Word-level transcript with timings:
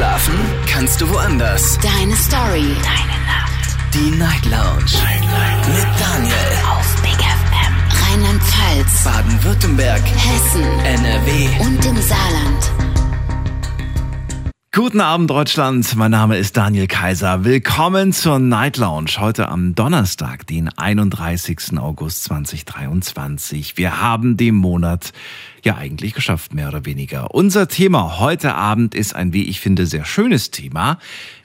Schlafen 0.00 0.34
kannst 0.66 0.98
du 1.02 1.10
woanders. 1.10 1.78
Deine 1.82 2.16
Story. 2.16 2.74
Deine 2.82 3.18
Nacht. 3.26 3.76
Die 3.92 4.10
Night 4.16 4.46
Lounge. 4.46 4.94
Night, 4.94 5.20
Night. 5.20 5.68
Mit 5.68 6.00
Daniel. 6.00 6.34
Auf 6.70 7.02
Big 7.02 7.18
FM. 7.20 7.74
Rheinland-Pfalz. 8.08 9.04
Baden-Württemberg. 9.04 10.00
Hessen. 10.00 10.62
NRW. 10.86 11.48
Und 11.66 11.84
im 11.84 11.96
Saarland. 12.00 12.72
Guten 14.72 15.02
Abend, 15.02 15.28
Deutschland. 15.28 15.94
Mein 15.96 16.12
Name 16.12 16.38
ist 16.38 16.56
Daniel 16.56 16.86
Kaiser. 16.86 17.44
Willkommen 17.44 18.14
zur 18.14 18.38
Night 18.38 18.78
Lounge. 18.78 19.18
Heute 19.18 19.50
am 19.50 19.74
Donnerstag, 19.74 20.46
den 20.46 20.70
31. 20.70 21.76
August 21.76 22.24
2023. 22.24 23.76
Wir 23.76 24.00
haben 24.00 24.38
den 24.38 24.54
Monat 24.54 25.12
ja 25.64 25.76
eigentlich 25.76 26.14
geschafft, 26.14 26.54
mehr 26.54 26.68
oder 26.68 26.84
weniger. 26.84 27.34
Unser 27.34 27.68
Thema 27.68 28.18
heute 28.18 28.54
Abend 28.54 28.94
ist 28.94 29.14
ein, 29.14 29.32
wie 29.32 29.44
ich 29.44 29.60
finde, 29.60 29.86
sehr 29.86 30.04
schönes 30.04 30.50
Thema. 30.50 30.98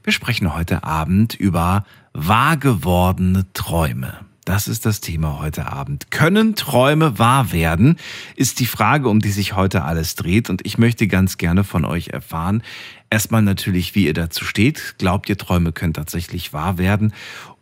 Wir 0.04 0.14
sprechen 0.14 0.54
heute 0.54 0.84
Abend 0.84 1.34
über 1.34 1.86
wahr 2.14 2.58
gewordene 2.58 3.46
Träume. 3.54 4.26
Das 4.46 4.68
ist 4.68 4.86
das 4.86 5.02
Thema 5.02 5.40
heute 5.40 5.72
Abend. 5.72 6.12
Können 6.12 6.54
Träume 6.54 7.18
wahr 7.18 7.52
werden? 7.52 7.98
Ist 8.36 8.60
die 8.60 8.68
Frage, 8.68 9.10
um 9.10 9.20
die 9.20 9.32
sich 9.32 9.56
heute 9.56 9.84
alles 9.84 10.14
dreht. 10.14 10.52
Und 10.52 10.64
ich 10.68 10.78
möchte 10.78 11.08
ganz 11.08 11.38
gerne 11.40 11.64
von 11.64 11.84
euch 11.84 12.10
erfahren, 12.10 12.62
erstmal 13.10 13.42
natürlich, 13.42 13.96
wie 13.96 14.06
ihr 14.06 14.14
dazu 14.14 14.46
steht. 14.46 14.96
Glaubt 15.00 15.30
ihr, 15.30 15.38
Träume 15.38 15.72
können 15.72 15.96
tatsächlich 15.96 16.54
wahr 16.54 16.78
werden? 16.78 17.12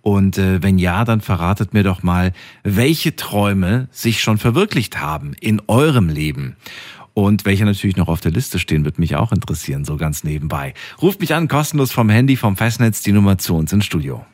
Und 0.03 0.37
äh, 0.37 0.61
wenn 0.61 0.77
ja, 0.77 1.05
dann 1.05 1.21
verratet 1.21 1.73
mir 1.73 1.83
doch 1.83 2.03
mal, 2.03 2.33
welche 2.63 3.15
Träume 3.15 3.87
sich 3.89 4.21
schon 4.21 4.37
verwirklicht 4.37 4.99
haben 4.99 5.33
in 5.39 5.61
eurem 5.67 6.09
Leben. 6.09 6.57
Und 7.13 7.45
welche 7.45 7.63
natürlich 7.63 7.95
noch 7.95 8.09
auf 8.09 8.19
der 8.19 8.33
Liste 8.33 8.59
stehen, 8.59 8.83
wird 8.83 8.99
mich 8.99 9.15
auch 9.15 9.31
interessieren, 9.31 9.85
so 9.85 9.95
ganz 9.95 10.25
nebenbei. 10.25 10.73
Ruft 11.01 11.21
mich 11.21 11.33
an, 11.33 11.47
kostenlos 11.47 11.93
vom 11.93 12.09
Handy, 12.09 12.35
vom 12.35 12.57
Festnetz, 12.57 13.01
die 13.01 13.13
Nummer 13.13 13.37
zu 13.37 13.55
uns 13.55 13.71
ins 13.71 13.85
Studio. 13.85 14.25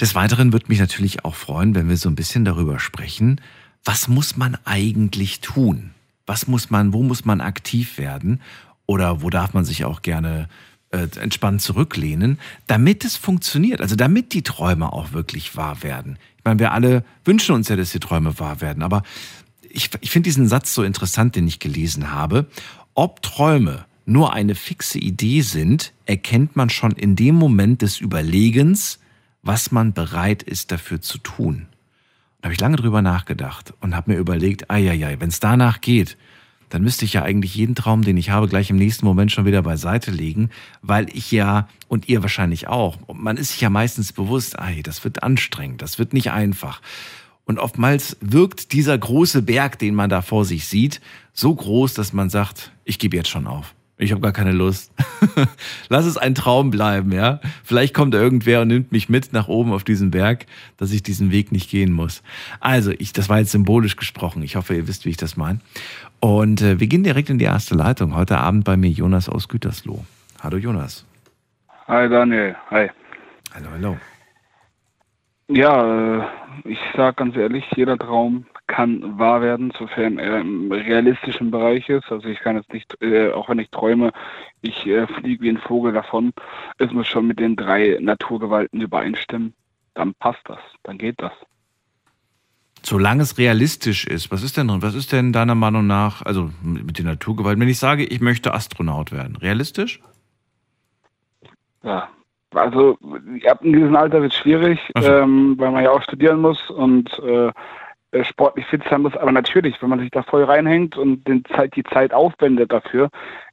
Des 0.00 0.16
Weiteren 0.16 0.52
würde 0.52 0.66
mich 0.66 0.80
natürlich 0.80 1.24
auch 1.24 1.36
freuen, 1.36 1.76
wenn 1.76 1.88
wir 1.88 1.96
so 1.96 2.08
ein 2.08 2.16
bisschen 2.16 2.44
darüber 2.44 2.80
sprechen, 2.80 3.40
was 3.84 4.08
muss 4.08 4.36
man 4.36 4.58
eigentlich 4.64 5.40
tun? 5.40 5.92
Was 6.26 6.48
muss 6.48 6.70
man, 6.70 6.92
wo 6.92 7.04
muss 7.04 7.24
man 7.24 7.40
aktiv 7.40 7.98
werden? 7.98 8.40
Oder 8.90 9.22
wo 9.22 9.30
darf 9.30 9.54
man 9.54 9.64
sich 9.64 9.84
auch 9.84 10.02
gerne 10.02 10.48
äh, 10.90 11.06
entspannt 11.20 11.62
zurücklehnen, 11.62 12.40
damit 12.66 13.04
es 13.04 13.16
funktioniert, 13.16 13.80
also 13.80 13.94
damit 13.94 14.32
die 14.32 14.42
Träume 14.42 14.92
auch 14.92 15.12
wirklich 15.12 15.56
wahr 15.56 15.84
werden. 15.84 16.18
Ich 16.38 16.44
meine, 16.44 16.58
wir 16.58 16.72
alle 16.72 17.04
wünschen 17.24 17.54
uns 17.54 17.68
ja, 17.68 17.76
dass 17.76 17.92
die 17.92 18.00
Träume 18.00 18.40
wahr 18.40 18.60
werden, 18.60 18.82
aber 18.82 19.04
ich, 19.62 19.90
ich 20.00 20.10
finde 20.10 20.26
diesen 20.26 20.48
Satz 20.48 20.74
so 20.74 20.82
interessant, 20.82 21.36
den 21.36 21.46
ich 21.46 21.60
gelesen 21.60 22.10
habe. 22.10 22.46
Ob 22.94 23.22
Träume 23.22 23.84
nur 24.06 24.32
eine 24.32 24.56
fixe 24.56 24.98
Idee 24.98 25.42
sind, 25.42 25.92
erkennt 26.04 26.56
man 26.56 26.68
schon 26.68 26.90
in 26.90 27.14
dem 27.14 27.36
Moment 27.36 27.82
des 27.82 28.00
Überlegens, 28.00 28.98
was 29.44 29.70
man 29.70 29.92
bereit 29.92 30.42
ist 30.42 30.72
dafür 30.72 31.00
zu 31.00 31.18
tun. 31.18 31.68
Da 32.40 32.46
habe 32.46 32.54
ich 32.54 32.60
lange 32.60 32.74
drüber 32.74 33.02
nachgedacht 33.02 33.72
und 33.80 33.94
habe 33.94 34.10
mir 34.10 34.18
überlegt, 34.18 34.68
ai, 34.68 35.16
wenn 35.20 35.28
es 35.28 35.38
danach 35.38 35.80
geht, 35.80 36.16
dann 36.70 36.82
müsste 36.82 37.04
ich 37.04 37.12
ja 37.12 37.22
eigentlich 37.22 37.54
jeden 37.54 37.74
Traum, 37.74 38.02
den 38.02 38.16
ich 38.16 38.30
habe, 38.30 38.48
gleich 38.48 38.70
im 38.70 38.76
nächsten 38.76 39.04
Moment 39.04 39.30
schon 39.30 39.44
wieder 39.44 39.62
beiseite 39.62 40.10
legen, 40.10 40.50
weil 40.82 41.08
ich 41.14 41.30
ja, 41.30 41.68
und 41.88 42.08
ihr 42.08 42.22
wahrscheinlich 42.22 42.68
auch, 42.68 42.96
man 43.12 43.36
ist 43.36 43.50
sich 43.50 43.60
ja 43.60 43.70
meistens 43.70 44.12
bewusst, 44.12 44.58
ei, 44.58 44.80
das 44.82 45.04
wird 45.04 45.22
anstrengend, 45.22 45.82
das 45.82 45.98
wird 45.98 46.12
nicht 46.12 46.30
einfach. 46.30 46.80
Und 47.44 47.58
oftmals 47.58 48.16
wirkt 48.20 48.72
dieser 48.72 48.96
große 48.96 49.42
Berg, 49.42 49.78
den 49.78 49.94
man 49.94 50.08
da 50.08 50.22
vor 50.22 50.44
sich 50.44 50.66
sieht, 50.66 51.00
so 51.32 51.54
groß, 51.54 51.94
dass 51.94 52.12
man 52.12 52.30
sagt, 52.30 52.70
ich 52.84 52.98
gebe 52.98 53.16
jetzt 53.16 53.28
schon 53.28 53.46
auf. 53.46 53.74
Ich 54.00 54.12
habe 54.12 54.22
gar 54.22 54.32
keine 54.32 54.52
Lust. 54.52 54.92
Lass 55.90 56.06
es 56.06 56.16
ein 56.16 56.34
Traum 56.34 56.70
bleiben, 56.70 57.12
ja. 57.12 57.38
Vielleicht 57.62 57.92
kommt 57.92 58.14
irgendwer 58.14 58.62
und 58.62 58.68
nimmt 58.68 58.92
mich 58.92 59.10
mit 59.10 59.34
nach 59.34 59.46
oben 59.46 59.72
auf 59.72 59.84
diesen 59.84 60.10
Berg, 60.10 60.46
dass 60.78 60.90
ich 60.90 61.02
diesen 61.02 61.30
Weg 61.32 61.52
nicht 61.52 61.68
gehen 61.68 61.92
muss. 61.92 62.22
Also, 62.60 62.92
ich, 62.92 63.12
das 63.12 63.28
war 63.28 63.40
jetzt 63.40 63.50
symbolisch 63.50 63.96
gesprochen. 63.96 64.42
Ich 64.42 64.56
hoffe, 64.56 64.74
ihr 64.74 64.88
wisst, 64.88 65.04
wie 65.04 65.10
ich 65.10 65.18
das 65.18 65.36
meine. 65.36 65.60
Und 66.20 66.60
äh, 66.60 66.78
wir 66.78 66.86
gehen 66.86 67.02
direkt 67.02 67.30
in 67.30 67.38
die 67.38 67.46
erste 67.46 67.74
Leitung. 67.74 68.14
Heute 68.14 68.38
Abend 68.38 68.64
bei 68.64 68.76
mir 68.76 68.90
Jonas 68.90 69.28
aus 69.28 69.48
Gütersloh. 69.48 70.04
Hallo 70.42 70.58
Jonas. 70.58 71.06
Hi 71.88 72.08
Daniel. 72.08 72.54
Hi. 72.70 72.90
Hallo, 73.54 73.66
hallo. 73.72 73.96
Ja, 75.48 76.20
äh, 76.20 76.24
ich 76.64 76.78
sage 76.94 77.16
ganz 77.16 77.36
ehrlich, 77.36 77.64
jeder 77.74 77.98
Traum 77.98 78.46
kann 78.68 79.18
wahr 79.18 79.42
werden, 79.42 79.72
sofern 79.76 80.18
er 80.18 80.40
im 80.40 80.70
realistischen 80.70 81.50
Bereich 81.50 81.88
ist. 81.88 82.12
Also 82.12 82.28
ich 82.28 82.38
kann 82.38 82.56
jetzt 82.56 82.72
nicht, 82.72 82.96
äh, 83.02 83.32
auch 83.32 83.48
wenn 83.48 83.58
ich 83.58 83.70
träume, 83.70 84.12
ich 84.62 84.86
äh, 84.86 85.06
fliege 85.08 85.42
wie 85.42 85.48
ein 85.48 85.58
Vogel 85.58 85.92
davon. 85.92 86.32
Es 86.78 86.92
muss 86.92 87.08
schon 87.08 87.26
mit 87.26 87.40
den 87.40 87.56
drei 87.56 87.98
Naturgewalten 88.00 88.80
übereinstimmen. 88.80 89.54
Dann 89.94 90.14
passt 90.14 90.42
das, 90.44 90.60
dann 90.84 90.98
geht 90.98 91.20
das. 91.20 91.32
Solange 92.82 93.22
es 93.22 93.38
realistisch 93.38 94.06
ist, 94.06 94.30
was 94.30 94.42
ist 94.42 94.56
denn, 94.56 94.70
was 94.82 94.94
ist 94.94 95.12
denn 95.12 95.32
deiner 95.32 95.54
Meinung 95.54 95.86
nach, 95.86 96.22
also 96.22 96.50
mit 96.62 96.98
den 96.98 97.06
Naturgewalten, 97.06 97.60
wenn 97.60 97.68
ich 97.68 97.78
sage, 97.78 98.04
ich 98.04 98.20
möchte 98.20 98.54
Astronaut 98.54 99.12
werden, 99.12 99.36
realistisch? 99.36 100.00
Ja, 101.82 102.08
also 102.54 102.98
ab 103.48 103.62
einem 103.62 103.72
gewissen 103.72 103.96
Alter 103.96 104.22
wird 104.22 104.32
es 104.32 104.38
schwierig, 104.38 104.80
so. 104.98 105.06
ähm, 105.06 105.54
weil 105.58 105.70
man 105.70 105.84
ja 105.84 105.90
auch 105.90 106.02
studieren 106.02 106.40
muss 106.40 106.70
und 106.70 107.10
äh, 107.20 107.52
äh, 108.12 108.24
sportlich 108.24 108.66
fit 108.66 108.82
sein 108.90 109.02
muss. 109.02 109.16
Aber 109.16 109.30
natürlich, 109.30 109.80
wenn 109.80 109.88
man 109.88 110.00
sich 110.00 110.10
da 110.10 110.22
voll 110.22 110.44
reinhängt 110.44 110.96
und 110.96 111.26
den 111.28 111.44
Zeit, 111.44 111.76
die 111.76 111.84
Zeit 111.84 112.12
aufwendet 112.12 112.72
dafür, 112.72 113.08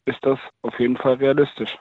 ist 0.06 0.20
das 0.22 0.40
auf 0.64 0.80
jeden 0.80 0.98
Fall 0.98 1.16
realistisch. 1.16 1.78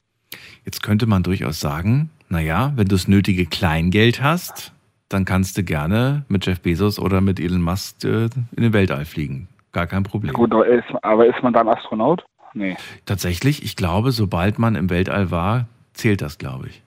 Jetzt 0.65 0.83
könnte 0.83 1.07
man 1.07 1.23
durchaus 1.23 1.59
sagen, 1.59 2.11
naja, 2.29 2.73
wenn 2.77 2.89
du 2.89 2.95
das 2.95 3.09
nötige 3.09 3.47
Kleingeld 3.47 4.23
hast, 4.23 4.73
dann 5.09 5.25
kannst 5.25 5.57
du 5.57 5.63
gerne 5.63 6.25
mit 6.29 6.47
Jeff 6.47 6.61
Bezos 6.61 6.99
oder 6.99 7.21
mit 7.21 7.39
Elon 7.39 7.63
Musk 7.63 8.05
äh, 8.05 8.25
in 8.25 8.63
den 8.63 8.73
Weltall 8.73 9.05
fliegen. 9.05 9.49
Gar 9.73 9.87
kein 9.87 10.03
Problem. 10.03 10.33
Gut, 10.33 10.53
aber 10.53 10.67
ist, 10.67 10.85
aber 11.03 11.27
ist 11.27 11.43
man 11.43 11.53
dann 11.53 11.69
Astronaut? 11.69 12.25
Nee. 12.55 12.77
Tatsächlich, 13.05 13.63
ich 13.63 13.77
glaube, 13.77 14.13
sobald 14.13 14.59
man 14.59 14.75
im 14.75 14.89
Weltall 14.89 15.31
war, 15.31 15.67
zählt 15.93 16.23
das, 16.23 16.39
glaube 16.39 16.69
ich. 16.69 16.83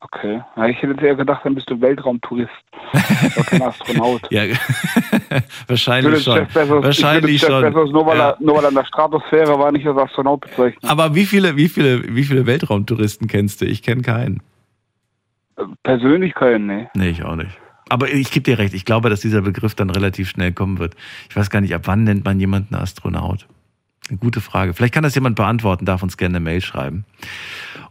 Okay. 0.00 0.40
Ja, 0.56 0.66
ich 0.68 0.80
hätte 0.80 1.04
eher 1.04 1.16
gedacht, 1.16 1.40
dann 1.44 1.56
bist 1.56 1.68
du 1.68 1.80
Weltraumtourist. 1.80 2.50
Kein 3.46 3.62
Astronaut. 3.62 4.22
ja, 4.30 4.42
wahrscheinlich 5.66 6.22
schon. 6.22 6.46
Bezos, 6.46 6.84
wahrscheinlich 6.84 7.40
schon. 7.40 7.62
Bezos, 7.62 7.90
nur, 7.90 8.06
weil 8.06 8.16
ja. 8.16 8.30
er, 8.30 8.36
nur 8.38 8.56
weil 8.56 8.64
er 8.64 8.68
in 8.68 8.76
der 8.76 8.84
Stratosphäre 8.84 9.58
war, 9.58 9.72
nicht 9.72 9.86
als 9.86 9.98
Astronaut 9.98 10.42
bezeichnet. 10.42 10.84
Aber 10.88 11.14
wie 11.16 11.26
viele, 11.26 11.56
wie 11.56 11.68
viele, 11.68 12.14
wie 12.14 12.22
viele 12.22 12.46
Weltraumtouristen 12.46 13.26
kennst 13.26 13.60
du? 13.60 13.66
Ich 13.66 13.82
kenne 13.82 14.02
keinen. 14.02 14.40
Persönlich 15.82 16.34
keinen, 16.34 16.66
nee. 16.66 16.88
Nee, 16.94 17.10
ich 17.10 17.24
auch 17.24 17.36
nicht. 17.36 17.58
Aber 17.88 18.10
ich 18.10 18.30
gebe 18.30 18.44
dir 18.44 18.58
recht, 18.58 18.74
ich 18.74 18.84
glaube, 18.84 19.08
dass 19.10 19.20
dieser 19.20 19.42
Begriff 19.42 19.74
dann 19.74 19.90
relativ 19.90 20.28
schnell 20.28 20.52
kommen 20.52 20.78
wird. 20.78 20.94
Ich 21.30 21.36
weiß 21.36 21.50
gar 21.50 21.60
nicht, 21.60 21.74
ab 21.74 21.82
wann 21.84 22.04
nennt 22.04 22.24
man 22.24 22.38
jemanden 22.38 22.74
Astronaut? 22.74 23.46
Eine 24.08 24.18
gute 24.18 24.40
Frage. 24.40 24.74
Vielleicht 24.74 24.94
kann 24.94 25.02
das 25.02 25.14
jemand 25.14 25.36
beantworten, 25.36 25.84
darf 25.84 26.02
uns 26.02 26.16
gerne 26.16 26.36
eine 26.36 26.44
Mail 26.44 26.60
schreiben. 26.60 27.04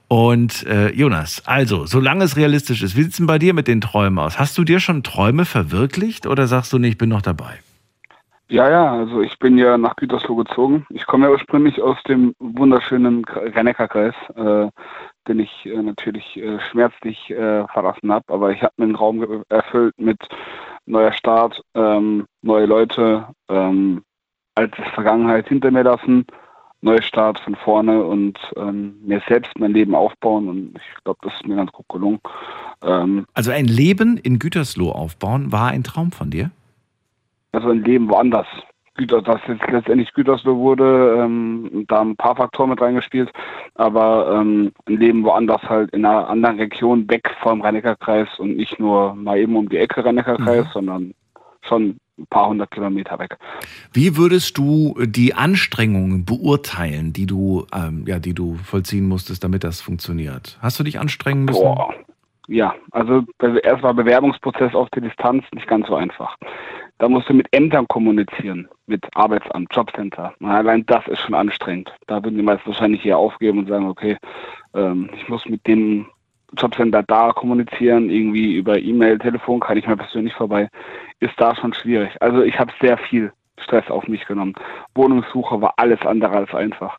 Und 0.07 0.65
äh, 0.65 0.91
Jonas, 0.93 1.43
also, 1.45 1.85
solange 1.85 2.23
es 2.23 2.37
realistisch 2.37 2.81
ist, 2.81 2.95
wie 2.95 3.03
sieht 3.03 3.11
es 3.11 3.17
denn 3.17 3.27
bei 3.27 3.39
dir 3.39 3.53
mit 3.53 3.67
den 3.67 3.81
Träumen 3.81 4.19
aus? 4.19 4.39
Hast 4.39 4.57
du 4.57 4.63
dir 4.63 4.79
schon 4.79 5.03
Träume 5.03 5.45
verwirklicht 5.45 6.27
oder 6.27 6.47
sagst 6.47 6.71
du, 6.71 6.79
nee, 6.79 6.89
ich 6.89 6.97
bin 6.97 7.09
noch 7.09 7.21
dabei? 7.21 7.59
Ja, 8.49 8.69
ja, 8.69 8.93
also 8.93 9.21
ich 9.21 9.37
bin 9.39 9.57
ja 9.57 9.77
nach 9.77 9.97
Gütersloh 9.97 10.35
gezogen. 10.35 10.85
Ich 10.89 11.05
komme 11.05 11.25
ja 11.25 11.31
ursprünglich 11.31 11.81
aus 11.81 11.97
dem 12.07 12.33
wunderschönen 12.39 13.25
Rennecker-Kreis, 13.25 14.15
äh, 14.35 14.69
den 15.27 15.39
ich 15.39 15.65
äh, 15.65 15.81
natürlich 15.81 16.37
äh, 16.37 16.59
schmerzlich 16.71 17.29
äh, 17.29 17.67
verlassen 17.67 18.11
habe. 18.11 18.25
Aber 18.27 18.51
ich 18.51 18.61
habe 18.61 18.73
mir 18.77 18.85
einen 18.85 18.95
Raum 18.95 19.43
erfüllt 19.49 19.93
mit 19.97 20.19
neuer 20.85 21.11
Start, 21.13 21.61
ähm, 21.75 22.25
neue 22.41 22.65
Leute, 22.65 23.27
ähm, 23.49 24.03
alte 24.55 24.81
Vergangenheit 24.93 25.47
hinter 25.47 25.71
mir 25.71 25.83
lassen 25.83 26.25
Neustart 26.81 27.39
von 27.39 27.55
vorne 27.55 28.03
und 28.03 28.37
ähm, 28.55 28.95
mir 29.03 29.21
selbst 29.27 29.57
mein 29.57 29.73
Leben 29.73 29.95
aufbauen. 29.95 30.47
Und 30.47 30.75
ich 30.75 31.03
glaube, 31.03 31.19
das 31.23 31.33
ist 31.33 31.47
mir 31.47 31.55
ganz 31.55 31.71
gut 31.71 31.87
gelungen. 31.89 32.19
Ähm, 32.83 33.25
also 33.33 33.51
ein 33.51 33.65
Leben 33.65 34.17
in 34.17 34.37
Gütersloh 34.37 34.91
aufbauen 34.91 35.51
war 35.51 35.69
ein 35.69 35.83
Traum 35.83 36.11
von 36.11 36.29
dir? 36.29 36.51
Also 37.51 37.69
ein 37.69 37.83
Leben 37.83 38.09
woanders. 38.09 38.47
Güter, 38.97 39.21
dass 39.21 39.39
jetzt 39.47 39.65
letztendlich 39.69 40.13
Gütersloh 40.13 40.57
wurde, 40.57 41.17
ähm, 41.19 41.85
da 41.87 42.01
ein 42.01 42.15
paar 42.15 42.35
Faktoren 42.35 42.71
mit 42.71 42.81
reingespielt, 42.81 43.31
aber 43.75 44.39
ähm, 44.39 44.71
ein 44.87 44.97
Leben 44.97 45.23
woanders 45.23 45.61
halt 45.63 45.91
in 45.91 46.05
einer 46.05 46.27
anderen 46.27 46.57
Region 46.57 47.09
weg 47.09 47.29
vom 47.41 47.61
Rhein-Neckar-Kreis 47.61 48.27
und 48.39 48.57
nicht 48.57 48.79
nur 48.79 49.15
mal 49.15 49.37
eben 49.37 49.55
um 49.55 49.69
die 49.69 49.77
Ecke 49.77 50.03
Rhein-Neckar-Kreis, 50.03 50.65
mhm. 50.65 50.71
sondern 50.73 51.13
schon 51.61 51.97
ein 52.17 52.27
paar 52.27 52.49
hundert 52.49 52.71
Kilometer 52.71 53.19
weg. 53.19 53.37
Wie 53.93 54.17
würdest 54.17 54.57
du 54.57 54.95
die 55.05 55.35
Anstrengungen 55.35 56.25
beurteilen, 56.25 57.13
die 57.13 57.27
du, 57.27 57.67
ähm, 57.73 58.05
ja, 58.07 58.19
die 58.19 58.33
du 58.33 58.55
vollziehen 58.55 59.07
musstest, 59.07 59.43
damit 59.43 59.63
das 59.63 59.81
funktioniert? 59.81 60.57
Hast 60.61 60.79
du 60.79 60.83
dich 60.83 60.99
anstrengen 60.99 61.45
müssen? 61.45 61.61
Boah. 61.61 61.93
Ja, 62.47 62.73
also 62.91 63.23
erst 63.61 63.83
war 63.83 63.93
Bewerbungsprozess 63.93 64.73
auf 64.73 64.87
die 64.95 65.01
Distanz 65.01 65.43
nicht 65.53 65.67
ganz 65.67 65.85
so 65.87 65.95
einfach. 65.95 66.37
Da 66.99 67.07
musst 67.07 67.29
du 67.29 67.33
mit 67.33 67.47
Ämtern 67.51 67.87
kommunizieren, 67.87 68.67
mit 68.87 69.05
Arbeitsamt, 69.15 69.73
Jobcenter. 69.73 70.33
Na, 70.39 70.57
allein 70.57 70.85
das 70.87 71.07
ist 71.07 71.19
schon 71.19 71.35
anstrengend. 71.35 71.93
Da 72.07 72.23
würden 72.23 72.37
die 72.37 72.43
meisten 72.43 72.65
wahrscheinlich 72.67 73.05
eher 73.05 73.19
aufgeben 73.19 73.59
und 73.59 73.67
sagen, 73.67 73.87
okay, 73.87 74.17
ähm, 74.73 75.09
ich 75.15 75.27
muss 75.29 75.45
mit 75.45 75.65
dem 75.67 76.07
Jobcenter 76.57 77.03
da 77.03 77.31
kommunizieren, 77.33 78.09
irgendwie 78.09 78.55
über 78.55 78.79
E-Mail, 78.79 79.19
Telefon, 79.19 79.59
kann 79.59 79.77
ich 79.77 79.85
mir 79.85 79.97
persönlich 79.97 80.33
vorbei, 80.33 80.69
ist 81.19 81.33
da 81.37 81.55
schon 81.55 81.73
schwierig. 81.73 82.09
Also 82.19 82.41
ich 82.41 82.57
habe 82.57 82.71
sehr 82.81 82.97
viel 82.97 83.31
Stress 83.59 83.89
auf 83.89 84.07
mich 84.07 84.25
genommen. 84.25 84.55
Wohnungssuche 84.95 85.61
war 85.61 85.73
alles 85.77 86.01
andere 86.01 86.37
als 86.37 86.53
einfach. 86.53 86.97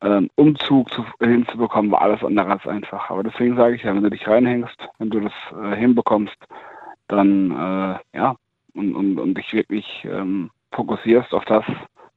Ähm, 0.00 0.30
Umzug 0.36 0.90
zu, 0.92 1.04
hinzubekommen 1.20 1.90
war 1.90 2.02
alles 2.02 2.24
andere 2.24 2.52
als 2.52 2.66
einfach. 2.66 3.10
Aber 3.10 3.22
deswegen 3.22 3.56
sage 3.56 3.76
ich 3.76 3.82
ja, 3.82 3.94
wenn 3.94 4.02
du 4.02 4.10
dich 4.10 4.26
reinhängst, 4.26 4.88
wenn 4.98 5.10
du 5.10 5.20
das 5.20 5.32
äh, 5.60 5.76
hinbekommst, 5.76 6.36
dann 7.08 7.50
äh, 7.50 8.16
ja 8.16 8.36
und, 8.78 8.94
und, 8.94 9.18
und 9.18 9.34
dich 9.34 9.52
wirklich 9.52 9.86
ähm, 10.04 10.50
fokussierst 10.72 11.34
auf 11.34 11.44
das, 11.44 11.64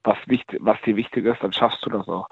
was, 0.04 0.18
wichtig, 0.28 0.60
was 0.62 0.80
dir 0.82 0.96
wichtig 0.96 1.26
ist, 1.26 1.42
dann 1.42 1.54
schaffst 1.54 1.86
du 1.86 1.90
das 1.90 2.08
auch. 2.08 2.28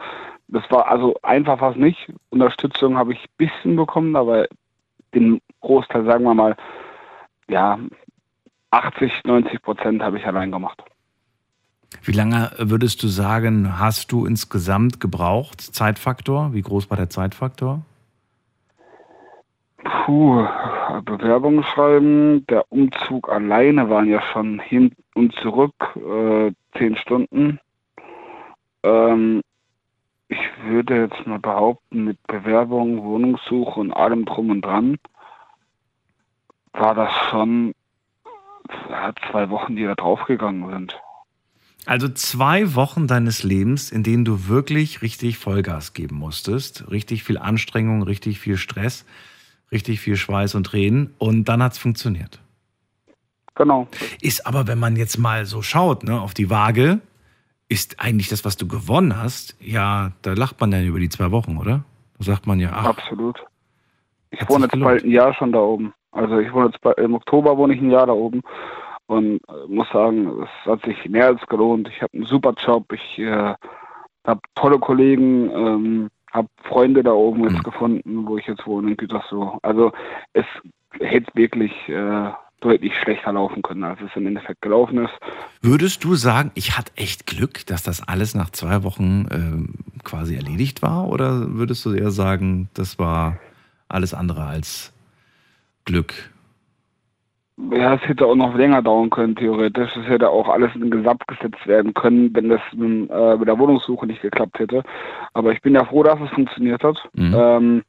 Das 0.47 0.63
war 0.69 0.87
also 0.87 1.15
einfach 1.23 1.59
was 1.61 1.75
nicht. 1.75 2.11
Unterstützung 2.29 2.97
habe 2.97 3.13
ich 3.13 3.19
ein 3.19 3.37
bisschen 3.37 3.75
bekommen, 3.75 4.15
aber 4.15 4.47
den 5.13 5.41
Großteil, 5.61 6.05
sagen 6.05 6.23
wir 6.23 6.33
mal, 6.33 6.55
ja, 7.49 7.79
80, 8.71 9.23
90 9.25 9.61
Prozent 9.61 10.01
habe 10.01 10.17
ich 10.17 10.25
allein 10.25 10.51
gemacht. 10.51 10.81
Wie 12.03 12.11
lange 12.11 12.51
würdest 12.59 13.01
du 13.01 13.07
sagen, 13.07 13.79
hast 13.79 14.11
du 14.11 14.25
insgesamt 14.25 14.99
gebraucht? 14.99 15.59
Zeitfaktor? 15.59 16.53
Wie 16.53 16.61
groß 16.61 16.89
war 16.91 16.97
der 16.97 17.09
Zeitfaktor? 17.09 17.83
Puh, 19.83 20.45
Bewerbung 21.05 21.63
schreiben, 21.63 22.45
der 22.47 22.71
Umzug 22.71 23.29
alleine 23.29 23.89
waren 23.89 24.07
ja 24.07 24.21
schon 24.21 24.59
hin 24.59 24.91
und 25.15 25.33
zurück 25.35 25.73
äh, 25.95 26.51
zehn 26.77 26.95
Stunden. 26.97 27.59
Ähm, 28.83 29.41
ich 30.27 30.39
würde 30.63 31.01
jetzt 31.03 31.25
mal 31.25 31.39
behaupten, 31.39 32.03
mit 32.03 32.17
Bewerbung, 32.27 33.03
Wohnungssuche 33.03 33.79
und 33.79 33.91
allem 33.91 34.25
drum 34.25 34.49
und 34.51 34.61
dran 34.61 34.97
war 36.73 36.93
das 36.93 37.11
schon 37.29 37.73
ja, 38.89 39.13
zwei 39.31 39.49
Wochen, 39.49 39.75
die 39.75 39.85
da 39.85 39.95
draufgegangen 39.95 40.69
sind. 40.69 40.99
Also 41.85 42.09
zwei 42.09 42.75
Wochen 42.75 43.07
deines 43.07 43.43
Lebens, 43.43 43.91
in 43.91 44.03
denen 44.03 44.25
du 44.25 44.47
wirklich 44.47 45.01
richtig 45.01 45.37
Vollgas 45.37 45.93
geben 45.93 46.17
musstest, 46.17 46.91
richtig 46.91 47.23
viel 47.23 47.37
Anstrengung, 47.37 48.03
richtig 48.03 48.39
viel 48.39 48.57
Stress, 48.57 49.05
richtig 49.71 49.99
viel 49.99 50.15
Schweiß 50.15 50.55
und 50.55 50.65
Tränen 50.65 51.13
und 51.17 51.45
dann 51.45 51.61
hat 51.61 51.73
es 51.73 51.77
funktioniert. 51.77 52.39
Genau. 53.55 53.87
Ist 54.21 54.47
aber, 54.47 54.67
wenn 54.67 54.79
man 54.79 54.95
jetzt 54.95 55.17
mal 55.17 55.45
so 55.45 55.61
schaut, 55.61 56.03
ne, 56.03 56.21
auf 56.21 56.33
die 56.33 56.49
Waage, 56.49 57.01
ist 57.67 57.99
eigentlich 57.99 58.29
das, 58.29 58.45
was 58.45 58.57
du 58.57 58.67
gewonnen 58.67 59.17
hast, 59.17 59.55
ja, 59.59 60.11
da 60.21 60.33
lacht 60.33 60.59
man 60.59 60.71
dann 60.71 60.85
über 60.85 60.99
die 60.99 61.09
zwei 61.09 61.31
Wochen, 61.31 61.57
oder? 61.57 61.83
Da 62.17 62.23
sagt 62.23 62.47
man 62.47 62.59
ja, 62.59 62.71
ach. 62.73 62.85
Absolut. 62.85 63.45
Ich 64.31 64.47
wohne 64.49 64.65
jetzt 64.65 64.79
bald 64.79 65.03
ein 65.03 65.11
Jahr 65.11 65.33
schon 65.33 65.51
da 65.51 65.59
oben. 65.59 65.93
Also 66.11 66.39
ich 66.39 66.51
wohne 66.53 66.67
jetzt 66.67 66.81
bei, 66.81 66.91
im 66.93 67.13
Oktober 67.13 67.57
wohne 67.57 67.75
ich 67.75 67.81
ein 67.81 67.91
Jahr 67.91 68.07
da 68.07 68.13
oben 68.13 68.41
und 69.07 69.41
äh, 69.47 69.67
muss 69.67 69.89
sagen, 69.91 70.43
es 70.43 70.69
hat 70.69 70.83
sich 70.83 71.09
mehr 71.09 71.27
als 71.27 71.45
gelohnt. 71.47 71.89
Ich 71.89 72.01
habe 72.01 72.13
einen 72.13 72.25
super 72.25 72.53
Job, 72.65 72.91
ich 72.93 73.19
äh, 73.19 73.53
habe 74.25 74.41
tolle 74.55 74.79
Kollegen, 74.79 75.49
ähm, 75.51 76.09
habe 76.31 76.47
Freunde 76.63 77.03
da 77.03 77.11
oben 77.11 77.43
jetzt 77.43 77.59
mhm. 77.59 77.63
gefunden, 77.63 78.27
wo 78.27 78.37
ich 78.37 78.47
jetzt 78.47 78.65
wohne 78.65 78.91
in 78.91 78.97
Gütersloh. 78.97 79.59
Also 79.61 79.91
es 80.33 80.45
hätte 80.99 81.31
wirklich 81.35 81.71
äh, 81.87 82.31
deutlich 82.61 82.93
schlechter 83.01 83.33
laufen 83.33 83.61
können, 83.61 83.83
als 83.83 83.99
es 84.01 84.15
im 84.15 84.27
Endeffekt 84.27 84.61
gelaufen 84.61 85.05
ist. 85.05 85.13
Würdest 85.61 86.03
du 86.03 86.15
sagen, 86.15 86.51
ich 86.55 86.77
hatte 86.77 86.91
echt 86.95 87.25
Glück, 87.25 87.65
dass 87.65 87.83
das 87.83 88.07
alles 88.07 88.35
nach 88.35 88.49
zwei 88.49 88.83
Wochen 88.83 89.25
äh, 89.29 90.03
quasi 90.03 90.35
erledigt 90.35 90.81
war? 90.81 91.07
Oder 91.07 91.55
würdest 91.55 91.85
du 91.85 91.93
eher 91.93 92.11
sagen, 92.11 92.69
das 92.73 92.99
war 92.99 93.37
alles 93.87 94.13
andere 94.13 94.45
als 94.45 94.93
Glück? 95.85 96.31
Ja, 97.71 97.95
es 97.95 98.07
hätte 98.07 98.25
auch 98.25 98.35
noch 98.35 98.55
länger 98.55 98.81
dauern 98.81 99.09
können, 99.09 99.35
theoretisch. 99.35 99.95
Es 99.97 100.07
hätte 100.07 100.29
auch 100.29 100.47
alles 100.47 100.73
in 100.75 100.89
Gesamt 100.89 101.27
gesetzt 101.27 101.67
werden 101.67 101.93
können, 101.93 102.33
wenn 102.33 102.49
das 102.49 102.61
mit, 102.73 103.09
äh, 103.09 103.37
mit 103.37 103.47
der 103.47 103.59
Wohnungssuche 103.59 104.07
nicht 104.07 104.21
geklappt 104.21 104.59
hätte. 104.59 104.83
Aber 105.33 105.51
ich 105.51 105.61
bin 105.61 105.75
ja 105.75 105.83
froh, 105.83 106.03
dass 106.03 106.19
es 106.21 106.29
funktioniert 106.29 106.83
hat. 106.83 106.97
Mhm. 107.13 107.35
Ähm, 107.37 107.83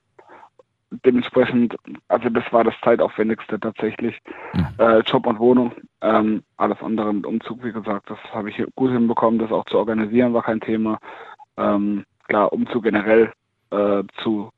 dementsprechend, 1.04 1.76
also 2.08 2.28
das 2.30 2.44
war 2.52 2.64
das 2.64 2.74
zeitaufwendigste 2.82 3.60
tatsächlich. 3.60 4.18
Mhm. 4.54 4.66
Äh, 4.78 4.98
Job 5.00 5.26
und 5.26 5.38
Wohnung. 5.38 5.72
Ähm, 6.00 6.42
alles 6.56 6.78
andere 6.82 7.14
mit 7.14 7.24
Umzug, 7.24 7.62
wie 7.62 7.72
gesagt, 7.72 8.10
das 8.10 8.18
habe 8.32 8.50
ich 8.50 8.62
gut 8.74 8.90
hinbekommen. 8.90 9.38
Das 9.38 9.52
auch 9.52 9.64
zu 9.66 9.78
organisieren 9.78 10.34
war 10.34 10.42
kein 10.42 10.60
Thema. 10.60 10.98
Ähm, 11.56 12.04
klar, 12.26 12.52
Umzug 12.52 12.82
generell 12.82 13.32
äh, 13.70 14.02
zu, 14.22 14.50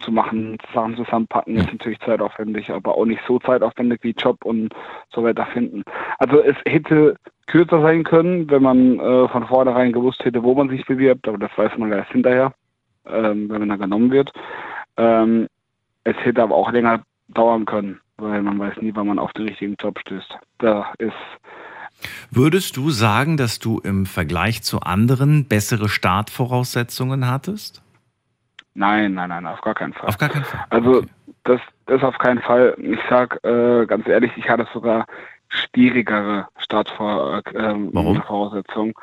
zu 0.00 0.12
machen, 0.12 0.58
Sachen 0.74 0.96
zusammenpacken, 0.96 1.56
ist 1.56 1.72
natürlich 1.72 2.00
zeitaufwendig, 2.00 2.70
aber 2.70 2.96
auch 2.96 3.04
nicht 3.04 3.20
so 3.26 3.38
zeitaufwendig 3.38 4.00
wie 4.02 4.14
Job 4.16 4.44
und 4.44 4.74
so 5.12 5.22
weiter 5.22 5.46
finden. 5.46 5.82
Also 6.18 6.40
es 6.40 6.56
hätte 6.66 7.16
kürzer 7.46 7.80
sein 7.82 8.04
können, 8.04 8.50
wenn 8.50 8.62
man 8.62 9.00
äh, 9.00 9.28
von 9.28 9.46
vornherein 9.46 9.92
gewusst 9.92 10.24
hätte, 10.24 10.42
wo 10.42 10.54
man 10.54 10.68
sich 10.68 10.84
bewirbt, 10.86 11.28
aber 11.28 11.38
das 11.38 11.50
weiß 11.56 11.76
man 11.78 11.92
erst 11.92 12.12
hinterher, 12.12 12.52
ähm, 13.06 13.48
wenn 13.48 13.60
man 13.60 13.68
da 13.68 13.76
genommen 13.76 14.10
wird. 14.10 14.32
Ähm, 14.96 15.48
es 16.04 16.16
hätte 16.24 16.42
aber 16.42 16.54
auch 16.54 16.72
länger 16.72 17.02
dauern 17.28 17.64
können, 17.66 18.00
weil 18.16 18.42
man 18.42 18.58
weiß 18.58 18.80
nie, 18.80 18.92
wann 18.94 19.06
man 19.06 19.18
auf 19.18 19.32
den 19.32 19.48
richtigen 19.48 19.76
Job 19.78 19.98
stößt. 19.98 20.38
Da 20.58 20.92
ist 20.98 21.12
Würdest 22.30 22.76
du 22.76 22.90
sagen, 22.90 23.36
dass 23.36 23.58
du 23.58 23.80
im 23.80 24.06
Vergleich 24.06 24.62
zu 24.62 24.80
anderen 24.80 25.46
bessere 25.46 25.88
Startvoraussetzungen 25.88 27.26
hattest? 27.26 27.82
Nein, 28.78 29.14
nein, 29.14 29.28
nein, 29.28 29.44
auf 29.44 29.60
gar 29.60 29.74
keinen 29.74 29.92
Fall. 29.92 30.08
Auf 30.08 30.18
gar 30.18 30.28
keinen 30.28 30.44
Fall. 30.44 30.64
Also 30.70 30.98
okay. 30.98 31.08
das, 31.42 31.60
das 31.86 32.04
auf 32.04 32.16
keinen 32.18 32.40
Fall. 32.40 32.76
Ich 32.78 33.00
sag 33.10 33.44
äh, 33.44 33.84
ganz 33.86 34.06
ehrlich, 34.06 34.30
ich 34.36 34.48
hatte 34.48 34.68
sogar 34.72 35.04
schwierigere 35.48 36.46
Startvoraussetzungen. 36.58 38.88
Ähm, 38.88 38.94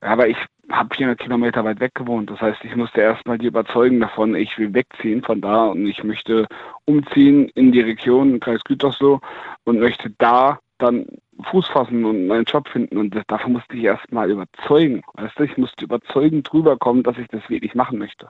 Aber 0.00 0.28
ich 0.28 0.36
habe 0.70 0.94
400 0.94 1.18
Kilometer 1.18 1.64
weit 1.64 1.80
weg 1.80 1.96
gewohnt. 1.96 2.30
Das 2.30 2.40
heißt, 2.40 2.64
ich 2.64 2.76
musste 2.76 3.00
erstmal 3.00 3.38
die 3.38 3.46
überzeugen 3.46 3.98
davon, 3.98 4.36
ich 4.36 4.56
will 4.58 4.72
wegziehen 4.72 5.24
von 5.24 5.40
da 5.40 5.66
und 5.66 5.84
ich 5.86 6.04
möchte 6.04 6.46
umziehen 6.84 7.48
in 7.56 7.72
die 7.72 7.80
Region, 7.80 8.38
Kreis 8.38 8.62
Gütersloh 8.62 9.20
und 9.64 9.80
möchte 9.80 10.10
da 10.18 10.60
dann 10.78 11.06
Fuß 11.50 11.66
fassen 11.68 12.04
und 12.04 12.28
meinen 12.28 12.44
Job 12.44 12.68
finden. 12.68 12.96
Und 12.96 13.14
das, 13.14 13.24
dafür 13.26 13.50
musste 13.50 13.76
ich 13.76 13.84
erstmal 13.84 14.30
überzeugen. 14.30 15.02
Weißt 15.14 15.38
du, 15.38 15.44
ich 15.44 15.56
musste 15.56 15.84
überzeugend 15.84 16.50
drüber 16.50 16.76
kommen, 16.76 17.02
dass 17.02 17.18
ich 17.18 17.28
das 17.28 17.48
wirklich 17.48 17.74
machen 17.74 17.98
möchte. 17.98 18.28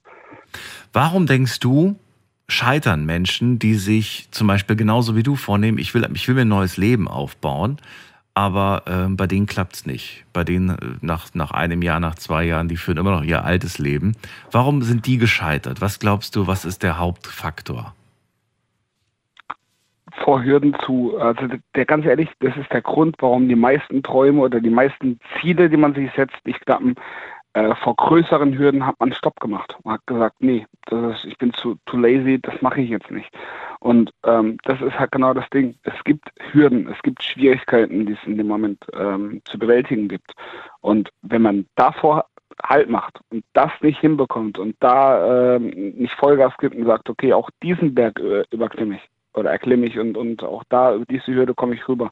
Warum 0.92 1.26
denkst 1.26 1.60
du, 1.60 1.96
scheitern 2.48 3.04
Menschen, 3.04 3.58
die 3.58 3.74
sich 3.74 4.28
zum 4.30 4.46
Beispiel 4.46 4.76
genauso 4.76 5.16
wie 5.16 5.22
du 5.22 5.36
vornehmen, 5.36 5.78
ich 5.78 5.94
will, 5.94 6.08
ich 6.14 6.28
will 6.28 6.34
mir 6.34 6.42
ein 6.42 6.48
neues 6.48 6.76
Leben 6.76 7.08
aufbauen, 7.08 7.78
aber 8.34 8.82
äh, 8.86 9.08
bei 9.08 9.26
denen 9.26 9.46
klappt 9.46 9.74
es 9.74 9.86
nicht. 9.86 10.24
Bei 10.32 10.44
denen 10.44 10.70
äh, 10.70 10.76
nach, 11.00 11.34
nach 11.34 11.52
einem 11.52 11.82
Jahr, 11.82 12.00
nach 12.00 12.16
zwei 12.16 12.44
Jahren, 12.44 12.68
die 12.68 12.76
führen 12.76 12.98
immer 12.98 13.12
noch 13.12 13.24
ihr 13.24 13.44
altes 13.44 13.78
Leben. 13.78 14.12
Warum 14.50 14.82
sind 14.82 15.06
die 15.06 15.18
gescheitert? 15.18 15.80
Was 15.80 15.98
glaubst 15.98 16.36
du, 16.36 16.46
was 16.46 16.64
ist 16.64 16.82
der 16.82 16.98
Hauptfaktor? 16.98 17.94
vor 20.24 20.42
Hürden 20.42 20.74
zu. 20.84 21.16
Also 21.18 21.46
der 21.74 21.84
ganz 21.84 22.04
ehrlich, 22.04 22.28
das 22.40 22.56
ist 22.56 22.72
der 22.72 22.82
Grund, 22.82 23.16
warum 23.20 23.48
die 23.48 23.54
meisten 23.54 24.02
Träume 24.02 24.40
oder 24.40 24.60
die 24.60 24.70
meisten 24.70 25.20
Ziele, 25.40 25.68
die 25.68 25.76
man 25.76 25.94
sich 25.94 26.10
setzt, 26.16 26.36
nicht 26.44 26.64
klappen. 26.66 26.94
Äh, 27.56 27.74
vor 27.76 27.96
größeren 27.96 28.58
Hürden 28.58 28.86
hat 28.86 28.96
man 29.00 29.14
Stopp 29.14 29.40
gemacht. 29.40 29.74
Man 29.82 29.94
hat 29.94 30.06
gesagt, 30.06 30.36
nee, 30.40 30.66
ist, 30.90 31.24
ich 31.24 31.38
bin 31.38 31.54
zu, 31.54 31.78
zu 31.88 31.96
lazy, 31.96 32.38
das 32.38 32.60
mache 32.60 32.82
ich 32.82 32.90
jetzt 32.90 33.10
nicht. 33.10 33.30
Und 33.80 34.12
ähm, 34.24 34.58
das 34.64 34.78
ist 34.82 34.98
halt 34.98 35.10
genau 35.10 35.32
das 35.32 35.48
Ding. 35.48 35.74
Es 35.84 35.94
gibt 36.04 36.28
Hürden, 36.52 36.86
es 36.86 37.00
gibt 37.02 37.22
Schwierigkeiten, 37.22 38.04
die 38.04 38.12
es 38.12 38.18
in 38.26 38.36
dem 38.36 38.48
Moment 38.48 38.84
ähm, 38.92 39.40
zu 39.46 39.58
bewältigen 39.58 40.06
gibt. 40.06 40.34
Und 40.82 41.08
wenn 41.22 41.40
man 41.40 41.66
davor 41.76 42.26
Halt 42.62 42.90
macht 42.90 43.20
und 43.30 43.44
das 43.52 43.70
nicht 43.80 44.00
hinbekommt 44.00 44.58
und 44.58 44.76
da 44.80 45.56
ähm, 45.56 45.68
nicht 45.96 46.14
Vollgas 46.14 46.56
gibt 46.58 46.74
und 46.74 46.86
sagt, 46.86 47.08
okay, 47.08 47.32
auch 47.34 47.50
diesen 47.62 47.94
Berg 47.94 48.18
äh, 48.18 48.44
überklimme 48.50 48.96
ich, 48.96 49.10
oder 49.34 49.50
erklimme 49.50 49.86
ich 49.86 49.98
und, 49.98 50.16
und 50.16 50.42
auch 50.42 50.64
da 50.70 50.94
über 50.94 51.04
diese 51.04 51.34
Hürde 51.34 51.54
komme 51.54 51.74
ich 51.74 51.86
rüber, 51.86 52.10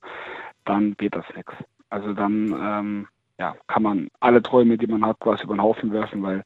dann 0.66 0.94
geht 0.98 1.14
das 1.14 1.24
nichts. 1.34 1.52
Also 1.88 2.12
dann 2.12 2.54
ähm, 2.60 3.08
ja, 3.38 3.54
kann 3.66 3.82
man 3.82 4.08
alle 4.20 4.42
Träume, 4.42 4.78
die 4.78 4.86
man 4.86 5.04
hat, 5.04 5.20
quasi 5.20 5.44
über 5.44 5.54
den 5.54 5.62
Haufen 5.62 5.92
werfen, 5.92 6.22
weil 6.22 6.42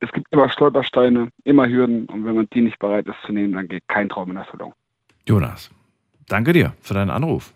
es 0.00 0.12
gibt 0.12 0.26
immer 0.30 0.48
Stolpersteine, 0.48 1.30
immer 1.44 1.68
Hürden 1.68 2.06
und 2.06 2.24
wenn 2.24 2.34
man 2.34 2.48
die 2.52 2.60
nicht 2.60 2.78
bereit 2.78 3.06
ist 3.06 3.16
zu 3.24 3.32
nehmen, 3.32 3.54
dann 3.54 3.68
geht 3.68 3.86
kein 3.88 4.08
Traum 4.08 4.30
in 4.30 4.36
Erfüllung. 4.36 4.74
Jonas, 5.26 5.70
danke 6.28 6.52
dir 6.52 6.74
für 6.80 6.94
deinen 6.94 7.10
Anruf. 7.10 7.52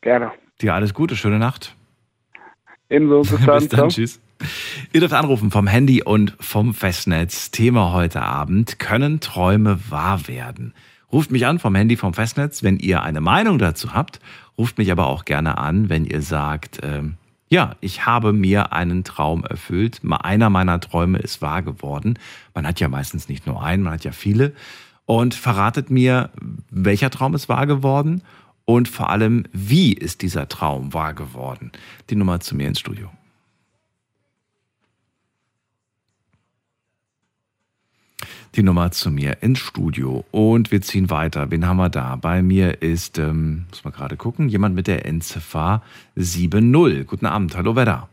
Gerne. 0.00 0.32
Dir 0.60 0.74
alles 0.74 0.94
Gute, 0.94 1.16
schöne 1.16 1.38
Nacht. 1.38 1.74
Ebenso, 2.90 3.20
bis 3.20 3.30
dann. 3.46 3.58
bis 3.58 3.68
dann, 3.68 3.88
tschüss. 3.88 4.20
Ihr 4.92 5.00
dürft 5.00 5.14
anrufen 5.14 5.50
vom 5.50 5.66
Handy 5.66 6.02
und 6.02 6.36
vom 6.38 6.72
Festnetz. 6.72 7.50
Thema 7.50 7.92
heute 7.92 8.22
Abend, 8.22 8.78
können 8.78 9.20
Träume 9.20 9.78
wahr 9.90 10.28
werden? 10.28 10.74
Ruft 11.10 11.30
mich 11.30 11.46
an 11.46 11.58
vom 11.58 11.74
Handy 11.74 11.96
vom 11.96 12.14
Festnetz, 12.14 12.62
wenn 12.62 12.78
ihr 12.78 13.02
eine 13.02 13.20
Meinung 13.20 13.58
dazu 13.58 13.94
habt. 13.94 14.20
Ruft 14.56 14.78
mich 14.78 14.92
aber 14.92 15.06
auch 15.06 15.24
gerne 15.24 15.58
an, 15.58 15.88
wenn 15.88 16.04
ihr 16.04 16.22
sagt, 16.22 16.80
ähm, 16.82 17.14
ja, 17.50 17.76
ich 17.80 18.06
habe 18.06 18.32
mir 18.32 18.72
einen 18.72 19.04
Traum 19.04 19.44
erfüllt. 19.44 20.00
Einer 20.08 20.50
meiner 20.50 20.80
Träume 20.80 21.18
ist 21.18 21.40
wahr 21.40 21.62
geworden. 21.62 22.18
Man 22.54 22.66
hat 22.66 22.80
ja 22.80 22.88
meistens 22.88 23.28
nicht 23.28 23.46
nur 23.46 23.62
einen, 23.62 23.82
man 23.82 23.94
hat 23.94 24.04
ja 24.04 24.12
viele. 24.12 24.52
Und 25.06 25.34
verratet 25.34 25.90
mir, 25.90 26.30
welcher 26.70 27.10
Traum 27.10 27.34
ist 27.34 27.48
wahr 27.48 27.66
geworden 27.66 28.22
und 28.66 28.88
vor 28.88 29.08
allem, 29.08 29.44
wie 29.52 29.94
ist 29.94 30.20
dieser 30.20 30.46
Traum 30.48 30.92
wahr 30.92 31.14
geworden. 31.14 31.72
Die 32.10 32.16
Nummer 32.16 32.40
zu 32.40 32.54
mir 32.54 32.68
ins 32.68 32.80
Studio. 32.80 33.10
Die 38.54 38.62
Nummer 38.62 38.90
zu 38.90 39.10
mir 39.10 39.42
ins 39.42 39.58
Studio 39.58 40.24
und 40.30 40.70
wir 40.70 40.82
ziehen 40.82 41.10
weiter. 41.10 41.50
Wen 41.50 41.66
haben 41.66 41.76
wir 41.76 41.88
da? 41.88 42.16
Bei 42.16 42.42
mir 42.42 42.82
ist, 42.82 43.18
ähm, 43.18 43.66
muss 43.68 43.84
man 43.84 43.92
gerade 43.92 44.16
gucken, 44.16 44.48
jemand 44.48 44.74
mit 44.74 44.86
der 44.86 45.06
Endziffer 45.06 45.82
70. 46.16 47.06
Guten 47.06 47.26
Abend, 47.26 47.56
hallo, 47.56 47.76
wer 47.76 47.84
da? 47.84 48.08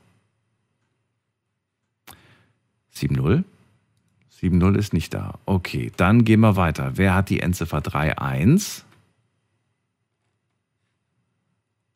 70? 2.91 3.43
70 4.29 4.75
ist 4.75 4.93
nicht 4.93 5.13
da. 5.13 5.35
Okay, 5.45 5.91
dann 5.97 6.25
gehen 6.25 6.41
wir 6.41 6.55
weiter. 6.55 6.93
Wer 6.95 7.15
hat 7.15 7.29
die 7.29 7.39
Endziffer 7.39 7.81
31? 7.95 8.83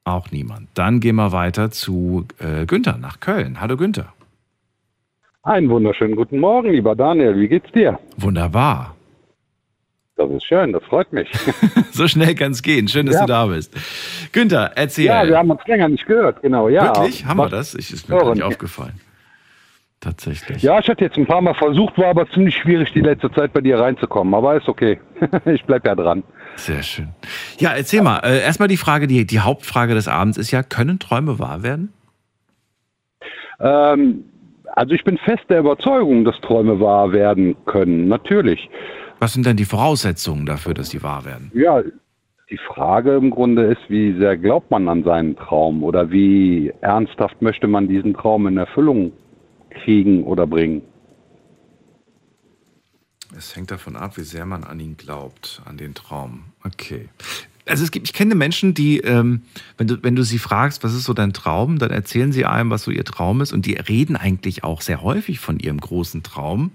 Auch 0.05 0.31
niemand. 0.31 0.69
Dann 0.73 0.99
gehen 0.99 1.17
wir 1.17 1.31
weiter 1.31 1.69
zu 1.69 2.25
äh, 2.39 2.65
Günther 2.65 2.97
nach 2.97 3.19
Köln. 3.19 3.61
Hallo 3.61 3.77
Günther. 3.77 4.13
Einen 5.43 5.69
wunderschönen 5.69 6.15
guten 6.17 6.39
Morgen, 6.39 6.71
lieber 6.71 6.95
Daniel. 6.95 7.39
Wie 7.39 7.47
geht's 7.47 7.71
dir? 7.71 7.97
Wunderbar. 8.17 8.95
Das 10.17 10.29
ist 10.31 10.43
schön, 10.43 10.73
das 10.73 10.83
freut 10.83 11.13
mich. 11.13 11.29
so 11.91 12.09
schnell 12.09 12.35
kann 12.35 12.51
es 12.51 12.61
gehen. 12.61 12.89
Schön, 12.89 13.05
dass 13.05 13.15
ja. 13.15 13.21
du 13.21 13.27
da 13.27 13.45
bist. 13.45 13.73
Günther, 14.33 14.73
erzähl. 14.75 15.05
Ja, 15.05 15.25
wir 15.25 15.37
haben 15.37 15.49
uns 15.49 15.61
länger 15.65 15.87
nicht 15.87 16.05
gehört, 16.05 16.41
genau. 16.41 16.67
Ja. 16.67 16.93
Wirklich? 16.93 17.25
Haben 17.25 17.37
wir 17.37 17.47
das? 17.47 17.73
Ich, 17.73 17.93
ist 17.93 18.09
mir 18.09 18.17
gar 18.17 18.33
nicht 18.33 18.43
aufgefallen. 18.43 18.99
Tatsächlich. 20.01 20.61
Ja, 20.61 20.79
ich 20.79 20.89
hatte 20.89 21.05
jetzt 21.05 21.17
ein 21.17 21.25
paar 21.25 21.41
Mal 21.41 21.53
versucht, 21.53 21.97
war 21.97 22.07
aber 22.07 22.29
ziemlich 22.31 22.57
schwierig, 22.57 22.91
die 22.91 23.01
letzte 23.01 23.31
Zeit 23.31 23.53
bei 23.53 23.61
dir 23.61 23.79
reinzukommen. 23.79 24.33
Aber 24.33 24.57
ist 24.57 24.67
okay. 24.67 24.99
ich 25.45 25.63
bleib 25.63 25.85
ja 25.85 25.95
dran. 25.95 26.23
Sehr 26.57 26.83
schön. 26.83 27.09
Ja, 27.59 27.71
erzähl 27.71 28.01
mal. 28.01 28.19
Äh, 28.19 28.41
erstmal 28.41 28.67
die 28.67 28.77
Frage, 28.77 29.07
die, 29.07 29.25
die 29.25 29.39
Hauptfrage 29.39 29.93
des 29.93 30.09
Abends 30.09 30.37
ist 30.37 30.51
ja, 30.51 30.63
können 30.63 30.99
Träume 30.99 31.39
wahr 31.39 31.63
werden? 31.63 31.93
Ähm, 33.61 34.25
also 34.73 34.93
ich 34.93 35.03
bin 35.03 35.17
fest 35.17 35.43
der 35.49 35.59
Überzeugung, 35.59 36.25
dass 36.25 36.39
Träume 36.41 36.79
wahr 36.79 37.11
werden 37.11 37.55
können, 37.65 38.07
natürlich. 38.07 38.69
Was 39.19 39.33
sind 39.33 39.45
denn 39.45 39.57
die 39.57 39.65
Voraussetzungen 39.65 40.45
dafür, 40.45 40.73
dass 40.73 40.89
sie 40.89 41.03
wahr 41.03 41.25
werden? 41.25 41.51
Ja, 41.53 41.81
die 42.49 42.59
Frage 42.67 43.15
im 43.15 43.29
Grunde 43.29 43.65
ist, 43.65 43.81
wie 43.89 44.17
sehr 44.17 44.37
glaubt 44.37 44.71
man 44.71 44.87
an 44.87 45.03
seinen 45.03 45.35
Traum 45.35 45.83
oder 45.83 46.09
wie 46.09 46.73
ernsthaft 46.81 47.41
möchte 47.41 47.67
man 47.67 47.87
diesen 47.87 48.13
Traum 48.13 48.47
in 48.47 48.57
Erfüllung 48.57 49.11
kriegen 49.69 50.23
oder 50.23 50.47
bringen? 50.47 50.81
Es 53.37 53.55
hängt 53.55 53.69
davon 53.69 53.95
ab, 53.95 54.17
wie 54.17 54.23
sehr 54.23 54.45
man 54.45 54.63
an 54.63 54.79
ihn 54.79 54.97
glaubt, 54.97 55.61
an 55.65 55.77
den 55.77 55.93
Traum. 55.93 56.45
Okay 56.65 57.09
also 57.69 57.83
es 57.83 57.91
gibt, 57.91 58.07
ich 58.07 58.13
kenne 58.13 58.35
Menschen, 58.35 58.73
die, 58.73 58.99
ähm, 58.99 59.43
wenn, 59.77 59.87
du, 59.87 60.03
wenn 60.03 60.15
du 60.15 60.23
sie 60.23 60.39
fragst, 60.39 60.83
was 60.83 60.93
ist 60.93 61.03
so 61.03 61.13
dein 61.13 61.33
Traum, 61.33 61.79
dann 61.79 61.91
erzählen 61.91 62.31
sie 62.31 62.45
einem, 62.45 62.69
was 62.69 62.83
so 62.83 62.91
ihr 62.91 63.05
Traum 63.05 63.41
ist 63.41 63.53
und 63.53 63.65
die 63.65 63.75
reden 63.75 64.15
eigentlich 64.15 64.63
auch 64.63 64.81
sehr 64.81 65.01
häufig 65.01 65.39
von 65.39 65.59
ihrem 65.59 65.79
großen 65.79 66.23
Traum. 66.23 66.71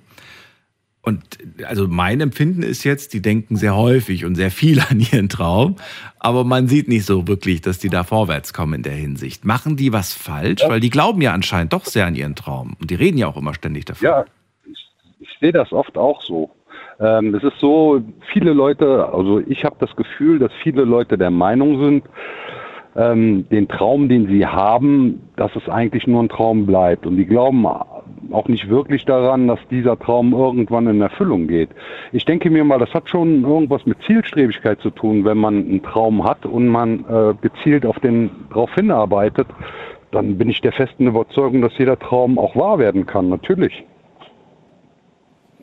Und 1.03 1.23
also 1.67 1.87
mein 1.87 2.23
Empfinden 2.23 2.63
ist 2.63 2.83
jetzt, 2.83 3.13
die 3.13 3.21
denken 3.21 3.57
sehr 3.57 3.77
häufig 3.77 4.25
und 4.25 4.37
sehr 4.37 4.51
viel 4.51 4.81
an 4.89 5.01
ihren 5.01 5.29
Traum, 5.29 5.77
aber 6.19 6.45
man 6.45 6.69
sieht 6.69 6.89
nicht 6.89 7.05
so 7.05 7.29
wirklich, 7.29 7.61
dass 7.61 7.79
die 7.79 7.91
da 7.91 8.05
vorwärts 8.05 8.55
kommen 8.55 8.75
in 8.75 8.83
der 8.83 8.95
Hinsicht. 8.95 9.45
Machen 9.45 9.77
die 9.77 9.93
was 9.93 10.15
falsch? 10.15 10.63
Weil 10.67 10.81
die 10.81 10.91
glauben 10.91 11.21
ja 11.21 11.33
anscheinend 11.33 11.73
doch 11.73 11.85
sehr 11.85 12.07
an 12.07 12.15
ihren 12.15 12.37
Traum 12.37 12.77
und 12.81 12.91
die 12.91 12.95
reden 12.95 13.19
ja 13.19 13.27
auch 13.27 13.37
immer 13.37 13.55
ständig 13.55 13.85
davon. 13.85 14.05
Ja, 14.05 14.25
ich, 14.65 14.89
ich 15.21 15.29
sehe 15.41 15.53
das 15.53 15.73
oft 15.73 15.99
auch 15.99 16.23
so. 16.23 16.51
Ähm, 17.01 17.35
es 17.35 17.43
ist 17.43 17.59
so, 17.61 18.01
viele 18.33 18.53
Leute, 18.53 19.13
also 19.13 19.41
ich 19.47 19.65
habe 19.65 19.77
das 19.79 19.95
Gefühl, 19.97 20.39
dass 20.39 20.53
viele 20.63 20.85
Leute 20.85 21.19
der 21.19 21.31
Meinung 21.31 21.83
sind, 21.83 22.05
ähm, 22.97 23.49
den 23.51 23.69
Traum, 23.69 24.09
den 24.09 24.29
sie 24.29 24.47
haben, 24.47 25.21
dass 25.37 25.55
es 25.57 25.69
eigentlich 25.69 26.07
nur 26.07 26.23
ein 26.23 26.29
Traum 26.29 26.67
bleibt. 26.67 27.07
Und 27.07 27.17
die 27.17 27.27
glauben 27.27 27.67
auch 27.67 28.49
nicht 28.49 28.69
wirklich 28.69 29.05
daran, 29.05 29.49
dass 29.49 29.59
dieser 29.71 29.99
Traum 29.99 30.33
irgendwann 30.33 30.87
in 30.87 31.01
Erfüllung 31.01 31.49
geht. 31.49 31.71
Ich 32.13 32.25
denke 32.25 32.51
mir 32.51 32.65
mal, 32.65 32.79
das 32.79 32.93
hat 32.95 33.09
schon 33.09 33.43
irgendwas 33.43 33.85
mit 33.87 33.99
Zielstrebigkeit 34.07 34.81
zu 34.81 34.91
tun, 34.91 35.25
wenn 35.25 35.39
man 35.39 35.57
einen 35.57 35.83
Traum 35.83 36.25
hat 36.25 36.47
und 36.47 36.69
man 36.69 37.05
äh, 37.09 37.35
gezielt 37.41 37.85
auf 37.85 37.99
den 38.01 38.31
darauf 38.51 38.73
hinarbeitet, 38.75 39.49
dann 40.13 40.39
bin 40.39 40.49
ich 40.49 40.61
der 40.61 40.73
festen 40.73 41.09
Überzeugung, 41.09 41.61
dass 41.61 41.77
jeder 41.77 41.99
Traum 41.99 42.39
auch 42.39 42.55
wahr 42.55 42.79
werden 42.79 43.05
kann, 43.05 43.29
natürlich. 43.29 43.85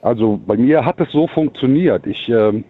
Also 0.01 0.39
bei 0.46 0.58
mir 0.58 0.86
hat 0.86 1.00
es 1.00 1.12
so 1.12 1.27
funktioniert. 1.27 2.08
Ich 2.08 2.29
äh, 2.29 2.63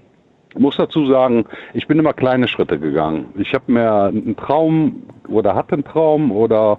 muss 0.57 0.77
dazu 0.77 1.05
sagen, 1.07 1.45
ich 1.73 1.87
bin 1.87 1.99
immer 1.99 2.13
kleine 2.13 2.47
Schritte 2.47 2.77
gegangen. 2.77 3.27
Ich 3.37 3.53
habe 3.53 3.71
mir 3.71 4.03
einen 4.05 4.35
Traum 4.35 5.03
oder 5.29 5.55
hatte 5.55 5.73
einen 5.73 5.85
Traum 5.85 6.31
oder 6.31 6.77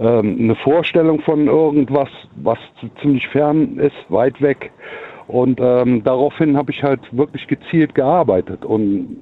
ähm, 0.00 0.36
eine 0.40 0.54
Vorstellung 0.56 1.20
von 1.20 1.46
irgendwas, 1.46 2.08
was 2.36 2.58
ziemlich 3.00 3.28
fern 3.28 3.78
ist, 3.78 3.96
weit 4.08 4.40
weg. 4.40 4.72
Und 5.26 5.60
ähm, 5.60 6.02
daraufhin 6.04 6.56
habe 6.56 6.70
ich 6.70 6.82
halt 6.82 7.00
wirklich 7.12 7.46
gezielt 7.46 7.94
gearbeitet. 7.94 8.64
Und 8.64 9.18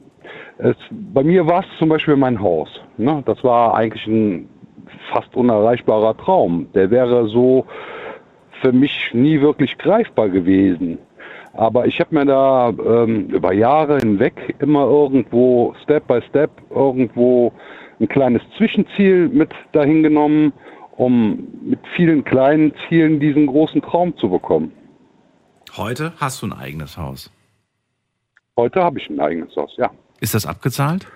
es, 0.58 0.76
bei 0.90 1.22
mir 1.22 1.46
war 1.46 1.60
es 1.60 1.78
zum 1.78 1.88
Beispiel 1.88 2.16
mein 2.16 2.40
Haus. 2.40 2.68
Ne? 2.96 3.22
Das 3.26 3.42
war 3.44 3.74
eigentlich 3.74 4.06
ein 4.06 4.48
fast 5.12 5.34
unerreichbarer 5.36 6.16
Traum. 6.16 6.68
Der 6.74 6.90
wäre 6.90 7.26
so 7.28 7.66
für 8.62 8.72
mich 8.72 9.10
nie 9.12 9.40
wirklich 9.40 9.76
greifbar 9.76 10.30
gewesen. 10.30 10.98
Aber 11.52 11.86
ich 11.86 12.00
habe 12.00 12.14
mir 12.14 12.24
da 12.24 12.70
ähm, 12.70 13.26
über 13.26 13.52
Jahre 13.52 13.98
hinweg 13.98 14.54
immer 14.60 14.84
irgendwo 14.86 15.74
Step 15.82 16.06
by 16.06 16.22
Step 16.30 16.50
irgendwo 16.70 17.52
ein 18.00 18.08
kleines 18.08 18.40
Zwischenziel 18.56 19.28
mit 19.28 19.50
dahin 19.72 20.02
genommen, 20.02 20.54
um 20.96 21.46
mit 21.62 21.80
vielen 21.94 22.24
kleinen 22.24 22.72
Zielen 22.88 23.20
diesen 23.20 23.46
großen 23.46 23.82
Traum 23.82 24.16
zu 24.16 24.30
bekommen. 24.30 24.72
Heute 25.76 26.12
hast 26.18 26.40
du 26.40 26.46
ein 26.46 26.52
eigenes 26.52 26.96
Haus. 26.96 27.30
Heute 28.56 28.82
habe 28.82 28.98
ich 28.98 29.10
ein 29.10 29.20
eigenes 29.20 29.54
Haus, 29.56 29.74
ja. 29.76 29.90
Ist 30.20 30.34
das 30.34 30.46
abgezahlt? 30.46 31.06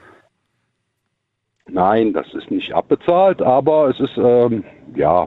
Nein, 1.68 2.12
das 2.12 2.26
ist 2.34 2.50
nicht 2.50 2.72
abbezahlt, 2.72 3.42
aber 3.42 3.88
es 3.88 4.00
ist 4.00 4.16
ähm, 4.16 4.64
ja 4.94 5.26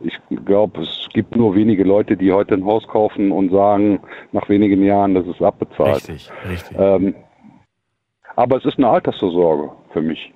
ich 0.00 0.14
glaube, 0.44 0.82
es 0.82 1.08
gibt 1.12 1.36
nur 1.36 1.54
wenige 1.54 1.84
Leute, 1.84 2.16
die 2.16 2.32
heute 2.32 2.54
ein 2.54 2.64
Haus 2.64 2.86
kaufen 2.86 3.32
und 3.32 3.50
sagen 3.50 4.00
nach 4.32 4.48
wenigen 4.48 4.82
Jahren, 4.84 5.14
das 5.14 5.26
ist 5.26 5.40
abbezahlt. 5.42 6.08
Richtig, 6.08 6.30
richtig. 6.48 6.76
Ähm, 6.78 7.14
aber 8.36 8.58
es 8.58 8.64
ist 8.64 8.78
eine 8.78 8.88
Altersvorsorge 8.88 9.72
für 9.92 10.02
mich. 10.02 10.32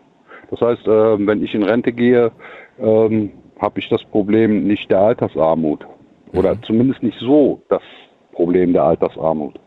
Das 0.51 0.61
heißt, 0.61 0.87
äh, 0.87 1.27
wenn 1.27 1.45
ich 1.45 1.55
in 1.55 1.63
Rente 1.63 1.93
gehe, 1.93 2.33
ähm, 2.79 3.33
habe 3.61 3.79
ich 3.79 3.89
das 3.89 4.03
Problem 4.05 4.67
nicht 4.67 4.91
der 4.91 5.01
Altersarmut. 5.01 5.87
Oder 6.33 6.55
mhm. 6.55 6.63
zumindest 6.63 7.03
nicht 7.03 7.19
so 7.19 7.63
das 7.69 7.83
Problem 8.33 8.73
der 8.73 8.85
Altersarmut. 8.85 9.59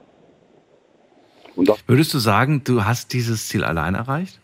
Würdest 1.85 2.13
du 2.13 2.17
sagen, 2.17 2.63
du 2.63 2.83
hast 2.83 3.13
dieses 3.13 3.47
Ziel 3.47 3.63
allein 3.63 3.93
erreicht? 3.93 4.39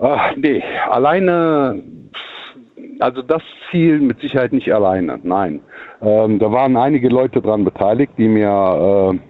Ach, 0.00 0.34
nee, 0.36 0.62
alleine 0.90 1.82
also 3.04 3.20
das 3.20 3.42
Ziel 3.70 4.00
mit 4.00 4.18
Sicherheit 4.20 4.54
nicht 4.54 4.72
alleine, 4.72 5.20
nein. 5.22 5.60
Ähm, 6.00 6.38
da 6.38 6.50
waren 6.50 6.74
einige 6.78 7.10
Leute 7.10 7.42
daran 7.42 7.62
beteiligt, 7.62 8.12
die 8.16 8.28
mir 8.28 9.20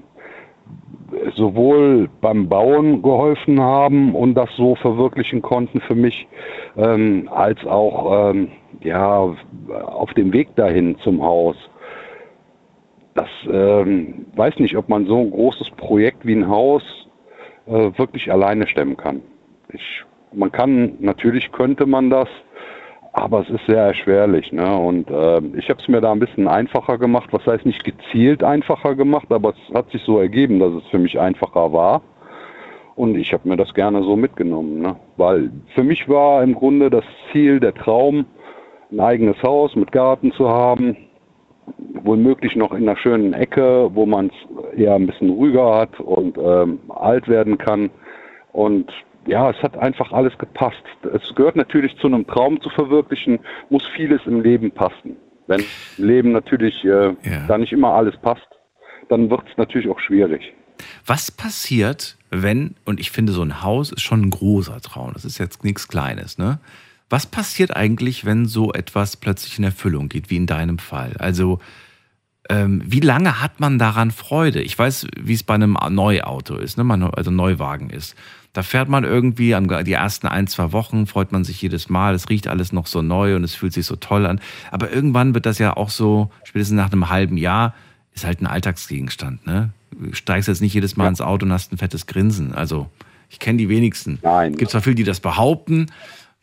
äh, 1.12 1.30
sowohl 1.34 2.08
beim 2.20 2.48
Bauen 2.48 3.02
geholfen 3.02 3.60
haben 3.60 4.14
und 4.14 4.34
das 4.34 4.48
so 4.56 4.76
verwirklichen 4.76 5.42
konnten 5.42 5.80
für 5.80 5.96
mich, 5.96 6.28
ähm, 6.76 7.28
als 7.32 7.66
auch 7.66 8.30
ähm, 8.30 8.52
ja, 8.80 9.34
auf 9.86 10.14
dem 10.14 10.32
Weg 10.32 10.54
dahin 10.54 10.96
zum 11.00 11.20
Haus. 11.20 11.56
Das 13.14 13.28
ähm, 13.50 14.26
weiß 14.36 14.60
nicht, 14.60 14.76
ob 14.76 14.88
man 14.88 15.06
so 15.06 15.18
ein 15.18 15.32
großes 15.32 15.70
Projekt 15.72 16.24
wie 16.24 16.36
ein 16.36 16.48
Haus 16.48 16.84
äh, 17.66 17.90
wirklich 17.96 18.30
alleine 18.30 18.68
stemmen 18.68 18.96
kann. 18.96 19.20
Ich, 19.72 20.04
man 20.32 20.52
kann, 20.52 20.94
natürlich 21.00 21.50
könnte 21.50 21.86
man 21.86 22.08
das, 22.08 22.28
aber 23.14 23.42
es 23.42 23.48
ist 23.48 23.64
sehr 23.66 23.80
erschwerlich. 23.80 24.52
Ne? 24.52 24.76
Und 24.76 25.08
äh, 25.08 25.40
ich 25.56 25.70
habe 25.70 25.80
es 25.80 25.88
mir 25.88 26.00
da 26.00 26.10
ein 26.10 26.18
bisschen 26.18 26.48
einfacher 26.48 26.98
gemacht. 26.98 27.28
Was 27.30 27.46
heißt 27.46 27.64
nicht 27.64 27.84
gezielt 27.84 28.42
einfacher 28.42 28.96
gemacht, 28.96 29.30
aber 29.30 29.50
es 29.50 29.74
hat 29.74 29.90
sich 29.92 30.02
so 30.02 30.18
ergeben, 30.18 30.58
dass 30.58 30.72
es 30.72 30.86
für 30.90 30.98
mich 30.98 31.18
einfacher 31.18 31.72
war. 31.72 32.02
Und 32.96 33.16
ich 33.16 33.32
habe 33.32 33.48
mir 33.48 33.56
das 33.56 33.72
gerne 33.72 34.02
so 34.02 34.16
mitgenommen. 34.16 34.80
Ne? 34.80 34.96
Weil 35.16 35.50
für 35.74 35.84
mich 35.84 36.08
war 36.08 36.42
im 36.42 36.54
Grunde 36.54 36.90
das 36.90 37.04
Ziel, 37.30 37.60
der 37.60 37.74
Traum, 37.74 38.26
ein 38.90 39.00
eigenes 39.00 39.40
Haus 39.44 39.76
mit 39.76 39.92
Garten 39.92 40.32
zu 40.32 40.48
haben, 40.48 40.96
womöglich 42.02 42.56
noch 42.56 42.72
in 42.72 42.88
einer 42.88 42.96
schönen 42.96 43.32
Ecke, 43.32 43.90
wo 43.94 44.06
man 44.06 44.26
es 44.26 44.78
eher 44.78 44.94
ein 44.94 45.06
bisschen 45.06 45.30
ruhiger 45.30 45.72
hat 45.76 46.00
und 46.00 46.36
ähm, 46.36 46.80
alt 46.88 47.28
werden 47.28 47.58
kann. 47.58 47.90
Und 48.52 48.92
ja, 49.26 49.50
es 49.50 49.56
hat 49.62 49.76
einfach 49.76 50.12
alles 50.12 50.36
gepasst. 50.38 50.82
Es 51.12 51.34
gehört 51.34 51.56
natürlich 51.56 51.96
zu 51.98 52.06
einem 52.06 52.26
Traum 52.26 52.60
zu 52.60 52.70
verwirklichen, 52.70 53.40
muss 53.70 53.86
vieles 53.96 54.20
im 54.26 54.42
Leben 54.42 54.70
passen. 54.70 55.16
Wenn 55.46 55.60
im 55.98 56.04
Leben 56.04 56.32
natürlich 56.32 56.84
äh, 56.84 57.14
Ja. 57.22 57.46
da 57.48 57.58
nicht 57.58 57.72
immer 57.72 57.92
alles 57.92 58.16
passt, 58.18 58.46
dann 59.08 59.30
wird 59.30 59.42
es 59.50 59.56
natürlich 59.56 59.88
auch 59.88 60.00
schwierig. 60.00 60.52
Was 61.06 61.30
passiert, 61.30 62.16
wenn, 62.30 62.74
und 62.84 62.98
ich 63.00 63.10
finde, 63.10 63.32
so 63.32 63.42
ein 63.42 63.62
Haus 63.62 63.92
ist 63.92 64.02
schon 64.02 64.22
ein 64.22 64.30
großer 64.30 64.80
Traum, 64.80 65.12
das 65.12 65.24
ist 65.24 65.38
jetzt 65.38 65.64
nichts 65.64 65.88
Kleines, 65.88 66.38
ne? 66.38 66.58
Was 67.10 67.26
passiert 67.26 67.76
eigentlich, 67.76 68.24
wenn 68.24 68.46
so 68.46 68.72
etwas 68.72 69.16
plötzlich 69.18 69.58
in 69.58 69.64
Erfüllung 69.64 70.08
geht, 70.08 70.30
wie 70.30 70.36
in 70.36 70.46
deinem 70.46 70.78
Fall? 70.78 71.12
Also, 71.18 71.60
ähm, 72.48 72.82
wie 72.84 73.00
lange 73.00 73.40
hat 73.42 73.60
man 73.60 73.78
daran 73.78 74.10
Freude? 74.10 74.62
Ich 74.62 74.76
weiß, 74.78 75.06
wie 75.20 75.34
es 75.34 75.42
bei 75.42 75.54
einem 75.54 75.76
Neuauto 75.90 76.56
ist, 76.56 76.76
ne? 76.78 76.84
man, 76.84 77.02
also 77.02 77.30
Neuwagen 77.30 77.90
ist. 77.90 78.16
Da 78.54 78.62
fährt 78.62 78.88
man 78.88 79.02
irgendwie 79.02 79.54
an 79.54 79.68
die 79.84 79.92
ersten 79.92 80.28
ein, 80.28 80.46
zwei 80.46 80.72
Wochen, 80.72 81.06
freut 81.06 81.32
man 81.32 81.42
sich 81.42 81.60
jedes 81.60 81.88
Mal, 81.88 82.14
es 82.14 82.30
riecht 82.30 82.46
alles 82.46 82.72
noch 82.72 82.86
so 82.86 83.02
neu 83.02 83.34
und 83.34 83.42
es 83.42 83.54
fühlt 83.54 83.72
sich 83.72 83.84
so 83.84 83.96
toll 83.96 84.26
an. 84.26 84.40
Aber 84.70 84.90
irgendwann 84.92 85.34
wird 85.34 85.44
das 85.44 85.58
ja 85.58 85.76
auch 85.76 85.90
so, 85.90 86.30
spätestens 86.44 86.76
nach 86.76 86.92
einem 86.92 87.10
halben 87.10 87.36
Jahr, 87.36 87.74
ist 88.14 88.24
halt 88.24 88.40
ein 88.40 88.46
Alltagsgegenstand. 88.46 89.44
Ne? 89.44 89.70
Du 89.90 90.14
steigst 90.14 90.46
jetzt 90.46 90.60
nicht 90.60 90.72
jedes 90.72 90.96
Mal 90.96 91.08
ins 91.08 91.20
Auto 91.20 91.44
und 91.44 91.52
hast 91.52 91.72
ein 91.72 91.78
fettes 91.78 92.06
Grinsen. 92.06 92.54
Also, 92.54 92.88
ich 93.28 93.40
kenne 93.40 93.58
die 93.58 93.68
wenigsten. 93.68 94.20
Nein. 94.22 94.52
Es 94.52 94.58
gibt 94.58 94.70
zwar 94.70 94.82
viele, 94.82 94.94
die 94.94 95.04
das 95.04 95.18
behaupten, 95.18 95.88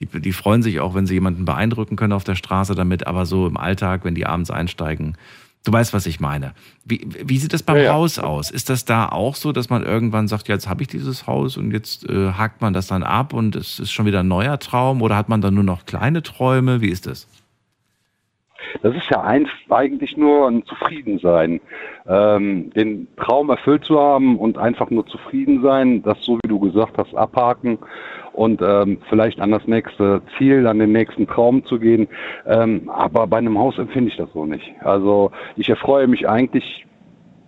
die, 0.02 0.08
die 0.20 0.34
freuen 0.34 0.64
sich 0.64 0.82
auch, 0.82 0.96
wenn 0.96 1.06
sie 1.06 1.14
jemanden 1.14 1.46
beeindrucken 1.46 1.96
können 1.96 2.14
auf 2.14 2.26
der 2.26 2.36
Straße 2.36 2.76
damit, 2.76 3.08
aber 3.08 3.26
so 3.26 3.48
im 3.48 3.56
Alltag, 3.56 4.04
wenn 4.04 4.16
die 4.16 4.26
abends 4.26 4.52
einsteigen, 4.52 5.16
du 5.64 5.72
weißt, 5.72 5.94
was 5.94 6.06
ich 6.06 6.20
meine. 6.20 6.54
Wie, 6.86 7.08
wie 7.24 7.38
sieht 7.38 7.54
das 7.54 7.64
beim 7.64 7.78
Ja, 7.78 7.84
ja. 7.84 7.94
Haus 7.94 8.20
aus? 8.20 8.50
Ist 8.52 8.70
das 8.70 8.86
da 8.86 9.10
auch 9.10 9.36
so, 9.36 9.52
dass 9.52 9.70
man 9.70 9.84
irgendwann 9.84 10.28
sagt, 10.28 10.48
ja, 10.48 10.56
jetzt 10.56 10.68
habe 10.68 10.82
ich 10.82 10.88
dieses 10.88 11.28
Haus 11.28 11.58
und 11.58 11.72
jetzt 11.72 12.08
äh, 12.10 12.34
hakt 12.34 12.62
man 12.62 12.74
das 12.74 12.88
dann 12.88 13.04
ab 13.04 13.34
und 13.34 13.56
es 13.56 13.80
ist 13.80 13.92
schon 13.92 14.06
wieder 14.06 14.22
ein 14.22 14.28
neuer 14.28 14.60
Traum 14.60 15.02
oder 15.02 15.16
hat 15.16 15.30
man 15.30 15.42
dann 15.42 15.54
nur 15.54 15.64
noch 15.64 15.86
kleine 15.86 16.24
Träume? 16.24 16.82
Wie 16.82 16.90
ist 16.90 17.06
das? 17.08 17.28
Das 18.82 18.96
ist 18.96 19.10
ja 19.10 19.22
ein, 19.22 19.48
eigentlich 19.70 20.18
nur 20.18 20.48
ein 20.48 20.66
Zufriedensein. 20.66 21.62
Ähm, 22.08 22.72
den 22.72 23.08
Traum 23.18 23.50
erfüllt 23.50 23.86
zu 23.86 24.00
haben 24.00 24.38
und 24.38 24.58
einfach 24.58 24.90
nur 24.90 25.06
zufrieden 25.08 25.62
sein, 25.62 26.02
das 26.04 26.18
so 26.22 26.38
wie 26.44 26.50
du 26.50 26.60
gesagt 26.60 26.98
hast, 26.98 27.16
abhaken 27.16 27.80
und 28.34 28.62
ähm, 28.62 29.00
vielleicht 29.10 29.40
an 29.40 29.52
das 29.52 29.68
nächste 29.68 30.22
Ziel, 30.38 30.68
an 30.68 30.80
den 30.80 30.92
nächsten 30.92 31.28
Traum 31.28 31.66
zu 31.66 31.80
gehen. 31.80 32.08
Ähm, 32.46 32.90
aber 32.90 33.28
bei 33.28 33.38
einem 33.38 33.58
Haus 33.58 33.78
empfinde 33.78 34.10
ich 34.10 34.18
das 34.18 34.32
so 34.34 34.46
nicht. 34.46 34.72
Also 34.82 35.32
ich 35.58 35.70
erfreue 35.70 36.08
mich 36.08 36.28
eigentlich 36.28 36.86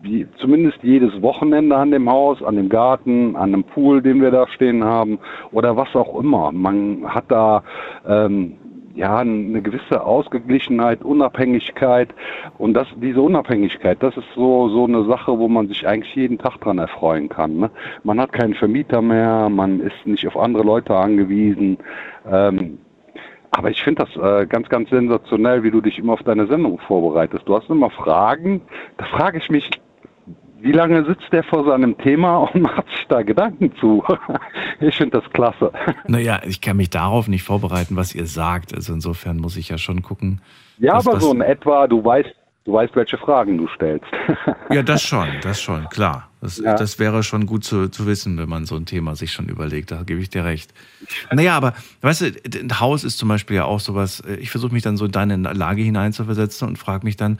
wie, 0.03 0.27
zumindest 0.37 0.79
jedes 0.83 1.21
Wochenende 1.21 1.77
an 1.77 1.91
dem 1.91 2.09
Haus, 2.09 2.43
an 2.43 2.57
dem 2.57 2.69
Garten, 2.69 3.35
an 3.35 3.53
dem 3.53 3.63
Pool, 3.63 4.01
den 4.01 4.21
wir 4.21 4.31
da 4.31 4.47
stehen 4.49 4.83
haben 4.83 5.17
oder 5.51 5.77
was 5.77 5.95
auch 5.95 6.19
immer. 6.19 6.51
Man 6.51 7.05
hat 7.07 7.25
da 7.29 7.63
ähm, 8.05 8.57
ja 8.95 9.17
eine 9.17 9.61
gewisse 9.61 10.03
Ausgeglichenheit, 10.03 11.03
Unabhängigkeit 11.03 12.09
und 12.57 12.73
das, 12.73 12.87
diese 12.95 13.21
Unabhängigkeit, 13.21 14.01
das 14.01 14.15
ist 14.17 14.27
so 14.35 14.69
so 14.69 14.85
eine 14.85 15.05
Sache, 15.05 15.37
wo 15.37 15.47
man 15.47 15.67
sich 15.67 15.87
eigentlich 15.87 16.15
jeden 16.15 16.37
Tag 16.37 16.59
dran 16.59 16.77
erfreuen 16.77 17.29
kann. 17.29 17.57
Ne? 17.57 17.71
Man 18.03 18.19
hat 18.19 18.33
keinen 18.33 18.53
Vermieter 18.53 19.01
mehr, 19.01 19.49
man 19.49 19.79
ist 19.79 20.05
nicht 20.05 20.27
auf 20.27 20.37
andere 20.37 20.63
Leute 20.63 20.95
angewiesen. 20.95 21.77
Ähm, 22.31 22.77
aber 23.55 23.69
ich 23.69 23.83
finde 23.83 24.05
das 24.05 24.15
äh, 24.15 24.47
ganz, 24.47 24.67
ganz 24.69 24.89
sensationell, 24.89 25.61
wie 25.63 25.69
du 25.69 25.79
dich 25.79 25.99
immer 25.99 26.13
auf 26.13 26.23
deine 26.23 26.47
Sendung 26.47 26.79
vorbereitest. 26.79 27.47
Du 27.47 27.55
hast 27.55 27.69
immer 27.69 27.91
Fragen. 27.91 28.61
Da 28.97 29.05
frage 29.05 29.37
ich 29.37 29.49
mich, 29.51 29.69
wie 30.63 30.71
lange 30.71 31.05
sitzt 31.05 31.31
der 31.31 31.43
vor 31.43 31.65
seinem 31.65 31.97
Thema 31.97 32.37
und 32.37 32.61
macht 32.61 32.87
sich 32.89 33.05
da 33.09 33.21
Gedanken 33.21 33.71
zu? 33.79 34.03
ich 34.79 34.95
finde 34.95 35.19
das 35.21 35.29
klasse. 35.33 35.71
Naja, 36.07 36.41
ich 36.45 36.61
kann 36.61 36.77
mich 36.77 36.89
darauf 36.89 37.27
nicht 37.27 37.43
vorbereiten, 37.43 37.95
was 37.95 38.13
ihr 38.15 38.25
sagt. 38.25 38.73
Also 38.73 38.93
insofern 38.93 39.37
muss 39.37 39.57
ich 39.57 39.69
ja 39.69 39.77
schon 39.77 40.01
gucken. 40.01 40.41
Ja, 40.77 40.93
aber 40.93 41.19
so 41.19 41.33
in 41.33 41.41
etwa, 41.41 41.87
du 41.87 42.03
weißt, 42.03 42.29
du 42.65 42.73
weißt, 42.73 42.95
welche 42.95 43.17
Fragen 43.17 43.57
du 43.57 43.67
stellst. 43.67 44.05
Ja, 44.69 44.81
das 44.83 45.03
schon, 45.03 45.27
das 45.41 45.61
schon, 45.61 45.87
klar. 45.89 46.29
Das, 46.41 46.57
Ja. 46.57 46.75
das 46.75 46.99
wäre 46.99 47.23
schon 47.23 47.45
gut 47.45 47.63
zu, 47.63 47.89
zu 47.89 48.05
wissen, 48.05 48.37
wenn 48.37 48.49
man 48.49 48.65
so 48.65 48.75
ein 48.75 48.85
Thema 48.85 49.15
sich 49.15 49.31
schon 49.31 49.47
überlegt. 49.47 49.91
Da 49.91 50.03
gebe 50.03 50.19
ich 50.19 50.29
dir 50.29 50.43
recht. 50.45 50.73
Naja, 51.31 51.55
aber 51.55 51.73
weißt 52.01 52.21
du, 52.21 52.25
ein 52.59 52.79
Haus 52.79 53.03
ist 53.03 53.17
zum 53.17 53.29
Beispiel 53.29 53.57
ja 53.57 53.65
auch 53.65 53.79
sowas, 53.79 54.19
äh, 54.21 54.35
ich 54.35 54.51
versuche 54.51 54.73
mich 54.73 54.83
dann 54.83 54.97
so 54.97 55.05
in 55.05 55.11
deine 55.11 55.35
Lage 55.37 55.81
hineinzuversetzen 55.81 56.67
und 56.67 56.77
frage 56.77 57.05
mich 57.05 57.17
dann, 57.17 57.39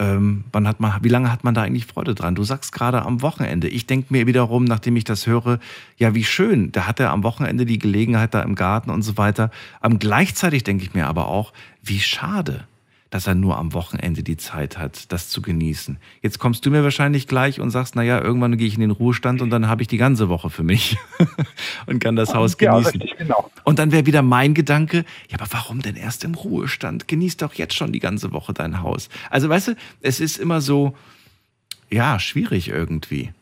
ähm, 0.00 0.44
wann 0.50 0.66
hat 0.66 0.80
man, 0.80 1.04
wie 1.04 1.10
lange 1.10 1.30
hat 1.30 1.44
man 1.44 1.54
da 1.54 1.62
eigentlich 1.62 1.84
Freude 1.84 2.14
dran? 2.14 2.34
Du 2.34 2.42
sagst 2.42 2.72
gerade 2.72 3.02
am 3.02 3.20
Wochenende. 3.20 3.68
Ich 3.68 3.86
denke 3.86 4.06
mir 4.10 4.26
wiederum, 4.26 4.64
nachdem 4.64 4.96
ich 4.96 5.04
das 5.04 5.26
höre, 5.26 5.60
ja, 5.98 6.14
wie 6.14 6.24
schön, 6.24 6.72
da 6.72 6.86
hat 6.86 7.00
er 7.00 7.10
am 7.10 7.22
Wochenende 7.22 7.66
die 7.66 7.78
Gelegenheit 7.78 8.32
da 8.32 8.40
im 8.40 8.54
Garten 8.54 8.88
und 8.88 9.02
so 9.02 9.18
weiter. 9.18 9.50
Am 9.82 9.98
gleichzeitig 9.98 10.64
denke 10.64 10.84
ich 10.84 10.94
mir 10.94 11.06
aber 11.06 11.28
auch, 11.28 11.52
wie 11.82 12.00
schade, 12.00 12.66
dass 13.10 13.26
er 13.26 13.34
nur 13.34 13.58
am 13.58 13.72
Wochenende 13.72 14.22
die 14.22 14.36
Zeit 14.36 14.78
hat, 14.78 15.12
das 15.12 15.28
zu 15.28 15.42
genießen. 15.42 15.98
Jetzt 16.22 16.38
kommst 16.38 16.64
du 16.64 16.70
mir 16.70 16.84
wahrscheinlich 16.84 17.26
gleich 17.26 17.60
und 17.60 17.70
sagst, 17.70 17.96
naja, 17.96 18.20
irgendwann 18.22 18.56
gehe 18.56 18.66
ich 18.68 18.74
in 18.74 18.80
den 18.80 18.92
Ruhestand 18.92 19.42
und 19.42 19.50
dann 19.50 19.68
habe 19.68 19.82
ich 19.82 19.88
die 19.88 19.96
ganze 19.96 20.28
Woche 20.28 20.48
für 20.48 20.62
mich 20.62 20.96
und 21.86 21.98
kann 22.00 22.14
das 22.16 22.34
Haus 22.34 22.56
ja, 22.60 22.72
genießen. 22.72 23.00
richtig, 23.00 23.18
genau. 23.18 23.50
Und 23.64 23.78
dann 23.80 23.90
wäre 23.92 24.06
wieder 24.06 24.22
mein 24.22 24.54
Gedanke, 24.54 25.04
ja, 25.28 25.38
aber 25.40 25.46
warum 25.50 25.82
denn 25.82 25.96
erst 25.96 26.22
im 26.24 26.34
Ruhestand? 26.34 27.08
Genieß 27.08 27.36
doch 27.38 27.54
jetzt 27.54 27.74
schon 27.74 27.92
die 27.92 27.98
ganze 28.00 28.32
Woche 28.32 28.52
dein 28.54 28.80
Haus. 28.82 29.08
Also 29.28 29.48
weißt 29.48 29.68
du, 29.68 29.74
es 30.00 30.20
ist 30.20 30.38
immer 30.38 30.60
so, 30.60 30.94
ja, 31.90 32.20
schwierig 32.20 32.68
irgendwie. 32.68 33.32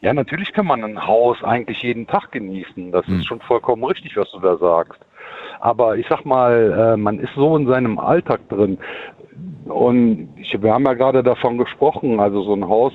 Ja, 0.00 0.12
natürlich 0.14 0.52
kann 0.52 0.66
man 0.66 0.84
ein 0.84 1.06
Haus 1.06 1.42
eigentlich 1.42 1.82
jeden 1.82 2.06
Tag 2.06 2.30
genießen. 2.30 2.92
Das 2.92 3.06
Hm. 3.06 3.20
ist 3.20 3.26
schon 3.26 3.40
vollkommen 3.40 3.82
richtig, 3.84 4.16
was 4.16 4.30
du 4.30 4.38
da 4.38 4.56
sagst. 4.56 5.00
Aber 5.60 5.96
ich 5.96 6.06
sag 6.08 6.24
mal, 6.24 6.94
äh, 6.94 6.96
man 6.96 7.18
ist 7.18 7.34
so 7.34 7.56
in 7.56 7.66
seinem 7.66 7.98
Alltag 7.98 8.48
drin. 8.48 8.78
Und 9.66 10.30
ich, 10.36 10.60
wir 10.62 10.72
haben 10.72 10.84
ja 10.84 10.94
gerade 10.94 11.22
davon 11.22 11.58
gesprochen, 11.58 12.20
also 12.20 12.42
so 12.42 12.54
ein 12.54 12.68
Haus, 12.68 12.92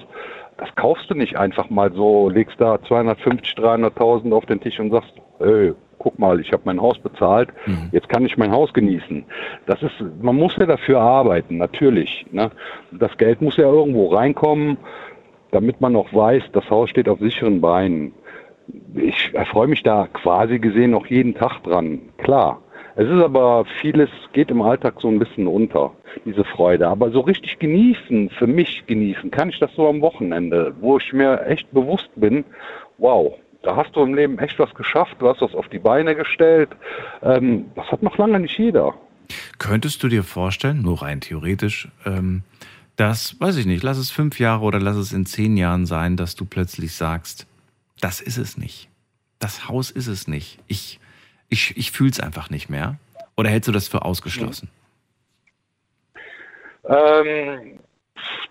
das 0.57 0.73
kaufst 0.75 1.09
du 1.09 1.15
nicht 1.15 1.37
einfach 1.37 1.69
mal 1.69 1.91
so, 1.93 2.29
legst 2.29 2.59
da 2.59 2.81
250, 2.81 3.55
300.000 3.55 4.33
auf 4.33 4.45
den 4.45 4.59
Tisch 4.61 4.79
und 4.79 4.91
sagst, 4.91 5.13
ey, 5.39 5.73
guck 6.03 6.19
mal, 6.19 6.39
ich 6.39 6.51
habe 6.51 6.63
mein 6.65 6.81
Haus 6.81 6.99
bezahlt, 6.99 7.49
jetzt 7.91 8.09
kann 8.09 8.25
ich 8.25 8.37
mein 8.37 8.51
Haus 8.51 8.73
genießen. 8.73 9.23
Das 9.65 9.81
ist, 9.81 9.93
man 10.21 10.35
muss 10.35 10.55
ja 10.57 10.65
dafür 10.65 10.99
arbeiten, 10.99 11.57
natürlich. 11.57 12.25
Ne? 12.31 12.51
Das 12.91 13.17
Geld 13.17 13.41
muss 13.41 13.55
ja 13.57 13.65
irgendwo 13.65 14.07
reinkommen, 14.07 14.77
damit 15.51 15.79
man 15.79 15.95
auch 15.95 16.13
weiß, 16.13 16.43
das 16.51 16.69
Haus 16.69 16.89
steht 16.89 17.07
auf 17.07 17.19
sicheren 17.19 17.61
Beinen. 17.61 18.13
Ich 18.95 19.33
erfreue 19.33 19.67
mich 19.67 19.83
da 19.83 20.07
quasi 20.13 20.59
gesehen 20.59 20.91
noch 20.91 21.05
jeden 21.07 21.35
Tag 21.35 21.61
dran, 21.63 21.99
klar. 22.17 22.61
Es 22.95 23.05
ist 23.09 23.23
aber 23.23 23.65
vieles 23.81 24.09
geht 24.33 24.51
im 24.51 24.61
Alltag 24.61 24.95
so 24.99 25.07
ein 25.07 25.17
bisschen 25.17 25.47
unter, 25.47 25.91
diese 26.25 26.43
Freude. 26.43 26.87
Aber 26.87 27.09
so 27.11 27.21
richtig 27.21 27.57
genießen, 27.57 28.29
für 28.29 28.45
mich 28.45 28.83
genießen, 28.85 29.31
kann 29.31 29.49
ich 29.49 29.59
das 29.59 29.71
so 29.75 29.87
am 29.87 30.01
Wochenende, 30.01 30.75
wo 30.79 30.97
ich 30.97 31.11
mir 31.11 31.43
echt 31.47 31.71
bewusst 31.71 32.09
bin, 32.15 32.45
wow, 32.99 33.33
da 33.63 33.75
hast 33.75 33.95
du 33.95 34.01
im 34.01 34.13
Leben 34.13 34.37
echt 34.37 34.59
was 34.59 34.73
geschafft, 34.75 35.15
du 35.19 35.27
hast 35.27 35.41
was 35.41 35.55
auf 35.55 35.67
die 35.69 35.79
Beine 35.79 36.15
gestellt. 36.15 36.69
Ähm, 37.23 37.65
das 37.75 37.87
hat 37.91 38.03
noch 38.03 38.17
lange 38.17 38.39
nicht 38.39 38.59
jeder. 38.59 38.93
Könntest 39.57 40.03
du 40.03 40.07
dir 40.07 40.23
vorstellen, 40.23 40.81
nur 40.81 41.01
rein 41.01 41.21
theoretisch, 41.21 41.87
ähm, 42.05 42.43
dass, 42.95 43.39
weiß 43.39 43.57
ich 43.57 43.65
nicht, 43.65 43.81
lass 43.81 43.97
es 43.97 44.11
fünf 44.11 44.39
Jahre 44.39 44.65
oder 44.65 44.79
lass 44.79 44.97
es 44.97 45.13
in 45.13 45.25
zehn 45.25 45.57
Jahren 45.57 45.85
sein, 45.87 46.17
dass 46.17 46.35
du 46.35 46.45
plötzlich 46.45 46.93
sagst, 46.93 47.47
das 48.03 48.19
ist 48.19 48.37
es 48.37 48.57
nicht. 48.57 48.89
Das 49.39 49.69
Haus 49.69 49.89
ist 49.89 50.07
es 50.07 50.27
nicht. 50.27 50.59
Ich, 50.67 50.99
ich, 51.49 51.77
ich 51.77 51.91
fühle 51.91 52.09
es 52.09 52.19
einfach 52.19 52.49
nicht 52.49 52.69
mehr. 52.69 52.97
Oder 53.37 53.49
hältst 53.49 53.67
du 53.67 53.71
das 53.71 53.87
für 53.87 54.03
ausgeschlossen? 54.03 54.69
Ähm, 56.85 57.79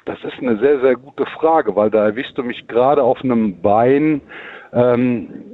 das 0.07 0.19
ist 0.25 0.39
eine 0.39 0.59
sehr, 0.59 0.81
sehr 0.81 0.97
gute 0.97 1.27
Frage, 1.27 1.77
weil 1.77 1.91
da 1.91 2.05
erwischst 2.07 2.37
du 2.39 2.43
mich 2.43 2.67
gerade 2.67 3.03
auf 3.03 3.23
einem 3.23 3.61
Bein. 3.61 4.23
Ähm, 4.73 5.45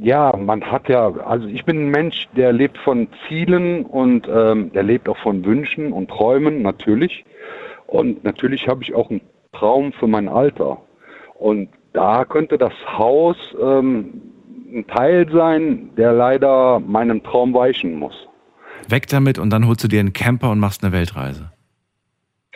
ja, 0.00 0.36
man 0.36 0.64
hat 0.64 0.88
ja, 0.88 1.08
also 1.08 1.48
ich 1.48 1.64
bin 1.64 1.86
ein 1.86 1.90
Mensch, 1.90 2.28
der 2.36 2.52
lebt 2.52 2.78
von 2.78 3.08
Zielen 3.26 3.84
und 3.84 4.28
ähm, 4.28 4.72
der 4.72 4.84
lebt 4.84 5.08
auch 5.08 5.18
von 5.18 5.44
Wünschen 5.44 5.92
und 5.92 6.08
Träumen, 6.08 6.62
natürlich. 6.62 7.24
Und 7.88 8.22
natürlich 8.22 8.68
habe 8.68 8.84
ich 8.84 8.94
auch 8.94 9.10
einen 9.10 9.22
Traum 9.52 9.92
für 9.92 10.06
mein 10.06 10.28
Alter. 10.28 10.80
Und 11.34 11.68
da 11.98 12.24
könnte 12.24 12.58
das 12.58 12.72
Haus 12.86 13.36
ähm, 13.60 14.22
ein 14.72 14.86
Teil 14.86 15.28
sein, 15.32 15.90
der 15.96 16.12
leider 16.12 16.78
meinem 16.78 17.24
Traum 17.24 17.52
weichen 17.52 17.96
muss. 17.96 18.14
Weg 18.88 19.08
damit 19.08 19.40
und 19.40 19.50
dann 19.50 19.66
holst 19.66 19.82
du 19.82 19.88
dir 19.88 19.98
einen 19.98 20.12
Camper 20.12 20.50
und 20.50 20.60
machst 20.60 20.84
eine 20.84 20.92
Weltreise. 20.92 21.50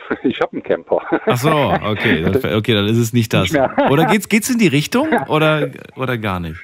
Ich 0.24 0.40
habe 0.40 0.52
einen 0.52 0.62
Camper. 0.62 1.00
Ach 1.26 1.36
so, 1.36 1.50
okay, 1.50 2.22
dann, 2.22 2.36
okay, 2.54 2.74
dann 2.74 2.86
ist 2.86 2.98
es 2.98 3.12
nicht 3.12 3.32
das. 3.32 3.52
Nicht. 3.52 3.64
Oder 3.90 4.04
geht's, 4.06 4.28
geht's 4.28 4.50
in 4.50 4.58
die 4.58 4.68
Richtung 4.68 5.08
oder, 5.28 5.70
oder 5.96 6.18
gar 6.18 6.38
nicht? 6.38 6.60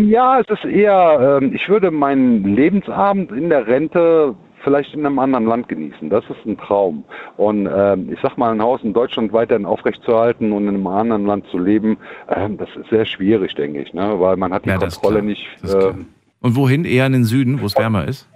Ja, 0.00 0.38
es 0.38 0.48
ist 0.48 0.64
eher, 0.64 1.38
ähm, 1.42 1.54
ich 1.54 1.68
würde 1.68 1.90
meinen 1.90 2.54
Lebensabend 2.54 3.32
in 3.32 3.50
der 3.50 3.66
Rente 3.66 4.34
vielleicht 4.64 4.94
in 4.94 5.04
einem 5.06 5.18
anderen 5.18 5.46
Land 5.46 5.68
genießen. 5.68 6.10
Das 6.10 6.24
ist 6.24 6.44
ein 6.46 6.56
Traum. 6.58 7.04
Und 7.36 7.68
ähm, 7.72 8.10
ich 8.12 8.18
sag 8.22 8.36
mal, 8.38 8.50
ein 8.52 8.62
Haus 8.62 8.80
in 8.82 8.92
Deutschland 8.92 9.32
weiterhin 9.32 9.66
aufrechtzuerhalten 9.66 10.52
und 10.52 10.62
in 10.64 10.74
einem 10.74 10.86
anderen 10.86 11.26
Land 11.26 11.44
zu 11.50 11.58
leben, 11.58 11.98
ähm, 12.34 12.56
das 12.58 12.68
ist 12.80 12.90
sehr 12.90 13.04
schwierig, 13.06 13.54
denke 13.54 13.82
ich, 13.82 13.92
ne? 13.92 14.18
weil 14.18 14.36
man 14.36 14.52
hat 14.52 14.64
die 14.64 14.70
Ja, 14.70 14.78
Kontrolle 14.78 15.22
nicht. 15.22 15.46
Ähm, 15.62 16.06
Und 16.40 16.56
wohin? 16.56 16.84
Eher 16.84 17.06
in 17.06 17.12
den 17.12 17.24
Süden, 17.24 17.60
wo 17.60 17.66
es 17.66 17.76
wärmer 17.76 18.08
ist? 18.08 18.28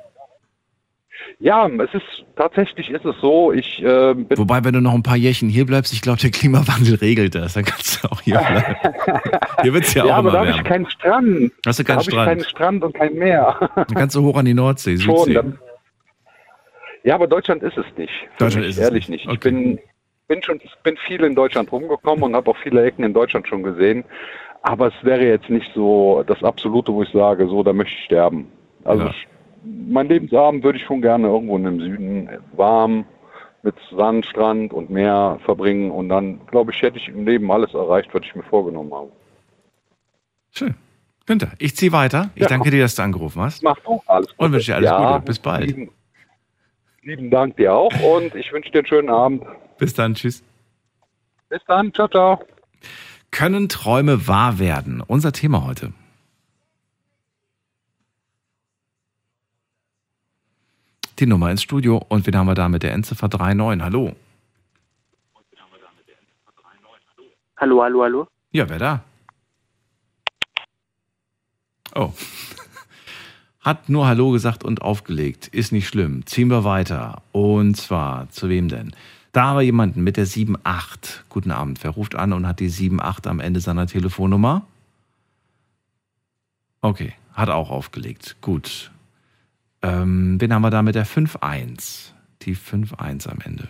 ja, 1.40 1.68
es 1.68 1.94
ist 1.94 2.24
tatsächlich 2.36 2.90
ist 2.90 3.04
es 3.04 3.14
so. 3.20 3.52
Ich 3.52 3.80
äh, 3.82 4.14
Wobei, 4.36 4.64
wenn 4.64 4.72
du 4.72 4.80
noch 4.80 4.94
ein 4.94 5.04
paar 5.04 5.16
Jährchen 5.16 5.48
hier 5.48 5.66
bleibst, 5.66 5.92
ich 5.92 6.00
glaube, 6.02 6.18
der 6.20 6.30
Klimawandel 6.30 6.96
regelt 6.96 7.34
das. 7.36 7.52
Dann 7.54 7.64
kannst 7.64 8.02
du 8.02 8.08
auch 8.10 8.20
hier 8.22 8.38
bleiben. 8.38 8.74
hier 9.62 9.72
wird 9.74 9.84
es 9.84 9.94
ja, 9.94 10.04
ja, 10.04 10.14
auch 10.14 10.18
aber 10.18 10.30
da 10.32 10.42
immer 10.42 10.50
habe 10.52 10.58
ich 10.62 10.64
keinen 10.68 10.90
Strand. 10.90 11.52
Hast 11.64 11.78
du 11.78 11.84
Da 11.84 11.94
keinen 11.94 11.98
habe 12.00 12.10
ich 12.10 12.16
keinen 12.16 12.40
Strand? 12.40 12.44
Strand 12.80 12.84
und 12.84 12.94
kein 12.94 13.14
Meer. 13.14 13.70
Dann 13.76 13.86
kannst 13.94 14.16
du 14.16 14.22
hoch 14.22 14.36
an 14.36 14.46
die 14.46 14.54
Nordsee, 14.54 14.96
Schon. 14.98 15.16
Südsee. 15.16 15.34
Dann, 15.34 15.58
ja, 17.04 17.14
aber 17.14 17.26
Deutschland 17.26 17.62
ist 17.62 17.76
es 17.76 17.86
nicht. 17.96 18.12
Deutschland 18.38 18.66
mich, 18.66 18.70
ist 18.70 18.78
es 18.78 18.84
ehrlich 18.84 19.08
nicht. 19.08 19.26
nicht. 19.26 19.32
Ich 19.32 19.38
Okay. 19.38 19.50
bin, 19.50 19.78
bin 20.28 20.42
schon 20.42 20.60
bin 20.82 20.96
viel 20.98 21.22
in 21.24 21.34
Deutschland 21.34 21.70
rumgekommen 21.72 22.22
und 22.24 22.34
habe 22.36 22.50
auch 22.50 22.56
viele 22.58 22.84
Ecken 22.84 23.04
in 23.04 23.14
Deutschland 23.14 23.46
schon 23.48 23.62
gesehen. 23.62 24.04
Aber 24.62 24.88
es 24.88 24.94
wäre 25.02 25.24
jetzt 25.24 25.48
nicht 25.50 25.70
so 25.74 26.24
das 26.26 26.42
Absolute, 26.42 26.92
wo 26.92 27.02
ich 27.02 27.10
sage, 27.10 27.46
so, 27.48 27.62
da 27.62 27.72
möchte 27.72 27.94
ich 27.94 28.04
sterben. 28.04 28.50
Also 28.84 29.04
Ja. 29.04 29.10
ich- 29.10 29.28
mein 29.64 30.08
Lebensabend 30.08 30.62
würde 30.64 30.78
ich 30.78 30.84
schon 30.84 31.00
gerne 31.02 31.26
irgendwo 31.28 31.56
in 31.56 31.64
dem 31.64 31.80
Süden 31.80 32.28
warm 32.52 33.04
mit 33.62 33.74
Sand, 33.90 34.24
Strand 34.26 34.72
und 34.72 34.88
Meer 34.90 35.38
verbringen 35.44 35.90
und 35.90 36.08
dann, 36.08 36.40
glaube 36.46 36.72
ich, 36.72 36.80
hätte 36.82 36.96
ich 36.98 37.08
im 37.08 37.26
Leben 37.26 37.50
alles 37.50 37.74
erreicht, 37.74 38.08
was 38.12 38.22
ich 38.22 38.34
mir 38.34 38.42
vorgenommen 38.44 38.92
habe. 38.94 39.10
Schön. 40.52 40.74
Günther, 41.26 41.52
ich 41.58 41.76
ziehe 41.76 41.92
weiter. 41.92 42.30
Ich 42.34 42.42
Ja. 42.42 42.48
danke 42.48 42.70
dir, 42.70 42.82
dass 42.82 42.94
du 42.94 43.02
angerufen 43.02 43.42
hast. 43.42 43.62
Mach 43.62 43.78
du 43.80 44.00
alles 44.06 44.32
Und 44.36 44.52
wünsche 44.52 44.72
dir 44.72 44.76
alles 44.76 44.90
Gute. 44.90 45.20
Bis 45.26 45.38
bald. 45.38 45.76
Lieben, 47.08 47.30
Dank 47.30 47.56
dir 47.56 47.74
auch 47.74 47.90
und 48.02 48.34
ich 48.34 48.52
wünsche 48.52 48.70
dir 48.70 48.80
einen 48.80 48.86
schönen 48.86 49.08
Abend. 49.08 49.42
Bis 49.78 49.94
dann, 49.94 50.14
tschüss. 50.14 50.44
Bis 51.48 51.62
dann, 51.66 51.94
ciao, 51.94 52.06
ciao. 52.06 52.44
Können 53.30 53.70
Träume 53.70 54.28
wahr 54.28 54.58
werden? 54.58 55.00
Unser 55.00 55.32
Thema 55.32 55.64
heute. 55.64 55.94
Die 61.18 61.24
Nummer 61.24 61.50
ins 61.50 61.62
Studio 61.62 61.96
und 62.10 62.26
wen 62.26 62.36
haben 62.36 62.46
wir 62.46 62.54
da 62.54 62.68
mit 62.68 62.82
der 62.82 62.92
Endziffer 62.92 63.28
39? 63.28 63.82
Hallo. 63.82 64.12
Hallo, 67.56 67.82
hallo, 67.82 68.02
hallo. 68.02 68.28
Ja, 68.52 68.68
wer 68.68 68.78
da? 68.78 69.04
Oh. 71.94 72.12
Hat 73.60 73.88
nur 73.88 74.06
Hallo 74.06 74.30
gesagt 74.30 74.64
und 74.64 74.82
aufgelegt. 74.82 75.48
Ist 75.48 75.72
nicht 75.72 75.88
schlimm. 75.88 76.24
Ziehen 76.26 76.48
wir 76.48 76.64
weiter. 76.64 77.22
Und 77.32 77.76
zwar, 77.76 78.30
zu 78.30 78.48
wem 78.48 78.68
denn? 78.68 78.92
Da 79.32 79.48
haben 79.48 79.58
wir 79.58 79.62
jemanden 79.62 80.02
mit 80.02 80.16
der 80.16 80.24
78. 80.24 81.24
Guten 81.28 81.50
Abend. 81.50 81.82
Wer 81.82 81.90
ruft 81.90 82.14
an 82.14 82.32
und 82.32 82.46
hat 82.46 82.60
die 82.60 82.68
78 82.68 83.26
am 83.26 83.40
Ende 83.40 83.60
seiner 83.60 83.86
Telefonnummer? 83.86 84.64
Okay, 86.80 87.14
hat 87.34 87.50
auch 87.50 87.70
aufgelegt. 87.70 88.36
Gut. 88.40 88.90
Ähm, 89.82 90.40
wen 90.40 90.52
haben 90.52 90.62
wir 90.62 90.70
da 90.70 90.82
mit 90.82 90.94
der 90.94 91.06
5-1? 91.06 92.12
Die 92.42 92.56
5-1 92.56 93.28
am 93.28 93.40
Ende. 93.40 93.68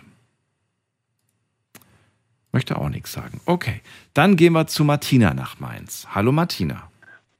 Möchte 2.51 2.77
auch 2.77 2.89
nichts 2.89 3.11
sagen. 3.11 3.41
Okay, 3.45 3.81
dann 4.13 4.35
gehen 4.35 4.53
wir 4.53 4.67
zu 4.67 4.83
Martina 4.83 5.33
nach 5.33 5.59
Mainz. 5.59 6.07
Hallo 6.13 6.31
Martina. 6.31 6.88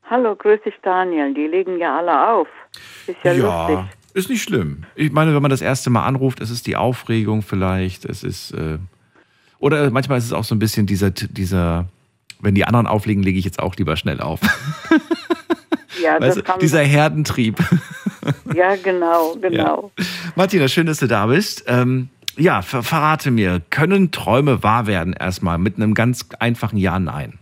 Hallo, 0.09 0.35
grüß 0.35 0.61
dich 0.63 0.73
Daniel. 0.81 1.33
Die 1.33 1.45
legen 1.45 1.77
ja 1.77 1.99
alle 1.99 2.29
auf. 2.29 2.47
Ist 3.05 3.17
ja, 3.23 3.33
lustig. 3.33 3.95
ist 4.13 4.29
nicht 4.29 4.41
schlimm. 4.41 4.85
Ich 4.95 5.11
meine, 5.11 5.35
wenn 5.35 5.41
man 5.41 5.51
das 5.51 5.61
erste 5.61 5.89
Mal 5.91 6.05
anruft, 6.05 6.41
es 6.41 6.49
ist 6.49 6.65
die 6.65 6.75
Aufregung 6.75 7.43
vielleicht, 7.43 8.05
es 8.05 8.23
ist 8.23 8.51
äh, 8.51 8.79
oder 9.59 9.91
manchmal 9.91 10.17
ist 10.17 10.25
es 10.25 10.33
auch 10.33 10.43
so 10.43 10.55
ein 10.55 10.59
bisschen 10.59 10.87
dieser 10.87 11.11
dieser 11.11 11.85
wenn 12.41 12.55
die 12.55 12.65
anderen 12.65 12.87
auflegen, 12.87 13.21
lege 13.21 13.37
ich 13.37 13.45
jetzt 13.45 13.59
auch 13.59 13.75
lieber 13.75 13.95
schnell 13.97 14.19
auf. 14.21 14.39
Ja, 16.01 16.13
Weißt 16.13 16.23
das 16.23 16.35
du, 16.35 16.43
kann, 16.43 16.59
dieser 16.61 16.81
Herdentrieb. 16.81 17.57
ja 18.55 18.77
genau, 18.77 19.35
genau. 19.35 19.91
Martina, 20.35 20.69
schön, 20.69 20.85
dass 20.85 20.99
du 20.99 21.07
da 21.07 21.25
bist. 21.25 21.65
Ähm, 21.67 22.07
ja, 22.37 22.61
ver 22.61 22.83
verrate 22.83 23.31
mir, 23.31 23.61
können 23.69 24.11
Träume 24.11 24.63
wahr 24.63 24.87
werden 24.87 25.11
erstmal 25.11 25.57
mit 25.57 25.75
einem 25.75 25.93
ganz 25.93 26.25
einfachen 26.39 26.77
Ja, 26.77 26.99
Nein? 26.99 27.37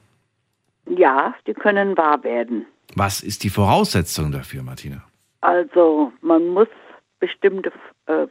Ja, 0.98 1.36
die 1.46 1.54
können 1.54 1.96
wahr 1.96 2.24
werden. 2.24 2.66
Was 2.96 3.22
ist 3.22 3.44
die 3.44 3.50
Voraussetzung 3.50 4.32
dafür, 4.32 4.64
Martina? 4.64 5.04
Also 5.42 6.12
man 6.22 6.48
muss 6.48 6.68
bestimmte 7.20 7.72
äh, 8.08 8.28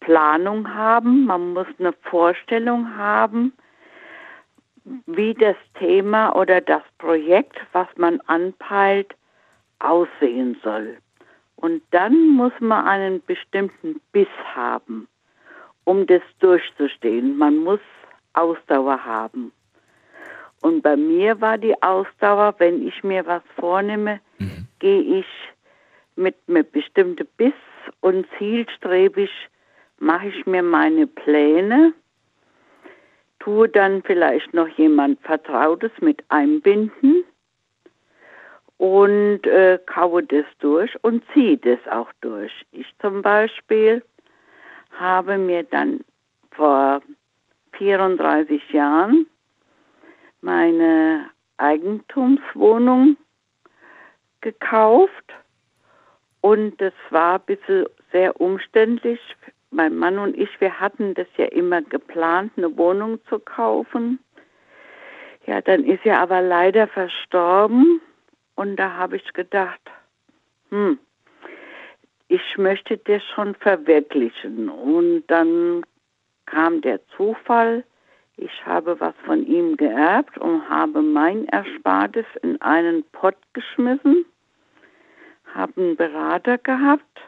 Planung 0.00 0.72
haben, 0.74 1.26
man 1.26 1.52
muss 1.52 1.66
eine 1.78 1.92
Vorstellung 2.02 2.96
haben, 2.96 3.52
wie 5.06 5.34
das 5.34 5.56
Thema 5.78 6.34
oder 6.34 6.60
das 6.60 6.82
Projekt, 6.98 7.56
was 7.72 7.88
man 7.96 8.20
anpeilt, 8.22 9.14
aussehen 9.78 10.56
soll. 10.62 10.96
Und 11.56 11.82
dann 11.90 12.28
muss 12.30 12.52
man 12.60 12.86
einen 12.86 13.22
bestimmten 13.24 14.00
Biss 14.12 14.28
haben, 14.54 15.08
um 15.84 16.06
das 16.06 16.22
durchzustehen. 16.38 17.36
Man 17.36 17.56
muss 17.58 17.80
Ausdauer 18.32 19.04
haben. 19.04 19.52
Und 20.60 20.82
bei 20.82 20.96
mir 20.96 21.40
war 21.40 21.58
die 21.58 21.80
Ausdauer, 21.82 22.54
wenn 22.58 22.86
ich 22.86 23.04
mir 23.04 23.24
was 23.26 23.42
vornehme, 23.56 24.20
gehe 24.78 25.20
ich 25.20 25.26
mit 26.16 26.36
einem 26.48 26.66
bestimmten 26.70 27.26
Biss 27.36 27.52
und 28.00 28.26
zielstrebig 28.38 29.30
mache 29.98 30.28
ich 30.28 30.46
mir 30.46 30.62
meine 30.62 31.06
Pläne, 31.06 31.92
tue 33.38 33.68
dann 33.68 34.02
vielleicht 34.02 34.52
noch 34.52 34.68
jemand 34.68 35.20
Vertrautes 35.22 35.92
mit 36.00 36.24
einbinden 36.28 37.24
und 38.78 39.46
äh, 39.46 39.78
kaue 39.86 40.22
das 40.22 40.44
durch 40.60 40.92
und 41.02 41.24
ziehe 41.32 41.56
das 41.58 41.78
auch 41.90 42.10
durch. 42.20 42.52
Ich 42.72 42.86
zum 43.00 43.22
Beispiel 43.22 44.02
habe 44.92 45.38
mir 45.38 45.64
dann 45.64 46.00
vor 46.52 47.02
34 47.72 48.70
Jahren 48.70 49.26
meine 50.40 51.30
Eigentumswohnung 51.56 53.16
gekauft 54.40 55.34
und 56.40 56.80
das 56.80 56.92
war 57.10 57.34
ein 57.34 57.46
bisschen 57.46 57.86
sehr 58.12 58.40
umständlich. 58.40 59.20
Mein 59.70 59.96
Mann 59.96 60.18
und 60.18 60.36
ich, 60.36 60.48
wir 60.60 60.80
hatten 60.80 61.14
das 61.14 61.26
ja 61.36 61.46
immer 61.46 61.82
geplant, 61.82 62.52
eine 62.56 62.76
Wohnung 62.76 63.18
zu 63.28 63.38
kaufen. 63.38 64.18
Ja, 65.46 65.60
dann 65.60 65.84
ist 65.84 66.04
er 66.04 66.20
aber 66.20 66.40
leider 66.40 66.86
verstorben 66.86 68.00
und 68.54 68.76
da 68.76 68.94
habe 68.94 69.16
ich 69.16 69.32
gedacht, 69.32 69.80
hm, 70.70 70.98
ich 72.28 72.58
möchte 72.58 72.98
das 72.98 73.22
schon 73.34 73.54
verwirklichen. 73.54 74.68
Und 74.68 75.26
dann 75.26 75.84
kam 76.46 76.80
der 76.80 77.00
Zufall, 77.16 77.84
ich 78.38 78.64
habe 78.64 78.98
was 79.00 79.14
von 79.24 79.44
ihm 79.44 79.76
geerbt 79.76 80.38
und 80.38 80.68
habe 80.68 81.02
mein 81.02 81.46
Erspartes 81.46 82.26
in 82.42 82.60
einen 82.62 83.02
Pott 83.12 83.36
geschmissen, 83.52 84.24
habe 85.54 85.72
einen 85.76 85.96
Berater 85.96 86.56
gehabt 86.58 87.20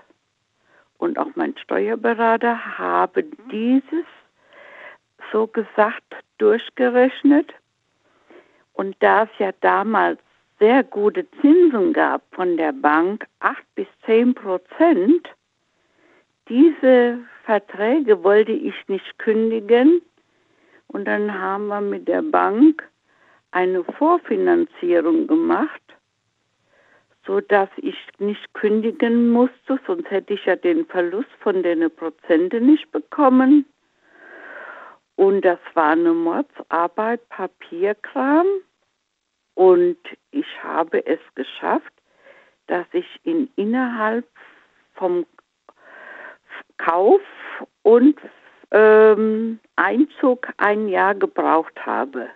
und 0.98 1.18
auch 1.18 1.30
mein 1.34 1.56
Steuerberater 1.58 2.78
habe 2.78 3.24
dieses 3.50 4.06
so 5.32 5.46
gesagt 5.46 6.14
durchgerechnet. 6.38 7.52
Und 8.72 8.96
da 9.00 9.24
es 9.24 9.30
ja 9.38 9.50
damals 9.60 10.20
sehr 10.58 10.84
gute 10.84 11.28
Zinsen 11.40 11.92
gab 11.92 12.22
von 12.34 12.56
der 12.56 12.72
Bank, 12.72 13.26
8 13.40 13.58
bis 13.74 13.86
10 14.06 14.34
Prozent, 14.34 15.28
diese 16.48 17.18
Verträge 17.44 18.22
wollte 18.22 18.52
ich 18.52 18.74
nicht 18.88 19.18
kündigen. 19.18 20.02
Und 20.92 21.04
dann 21.04 21.32
haben 21.32 21.68
wir 21.68 21.80
mit 21.80 22.08
der 22.08 22.22
Bank 22.22 22.82
eine 23.52 23.84
Vorfinanzierung 23.84 25.28
gemacht, 25.28 25.80
so 27.24 27.40
dass 27.40 27.68
ich 27.76 27.96
nicht 28.18 28.52
kündigen 28.54 29.30
musste, 29.30 29.78
sonst 29.86 30.10
hätte 30.10 30.34
ich 30.34 30.44
ja 30.46 30.56
den 30.56 30.84
Verlust 30.86 31.30
von 31.40 31.62
den 31.62 31.88
Prozenten 31.94 32.66
nicht 32.66 32.90
bekommen. 32.90 33.66
Und 35.14 35.44
das 35.44 35.60
war 35.74 35.92
eine 35.92 36.12
Mordsarbeit, 36.12 37.28
Papierkram. 37.28 38.46
Und 39.54 39.98
ich 40.32 40.46
habe 40.62 41.06
es 41.06 41.20
geschafft, 41.36 41.92
dass 42.66 42.86
ich 42.92 43.06
in 43.22 43.48
innerhalb 43.54 44.26
vom 44.94 45.24
Kauf 46.78 47.20
und 47.82 48.18
ähm, 48.70 49.60
Einzug 49.76 50.48
ein 50.56 50.88
Jahr 50.88 51.14
gebraucht 51.14 51.84
habe. 51.84 52.28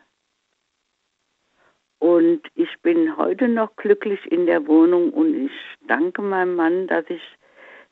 Und 1.99 2.43
ich 2.55 2.69
bin 2.83 3.17
heute 3.17 3.49
noch 3.49 3.77
glücklich 3.77 4.21
in 4.31 4.47
der 4.47 4.67
Wohnung 4.67 5.11
und 5.11 5.35
ich 5.35 5.53
danke 5.89 6.21
meinem 6.21 6.55
Mann, 6.55 6.87
dass 6.87 7.05
ich 7.09 7.23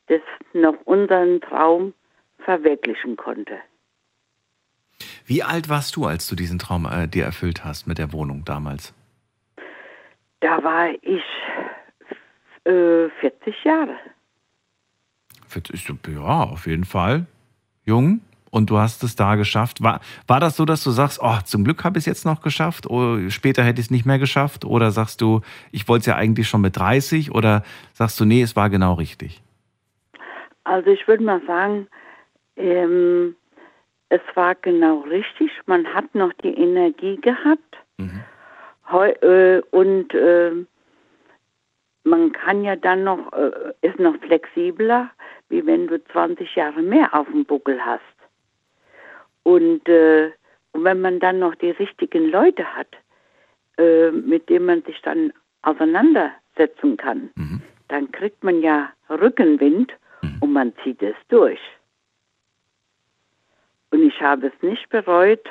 das 0.08 0.20
noch 0.52 0.76
unseren 0.84 1.40
Traum 1.40 1.94
verwirklichen 2.40 3.16
konnte. 3.16 3.58
Wie 5.24 5.42
alt 5.42 5.68
warst 5.68 5.96
du, 5.96 6.04
als 6.04 6.26
du 6.26 6.36
diesen 6.36 6.58
Traum 6.58 6.86
äh, 6.86 7.06
dir 7.08 7.24
erfüllt 7.24 7.64
hast 7.64 7.86
mit 7.86 7.98
der 7.98 8.12
Wohnung 8.12 8.44
damals? 8.44 8.92
Da 10.40 10.62
war 10.62 10.90
ich 10.90 11.22
äh, 12.64 13.08
40 13.20 13.64
Jahre. 13.64 13.96
40, 15.46 15.94
ja, 16.08 16.42
auf 16.42 16.66
jeden 16.66 16.84
Fall. 16.84 17.26
Jung. 17.84 18.20
Und 18.52 18.68
du 18.68 18.76
hast 18.76 19.02
es 19.02 19.16
da 19.16 19.36
geschafft. 19.36 19.82
War, 19.82 20.00
war 20.26 20.38
das 20.38 20.58
so, 20.58 20.66
dass 20.66 20.84
du 20.84 20.90
sagst, 20.90 21.20
oh, 21.22 21.38
zum 21.42 21.64
Glück 21.64 21.84
habe 21.84 21.98
ich 21.98 22.02
es 22.02 22.06
jetzt 22.06 22.26
noch 22.26 22.42
geschafft, 22.42 22.86
oder 22.86 23.30
später 23.30 23.64
hätte 23.64 23.80
ich 23.80 23.86
es 23.86 23.90
nicht 23.90 24.04
mehr 24.04 24.18
geschafft? 24.18 24.66
Oder 24.66 24.90
sagst 24.90 25.22
du, 25.22 25.40
ich 25.70 25.88
wollte 25.88 26.00
es 26.00 26.06
ja 26.06 26.16
eigentlich 26.16 26.48
schon 26.48 26.60
mit 26.60 26.76
30? 26.76 27.34
Oder 27.34 27.62
sagst 27.94 28.20
du, 28.20 28.26
nee, 28.26 28.42
es 28.42 28.54
war 28.54 28.68
genau 28.68 28.92
richtig? 28.92 29.40
Also 30.64 30.90
ich 30.90 31.08
würde 31.08 31.24
mal 31.24 31.40
sagen, 31.46 31.88
ähm, 32.56 33.36
es 34.10 34.20
war 34.34 34.54
genau 34.56 35.00
richtig. 35.00 35.50
Man 35.64 35.86
hat 35.86 36.14
noch 36.14 36.34
die 36.44 36.52
Energie 36.52 37.16
gehabt. 37.16 37.78
Mhm. 37.96 38.20
Heu, 38.90 39.08
äh, 39.08 39.62
und 39.70 40.12
äh, 40.12 40.52
man 42.04 42.32
kann 42.32 42.64
ja 42.64 42.76
dann 42.76 43.04
noch, 43.04 43.32
äh, 43.32 43.72
ist 43.80 43.98
noch 43.98 44.16
flexibler, 44.18 45.10
wie 45.48 45.64
wenn 45.64 45.86
du 45.86 46.04
20 46.04 46.54
Jahre 46.54 46.82
mehr 46.82 47.14
auf 47.14 47.26
dem 47.28 47.46
Buckel 47.46 47.80
hast. 47.80 48.02
Und, 49.42 49.88
äh, 49.88 50.30
und 50.72 50.84
wenn 50.84 51.00
man 51.00 51.20
dann 51.20 51.38
noch 51.38 51.54
die 51.56 51.70
richtigen 51.70 52.30
Leute 52.30 52.64
hat, 52.64 52.88
äh, 53.78 54.10
mit 54.10 54.48
denen 54.48 54.66
man 54.66 54.82
sich 54.82 55.00
dann 55.02 55.32
auseinandersetzen 55.62 56.96
kann, 56.96 57.30
mhm. 57.34 57.62
dann 57.88 58.10
kriegt 58.12 58.42
man 58.44 58.60
ja 58.60 58.92
Rückenwind 59.08 59.92
mhm. 60.22 60.36
und 60.40 60.52
man 60.52 60.72
zieht 60.82 61.02
es 61.02 61.16
durch. 61.28 61.60
Und 63.90 64.02
ich 64.02 64.20
habe 64.20 64.46
es 64.46 64.62
nicht 64.62 64.88
bereut, 64.88 65.46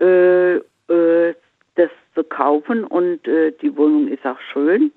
äh, 0.00 0.56
äh, 0.56 1.34
das 1.76 1.90
zu 2.14 2.24
kaufen 2.24 2.84
und 2.84 3.26
äh, 3.28 3.52
die 3.52 3.76
Wohnung 3.76 4.08
ist 4.08 4.26
auch 4.26 4.40
schön. 4.52 4.92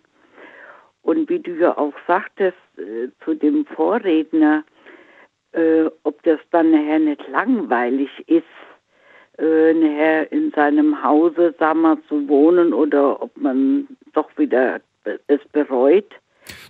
Und 1.04 1.30
wie 1.30 1.40
du 1.40 1.52
ja 1.52 1.78
auch 1.78 1.94
sagtest 2.08 2.58
äh, 2.78 3.10
zu 3.24 3.36
dem 3.36 3.66
Vorredner, 3.66 4.64
äh, 5.54 5.90
ob 6.04 6.22
das 6.24 6.40
dann 6.52 6.72
nachher 6.72 7.00
nicht 7.00 7.22
langweilig 7.30 8.10
ist, 8.28 8.44
äh, 9.38 9.74
nachher 9.74 10.32
in 10.32 10.52
seinem 10.52 11.04
Hause, 11.04 11.56
sagen 11.58 11.82
wir, 11.82 11.98
zu 12.08 12.28
wohnen 12.28 12.74
oder 12.74 13.22
ob 13.22 13.36
man 13.38 13.88
doch 14.14 14.30
wieder 14.38 14.80
es 15.28 15.40
bereut. 15.52 16.10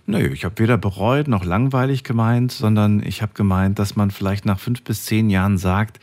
Nö, 0.06 0.28
ich 0.32 0.44
habe 0.44 0.58
weder 0.58 0.78
bereut 0.78 1.28
noch 1.28 1.44
langweilig 1.44 2.04
gemeint, 2.04 2.52
sondern 2.52 3.02
ich 3.04 3.22
habe 3.22 3.32
gemeint, 3.34 3.78
dass 3.78 3.96
man 3.96 4.10
vielleicht 4.10 4.44
nach 4.44 4.58
fünf 4.58 4.82
bis 4.82 5.04
zehn 5.04 5.30
Jahren 5.30 5.58
sagt, 5.58 6.00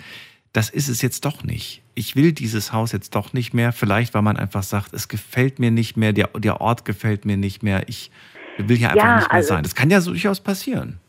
das 0.53 0.69
ist 0.69 0.89
es 0.89 1.01
jetzt 1.01 1.23
doch 1.23 1.43
nicht. 1.43 1.81
Ich 1.93 2.15
will 2.15 2.33
dieses 2.33 2.73
Haus 2.73 2.91
jetzt 2.91 3.15
doch 3.15 3.33
nicht 3.33 3.53
mehr. 3.53 3.71
Vielleicht, 3.71 4.13
weil 4.13 4.21
man 4.21 4.37
einfach 4.37 4.63
sagt, 4.63 4.93
es 4.93 5.07
gefällt 5.07 5.59
mir 5.59 5.71
nicht 5.71 5.97
mehr, 5.97 6.13
der, 6.13 6.29
der 6.37 6.59
Ort 6.61 6.83
gefällt 6.83 7.25
mir 7.25 7.37
nicht 7.37 7.63
mehr. 7.63 7.83
Ich 7.87 8.11
will 8.57 8.77
hier 8.77 8.89
einfach 8.89 9.03
ja, 9.03 9.15
nicht 9.17 9.27
mehr 9.27 9.35
also, 9.35 9.49
sein. 9.49 9.63
Das 9.63 9.75
kann 9.75 9.89
ja 9.89 10.01
durchaus 10.01 10.41
passieren. 10.41 10.99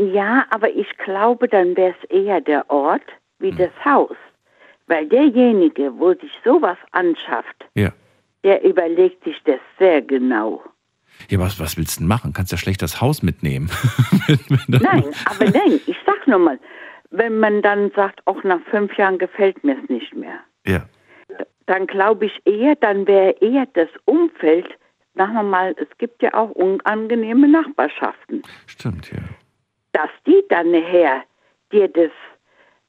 Ja, 0.00 0.46
aber 0.48 0.70
ich 0.70 0.88
glaube, 0.96 1.46
dann 1.46 1.76
wäre 1.76 1.94
es 2.00 2.10
eher 2.10 2.40
der 2.40 2.70
Ort 2.70 3.04
wie 3.38 3.50
hm. 3.50 3.58
das 3.58 3.84
Haus. 3.84 4.16
Weil 4.86 5.06
derjenige, 5.06 5.92
wo 5.98 6.14
sich 6.14 6.32
sowas 6.42 6.78
anschafft, 6.92 7.68
ja. 7.74 7.92
der 8.42 8.64
überlegt 8.64 9.22
sich 9.24 9.36
das 9.44 9.60
sehr 9.78 10.00
genau. 10.00 10.62
Ja, 11.28 11.38
was, 11.38 11.60
was 11.60 11.76
willst 11.76 11.96
du 11.96 12.00
denn 12.00 12.08
machen? 12.08 12.32
Kannst 12.32 12.50
ja 12.50 12.56
schlecht 12.56 12.80
das 12.80 13.02
Haus 13.02 13.22
mitnehmen. 13.22 13.70
nein, 14.68 15.04
aber 15.26 15.50
nein, 15.50 15.78
ich 15.86 15.96
sag 16.06 16.26
nur 16.26 16.38
mal, 16.38 16.58
wenn 17.10 17.38
man 17.38 17.60
dann 17.60 17.90
sagt, 17.94 18.26
auch 18.26 18.42
nach 18.42 18.60
fünf 18.70 18.96
Jahren 18.96 19.18
gefällt 19.18 19.62
mir 19.64 19.76
es 19.82 19.88
nicht 19.90 20.14
mehr. 20.14 20.40
Ja. 20.66 20.86
Dann 21.66 21.86
glaube 21.86 22.24
ich 22.24 22.40
eher, 22.46 22.74
dann 22.76 23.06
wäre 23.06 23.32
eher 23.42 23.66
das 23.74 23.90
Umfeld, 24.06 24.66
sagen 25.14 25.34
wir 25.34 25.42
mal, 25.42 25.74
es 25.76 25.88
gibt 25.98 26.22
ja 26.22 26.32
auch 26.32 26.50
unangenehme 26.52 27.48
Nachbarschaften. 27.48 28.42
Stimmt, 28.66 29.12
ja 29.12 29.18
dass 29.92 30.10
die 30.26 30.42
dann 30.48 30.70
nachher 30.70 31.24
dir 31.72 31.88
das 31.88 32.10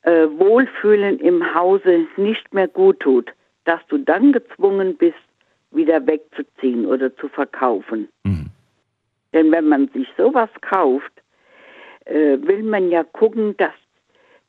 äh, 0.03 0.27
Wohlfühlen 0.37 1.19
im 1.19 1.53
Hause 1.53 2.07
nicht 2.17 2.53
mehr 2.53 2.67
gut 2.67 2.99
tut, 2.99 3.31
dass 3.65 3.79
du 3.87 3.97
dann 3.97 4.31
gezwungen 4.31 4.97
bist, 4.97 5.17
wieder 5.71 6.05
wegzuziehen 6.05 6.85
oder 6.85 7.15
zu 7.15 7.29
verkaufen. 7.29 8.09
Mhm. 8.23 8.47
Denn 9.33 9.51
wenn 9.51 9.67
man 9.67 9.87
sich 9.89 10.07
sowas 10.17 10.49
kauft, 10.61 11.11
äh, 12.05 12.37
will 12.41 12.63
man 12.63 12.89
ja 12.89 13.03
gucken, 13.03 13.55
dass, 13.57 13.73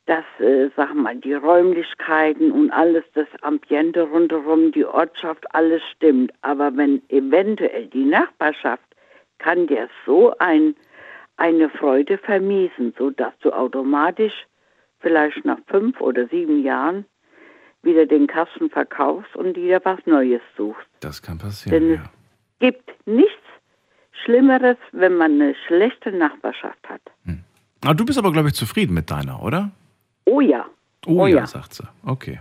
dass 0.07 0.25
äh, 0.41 0.71
sag 0.77 0.95
mal, 0.95 1.17
die 1.17 1.35
Räumlichkeiten 1.35 2.51
und 2.51 2.71
alles, 2.71 3.05
das 3.15 3.29
Ambiente 3.43 4.03
rundherum, 4.03 4.73
die 4.73 4.85
Ortschaft, 4.85 5.45
alles 5.55 5.83
stimmt. 5.95 6.33
Aber 6.41 6.77
wenn 6.77 7.03
eventuell 7.11 7.87
die 7.87 8.05
Nachbarschaft 8.05 8.83
kann 9.39 9.67
dir 9.67 9.89
so 10.07 10.33
ein 10.39 10.75
eine 11.37 11.71
Freude 11.71 12.19
vermiesen, 12.19 12.95
sodass 12.99 13.33
du 13.41 13.53
automatisch 13.53 14.47
vielleicht 15.01 15.45
nach 15.45 15.59
fünf 15.67 16.01
oder 16.01 16.29
sieben 16.29 16.63
Jahren 16.63 17.05
wieder 17.83 18.07
den 18.07 18.27
Kasten 18.27 18.71
verkaufst 18.71 19.35
und 19.35 19.57
wieder 19.57 19.81
was 19.85 19.99
Neues 20.07 20.41
suchst. 20.57 20.87
Das 21.01 21.21
kann 21.21 21.39
passieren. 21.39 21.81
Denn 21.81 21.95
ja. 21.95 22.03
es 22.03 22.59
gibt 22.61 23.07
nichts 23.07 23.33
Schlimmeres, 24.25 24.77
wenn 24.93 25.17
man 25.17 25.33
eine 25.33 25.55
schlechte 25.67 26.13
Nachbarschaft 26.13 26.89
hat. 26.89 27.01
Hm. 27.25 27.43
Ah, 27.85 27.95
du 27.95 28.05
bist 28.05 28.19
aber, 28.19 28.31
glaube 28.31 28.49
ich, 28.49 28.55
zufrieden 28.55 28.95
mit 28.95 29.11
deiner, 29.11 29.43
oder? 29.43 29.73
Oh 30.27 30.41
ja. 30.41 30.67
Oh, 31.07 31.23
oh 31.23 31.27
ja, 31.27 31.39
ja, 31.39 31.47
sagt 31.47 31.75
sie. 31.75 31.89
Okay. 32.07 32.39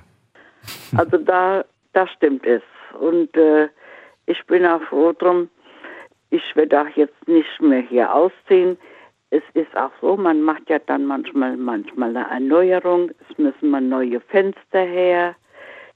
Also 0.95 1.17
da, 1.17 1.65
da 1.93 2.07
stimmt 2.07 2.45
es. 2.45 2.61
Und 2.99 3.35
äh, 3.35 3.69
ich 4.27 4.45
bin 4.45 4.65
auch 4.65 4.81
froh 4.83 5.13
drum, 5.13 5.49
ich 6.31 6.55
werde 6.55 6.81
auch 6.81 6.87
jetzt 6.95 7.27
nicht 7.27 7.61
mehr 7.61 7.81
hier 7.81 8.13
ausziehen. 8.13 8.77
Es 9.29 9.43
ist 9.53 9.75
auch 9.77 9.91
so, 10.01 10.17
man 10.17 10.41
macht 10.41 10.69
ja 10.69 10.79
dann 10.79 11.05
manchmal, 11.05 11.55
manchmal 11.57 12.15
eine 12.15 12.29
Erneuerung. 12.29 13.11
Es 13.29 13.37
müssen 13.37 13.69
mal 13.69 13.81
neue 13.81 14.19
Fenster 14.21 14.79
her. 14.79 15.35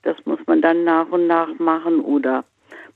Das 0.03 0.17
muss 0.25 0.39
man 0.45 0.61
dann 0.61 0.83
nach 0.83 1.09
und 1.09 1.27
nach 1.27 1.57
machen. 1.57 2.01
Oder 2.01 2.43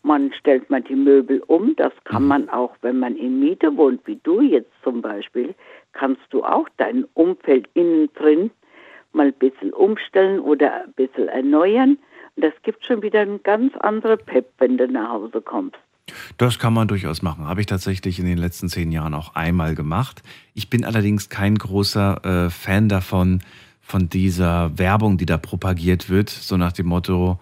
man 0.03 0.31
stellt 0.33 0.69
mal 0.69 0.81
die 0.81 0.95
Möbel 0.95 1.41
um. 1.47 1.75
Das 1.77 1.93
kann 2.03 2.23
mhm. 2.23 2.27
man 2.27 2.49
auch, 2.49 2.75
wenn 2.81 2.99
man 2.99 3.15
in 3.15 3.39
Miete 3.39 3.75
wohnt, 3.75 4.05
wie 4.05 4.19
du 4.23 4.41
jetzt 4.41 4.71
zum 4.83 5.01
Beispiel, 5.01 5.55
kannst 5.93 6.21
du 6.31 6.43
auch 6.43 6.67
dein 6.77 7.05
Umfeld 7.13 7.69
innen 7.73 8.11
drin 8.13 8.51
mal 9.13 9.27
ein 9.27 9.33
bisschen 9.33 9.73
umstellen 9.73 10.39
oder 10.39 10.83
ein 10.83 10.93
bisschen 10.93 11.29
erneuern. 11.29 11.97
Und 12.35 12.43
das 12.43 12.53
gibt 12.63 12.85
schon 12.85 13.01
wieder 13.01 13.21
eine 13.21 13.39
ganz 13.39 13.75
andere 13.77 14.17
Pep, 14.17 14.51
wenn 14.59 14.77
du 14.77 14.87
nach 14.87 15.09
Hause 15.09 15.41
kommst. 15.41 15.77
Das 16.37 16.59
kann 16.59 16.73
man 16.73 16.87
durchaus 16.87 17.21
machen. 17.21 17.45
Habe 17.45 17.61
ich 17.61 17.67
tatsächlich 17.67 18.19
in 18.19 18.25
den 18.25 18.37
letzten 18.37 18.69
zehn 18.69 18.91
Jahren 18.91 19.13
auch 19.13 19.35
einmal 19.35 19.75
gemacht. 19.75 20.21
Ich 20.53 20.69
bin 20.69 20.85
allerdings 20.85 21.29
kein 21.29 21.57
großer 21.57 22.45
äh, 22.45 22.49
Fan 22.49 22.89
davon, 22.89 23.41
von 23.81 24.07
dieser 24.07 24.77
Werbung, 24.77 25.17
die 25.17 25.25
da 25.25 25.37
propagiert 25.37 26.09
wird, 26.09 26.29
so 26.29 26.57
nach 26.57 26.71
dem 26.71 26.85
Motto, 26.85 27.39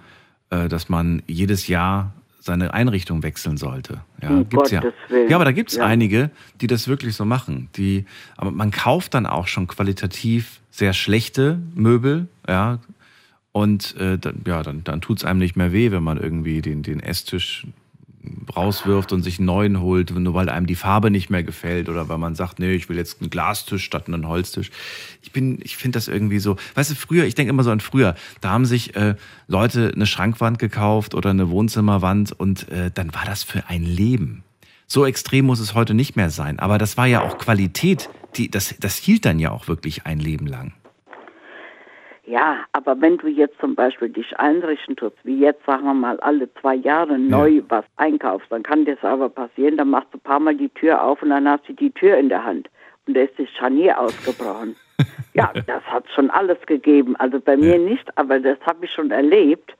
äh, 0.49 0.69
dass 0.69 0.88
man 0.88 1.21
jedes 1.27 1.67
Jahr 1.67 2.13
seine 2.39 2.73
Einrichtung 2.73 3.21
wechseln 3.21 3.58
sollte. 3.58 3.99
Ja, 4.21 4.30
um 4.30 4.47
gibt's 4.47 4.71
ja. 4.71 4.82
ja, 5.27 5.36
aber 5.36 5.43
da 5.43 5.51
gibt 5.51 5.71
es 5.71 5.75
ja. 5.75 5.86
einige, 5.86 6.32
die 6.62 6.67
das 6.67 6.88
wirklich 6.88 7.15
so 7.15 7.25
machen. 7.25 7.67
Die, 7.75 8.06
aber 8.38 8.51
man 8.51 8.71
kauft 8.71 9.13
dann 9.13 9.25
auch 9.25 9.47
schon 9.47 9.67
qualitativ 9.67 10.62
sehr 10.71 10.93
schlechte 10.93 11.60
Möbel, 11.75 12.27
ja, 12.47 12.80
und 13.51 13.95
äh, 13.97 14.19
dann, 14.19 14.43
ja, 14.45 14.62
dann, 14.62 14.84
dann 14.84 15.01
tut 15.01 15.17
es 15.17 15.25
einem 15.25 15.39
nicht 15.39 15.56
mehr 15.56 15.73
weh, 15.73 15.91
wenn 15.91 16.03
man 16.03 16.17
irgendwie 16.17 16.62
den, 16.62 16.84
den 16.84 16.99
Esstisch 16.99 17.65
rauswirft 18.55 19.11
und 19.11 19.21
sich 19.23 19.39
einen 19.39 19.45
neuen 19.45 19.81
holt, 19.81 20.11
nur 20.11 20.33
weil 20.33 20.49
einem 20.49 20.67
die 20.67 20.75
Farbe 20.75 21.11
nicht 21.11 21.29
mehr 21.29 21.43
gefällt 21.43 21.89
oder 21.89 22.09
weil 22.09 22.17
man 22.17 22.35
sagt, 22.35 22.59
nee, 22.59 22.73
ich 22.73 22.89
will 22.89 22.97
jetzt 22.97 23.21
einen 23.21 23.29
Glastisch 23.29 23.83
statt 23.83 24.07
einen 24.07 24.27
Holztisch. 24.27 24.71
Ich 25.21 25.31
bin, 25.31 25.59
ich 25.61 25.77
finde 25.77 25.97
das 25.97 26.07
irgendwie 26.07 26.39
so, 26.39 26.55
weißt 26.75 26.91
du, 26.91 26.95
früher, 26.95 27.25
ich 27.25 27.35
denke 27.35 27.49
immer 27.49 27.63
so 27.63 27.71
an 27.71 27.79
früher, 27.79 28.15
da 28.41 28.49
haben 28.49 28.65
sich 28.65 28.95
äh, 28.95 29.15
Leute 29.47 29.91
eine 29.93 30.05
Schrankwand 30.05 30.59
gekauft 30.59 31.15
oder 31.15 31.29
eine 31.29 31.49
Wohnzimmerwand 31.49 32.31
und 32.31 32.69
äh, 32.69 32.91
dann 32.93 33.13
war 33.13 33.25
das 33.25 33.43
für 33.43 33.67
ein 33.67 33.83
Leben. 33.83 34.43
So 34.87 35.05
extrem 35.05 35.45
muss 35.45 35.59
es 35.59 35.73
heute 35.73 35.93
nicht 35.93 36.15
mehr 36.15 36.29
sein, 36.29 36.59
aber 36.59 36.77
das 36.77 36.95
war 36.97 37.07
ja 37.07 37.21
auch 37.21 37.37
Qualität, 37.37 38.09
die, 38.35 38.49
das, 38.49 38.75
das 38.79 38.95
hielt 38.95 39.25
dann 39.25 39.39
ja 39.39 39.51
auch 39.51 39.67
wirklich 39.67 40.05
ein 40.05 40.19
Leben 40.19 40.47
lang. 40.47 40.73
Ja, 42.27 42.65
aber 42.73 42.99
wenn 42.99 43.17
du 43.17 43.27
jetzt 43.29 43.57
zum 43.61 43.73
Beispiel 43.73 44.09
dich 44.09 44.37
einrichten 44.37 44.97
tust, 44.97 45.15
wie 45.23 45.39
jetzt, 45.39 45.65
sagen 45.65 45.85
wir 45.85 45.93
mal, 45.93 46.19
alle 46.19 46.53
zwei 46.55 46.75
Jahre 46.75 47.17
neu 47.17 47.47
ja. 47.47 47.63
was 47.69 47.85
einkaufst, 47.95 48.51
dann 48.51 48.63
kann 48.63 48.83
das 48.83 49.01
aber 49.01 49.29
passieren, 49.29 49.77
dann 49.77 49.91
machst 49.91 50.09
du 50.11 50.17
ein 50.17 50.21
paar 50.21 50.41
Mal 50.41 50.55
die 50.55 50.67
Tür 50.67 51.01
auf 51.01 51.21
und 51.23 51.29
dann 51.29 51.47
hast 51.47 51.69
du 51.69 51.73
die 51.73 51.91
Tür 51.91 52.17
in 52.17 52.27
der 52.27 52.43
Hand 52.43 52.69
und 53.07 53.15
da 53.15 53.21
ist 53.21 53.39
das 53.39 53.49
Scharnier 53.51 53.97
ausgebrochen. 53.97 54.75
ja, 55.35 55.53
das 55.67 55.83
hat 55.85 56.03
schon 56.13 56.29
alles 56.29 56.57
gegeben. 56.65 57.15
Also 57.15 57.39
bei 57.39 57.55
mir 57.55 57.77
ja. 57.77 57.89
nicht, 57.89 58.05
aber 58.17 58.41
das 58.41 58.57
habe 58.65 58.83
ich 58.83 58.91
schon 58.91 59.09
erlebt. 59.11 59.73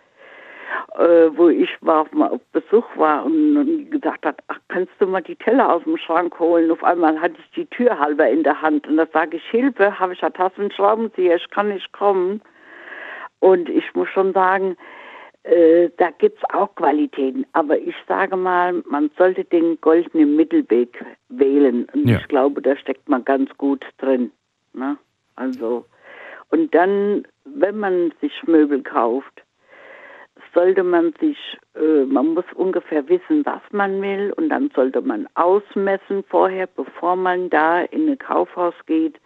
Äh, 0.97 1.30
wo 1.36 1.49
ich 1.49 1.69
war 1.82 2.01
auf, 2.01 2.12
mal 2.12 2.30
auf 2.30 2.41
Besuch 2.51 2.86
war 2.95 3.25
und, 3.25 3.58
und 3.58 3.91
gesagt 3.91 4.25
hat, 4.25 4.39
ach, 4.47 4.60
kannst 4.67 4.91
du 4.99 5.08
mal 5.08 5.21
die 5.21 5.36
Teller 5.36 5.73
aus 5.73 5.84
dem 5.84 5.97
Schrank 5.97 6.38
holen? 6.39 6.71
Auf 6.71 6.84
einmal 6.84 7.19
hatte 7.19 7.36
ich 7.39 7.51
die 7.51 7.65
Tür 7.67 7.97
halber 7.99 8.27
in 8.30 8.43
der 8.43 8.62
Hand 8.62 8.88
und 8.88 8.97
da 8.97 9.08
sage 9.13 9.38
ich, 9.38 9.43
Hilfe, 9.49 9.99
habe 9.99 10.13
ich 10.13 10.23
eine 10.23 10.34
Tasse 10.34 10.62
einen 10.62 10.71
Schraubenzieher, 10.71 11.36
ich 11.36 11.49
kann 11.49 11.69
nicht 11.69 11.91
kommen. 11.93 12.41
Und 13.39 13.69
ich 13.69 13.93
muss 13.93 14.10
schon 14.10 14.34
sagen, 14.34 14.75
äh, 15.43 15.89
da 15.97 16.10
gibt 16.10 16.39
es 16.39 16.49
auch 16.53 16.73
Qualitäten. 16.75 17.45
Aber 17.53 17.77
ich 17.77 17.95
sage 18.08 18.36
mal, 18.36 18.73
man 18.89 19.10
sollte 19.17 19.43
den 19.45 19.80
goldenen 19.80 20.36
Mittelweg 20.36 21.03
wählen. 21.30 21.88
Und 21.93 22.08
Ja. 22.10 22.17
ich 22.17 22.27
glaube, 22.27 22.62
da 22.62 22.75
steckt 22.75 23.08
man 23.08 23.23
ganz 23.23 23.49
gut 23.58 23.86
drin. 23.99 24.32
Ne? 24.73 24.97
Also, 25.36 25.86
und 26.49 26.73
dann, 26.73 27.25
wenn 27.45 27.77
man 27.77 28.12
sich 28.21 28.34
Möbel 28.45 28.82
kauft, 28.82 29.43
sollte 30.58 30.84
man 30.84 31.13
sich, 31.20 31.38
äh, 31.76 32.06
man 32.06 32.34
muss 32.34 32.46
ungefähr 32.56 33.08
wissen, 33.08 33.46
was 33.46 33.62
man 33.72 34.02
will 34.02 34.34
und 34.38 34.50
dann 34.50 34.72
sollte 34.74 35.02
man 35.02 35.28
ausmessen 35.36 36.24
vorher, 36.28 36.65
bevor 36.65 37.15
man 37.15 37.52
da 37.52 37.82
in 37.82 38.10
ein 38.10 38.17
Kaufhaus 38.17 38.74
geht 38.88 39.20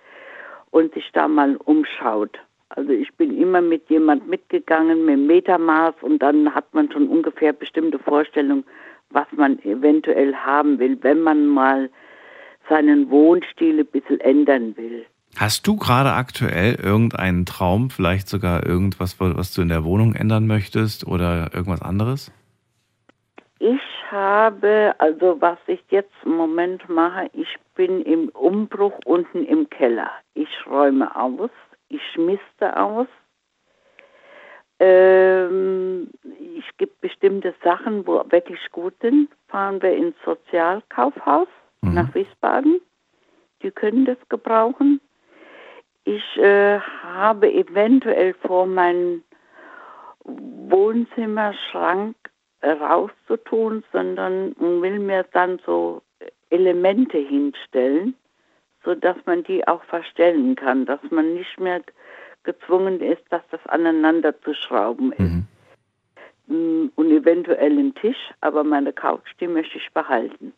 und 0.71 0.93
sich 0.93 1.09
da 1.13 1.29
mal 1.29 1.55
umschaut. 1.55 2.37
Also 2.67 2.91
ich 2.91 3.13
bin 3.15 3.37
immer 3.37 3.61
mit 3.61 3.89
jemand 3.89 4.27
mitgegangen 4.27 5.05
mit 5.05 5.19
Metermaß 5.19 5.95
und 6.01 6.21
dann 6.21 6.53
hat 6.53 6.73
man 6.73 6.91
schon 6.91 7.07
ungefähr 7.07 7.53
bestimmte 7.53 7.99
Vorstellung, 7.99 8.65
was 9.11 9.27
man 9.31 9.57
eventuell 9.63 10.35
haben 10.35 10.79
will, 10.79 10.97
wenn 11.01 11.21
man 11.21 11.47
mal 11.47 11.89
seinen 12.67 13.09
Wohnstil 13.09 13.79
ein 13.79 13.85
bisschen 13.85 14.19
ändern 14.19 14.75
will. 14.75 15.05
Hast 15.37 15.65
du 15.65 15.75
gerade 15.75 16.13
aktuell 16.13 16.75
irgendeinen 16.75 17.45
Traum, 17.45 17.89
vielleicht 17.89 18.27
sogar 18.27 18.65
irgendwas, 18.65 19.19
was 19.19 19.53
du 19.53 19.61
in 19.61 19.69
der 19.69 19.83
Wohnung 19.83 20.13
ändern 20.13 20.45
möchtest 20.45 21.07
oder 21.07 21.53
irgendwas 21.53 21.81
anderes? 21.81 22.31
Ich 23.59 23.79
habe, 24.11 24.93
also 24.97 25.39
was 25.39 25.57
ich 25.67 25.81
jetzt 25.89 26.13
im 26.25 26.33
Moment 26.33 26.87
mache, 26.89 27.29
ich 27.33 27.47
bin 27.75 28.01
im 28.01 28.29
Umbruch 28.29 28.99
unten 29.05 29.45
im 29.45 29.69
Keller. 29.69 30.11
Ich 30.33 30.49
räume 30.67 31.15
aus, 31.15 31.49
ich 31.87 32.01
miste 32.17 32.77
aus. 32.77 33.07
Ähm, 34.79 36.09
ich 36.57 36.65
gibt 36.77 36.99
bestimmte 37.01 37.53
Sachen, 37.63 38.05
wo 38.05 38.23
wirklich 38.29 38.59
gut 38.71 38.95
sind. 39.01 39.29
Fahren 39.47 39.81
wir 39.81 39.95
ins 39.95 40.15
Sozialkaufhaus 40.25 41.47
nach 41.81 42.13
Wiesbaden. 42.13 42.81
Die 43.61 43.71
können 43.71 44.05
das 44.05 44.17
gebrauchen. 44.29 44.99
Ich 46.11 46.37
äh, 46.37 46.79
habe 46.79 47.49
eventuell 47.53 48.33
vor, 48.33 48.65
meinen 48.65 49.23
Wohnzimmerschrank 50.25 52.17
rauszutun, 52.61 53.85
sondern 53.93 54.53
will 54.59 54.99
mir 54.99 55.23
dann 55.31 55.59
so 55.65 56.01
Elemente 56.49 57.17
hinstellen, 57.17 58.13
sodass 58.83 59.15
man 59.25 59.43
die 59.45 59.65
auch 59.65 59.83
verstellen 59.85 60.55
kann, 60.55 60.85
dass 60.85 60.99
man 61.11 61.33
nicht 61.33 61.57
mehr 61.61 61.81
gezwungen 62.43 62.99
ist, 62.99 63.23
dass 63.29 63.43
das 63.49 63.65
aneinander 63.67 64.37
zu 64.41 64.53
schrauben 64.53 65.13
ist. 65.13 65.43
Mm, 66.47 66.87
Und 66.95 67.09
eventuell 67.09 67.71
einen 67.71 67.95
Tisch, 67.95 68.33
aber 68.41 68.65
meine 68.65 68.91
Couch, 68.91 69.31
die 69.39 69.47
möchte 69.47 69.77
ich 69.77 69.89
behalten. 69.93 70.51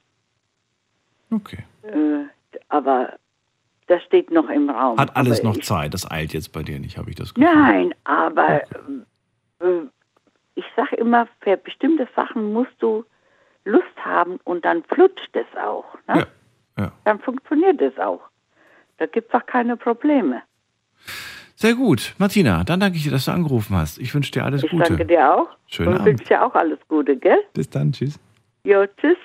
Okay. 1.30 1.63
Äh, 1.84 2.26
aber 2.70 3.20
das 3.88 4.02
steht 4.04 4.32
noch 4.32 4.50
im 4.50 4.69
Raum. 4.69 4.98
Hat 4.98 5.15
alles 5.15 5.39
aber 5.39 5.50
noch 5.50 5.58
ich, 5.58 5.63
Zeit. 5.65 5.93
Das 5.93 6.10
eilt 6.10 6.34
jetzt 6.34 6.52
bei 6.52 6.63
dir 6.63 6.80
nicht, 6.80 6.98
habe 6.98 7.10
ich 7.10 7.15
das 7.15 7.34
Gefühl. 7.34 7.54
Nein, 7.54 7.93
aber 8.04 8.62
äh, 9.60 9.65
ich 10.56 10.65
sage 10.76 10.96
immer, 10.98 11.28
für 11.41 11.58
bestimmte 11.58 12.08
Sachen 12.15 12.54
musst 12.54 12.74
du 12.80 13.04
Lust 13.65 13.86
haben 14.04 14.39
und 14.43 14.65
dann 14.65 14.84
flutscht 14.84 15.30
es 15.34 15.46
auch. 15.58 15.86
Ne? 16.08 16.28
Ja, 16.78 16.84
ja. 16.84 16.91
Dann 17.06 17.19
funktioniert 17.19 17.82
es 17.82 17.98
auch. 17.98 18.22
Da 18.98 19.06
gibt 19.06 19.34
es 19.34 19.41
auch 19.41 19.46
keine 19.46 19.78
Probleme. 19.78 20.41
Sehr 21.56 21.76
gut. 21.76 22.13
Martina, 22.17 22.63
dann 22.63 22.80
danke 22.80 22.98
ich 22.98 23.04
dir, 23.04 23.12
dass 23.12 23.26
du 23.26 23.32
angerufen 23.32 23.76
hast. 23.76 23.98
Ich 23.98 24.13
wünsche 24.13 24.32
dir 24.32 24.43
alles 24.43 24.63
Ich 24.63 24.69
Gute. 24.72 24.84
danke 24.84 25.06
dir 25.06 25.34
auch. 25.34 25.48
Schönen 25.67 25.89
und 25.89 25.96
Abend. 25.96 26.08
wünsche 26.08 26.26
dir 26.26 26.46
auch 26.46 26.54
alles 26.56 26.80
Gute, 26.88 27.15
gell? 27.15 27.39
Bis 27.54 27.69
dann. 27.69 27.91
Tschüss. 27.93 28.19
Jo, 28.65 28.86
tschüss. 28.98 29.17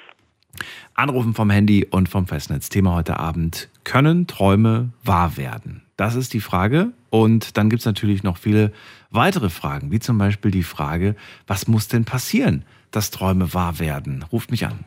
Anrufen 0.94 1.35
vom 1.35 1.51
Handy 1.51 1.85
und 1.85 2.09
vom 2.09 2.27
Festnetz. 2.27 2.68
Thema 2.68 2.94
heute 2.94 3.18
Abend. 3.18 3.68
Können 3.85 4.27
Träume 4.27 4.90
wahr 5.05 5.37
werden? 5.37 5.83
Das 5.97 6.14
ist 6.14 6.33
die 6.33 6.40
Frage. 6.40 6.92
Und 7.11 7.57
dann 7.57 7.71
gibt 7.71 7.81
es 7.81 7.87
natürlich 7.87 8.23
noch 8.23 8.37
viele 8.37 8.73
weitere 9.11 9.51
Fragen, 9.51 9.90
wie 9.90 10.01
zum 10.01 10.18
Beispiel 10.18 10.51
die 10.51 10.62
Frage, 10.62 11.16
was 11.47 11.68
muss 11.68 11.88
denn 11.88 12.05
passieren, 12.05 12.64
dass 12.90 13.11
Träume 13.11 13.55
wahr 13.55 13.79
werden? 13.79 14.25
Ruft 14.31 14.51
mich 14.51 14.66
an. 14.66 14.85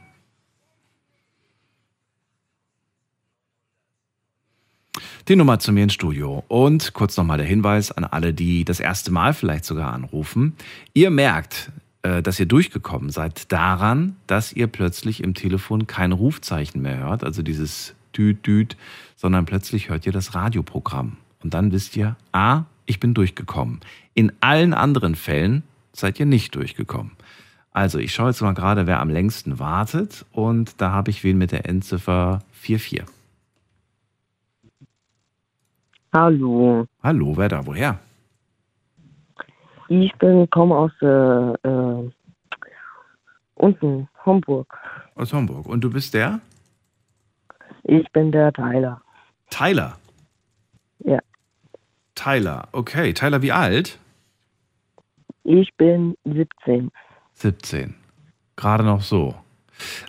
Die 5.27 5.35
Nummer 5.35 5.59
zu 5.59 5.71
mir 5.71 5.83
ins 5.83 5.93
Studio. 5.93 6.43
Und 6.47 6.93
kurz 6.93 7.15
nochmal 7.15 7.37
der 7.37 7.47
Hinweis 7.47 7.91
an 7.91 8.03
alle, 8.03 8.33
die 8.33 8.65
das 8.65 8.79
erste 8.79 9.11
Mal 9.11 9.33
vielleicht 9.33 9.65
sogar 9.65 9.93
anrufen. 9.93 10.55
Ihr 10.93 11.09
merkt, 11.11 11.71
dass 12.01 12.39
ihr 12.39 12.45
durchgekommen 12.45 13.09
seid 13.09 13.51
daran, 13.51 14.15
dass 14.27 14.53
ihr 14.53 14.67
plötzlich 14.67 15.23
im 15.23 15.33
Telefon 15.33 15.87
kein 15.87 16.11
Rufzeichen 16.11 16.81
mehr 16.81 16.97
hört, 16.97 17.23
also 17.23 17.43
dieses 17.43 17.93
Düt, 18.15 18.45
Düt, 18.45 18.75
sondern 19.15 19.45
plötzlich 19.45 19.89
hört 19.89 20.05
ihr 20.05 20.11
das 20.11 20.33
Radioprogramm. 20.33 21.17
Und 21.43 21.53
dann 21.53 21.71
wisst 21.71 21.95
ihr, 21.95 22.15
ah, 22.31 22.63
ich 22.85 22.99
bin 22.99 23.13
durchgekommen. 23.13 23.79
In 24.13 24.31
allen 24.41 24.73
anderen 24.73 25.15
Fällen 25.15 25.63
seid 25.93 26.19
ihr 26.19 26.25
nicht 26.25 26.55
durchgekommen. 26.55 27.11
Also, 27.73 27.99
ich 27.99 28.13
schaue 28.13 28.27
jetzt 28.29 28.41
mal 28.41 28.53
gerade, 28.53 28.85
wer 28.85 28.99
am 28.99 29.09
längsten 29.09 29.57
wartet. 29.57 30.25
Und 30.33 30.81
da 30.81 30.91
habe 30.91 31.09
ich 31.09 31.23
wen 31.23 31.37
mit 31.37 31.53
der 31.53 31.69
Endziffer 31.69 32.39
44. 32.51 33.03
Hallo, 36.13 36.85
Hallo, 37.01 37.37
wer 37.37 37.47
da? 37.47 37.65
Woher? 37.65 37.99
Ich 39.91 40.13
bin 40.19 40.49
komme 40.49 40.75
aus 40.75 40.91
äh, 41.01 41.67
äh, 41.67 42.11
unten 43.55 44.07
Homburg. 44.25 44.77
Aus 45.15 45.33
Homburg. 45.33 45.65
Und 45.65 45.81
du 45.81 45.89
bist 45.89 46.13
der? 46.13 46.39
Ich 47.83 48.09
bin 48.11 48.31
der 48.31 48.53
Tyler. 48.53 49.01
Tyler. 49.49 49.97
Ja. 50.99 51.19
Tyler, 52.15 52.69
okay. 52.71 53.13
Tyler, 53.13 53.41
wie 53.41 53.51
alt? 53.51 53.99
Ich 55.43 55.73
bin 55.75 56.15
17. 56.23 56.91
17. 57.33 57.95
Gerade 58.55 58.83
noch 58.83 59.01
so. 59.01 59.35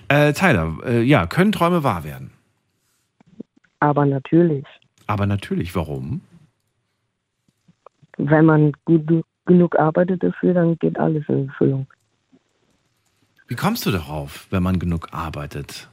Äh, 0.08 0.32
Tyler, 0.32 0.76
äh, 0.84 1.02
ja, 1.02 1.26
können 1.26 1.50
Träume 1.50 1.82
wahr 1.82 2.04
werden? 2.04 2.30
Aber 3.80 4.06
natürlich, 4.06 4.66
Aber 5.08 5.26
natürlich, 5.26 5.74
warum? 5.74 6.20
wenn 8.18 8.44
man 8.44 8.72
gut 8.84 9.24
genug 9.46 9.78
arbeitet 9.78 10.22
dafür, 10.22 10.54
dann 10.54 10.78
geht 10.78 10.98
alles 10.98 11.24
in 11.28 11.48
Erfüllung. 11.48 11.86
Wie 13.48 13.56
kommst 13.56 13.84
du 13.86 13.90
darauf, 13.90 14.46
wenn 14.50 14.62
man 14.62 14.78
genug 14.78 15.08
arbeitet? 15.12 15.90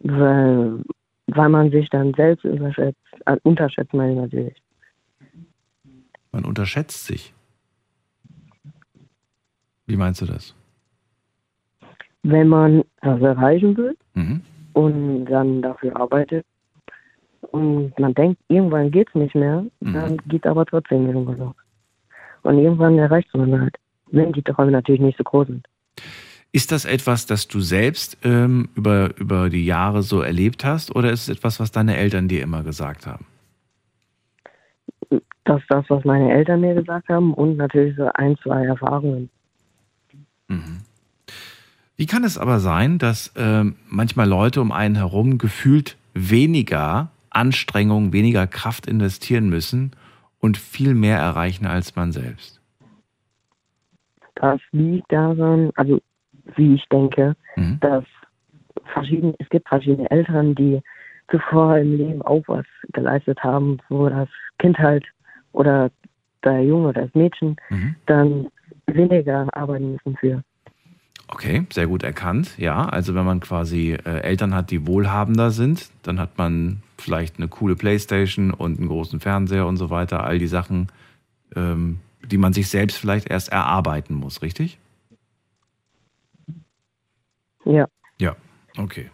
Weil, 0.00 0.82
weil 1.26 1.48
man 1.48 1.70
sich 1.70 1.88
dann 1.90 2.12
selbst 2.14 2.44
unterschätzt, 2.44 2.98
äh, 3.26 3.36
unterschätzt 3.42 3.94
man 3.94 4.14
natürlich. 4.14 4.60
Man 6.32 6.44
unterschätzt 6.44 7.06
sich. 7.06 7.34
Wie 9.86 9.96
meinst 9.96 10.20
du 10.20 10.26
das? 10.26 10.54
Wenn 12.22 12.48
man 12.48 12.84
was 13.00 13.20
erreichen 13.20 13.76
will 13.76 13.96
Mhm. 14.14 14.42
und 14.74 15.24
dann 15.26 15.60
dafür 15.62 15.96
arbeitet 15.96 16.46
und 17.52 17.98
man 17.98 18.14
denkt, 18.14 18.40
irgendwann 18.48 18.90
geht's 18.90 19.14
nicht 19.14 19.34
mehr, 19.34 19.64
Mhm. 19.80 19.92
dann 19.92 20.16
geht 20.26 20.46
aber 20.46 20.66
trotzdem 20.66 21.06
irgendwann 21.06 21.38
noch. 21.38 21.54
Und 22.42 22.58
irgendwann 22.58 22.98
erreicht 22.98 23.34
man 23.34 23.60
halt, 23.60 23.76
wenn 24.10 24.32
die 24.32 24.42
Träume 24.42 24.72
natürlich 24.72 25.00
nicht 25.00 25.18
so 25.18 25.24
groß 25.24 25.46
sind. 25.46 25.66
Ist 26.50 26.72
das 26.72 26.84
etwas, 26.84 27.26
das 27.26 27.48
du 27.48 27.60
selbst 27.60 28.18
ähm, 28.24 28.68
über, 28.74 29.16
über 29.16 29.48
die 29.48 29.64
Jahre 29.64 30.02
so 30.02 30.20
erlebt 30.20 30.64
hast 30.64 30.94
oder 30.94 31.10
ist 31.10 31.22
es 31.22 31.36
etwas, 31.36 31.60
was 31.60 31.72
deine 31.72 31.96
Eltern 31.96 32.28
dir 32.28 32.42
immer 32.42 32.62
gesagt 32.62 33.06
haben? 33.06 33.24
Das 35.44 35.60
ist 35.60 35.70
das, 35.70 35.84
was 35.88 36.04
meine 36.04 36.32
Eltern 36.32 36.60
mir 36.60 36.74
gesagt 36.74 37.08
haben 37.08 37.32
und 37.34 37.56
natürlich 37.56 37.96
so 37.96 38.08
ein, 38.14 38.36
zwei 38.42 38.64
Erfahrungen. 38.66 39.30
Wie 41.96 42.06
kann 42.06 42.24
es 42.24 42.36
aber 42.36 42.58
sein, 42.58 42.98
dass 42.98 43.32
ähm, 43.36 43.76
manchmal 43.88 44.28
Leute 44.28 44.60
um 44.60 44.72
einen 44.72 44.96
herum 44.96 45.38
gefühlt 45.38 45.96
weniger 46.14 47.11
Anstrengung, 47.34 48.12
weniger 48.12 48.46
Kraft 48.46 48.86
investieren 48.86 49.48
müssen 49.48 49.92
und 50.40 50.56
viel 50.56 50.94
mehr 50.94 51.18
erreichen 51.18 51.66
als 51.66 51.96
man 51.96 52.12
selbst? 52.12 52.60
Das 54.34 54.60
liegt 54.72 55.10
daran, 55.12 55.70
also 55.76 56.00
wie 56.56 56.74
ich 56.74 56.84
denke, 56.88 57.36
Mhm. 57.56 57.78
dass 57.80 58.04
verschiedene, 58.92 59.34
es 59.38 59.48
gibt 59.48 59.68
verschiedene 59.68 60.10
Eltern, 60.10 60.54
die 60.54 60.80
zuvor 61.30 61.78
im 61.78 61.96
Leben 61.96 62.22
auch 62.22 62.42
was 62.46 62.66
geleistet 62.92 63.42
haben, 63.42 63.78
wo 63.88 64.08
das 64.08 64.28
Kind 64.58 64.78
halt 64.78 65.04
oder 65.52 65.90
der 66.44 66.62
Junge 66.62 66.88
oder 66.88 67.02
das 67.02 67.14
Mädchen 67.14 67.56
Mhm. 67.70 67.94
dann 68.06 68.48
weniger 68.86 69.48
arbeiten 69.56 69.92
müssen 69.92 70.16
für. 70.16 70.42
Okay, 71.28 71.66
sehr 71.72 71.86
gut 71.86 72.02
erkannt. 72.02 72.58
Ja, 72.58 72.84
also 72.86 73.14
wenn 73.14 73.24
man 73.24 73.40
quasi 73.40 73.92
äh, 73.92 74.20
Eltern 74.20 74.54
hat, 74.54 74.70
die 74.70 74.86
wohlhabender 74.86 75.50
sind, 75.50 75.90
dann 76.02 76.18
hat 76.18 76.36
man 76.36 76.82
vielleicht 77.02 77.36
eine 77.36 77.48
coole 77.48 77.76
Playstation 77.76 78.52
und 78.52 78.78
einen 78.78 78.88
großen 78.88 79.20
Fernseher 79.20 79.66
und 79.66 79.76
so 79.76 79.90
weiter. 79.90 80.24
All 80.24 80.38
die 80.38 80.46
Sachen, 80.46 80.88
ähm, 81.54 81.98
die 82.24 82.38
man 82.38 82.52
sich 82.52 82.68
selbst 82.68 82.96
vielleicht 82.96 83.28
erst 83.28 83.50
erarbeiten 83.50 84.14
muss, 84.14 84.42
richtig? 84.42 84.78
Ja. 87.64 87.86
Ja, 88.18 88.36
okay. 88.76 89.10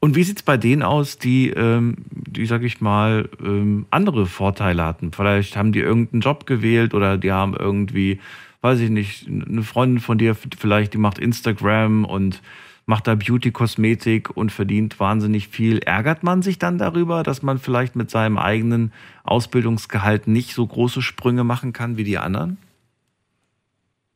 Und 0.00 0.14
wie 0.14 0.22
sieht 0.22 0.38
es 0.38 0.42
bei 0.42 0.56
denen 0.56 0.82
aus, 0.82 1.18
die, 1.18 1.48
ähm, 1.50 1.96
die 2.10 2.46
sag 2.46 2.62
ich 2.62 2.80
mal, 2.80 3.28
ähm, 3.42 3.86
andere 3.90 4.26
Vorteile 4.26 4.84
hatten? 4.84 5.12
Vielleicht 5.12 5.56
haben 5.56 5.72
die 5.72 5.80
irgendeinen 5.80 6.20
Job 6.20 6.46
gewählt 6.46 6.94
oder 6.94 7.16
die 7.16 7.32
haben 7.32 7.54
irgendwie, 7.54 8.20
weiß 8.60 8.80
ich 8.80 8.90
nicht, 8.90 9.26
eine 9.26 9.62
Freundin 9.62 10.00
von 10.00 10.18
dir 10.18 10.34
vielleicht, 10.34 10.92
die 10.92 10.98
macht 10.98 11.18
Instagram 11.18 12.04
und 12.04 12.42
macht 12.86 13.08
da 13.08 13.16
Beauty-Kosmetik 13.16 14.36
und 14.36 14.52
verdient 14.52 14.98
wahnsinnig 15.00 15.48
viel. 15.48 15.78
Ärgert 15.78 16.22
man 16.22 16.42
sich 16.42 16.58
dann 16.58 16.78
darüber, 16.78 17.24
dass 17.24 17.42
man 17.42 17.58
vielleicht 17.58 17.96
mit 17.96 18.10
seinem 18.10 18.38
eigenen 18.38 18.92
Ausbildungsgehalt 19.24 20.28
nicht 20.28 20.54
so 20.54 20.64
große 20.64 21.02
Sprünge 21.02 21.42
machen 21.42 21.72
kann 21.72 21.96
wie 21.96 22.04
die 22.04 22.18
anderen? 22.18 22.58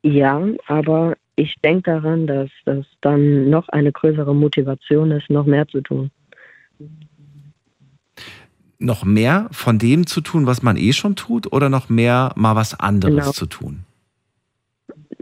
Ja, 0.02 0.40
aber 0.66 1.16
ich 1.34 1.56
denke 1.64 1.90
daran, 1.90 2.26
dass 2.26 2.48
das 2.64 2.86
dann 3.00 3.50
noch 3.50 3.68
eine 3.68 3.92
größere 3.92 4.34
Motivation 4.34 5.10
ist, 5.10 5.28
noch 5.30 5.46
mehr 5.46 5.66
zu 5.66 5.80
tun. 5.80 6.10
Noch 8.78 9.04
mehr 9.04 9.48
von 9.50 9.78
dem 9.78 10.06
zu 10.06 10.20
tun, 10.20 10.46
was 10.46 10.62
man 10.62 10.76
eh 10.76 10.92
schon 10.92 11.16
tut, 11.16 11.52
oder 11.52 11.68
noch 11.68 11.88
mehr 11.88 12.32
mal 12.36 12.56
was 12.56 12.78
anderes 12.78 13.14
Genau. 13.14 13.32
zu 13.32 13.46
tun? 13.46 13.80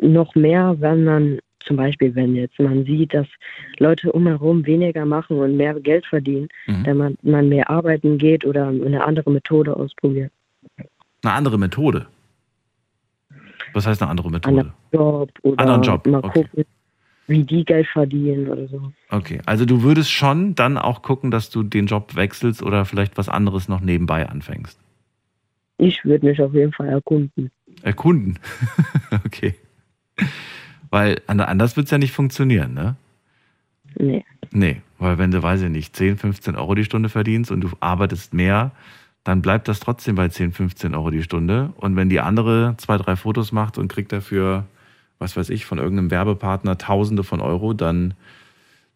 Noch 0.01 0.35
mehr, 0.37 0.77
wenn 0.79 1.05
man 1.05 1.39
zum 1.65 1.77
Beispiel, 1.77 2.15
wenn 2.15 2.35
jetzt 2.35 2.59
man 2.59 2.85
sieht, 2.85 3.15
dass 3.15 3.27
Leute 3.79 4.13
umherum 4.13 4.65
weniger 4.67 5.05
machen 5.05 5.39
und 5.39 5.57
mehr 5.57 5.75
Geld 5.81 6.07
verdienen, 6.07 6.49
Mhm. 6.67 6.87
wenn 6.87 6.97
man, 6.97 7.19
man 7.23 7.49
mehr 7.49 7.69
arbeiten 7.71 8.19
geht 8.19 8.45
oder 8.45 8.69
eine 8.69 9.05
andere 9.05 9.31
Methode 9.31 9.75
ausprobiert. 9.77 10.33
Eine 11.23 11.33
andere 11.33 11.59
Methode. 11.59 12.07
Was 13.75 13.87
heißt 13.87 14.01
eine 14.03 14.11
andere 14.11 14.31
Methode? 14.31 14.49
Anderen 14.49 14.73
Job 14.93 15.31
oder 15.43 15.61
Anderen 15.61 15.83
Job, 15.83 16.07
mal 16.07 16.19
okay. 16.25 16.45
gucken, 16.45 16.65
wie 17.27 17.45
die 17.45 17.65
Geld 17.65 17.87
verdienen 17.89 18.49
oder 18.49 18.67
so. 18.69 18.93
Okay, 19.11 19.41
also 19.45 19.65
du 19.67 19.83
würdest 19.83 20.11
schon 20.11 20.55
dann 20.55 20.79
auch 20.79 21.03
gucken, 21.03 21.31
dass 21.31 21.51
du 21.51 21.63
den 21.63 21.87
Job 21.87 22.17
wechselst 22.17 22.63
oder 22.63 22.85
vielleicht 22.85 23.19
was 23.19 23.29
anderes 23.29 23.69
noch 23.69 23.81
nebenbei 23.81 24.27
anfängst. 24.27 24.81
Ich 25.77 26.05
würde 26.05 26.27
mich 26.27 26.41
auf 26.41 26.55
jeden 26.55 26.73
Fall 26.73 26.89
erkunden. 26.89 27.51
Erkunden. 27.83 28.39
okay. 29.27 29.55
Weil 30.91 31.21
an- 31.27 31.41
anders 31.41 31.77
wird 31.77 31.87
es 31.87 31.91
ja 31.91 31.99
nicht 31.99 32.13
funktionieren, 32.13 32.75
ne? 32.75 32.97
Nee. 33.97 34.25
Nee, 34.51 34.81
weil 34.99 35.19
wenn 35.19 35.31
du, 35.31 35.43
weiß 35.43 35.63
ich 35.63 35.71
nicht, 35.71 35.95
10, 35.97 36.17
15 36.17 36.57
Euro 36.57 36.75
die 36.75 36.85
Stunde 36.85 37.09
verdienst 37.09 37.51
und 37.51 37.61
du 37.63 37.71
arbeitest 37.81 38.33
mehr, 38.33 38.71
dann 39.25 39.43
bleibt 39.43 39.69
das 39.69 39.81
trotzdem 39.81 40.15
bei 40.15 40.29
10, 40.29 40.53
15 40.53 40.95
Euro 40.95 41.11
die 41.11 41.23
Stunde. 41.23 41.73
Und 41.77 41.97
wenn 41.97 42.09
die 42.09 42.21
andere 42.21 42.75
zwei, 42.79 42.97
drei 42.97 43.17
Fotos 43.17 43.53
macht 43.53 43.77
und 43.77 43.89
kriegt 43.89 44.13
dafür, 44.13 44.65
was 45.19 45.37
weiß 45.37 45.51
ich, 45.51 45.67
von 45.67 45.79
irgendeinem 45.79 46.11
Werbepartner 46.11 46.79
Tausende 46.79 47.25
von 47.25 47.41
Euro, 47.41 47.75
dann 47.75 48.15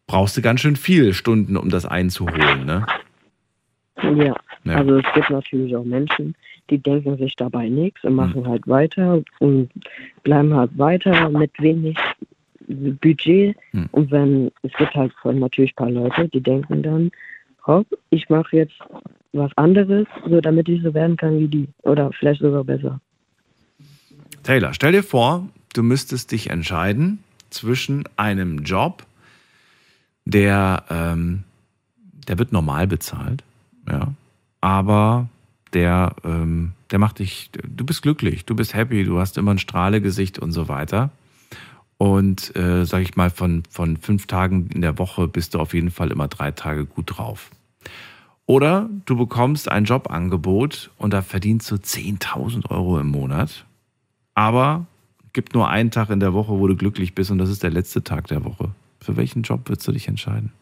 brauchst 0.07 0.36
du 0.36 0.43
ganz 0.43 0.61
schön 0.61 0.76
viel 0.76 1.12
Stunden, 1.14 1.57
um 1.57 1.68
das 1.68 1.84
einzuholen, 1.84 2.64
ne? 2.64 2.86
Ja. 4.03 4.34
Ja. 4.64 4.74
Also 4.76 4.99
es 4.99 5.05
gibt 5.14 5.30
natürlich 5.30 5.74
auch 5.76 5.84
Menschen, 5.84 6.34
die 6.71 6.79
denken 6.79 7.17
sich 7.19 7.37
dabei 7.37 7.69
nichts 7.69 8.03
Hm. 8.03 8.11
und 8.11 8.17
machen 8.17 8.49
halt 8.49 8.67
weiter 8.67 9.23
und 9.41 9.71
bleiben 10.23 10.55
halt 10.55 10.77
weiter 10.79 11.29
mit 11.31 11.51
wenig 11.59 11.97
Budget. 12.67 13.57
Hm. 13.73 13.89
Und 13.93 14.11
wenn 14.11 14.51
es 14.63 14.73
gibt 14.75 14.95
halt 14.95 15.13
natürlich 15.25 15.73
ein 15.73 15.77
paar 15.77 15.91
Leute, 15.91 16.29
die 16.29 16.41
denken 16.41 16.83
dann, 16.83 17.11
hopp, 17.67 17.87
ich 18.11 18.29
mache 18.29 18.57
jetzt 18.57 18.75
was 19.33 19.51
anderes, 19.57 20.07
so 20.29 20.41
damit 20.41 20.69
ich 20.69 20.83
so 20.83 20.93
werden 20.95 21.17
kann 21.17 21.39
wie 21.39 21.49
die. 21.49 21.69
Oder 21.83 22.11
vielleicht 22.13 22.41
sogar 22.41 22.65
besser. 22.65 23.01
Taylor, 24.43 24.75
stell 24.75 24.93
dir 24.93 25.03
vor, 25.03 25.49
du 25.73 25.83
müsstest 25.83 26.33
dich 26.33 26.51
entscheiden 26.51 27.19
zwischen 27.51 28.05
einem 28.17 28.59
Job, 28.65 29.05
der, 30.25 30.85
ähm, 30.91 31.45
der 32.29 32.39
wird 32.39 32.53
normal 32.53 32.87
bezahlt, 32.87 33.43
ja, 33.89 34.13
aber 34.61 35.29
der, 35.75 36.14
ähm, 36.25 36.73
der 36.91 36.99
macht 36.99 37.18
dich, 37.18 37.51
du 37.53 37.85
bist 37.85 38.03
glücklich, 38.03 38.45
du 38.45 38.55
bist 38.55 38.75
happy, 38.75 39.05
du 39.05 39.18
hast 39.18 39.39
immer 39.39 39.53
ein 39.53 39.59
Strahlegesicht 39.59 40.39
und 40.39 40.53
so 40.53 40.68
weiter. 40.68 41.11
Und 41.99 42.55
äh, 42.57 42.85
sag 42.85 43.03
ich 43.03 43.16
mal, 43.16 43.31
von, 43.31 43.62
von 43.70 43.97
fünf 43.97 44.27
Tagen 44.27 44.68
in 44.75 44.81
der 44.81 44.99
Woche 44.99 45.29
bist 45.29 45.55
du 45.55 45.61
auf 45.61 45.75
jeden 45.75 45.91
Fall 45.91 46.11
immer 46.11 46.29
drei 46.29 46.51
Tage 46.51 46.85
gut 46.85 47.16
drauf. 47.16 47.51
Oder 48.47 48.91
du 49.05 49.16
bekommst 49.16 49.70
ein 49.70 49.85
Jobangebot 49.85 50.91
und 50.99 51.12
da 51.12 51.23
verdienst 51.23 51.70
du 51.70 51.77
10.000 51.77 52.70
Euro 52.70 52.99
im 52.99 53.09
Monat 53.09 53.64
aber 54.35 54.87
gibt 55.33 55.55
nur 55.55 55.68
einen 55.68 55.91
Tag 55.91 56.11
in 56.11 56.20
der 56.20 56.33
Woche, 56.33 56.53
wo 56.53 56.66
du 56.66 56.77
glücklich 56.77 57.14
bist 57.14 57.31
und 57.31 57.39
das 57.39 57.51
ist 57.51 57.62
der 57.62 57.70
letzte 57.70 58.03
Tag 58.03 58.27
der 58.29 58.45
Woche. 58.45 58.70
Für 59.01 59.16
welchen 59.16 59.43
Job 59.43 59.68
würdest 59.68 59.87
du 59.89 59.93
dich 59.93 60.09
entscheiden? 60.09 60.53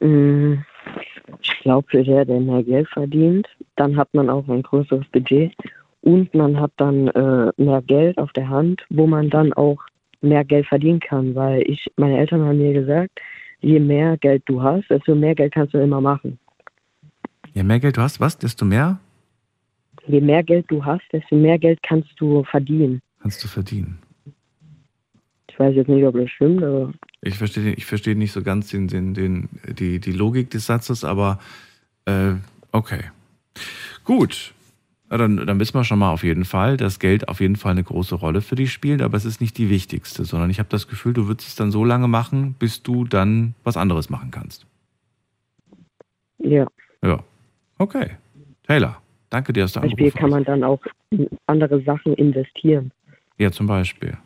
Mm, 0.00 0.54
Ich 1.68 1.70
glaube, 1.70 1.90
für 1.90 2.02
der, 2.02 2.24
der 2.24 2.40
mehr 2.40 2.62
Geld 2.62 2.88
verdient, 2.88 3.46
dann 3.76 3.98
hat 3.98 4.14
man 4.14 4.30
auch 4.30 4.48
ein 4.48 4.62
größeres 4.62 5.06
Budget 5.12 5.54
und 6.00 6.32
man 6.32 6.58
hat 6.58 6.72
dann 6.78 7.08
äh, 7.08 7.52
mehr 7.58 7.82
Geld 7.82 8.16
auf 8.16 8.32
der 8.32 8.48
Hand, 8.48 8.86
wo 8.88 9.06
man 9.06 9.28
dann 9.28 9.52
auch 9.52 9.76
mehr 10.22 10.46
Geld 10.46 10.66
verdienen 10.66 11.00
kann. 11.00 11.34
Weil 11.34 11.60
ich, 11.70 11.86
meine 11.96 12.16
Eltern 12.16 12.40
haben 12.40 12.56
mir 12.56 12.72
gesagt, 12.72 13.20
je 13.60 13.78
mehr 13.80 14.16
Geld 14.16 14.44
du 14.46 14.62
hast, 14.62 14.88
desto 14.88 15.14
mehr 15.14 15.34
Geld 15.34 15.52
kannst 15.52 15.74
du 15.74 15.78
immer 15.78 16.00
machen. 16.00 16.38
Je 17.52 17.62
mehr 17.62 17.80
Geld 17.80 17.98
du 17.98 18.00
hast, 18.00 18.18
was? 18.18 18.38
Desto 18.38 18.64
mehr 18.64 18.98
Je 20.06 20.22
mehr 20.22 20.42
Geld 20.42 20.64
du 20.70 20.82
hast, 20.82 21.04
desto 21.12 21.36
mehr 21.36 21.58
Geld 21.58 21.82
kannst 21.82 22.18
du 22.18 22.44
verdienen. 22.44 23.02
kannst 23.20 23.44
du 23.44 23.48
verdienen. 23.48 23.98
Ich 25.50 25.58
weiß 25.58 25.74
jetzt 25.76 25.88
nicht, 25.88 26.06
ob 26.06 26.14
das 26.14 26.30
stimmt, 26.30 26.62
aber 26.64 26.94
Ich 27.20 27.36
verstehe, 27.36 27.72
ich 27.72 27.86
verstehe 27.86 28.14
nicht 28.14 28.32
so 28.32 28.42
ganz 28.42 28.68
den, 28.70 28.88
den, 28.88 29.14
den, 29.14 29.48
die, 29.66 29.98
die 29.98 30.12
Logik 30.12 30.50
des 30.50 30.66
Satzes, 30.66 31.04
aber 31.04 31.38
äh, 32.04 32.34
okay. 32.72 33.04
Gut. 34.04 34.54
Dann, 35.10 35.38
dann 35.46 35.58
wissen 35.58 35.74
wir 35.74 35.84
schon 35.84 35.98
mal 35.98 36.12
auf 36.12 36.22
jeden 36.22 36.44
Fall, 36.44 36.76
dass 36.76 36.98
Geld 36.98 37.28
auf 37.28 37.40
jeden 37.40 37.56
Fall 37.56 37.72
eine 37.72 37.82
große 37.82 38.14
Rolle 38.14 38.42
für 38.42 38.56
dich 38.56 38.72
spielt, 38.72 39.00
aber 39.00 39.16
es 39.16 39.24
ist 39.24 39.40
nicht 39.40 39.56
die 39.56 39.70
wichtigste, 39.70 40.24
sondern 40.24 40.50
ich 40.50 40.58
habe 40.58 40.68
das 40.68 40.86
Gefühl, 40.86 41.14
du 41.14 41.26
würdest 41.26 41.48
es 41.48 41.56
dann 41.56 41.70
so 41.70 41.82
lange 41.82 42.08
machen, 42.08 42.54
bis 42.58 42.82
du 42.82 43.04
dann 43.04 43.54
was 43.64 43.78
anderes 43.78 44.10
machen 44.10 44.30
kannst. 44.30 44.66
ja. 46.38 46.66
Ja. 47.02 47.22
Okay. 47.78 48.10
Taylor, 48.66 49.00
danke 49.30 49.52
dir, 49.52 49.62
dass 49.62 49.72
du 49.72 49.80
Zum 49.80 49.90
Beispiel 49.90 50.10
kann 50.10 50.30
man 50.30 50.44
dann 50.44 50.64
auch 50.64 50.80
in 51.10 51.28
andere 51.46 51.80
Sachen 51.82 52.12
investieren. 52.14 52.90
Ja, 53.38 53.52
zum 53.52 53.66
Beispiel. 53.66 54.18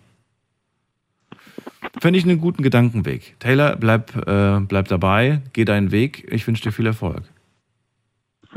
Finde 2.01 2.19
ich 2.19 2.25
einen 2.25 2.41
guten 2.41 2.63
Gedankenweg. 2.63 3.37
Taylor, 3.39 3.77
bleib, 3.77 4.17
äh, 4.27 4.61
bleib 4.61 4.89
dabei, 4.89 5.43
geh 5.53 5.65
deinen 5.65 5.93
Weg. 5.93 6.27
Ich 6.33 6.47
wünsche 6.47 6.63
dir 6.63 6.73
viel 6.73 6.87
Erfolg. 6.87 7.23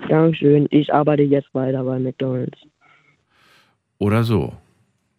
Dankeschön. 0.07 0.67
Ich 0.71 0.93
arbeite 0.93 1.23
jetzt 1.23 1.53
weiter 1.53 1.83
bei 1.83 1.99
McDonalds. 1.99 2.57
Oder 3.97 4.23
so. 4.23 4.53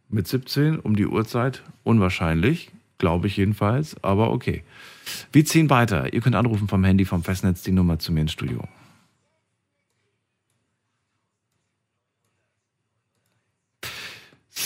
Mit 0.08 0.26
17 0.28 0.78
um 0.78 0.96
die 0.96 1.06
Uhrzeit 1.06 1.62
unwahrscheinlich, 1.82 2.70
glaube 2.98 3.26
ich 3.26 3.36
jedenfalls, 3.36 4.02
aber 4.02 4.30
okay. 4.30 4.62
Wir 5.32 5.44
ziehen 5.44 5.70
weiter. 5.70 6.12
Ihr 6.12 6.20
könnt 6.20 6.36
anrufen 6.36 6.68
vom 6.68 6.84
Handy, 6.84 7.04
vom 7.04 7.22
Festnetz 7.22 7.62
die 7.62 7.72
Nummer 7.72 7.98
zu 7.98 8.12
mir 8.12 8.22
ins 8.22 8.32
Studio. 8.32 8.62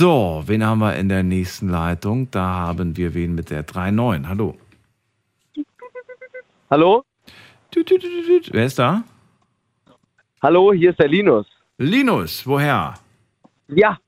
So, 0.01 0.42
wen 0.46 0.64
haben 0.64 0.78
wir 0.78 0.96
in 0.96 1.11
der 1.11 1.22
nächsten 1.22 1.68
Leitung? 1.68 2.30
Da 2.30 2.40
haben 2.40 2.96
wir 2.96 3.12
wen 3.12 3.34
mit 3.34 3.51
der 3.51 3.66
39. 3.70 4.26
Hallo. 4.26 4.57
Hallo? 6.70 7.05
Tüt, 7.70 7.86
tüt, 7.86 8.01
tüt. 8.01 8.48
Wer 8.51 8.64
ist 8.64 8.78
da? 8.78 9.03
Hallo, 10.40 10.72
hier 10.72 10.92
ist 10.92 11.01
der 11.01 11.09
Linus. 11.09 11.46
Linus, 11.76 12.46
woher? 12.46 12.94
Ja, 13.68 13.98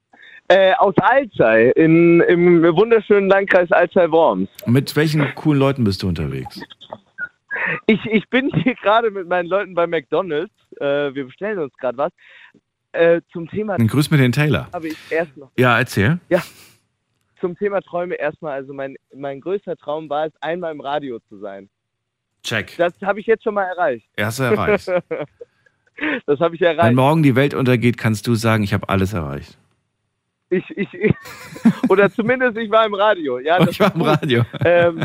äh, 0.49 0.73
aus 0.79 0.95
Alzey, 0.97 1.73
in, 1.73 2.23
im 2.23 2.63
wunderschönen 2.75 3.29
Landkreis 3.29 3.71
Alzey-Worms. 3.71 4.49
Mit 4.65 4.97
welchen 4.97 5.35
coolen 5.35 5.61
Leuten 5.61 5.85
bist 5.85 6.03
du 6.03 6.09
unterwegs? 6.09 6.59
Ich, 7.87 8.03
ich 8.07 8.27
bin 8.31 8.51
hier 8.63 8.77
gerade 8.77 9.11
mit 9.11 9.29
meinen 9.29 9.47
Leuten 9.47 9.75
bei 9.75 9.87
McDonalds. 9.87 10.55
Äh, 10.81 11.15
wir 11.15 11.27
bestellen 11.27 11.59
uns 11.59 11.77
gerade 11.77 11.99
was. 11.99 12.13
Äh, 12.93 13.23
zum 13.33 13.49
Thema 13.49 13.77
Dann 13.79 13.87
grüß 13.89 14.11
mir 14.11 14.19
den 14.19 14.33
Taylor. 14.33 14.69
habe 14.73 14.89
ich 14.89 14.97
erst 15.11 15.37
noch. 15.37 15.51
Ja, 15.57 15.79
erzähl. 15.79 16.19
Ja, 16.29 16.43
zum 17.41 17.57
Thema 17.59 17.83
Träume 17.83 18.15
erstmal. 18.15 18.55
Also 18.55 18.73
mein, 18.73 18.97
mein 19.15 19.41
größter 19.41 19.77
Traum 19.77 20.09
war 20.09 20.27
es, 20.27 20.33
einmal 20.41 20.73
im 20.73 20.81
Radio 20.81 21.19
zu 21.29 21.39
sein. 21.39 21.69
Check. 22.43 22.77
Das 22.77 22.93
habe 23.03 23.21
ich 23.21 23.27
jetzt 23.27 23.45
schon 23.45 23.55
mal 23.55 23.65
erreicht. 23.65 24.09
Erster 24.17 24.53
erreicht. 24.53 24.89
das 26.27 26.41
habe 26.41 26.55
ich 26.55 26.61
Wenn 26.61 26.79
erreicht. 26.79 26.97
morgen 26.97 27.23
die 27.23 27.37
Welt 27.37 27.55
untergeht, 27.55 27.99
kannst 27.99 28.27
du 28.27 28.35
sagen, 28.35 28.63
ich 28.63 28.73
habe 28.73 28.89
alles 28.89 29.13
erreicht. 29.13 29.59
Ich, 30.51 30.69
ich, 30.77 30.93
ich, 30.93 31.15
oder 31.89 32.11
zumindest 32.11 32.57
ich 32.59 32.71
war 32.71 32.85
im 32.87 32.95
Radio. 32.95 33.39
Ja, 33.39 33.61
ich 33.69 33.79
war 33.81 33.95
im. 33.95 34.03
Radio. 34.03 34.45
Ähm, 34.65 35.05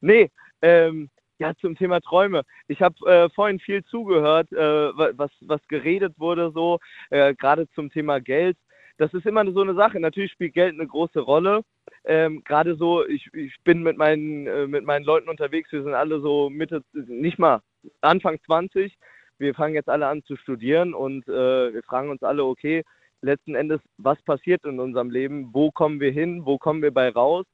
nee, 0.00 0.30
ähm, 0.62 1.10
ja, 1.38 1.54
zum 1.60 1.76
Thema 1.76 2.00
Träume. 2.00 2.42
Ich 2.68 2.82
habe 2.82 2.94
äh, 3.06 3.28
vorhin 3.30 3.58
viel 3.60 3.84
zugehört, 3.84 4.50
äh, 4.52 4.56
wa- 4.56 5.12
was, 5.14 5.30
was 5.42 5.60
geredet 5.68 6.14
wurde, 6.18 6.50
so, 6.52 6.78
äh, 7.10 7.34
gerade 7.34 7.68
zum 7.74 7.90
Thema 7.90 8.20
Geld. 8.20 8.56
Das 8.98 9.14
ist 9.14 9.26
immer 9.26 9.50
so 9.52 9.60
eine 9.62 9.74
Sache. 9.74 10.00
Natürlich 10.00 10.32
spielt 10.32 10.54
Geld 10.54 10.74
eine 10.74 10.86
große 10.86 11.20
Rolle. 11.20 11.62
Ähm, 12.04 12.42
gerade 12.44 12.74
so, 12.76 13.06
ich, 13.06 13.28
ich 13.32 13.54
bin 13.64 13.82
mit 13.82 13.96
meinen, 13.96 14.46
äh, 14.46 14.66
mit 14.66 14.84
meinen 14.84 15.04
Leuten 15.04 15.28
unterwegs, 15.28 15.70
wir 15.72 15.82
sind 15.84 15.94
alle 15.94 16.20
so 16.20 16.50
Mitte, 16.50 16.82
nicht 16.92 17.38
mal, 17.38 17.60
Anfang 18.00 18.38
20. 18.44 18.96
Wir 19.38 19.54
fangen 19.54 19.74
jetzt 19.74 19.88
alle 19.88 20.08
an 20.08 20.24
zu 20.24 20.36
studieren 20.36 20.94
und 20.94 21.28
äh, 21.28 21.72
wir 21.72 21.82
fragen 21.84 22.10
uns 22.10 22.22
alle, 22.24 22.44
okay, 22.44 22.82
letzten 23.22 23.54
Endes, 23.54 23.80
was 23.96 24.20
passiert 24.22 24.64
in 24.64 24.80
unserem 24.80 25.10
Leben? 25.10 25.50
Wo 25.52 25.70
kommen 25.70 26.00
wir 26.00 26.10
hin? 26.10 26.44
Wo 26.44 26.58
kommen 26.58 26.82
wir 26.82 26.92
bei 26.92 27.08
raus? 27.08 27.46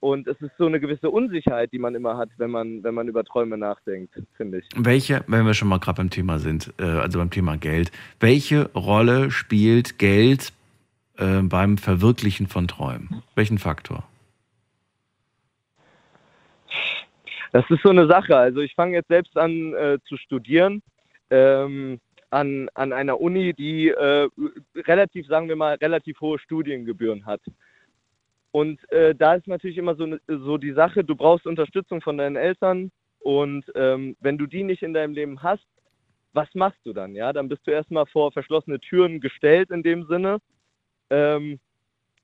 Und 0.00 0.26
es 0.26 0.40
ist 0.40 0.52
so 0.56 0.66
eine 0.66 0.80
gewisse 0.80 1.10
Unsicherheit, 1.10 1.72
die 1.72 1.78
man 1.78 1.94
immer 1.94 2.16
hat, 2.16 2.30
wenn 2.38 2.50
man, 2.50 2.82
wenn 2.82 2.94
man 2.94 3.06
über 3.08 3.22
Träume 3.22 3.58
nachdenkt, 3.58 4.14
finde 4.36 4.58
ich. 4.58 4.68
Welche, 4.74 5.22
wenn 5.26 5.44
wir 5.44 5.54
schon 5.54 5.68
mal 5.68 5.78
gerade 5.78 5.98
beim 5.98 6.10
Thema 6.10 6.38
sind, 6.38 6.72
äh, 6.78 6.84
also 6.84 7.18
beim 7.18 7.30
Thema 7.30 7.56
Geld, 7.58 7.92
welche 8.18 8.70
Rolle 8.72 9.30
spielt 9.30 9.98
Geld 9.98 10.52
äh, 11.18 11.42
beim 11.42 11.76
Verwirklichen 11.76 12.46
von 12.46 12.66
Träumen? 12.66 13.22
Welchen 13.34 13.58
Faktor? 13.58 14.04
Das 17.52 17.64
ist 17.68 17.82
so 17.82 17.90
eine 17.90 18.06
Sache. 18.06 18.36
Also 18.36 18.60
ich 18.60 18.74
fange 18.74 18.94
jetzt 18.94 19.08
selbst 19.08 19.36
an 19.36 19.74
äh, 19.74 19.98
zu 20.06 20.16
studieren 20.16 20.82
ähm, 21.30 22.00
an, 22.30 22.68
an 22.74 22.92
einer 22.92 23.20
Uni, 23.20 23.54
die 23.54 23.88
äh, 23.88 24.28
relativ, 24.76 25.26
sagen 25.26 25.48
wir 25.48 25.56
mal, 25.56 25.74
relativ 25.76 26.20
hohe 26.20 26.38
Studiengebühren 26.38 27.26
hat. 27.26 27.40
Und 28.52 28.90
äh, 28.90 29.14
da 29.14 29.34
ist 29.34 29.46
natürlich 29.46 29.78
immer 29.78 29.94
so, 29.94 30.06
ne- 30.06 30.20
so 30.26 30.58
die 30.58 30.72
Sache, 30.72 31.04
du 31.04 31.14
brauchst 31.14 31.46
Unterstützung 31.46 32.00
von 32.00 32.18
deinen 32.18 32.36
Eltern 32.36 32.90
und 33.20 33.64
ähm, 33.74 34.16
wenn 34.20 34.38
du 34.38 34.46
die 34.46 34.64
nicht 34.64 34.82
in 34.82 34.94
deinem 34.94 35.14
Leben 35.14 35.42
hast, 35.42 35.66
was 36.32 36.48
machst 36.54 36.80
du 36.84 36.92
dann? 36.92 37.14
Ja, 37.14 37.32
dann 37.32 37.48
bist 37.48 37.66
du 37.66 37.70
erstmal 37.70 38.06
vor 38.06 38.32
verschlossene 38.32 38.80
Türen 38.80 39.20
gestellt 39.20 39.70
in 39.70 39.82
dem 39.82 40.06
Sinne. 40.06 40.38
Ähm, 41.10 41.58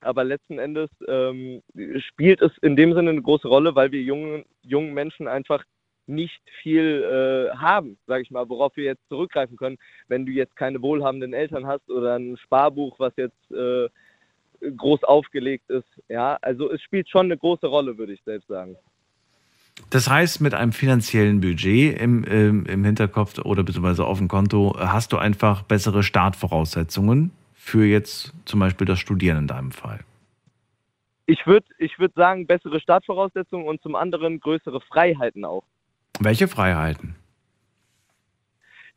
aber 0.01 0.23
letzten 0.23 0.59
Endes 0.59 0.89
ähm, 1.07 1.61
spielt 1.99 2.41
es 2.41 2.51
in 2.61 2.75
dem 2.75 2.93
Sinne 2.93 3.11
eine 3.11 3.21
große 3.21 3.47
Rolle, 3.47 3.75
weil 3.75 3.91
wir 3.91 4.01
jungen, 4.01 4.45
jungen 4.61 4.93
Menschen 4.93 5.27
einfach 5.27 5.63
nicht 6.05 6.41
viel 6.61 7.03
äh, 7.03 7.55
haben, 7.57 7.97
sage 8.07 8.23
ich 8.23 8.31
mal, 8.31 8.47
worauf 8.47 8.75
wir 8.77 8.85
jetzt 8.85 9.07
zurückgreifen 9.09 9.57
können, 9.57 9.77
wenn 10.07 10.25
du 10.25 10.31
jetzt 10.31 10.55
keine 10.55 10.81
wohlhabenden 10.81 11.33
Eltern 11.33 11.67
hast 11.67 11.89
oder 11.89 12.15
ein 12.17 12.37
Sparbuch, 12.37 12.97
was 12.99 13.13
jetzt 13.17 13.51
äh, 13.51 13.89
groß 14.61 15.03
aufgelegt 15.03 15.69
ist. 15.69 15.87
Ja, 16.09 16.37
also 16.41 16.71
es 16.71 16.81
spielt 16.81 17.09
schon 17.09 17.27
eine 17.27 17.37
große 17.37 17.67
Rolle, 17.67 17.97
würde 17.97 18.13
ich 18.13 18.21
selbst 18.23 18.47
sagen. 18.47 18.75
Das 19.89 20.09
heißt, 20.09 20.41
mit 20.41 20.53
einem 20.53 20.71
finanziellen 20.71 21.39
Budget 21.39 21.99
im, 21.99 22.25
ähm, 22.27 22.65
im 22.65 22.83
Hinterkopf 22.83 23.37
oder 23.39 23.63
beziehungsweise 23.63 24.05
auf 24.05 24.17
dem 24.17 24.27
Konto 24.27 24.75
hast 24.77 25.13
du 25.13 25.17
einfach 25.17 25.61
bessere 25.61 26.03
Startvoraussetzungen 26.03 27.31
für 27.53 27.85
jetzt 27.85 28.33
zum 28.45 28.59
Beispiel 28.59 28.87
das 28.87 28.99
Studieren 28.99 29.37
in 29.37 29.47
deinem 29.47 29.71
Fall. 29.71 29.99
Ich 31.25 31.45
würde 31.45 31.65
ich 31.77 31.99
würd 31.99 32.13
sagen, 32.15 32.47
bessere 32.47 32.79
Startvoraussetzungen 32.79 33.67
und 33.67 33.81
zum 33.81 33.95
anderen 33.95 34.39
größere 34.39 34.81
Freiheiten 34.81 35.45
auch. 35.45 35.63
Welche 36.19 36.47
Freiheiten? 36.47 37.15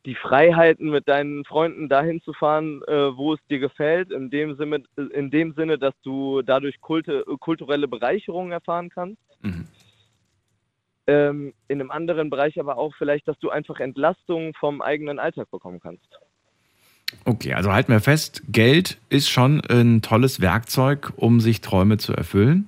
Die 0.05 0.15
Freiheiten, 0.15 0.89
mit 0.89 1.07
deinen 1.07 1.45
Freunden 1.45 1.87
dahin 1.87 2.21
zu 2.21 2.33
fahren, 2.33 2.81
äh, 2.87 3.15
wo 3.15 3.33
es 3.33 3.39
dir 3.49 3.59
gefällt, 3.59 4.11
in 4.11 4.29
dem 4.29 4.55
Sinne, 4.55 4.83
in 5.13 5.29
dem 5.29 5.53
Sinne 5.53 5.77
dass 5.77 5.93
du 6.03 6.41
dadurch 6.41 6.81
Kulte, 6.81 7.23
kulturelle 7.39 7.87
Bereicherung 7.87 8.51
erfahren 8.51 8.89
kannst. 8.89 9.21
Mhm. 9.41 9.67
Ähm, 11.07 11.53
in 11.67 11.79
einem 11.81 11.91
anderen 11.91 12.29
Bereich 12.29 12.59
aber 12.59 12.77
auch 12.77 12.93
vielleicht, 12.95 13.27
dass 13.27 13.37
du 13.39 13.49
einfach 13.49 13.79
Entlastung 13.79 14.53
vom 14.59 14.81
eigenen 14.81 15.19
Alltag 15.19 15.49
bekommen 15.51 15.79
kannst. 15.79 16.07
Okay, 17.25 17.53
also 17.53 17.71
halten 17.73 17.91
wir 17.91 17.99
fest, 17.99 18.43
Geld 18.47 18.97
ist 19.09 19.29
schon 19.29 19.61
ein 19.69 20.01
tolles 20.01 20.41
Werkzeug, 20.41 21.11
um 21.17 21.39
sich 21.41 21.61
Träume 21.61 21.97
zu 21.97 22.13
erfüllen. 22.13 22.67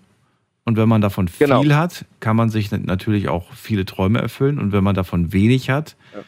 Und 0.65 0.77
wenn 0.77 0.89
man 0.89 1.01
davon 1.01 1.27
viel 1.27 1.47
Genau. 1.47 1.65
hat, 1.75 2.05
kann 2.19 2.35
man 2.35 2.49
sich 2.49 2.71
natürlich 2.71 3.27
auch 3.27 3.53
viele 3.53 3.85
Träume 3.85 4.19
erfüllen. 4.19 4.59
Und 4.59 4.71
wenn 4.71 4.83
man 4.83 4.95
davon 4.95 5.33
wenig 5.33 5.69
hat, 5.69 5.95
Ja. 6.13 6.23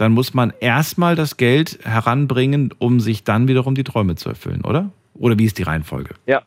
Dann 0.00 0.12
muss 0.12 0.32
man 0.32 0.52
erstmal 0.60 1.14
das 1.14 1.36
Geld 1.36 1.78
heranbringen, 1.84 2.72
um 2.78 3.00
sich 3.00 3.22
dann 3.22 3.48
wiederum 3.48 3.74
die 3.74 3.84
Träume 3.84 4.14
zu 4.14 4.30
erfüllen, 4.30 4.64
oder? 4.64 4.90
Oder 5.14 5.38
wie 5.38 5.44
ist 5.44 5.58
die 5.58 5.62
Reihenfolge? 5.62 6.14
Ja. 6.26 6.42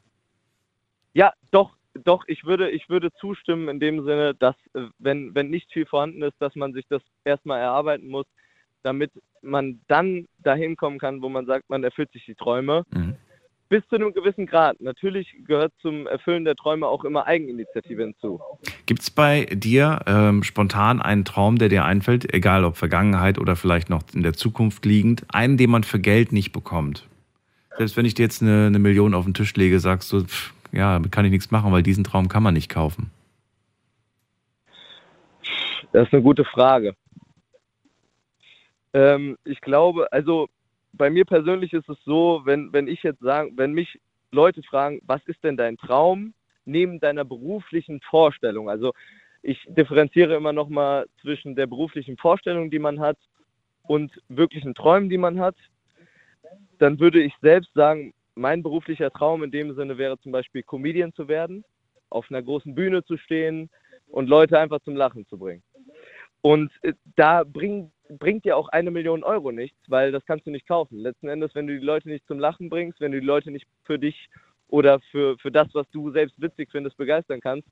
Ja, 1.13 1.31
doch, 1.51 1.75
doch, 1.93 2.23
ich 2.27 2.43
würde, 2.43 2.71
ich 2.71 2.89
würde 2.89 3.11
zustimmen 3.13 3.69
in 3.69 3.79
dem 3.79 4.03
Sinne, 4.03 4.33
dass 4.33 4.55
äh, 4.73 4.87
wenn, 4.97 5.35
wenn 5.35 5.51
nicht 5.51 5.71
viel 5.71 5.85
vorhanden 5.85 6.23
ist, 6.23 6.33
dass 6.39 6.55
man 6.55 6.73
sich 6.73 6.85
das 6.89 7.03
erstmal 7.23 7.59
erarbeiten 7.59 8.07
muss, 8.07 8.25
damit 8.81 9.11
man 9.43 9.79
dann 9.87 10.27
dahin 10.39 10.75
kommen 10.75 10.97
kann, 10.97 11.21
wo 11.21 11.29
man 11.29 11.45
sagt, 11.45 11.69
man 11.69 11.83
erfüllt 11.83 12.11
sich 12.11 12.25
die 12.25 12.35
Träume. 12.35 12.83
Mhm. 12.91 13.15
Bis 13.73 13.81
zu 13.87 13.95
einem 13.95 14.13
gewissen 14.13 14.45
Grad. 14.45 14.79
Natürlich 14.81 15.35
gehört 15.47 15.73
zum 15.81 16.05
Erfüllen 16.05 16.45
der 16.45 16.55
Träume 16.55 16.85
auch 16.85 17.03
immer 17.05 17.25
Eigeninitiative 17.25 18.03
hinzu. 18.03 18.39
Gibt 18.85 19.01
es 19.01 19.09
bei 19.09 19.45
dir 19.45 19.99
ähm, 20.05 20.43
spontan 20.43 21.01
einen 21.01 21.25
Traum, 21.25 21.57
der 21.57 21.69
dir 21.69 21.83
einfällt, 21.83 22.31
egal 22.35 22.65
ob 22.65 22.77
Vergangenheit 22.77 23.39
oder 23.39 23.55
vielleicht 23.55 23.89
noch 23.89 24.03
in 24.13 24.21
der 24.21 24.33
Zukunft 24.33 24.85
liegend, 24.85 25.25
einen, 25.29 25.57
den 25.57 25.71
man 25.71 25.83
für 25.83 25.97
Geld 25.99 26.31
nicht 26.31 26.51
bekommt? 26.51 27.07
Selbst 27.75 27.97
wenn 27.97 28.05
ich 28.05 28.13
dir 28.13 28.21
jetzt 28.21 28.43
eine, 28.43 28.67
eine 28.67 28.77
Million 28.77 29.15
auf 29.15 29.25
den 29.25 29.33
Tisch 29.33 29.55
lege, 29.55 29.79
sagst 29.79 30.13
du, 30.13 30.21
pff, 30.23 30.53
ja, 30.71 30.93
damit 30.93 31.11
kann 31.11 31.25
ich 31.25 31.31
nichts 31.31 31.49
machen, 31.49 31.71
weil 31.71 31.81
diesen 31.81 32.03
Traum 32.03 32.27
kann 32.27 32.43
man 32.43 32.53
nicht 32.53 32.69
kaufen. 32.69 33.09
Das 35.93 36.05
ist 36.05 36.13
eine 36.13 36.21
gute 36.21 36.45
Frage. 36.45 36.93
Ähm, 38.93 39.35
ich 39.45 39.61
glaube, 39.61 40.11
also 40.11 40.47
bei 40.93 41.09
mir 41.09 41.25
persönlich 41.25 41.73
ist 41.73 41.89
es 41.89 41.97
so, 42.05 42.41
wenn, 42.45 42.71
wenn 42.71 42.87
ich 42.87 43.03
jetzt 43.03 43.19
sagen, 43.19 43.53
wenn 43.57 43.73
mich 43.73 43.99
Leute 44.31 44.63
fragen, 44.63 44.99
was 45.05 45.21
ist 45.25 45.43
denn 45.43 45.57
dein 45.57 45.77
Traum 45.77 46.33
neben 46.65 46.99
deiner 46.99 47.25
beruflichen 47.25 47.99
Vorstellung? 48.01 48.69
Also 48.69 48.93
ich 49.41 49.59
differenziere 49.67 50.35
immer 50.35 50.53
noch 50.53 50.69
mal 50.69 51.05
zwischen 51.21 51.55
der 51.55 51.67
beruflichen 51.67 52.17
Vorstellung, 52.17 52.71
die 52.71 52.79
man 52.79 52.99
hat, 52.99 53.17
und 53.83 54.11
wirklichen 54.29 54.73
Träumen, 54.75 55.09
die 55.09 55.17
man 55.17 55.39
hat. 55.39 55.55
Dann 56.79 56.99
würde 56.99 57.21
ich 57.21 57.33
selbst 57.41 57.73
sagen, 57.73 58.13
mein 58.35 58.63
beruflicher 58.63 59.11
Traum 59.11 59.43
in 59.43 59.51
dem 59.51 59.75
Sinne 59.75 59.97
wäre 59.97 60.19
zum 60.19 60.31
Beispiel 60.31 60.63
Comedian 60.63 61.13
zu 61.13 61.27
werden, 61.27 61.63
auf 62.09 62.25
einer 62.29 62.41
großen 62.41 62.73
Bühne 62.73 63.03
zu 63.03 63.17
stehen 63.17 63.69
und 64.07 64.27
Leute 64.27 64.59
einfach 64.59 64.79
zum 64.81 64.95
Lachen 64.95 65.27
zu 65.27 65.37
bringen. 65.37 65.63
Und 66.41 66.71
äh, 66.81 66.93
da 67.15 67.43
bring, 67.43 67.91
bringt 68.09 68.45
dir 68.45 68.57
auch 68.57 68.69
eine 68.69 68.91
Million 68.91 69.23
Euro 69.23 69.51
nichts, 69.51 69.77
weil 69.87 70.11
das 70.11 70.25
kannst 70.25 70.45
du 70.45 70.51
nicht 70.51 70.67
kaufen. 70.67 70.99
Letzten 70.99 71.27
Endes, 71.27 71.55
wenn 71.55 71.67
du 71.67 71.79
die 71.79 71.85
Leute 71.85 72.09
nicht 72.09 72.27
zum 72.27 72.39
Lachen 72.39 72.69
bringst, 72.69 72.99
wenn 72.99 73.11
du 73.11 73.19
die 73.19 73.25
Leute 73.25 73.51
nicht 73.51 73.65
für 73.83 73.99
dich 73.99 74.29
oder 74.67 74.99
für, 75.11 75.37
für 75.37 75.51
das, 75.51 75.67
was 75.73 75.89
du 75.91 76.11
selbst 76.11 76.39
witzig 76.41 76.69
findest, 76.71 76.97
begeistern 76.97 77.39
kannst, 77.41 77.67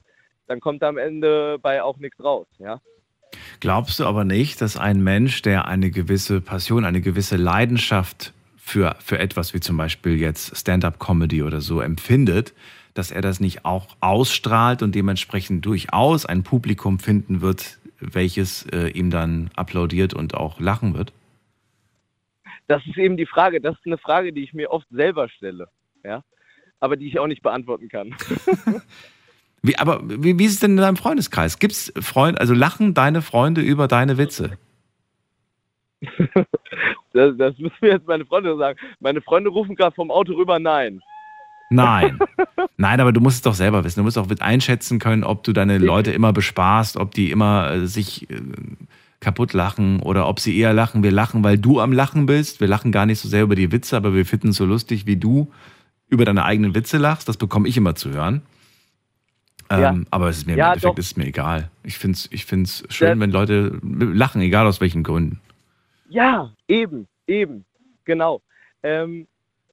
dann 0.48 0.60
kommt 0.60 0.82
da 0.82 0.90
am 0.90 0.98
Ende 0.98 1.58
bei 1.60 1.82
auch 1.82 1.98
nichts 1.98 2.24
raus. 2.24 2.48
Ja? 2.60 2.82
Glaubst 3.60 4.00
du 4.00 4.06
aber 4.06 4.24
nicht, 4.24 4.62
dass 4.62 4.78
ein 4.78 5.02
Mensch, 5.02 5.42
der 5.42 5.68
eine 5.68 5.92
gewisse 5.92 6.42
Passion, 6.42 6.86
eine 6.86 7.02
gewisse 7.02 7.38
Leidenschaft 7.38 8.34
für, 8.58 8.96
für 9.00 9.20
etwas 9.20 9.54
wie 9.54 9.60
zum 9.60 9.78
Beispiel 9.78 10.20
jetzt 10.20 10.56
Stand-up-Comedy 10.56 11.44
oder 11.44 11.62
so 11.62 11.82
empfindet, 11.82 12.54
dass 12.94 13.12
er 13.12 13.22
das 13.22 13.40
nicht 13.40 13.66
auch 13.66 13.96
ausstrahlt 14.00 14.84
und 14.84 14.96
dementsprechend 14.96 15.66
durchaus 15.66 16.26
ein 16.26 16.44
Publikum 16.44 17.00
finden 17.00 17.42
wird, 17.42 17.80
welches 18.02 18.66
äh, 18.68 18.89
ihm 18.89 19.10
dann 19.10 19.49
applaudiert 19.56 20.14
und 20.14 20.36
auch 20.36 20.60
lachen 20.60 20.93
wird? 20.93 21.14
Das 22.68 22.86
ist 22.86 22.97
eben 22.97 23.18
die 23.18 23.26
Frage. 23.26 23.62
Das 23.62 23.76
ist 23.76 23.86
eine 23.86 23.97
Frage, 23.97 24.34
die 24.34 24.43
ich 24.43 24.54
mir 24.54 24.72
oft 24.72 24.88
selber 24.89 25.30
stelle. 25.30 25.68
Ja? 26.04 26.24
Aber 26.80 26.95
die 26.95 27.08
ich 27.08 27.20
auch 27.20 27.28
nicht 27.28 27.43
beantworten 27.43 27.89
kann. 27.89 28.16
Wie, 29.64 29.78
aber 29.78 30.02
wie, 30.04 30.39
wie 30.39 30.45
ist 30.45 30.54
es 30.54 30.60
denn 30.60 30.72
in 30.72 30.78
deinem 30.78 30.97
Freundeskreis? 30.97 31.60
Gibt's 31.60 31.93
Freunde, 31.99 32.41
also 32.41 32.56
lachen 32.56 32.95
deine 32.95 33.22
Freunde 33.22 33.62
über 33.62 33.88
deine 33.88 34.18
Witze? 34.18 34.58
Das, 37.14 37.36
das 37.38 37.58
müssen 37.58 37.76
mir 37.82 37.89
jetzt 37.89 38.08
meine 38.08 38.26
Freunde 38.26 38.56
sagen. 38.58 38.80
Meine 39.02 39.22
Freunde 39.22 39.49
rufen 39.49 39.76
gerade 39.76 39.93
vom 39.93 40.12
Auto 40.12 40.32
rüber, 40.32 40.60
nein. 40.60 41.02
Nein. 41.72 42.19
Nein, 42.78 42.99
aber 42.99 43.11
du 43.13 43.22
musst 43.22 43.38
es 43.38 43.41
doch 43.41 43.53
selber 43.53 43.84
wissen. 43.84 43.99
Du 43.99 44.03
musst 44.03 44.17
auch 44.17 44.28
mit 44.28 44.41
einschätzen 44.41 44.99
können, 44.99 45.24
ob 45.24 45.43
du 45.43 45.53
deine 45.53 45.78
Leute 45.78 46.11
immer 46.11 46.34
bespaßt, 46.34 46.97
ob 46.97 47.13
die 47.13 47.32
immer 47.32 47.72
äh, 47.72 47.88
sich 47.88 48.30
äh, 48.30 48.41
kaputt 49.19 49.53
lachen 49.53 49.99
oder 50.01 50.28
ob 50.28 50.39
sie 50.39 50.57
eher 50.57 50.74
lachen. 50.74 51.03
Wir 51.03 51.11
lachen, 51.11 51.43
weil 51.43 51.57
du 51.57 51.80
am 51.80 51.93
Lachen 51.93 52.26
bist. 52.26 52.59
Wir 52.59 52.67
lachen 52.67 52.91
gar 52.91 53.05
nicht 53.05 53.19
so 53.19 53.30
sehr 53.30 53.43
über 53.43 53.55
die 53.55 53.72
Witze, 53.72 53.95
aber 53.95 54.13
wir 54.13 54.26
finden 54.26 54.49
es 54.49 54.57
so 54.57 54.65
lustig, 54.65 55.05
wie 55.05 55.17
du 55.17 55.51
über 56.09 56.26
deine 56.26 56.43
eigenen 56.43 56.76
Witze 56.76 56.97
lachst. 56.97 57.30
Das 57.30 57.38
bekomme 57.38 57.67
ich 57.67 57.78
immer 57.78 57.95
zu 57.95 58.09
hören. 58.11 58.41
Ähm, 59.69 59.80
Ja. 59.80 59.95
Aber 60.09 60.28
es 60.30 60.39
ist 60.39 60.47
mir 60.47 60.53
im 60.53 60.59
Ja, 60.59 60.67
Endeffekt 60.74 60.93
doch. 60.97 60.99
ist 60.99 61.17
mir 61.17 61.26
egal. 61.28 61.69
Ich 61.84 61.97
finde 61.97 62.15
es 62.17 62.28
ich 62.32 62.45
find's 62.45 62.84
schön, 62.89 63.07
Ja. 63.07 63.19
wenn 63.19 63.32
Leute 63.32 63.80
lachen, 63.84 64.41
egal 64.41 64.67
aus 64.67 64.82
welchen 64.82 65.03
Gründen. 65.03 65.39
Ja, 66.09 66.51
eben, 66.67 67.07
eben, 67.28 67.63
genau. 68.03 68.41
Ähm, 68.84 69.28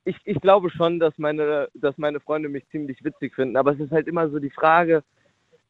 ich, 0.09 0.17
ich 0.25 0.41
glaube 0.41 0.71
schon, 0.71 0.99
dass 0.99 1.17
meine, 1.19 1.69
dass 1.75 1.99
meine 1.99 2.21
Freunde 2.21 2.49
mich 2.49 2.67
ziemlich 2.71 3.05
witzig 3.05 3.35
finden, 3.35 3.57
aber 3.57 3.73
es 3.73 3.81
ist 3.81 3.93
halt 3.93 4.09
immer 4.09 4.31
so 4.31 4.39
die 4.39 4.51
Frage, 4.51 5.05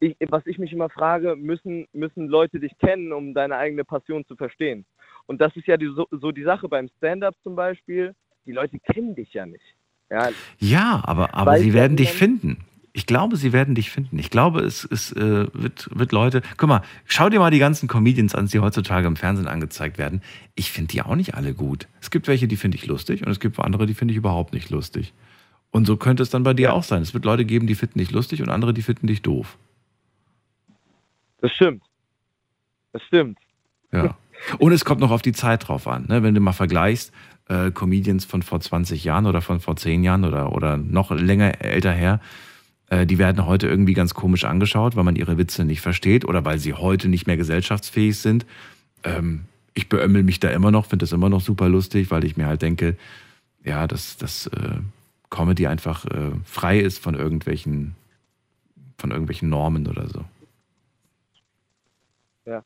ich, 0.01 0.17
was 0.29 0.47
ich 0.47 0.59
mich 0.59 0.73
immer 0.73 0.89
frage, 0.89 1.35
müssen, 1.35 1.89
müssen 1.93 2.29
Leute 2.29 2.61
dich 2.61 2.77
kennen, 2.79 3.13
um 3.13 3.35
deine 3.35 3.57
eigene 3.57 3.85
Passion 3.85 4.25
zu 4.27 4.37
verstehen? 4.37 4.87
Und 5.27 5.41
das 5.41 5.55
ist 5.57 5.67
ja 5.67 5.77
die, 5.77 5.93
so, 5.95 6.07
so 6.13 6.31
die 6.31 6.45
Sache 6.45 6.69
beim 6.69 6.89
Stand-up 6.99 7.35
zum 7.43 7.57
Beispiel, 7.57 8.15
die 8.47 8.53
Leute 8.53 8.79
kennen 8.79 9.17
dich 9.17 9.33
ja 9.33 9.45
nicht. 9.45 9.75
Ja, 10.09 10.31
Ja, 10.61 11.03
aber, 11.05 11.35
aber 11.35 11.59
sie 11.59 11.75
werden 11.75 11.97
dich 11.97 12.13
finden. 12.13 12.65
Ich 12.99 13.07
glaube, 13.07 13.37
sie 13.37 13.53
werden 13.53 13.77
dich 13.77 13.93
finden. 13.93 14.19
Ich 14.19 14.29
glaube, 14.29 14.59
es, 14.63 14.83
es 14.83 15.13
äh, 15.13 15.47
wird, 15.53 15.89
wird 15.95 16.11
Leute. 16.11 16.43
Guck 16.57 16.69
mal, 16.69 16.83
schau 17.05 17.29
dir 17.29 17.39
mal 17.39 17.53
die 17.53 17.61
ganzen 17.61 17.87
Comedians 17.87 18.35
an, 18.35 18.47
die 18.49 18.59
heutzutage 18.59 19.07
im 19.07 19.15
Fernsehen 19.15 19.47
angezeigt 19.47 19.99
werden. 19.99 20.21
Ich 20.57 20.73
finde 20.73 20.89
die 20.89 21.03
auch 21.03 21.15
nicht 21.15 21.37
alle 21.37 21.55
gut. 21.55 21.87
Es 22.01 22.11
gibt 22.11 22.27
welche, 22.27 22.49
die 22.49 22.57
finde 22.57 22.77
ich 22.77 22.87
lustig 22.87 23.25
und 23.25 23.31
es 23.31 23.39
gibt 23.39 23.57
andere, 23.61 23.87
die 23.87 23.95
finde 23.95 24.11
ich 24.11 24.19
überhaupt 24.19 24.53
nicht 24.53 24.71
lustig. 24.71 25.13
Und 25.71 25.87
so 25.87 25.97
könnte 25.97 26.25
es 26.25 26.31
dann 26.31 26.43
bei 26.43 26.55
dir 26.55 26.75
auch 26.75 26.83
sein. 26.83 27.01
Es 27.01 27.15
wird 27.15 27.25
Leute 27.25 27.45
geben, 27.45 27.69
die 27.69 27.77
finden 27.77 28.01
dich 28.01 28.11
lustig 28.11 28.43
und 28.43 28.49
andere, 28.49 28.75
die 28.75 28.83
finden 28.83 29.07
dich 29.07 29.23
doof. 29.23 29.57
das 31.41 31.53
stimmt. 31.53 31.85
Das 32.93 33.03
stimmt. 33.05 33.39
Ja. 33.93 34.19
Und 34.59 34.73
es 34.73 34.85
kommt 34.85 35.01
noch 35.01 35.13
auf 35.13 35.23
die 35.23 35.33
Zeit 35.33 35.69
drauf 35.69 35.87
an. 35.87 36.07
Ne? 36.09 36.25
Wenn 36.25 36.35
du 36.35 36.41
mal 36.41 36.53
vergleichst, 36.53 37.13
äh, 37.49 37.71
Comedians 37.71 38.25
von 38.25 38.43
vor 38.43 38.59
20 38.59 39.05
Jahren 39.05 39.27
oder 39.27 39.41
von 39.41 39.61
vor 39.61 39.77
10 39.77 40.03
Jahren 40.03 40.25
oder, 40.25 40.51
oder 40.51 40.77
noch 40.77 41.13
länger 41.13 41.61
älter 41.61 41.93
her, 41.93 42.21
die 42.91 43.19
werden 43.19 43.45
heute 43.45 43.67
irgendwie 43.67 43.95
ganz 43.95 44.15
komisch 44.15 44.45
angeschaut, 44.45 44.97
weil 44.97 45.05
man 45.05 45.17
ihre 45.17 45.37
Witze 45.37 45.65
nicht 45.65 45.81
versteht 45.81 46.25
oder 46.25 46.45
weil 46.45 46.59
sie 46.59 46.75
heute 46.75 47.09
nicht 47.09 47.27
mehr 47.27 47.37
gesellschaftsfähig 47.37 48.17
sind. 48.19 48.47
Ähm, 49.05 49.45
ich 49.75 49.89
beömmel 49.89 50.23
mich 50.23 50.41
da 50.41 50.51
immer 50.51 50.71
noch, 50.71 50.87
finde 50.87 51.05
das 51.05 51.13
immer 51.13 51.29
noch 51.29 51.41
super 51.41 51.69
lustig, 51.69 52.11
weil 52.11 52.25
ich 52.25 52.37
mir 52.37 52.47
halt 52.47 52.63
denke, 52.63 52.97
ja, 53.63 53.87
dass, 53.87 54.17
dass 54.17 54.47
äh, 54.49 54.79
Comedy 55.31 55.67
einfach 55.67 56.05
äh, 56.07 56.33
frei 56.45 56.81
ist 56.81 56.99
von 56.99 57.15
irgendwelchen, 57.15 57.95
von 58.97 59.11
irgendwelchen 59.11 59.49
Normen 59.49 59.87
oder 59.87 60.09
so. 60.09 60.25
Ja. 62.47 62.65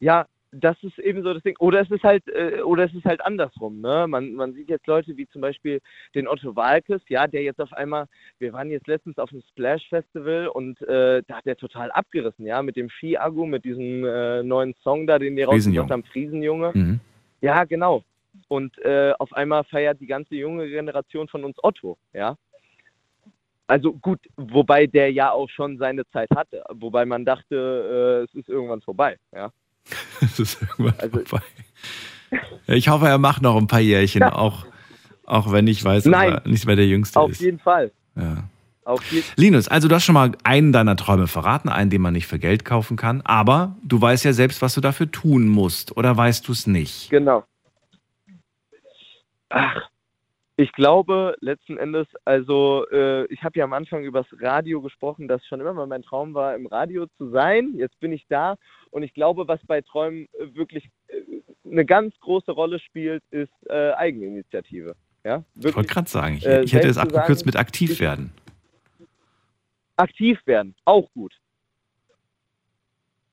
Ja, 0.00 0.26
das 0.60 0.76
ist 0.82 0.98
eben 0.98 1.22
so 1.22 1.34
das 1.34 1.42
Ding. 1.42 1.56
Oder 1.58 1.80
es 1.80 1.90
ist 1.90 2.04
halt, 2.04 2.26
äh, 2.28 2.62
oder 2.62 2.84
es 2.84 2.94
ist 2.94 3.04
halt 3.04 3.20
andersrum, 3.20 3.80
ne? 3.80 4.06
Man, 4.08 4.34
man 4.34 4.52
sieht 4.54 4.68
jetzt 4.68 4.86
Leute 4.86 5.16
wie 5.16 5.28
zum 5.28 5.40
Beispiel 5.40 5.80
den 6.14 6.28
Otto 6.28 6.56
Walkes, 6.56 7.02
ja, 7.08 7.26
der 7.26 7.42
jetzt 7.42 7.60
auf 7.60 7.72
einmal, 7.72 8.06
wir 8.38 8.52
waren 8.52 8.70
jetzt 8.70 8.86
letztens 8.86 9.18
auf 9.18 9.30
dem 9.30 9.42
Splash 9.50 9.88
Festival 9.88 10.48
und 10.48 10.80
äh, 10.82 11.22
da 11.26 11.36
hat 11.36 11.46
der 11.46 11.56
total 11.56 11.90
abgerissen, 11.90 12.46
ja, 12.46 12.62
mit 12.62 12.76
dem 12.76 12.88
Ski-Agu, 12.88 13.46
mit 13.46 13.64
diesem 13.64 14.04
äh, 14.04 14.42
neuen 14.42 14.74
Song 14.82 15.06
da, 15.06 15.18
den 15.18 15.36
die 15.36 15.42
rausgebracht 15.42 15.90
haben, 15.90 16.04
Friesenjunge. 16.04 16.72
Mhm. 16.74 17.00
Ja, 17.40 17.64
genau. 17.64 18.02
Und 18.48 18.78
äh, 18.84 19.12
auf 19.18 19.32
einmal 19.32 19.64
feiert 19.64 20.00
die 20.00 20.06
ganze 20.06 20.34
junge 20.34 20.68
Generation 20.68 21.28
von 21.28 21.44
uns 21.44 21.56
Otto, 21.62 21.96
ja. 22.12 22.36
Also 23.68 23.92
gut, 23.94 24.20
wobei 24.36 24.86
der 24.86 25.10
ja 25.10 25.32
auch 25.32 25.48
schon 25.50 25.76
seine 25.78 26.06
Zeit 26.10 26.28
hatte, 26.36 26.62
wobei 26.72 27.04
man 27.04 27.24
dachte, 27.24 28.22
äh, 28.22 28.24
es 28.24 28.34
ist 28.34 28.48
irgendwann 28.48 28.80
vorbei, 28.80 29.16
ja. 29.32 29.50
Es 30.20 30.38
ist 30.38 30.60
irgendwann 30.62 30.94
Also- 30.98 31.20
vorbei. 31.24 31.44
Ja, 32.66 32.74
Ich 32.74 32.88
hoffe, 32.88 33.06
er 33.06 33.18
macht 33.18 33.42
noch 33.42 33.56
ein 33.56 33.66
paar 33.68 33.80
Jährchen, 33.80 34.22
auch, 34.24 34.66
auch 35.24 35.52
wenn 35.52 35.66
ich 35.68 35.82
weiß, 35.84 36.04
dass 36.04 36.10
Nein. 36.10 36.32
er 36.34 36.48
nicht 36.48 36.66
mehr 36.66 36.76
der 36.76 36.86
Jüngste 36.86 37.20
Auf 37.20 37.30
ist. 37.30 37.40
jeden 37.40 37.58
Fall. 37.60 37.92
Ja. 38.16 38.44
Auf 38.84 39.00
Linus, 39.36 39.66
also 39.68 39.88
du 39.88 39.94
hast 39.96 40.04
schon 40.04 40.14
mal 40.14 40.32
einen 40.44 40.72
deiner 40.72 40.94
Träume 40.96 41.26
verraten, 41.26 41.68
einen, 41.68 41.90
den 41.90 42.00
man 42.02 42.12
nicht 42.12 42.26
für 42.28 42.38
Geld 42.38 42.64
kaufen 42.64 42.96
kann, 42.96 43.20
aber 43.22 43.74
du 43.82 44.00
weißt 44.00 44.24
ja 44.24 44.32
selbst, 44.32 44.62
was 44.62 44.74
du 44.74 44.80
dafür 44.80 45.10
tun 45.10 45.48
musst, 45.48 45.96
oder 45.96 46.16
weißt 46.16 46.46
du 46.46 46.52
es 46.52 46.66
nicht? 46.68 47.10
Genau. 47.10 47.44
Ach, 49.48 49.76
ich 50.56 50.72
glaube 50.72 51.36
letzten 51.40 51.76
Endes, 51.78 52.06
also 52.24 52.86
äh, 52.90 53.24
ich 53.26 53.42
habe 53.42 53.58
ja 53.58 53.64
am 53.64 53.72
Anfang 53.72 54.04
über 54.04 54.22
das 54.22 54.40
Radio 54.40 54.80
gesprochen, 54.80 55.28
dass 55.28 55.44
schon 55.46 55.60
immer 55.60 55.74
mal 55.74 55.86
mein 55.86 56.02
Traum 56.02 56.34
war, 56.34 56.54
im 56.54 56.66
Radio 56.66 57.06
zu 57.18 57.30
sein. 57.30 57.72
Jetzt 57.74 57.98
bin 58.00 58.12
ich 58.12 58.24
da 58.28 58.56
und 58.96 59.02
ich 59.02 59.12
glaube, 59.12 59.46
was 59.46 59.60
bei 59.66 59.82
Träumen 59.82 60.26
äh, 60.40 60.54
wirklich 60.54 60.88
äh, 61.08 61.70
eine 61.70 61.84
ganz 61.84 62.18
große 62.20 62.50
Rolle 62.50 62.78
spielt, 62.78 63.22
ist 63.30 63.52
äh, 63.68 63.92
Eigeninitiative. 63.92 64.96
Ja, 65.22 65.44
Ich 65.54 65.64
wollte 65.64 65.76
wirklich 65.76 65.88
gerade 65.88 66.08
sagen, 66.08 66.36
ich, 66.38 66.46
äh, 66.46 66.62
ich 66.62 66.72
hätte 66.72 66.88
es 66.88 66.96
abgekürzt 66.96 67.40
sagen, 67.40 67.48
mit 67.48 67.56
aktiv 67.56 68.00
werden. 68.00 68.32
aktiv 69.96 70.38
werden, 70.46 70.74
auch 70.86 71.12
gut. 71.12 71.38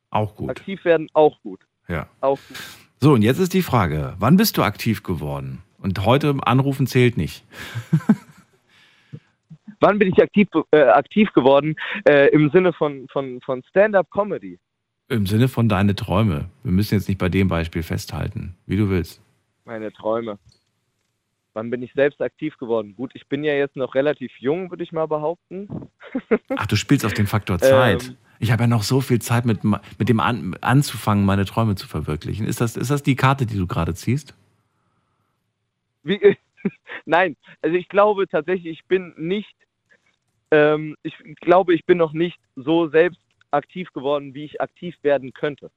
Auch 0.09 0.36
gut. 0.36 0.49
Aktiv 0.49 0.84
werden, 0.84 1.07
auch 1.14 1.41
gut. 1.41 1.61
Ja. 1.88 2.09
Auch 2.20 2.39
gut. 2.49 2.57
So, 2.99 3.14
und 3.14 3.22
jetzt 3.22 3.39
ist 3.39 3.53
die 3.53 3.61
Frage, 3.61 4.16
wann 4.20 4.36
bist 4.36 4.57
du 4.57 4.64
aktiv 4.64 5.01
geworden? 5.01 5.64
Und 5.78 6.05
heute 6.05 6.36
anrufen 6.41 6.88
zählt 6.88 7.16
nicht. 7.16 7.45
Wann 9.80 9.99
bin 9.99 10.14
ich 10.14 10.24
aktiv, 10.24 10.47
äh, 10.72 10.84
aktiv 10.84 11.30
geworden 11.34 11.76
äh, 12.07 12.30
im 12.30 12.49
Sinne 12.51 12.72
von, 12.72 13.05
von, 13.11 13.41
von 13.41 13.61
Stand-up-Comedy? 13.64 14.57
Im 15.09 15.25
Sinne 15.25 15.47
von 15.47 15.67
deine 15.67 15.95
Träume. 15.95 16.49
Wir 16.63 16.71
müssen 16.71 16.95
jetzt 16.95 17.07
nicht 17.07 17.17
bei 17.17 17.29
dem 17.29 17.47
Beispiel 17.47 17.83
festhalten, 17.83 18.55
wie 18.65 18.77
du 18.77 18.89
willst. 18.89 19.21
Meine 19.65 19.91
Träume. 19.91 20.39
Wann 21.53 21.69
bin 21.69 21.83
ich 21.83 21.93
selbst 21.93 22.21
aktiv 22.21 22.57
geworden? 22.57 22.95
Gut, 22.95 23.11
ich 23.13 23.27
bin 23.27 23.43
ja 23.43 23.53
jetzt 23.53 23.75
noch 23.75 23.93
relativ 23.93 24.31
jung, 24.39 24.71
würde 24.71 24.83
ich 24.83 24.91
mal 24.91 25.07
behaupten. 25.07 25.89
Ach, 26.55 26.65
du 26.65 26.75
spielst 26.75 27.05
auf 27.05 27.13
den 27.13 27.27
Faktor 27.27 27.59
Zeit. 27.59 28.07
Ähm. 28.07 28.17
ich 28.39 28.51
habe 28.51 28.63
ja 28.63 28.67
noch 28.67 28.81
so 28.81 29.01
viel 29.01 29.21
Zeit, 29.21 29.45
mit, 29.45 29.63
mit 29.63 30.09
dem 30.09 30.19
an, 30.19 30.55
anzufangen, 30.61 31.25
meine 31.25 31.45
Träume 31.45 31.75
zu 31.75 31.87
verwirklichen. 31.87 32.47
Ist 32.47 32.59
das, 32.59 32.75
ist 32.75 32.89
das 32.89 33.03
die 33.03 33.15
Karte, 33.15 33.45
die 33.45 33.57
du 33.57 33.67
gerade 33.67 33.93
ziehst? 33.93 34.33
Wie, 36.01 36.37
nein, 37.05 37.35
also 37.61 37.75
ich 37.75 37.87
glaube 37.87 38.27
tatsächlich, 38.27 38.79
ich 38.79 38.85
bin 38.85 39.13
nicht, 39.17 39.55
ähm, 40.49 40.95
ich 41.03 41.13
glaube, 41.41 41.75
ich 41.75 41.85
bin 41.85 41.99
noch 41.99 42.13
nicht 42.13 42.39
so 42.55 42.87
selbst 42.89 43.19
aktiv 43.53 43.91
geworden, 43.93 44.33
wie 44.33 44.45
ich 44.45 44.61
aktiv 44.61 44.95
werden 45.03 45.33
könnte. 45.33 45.71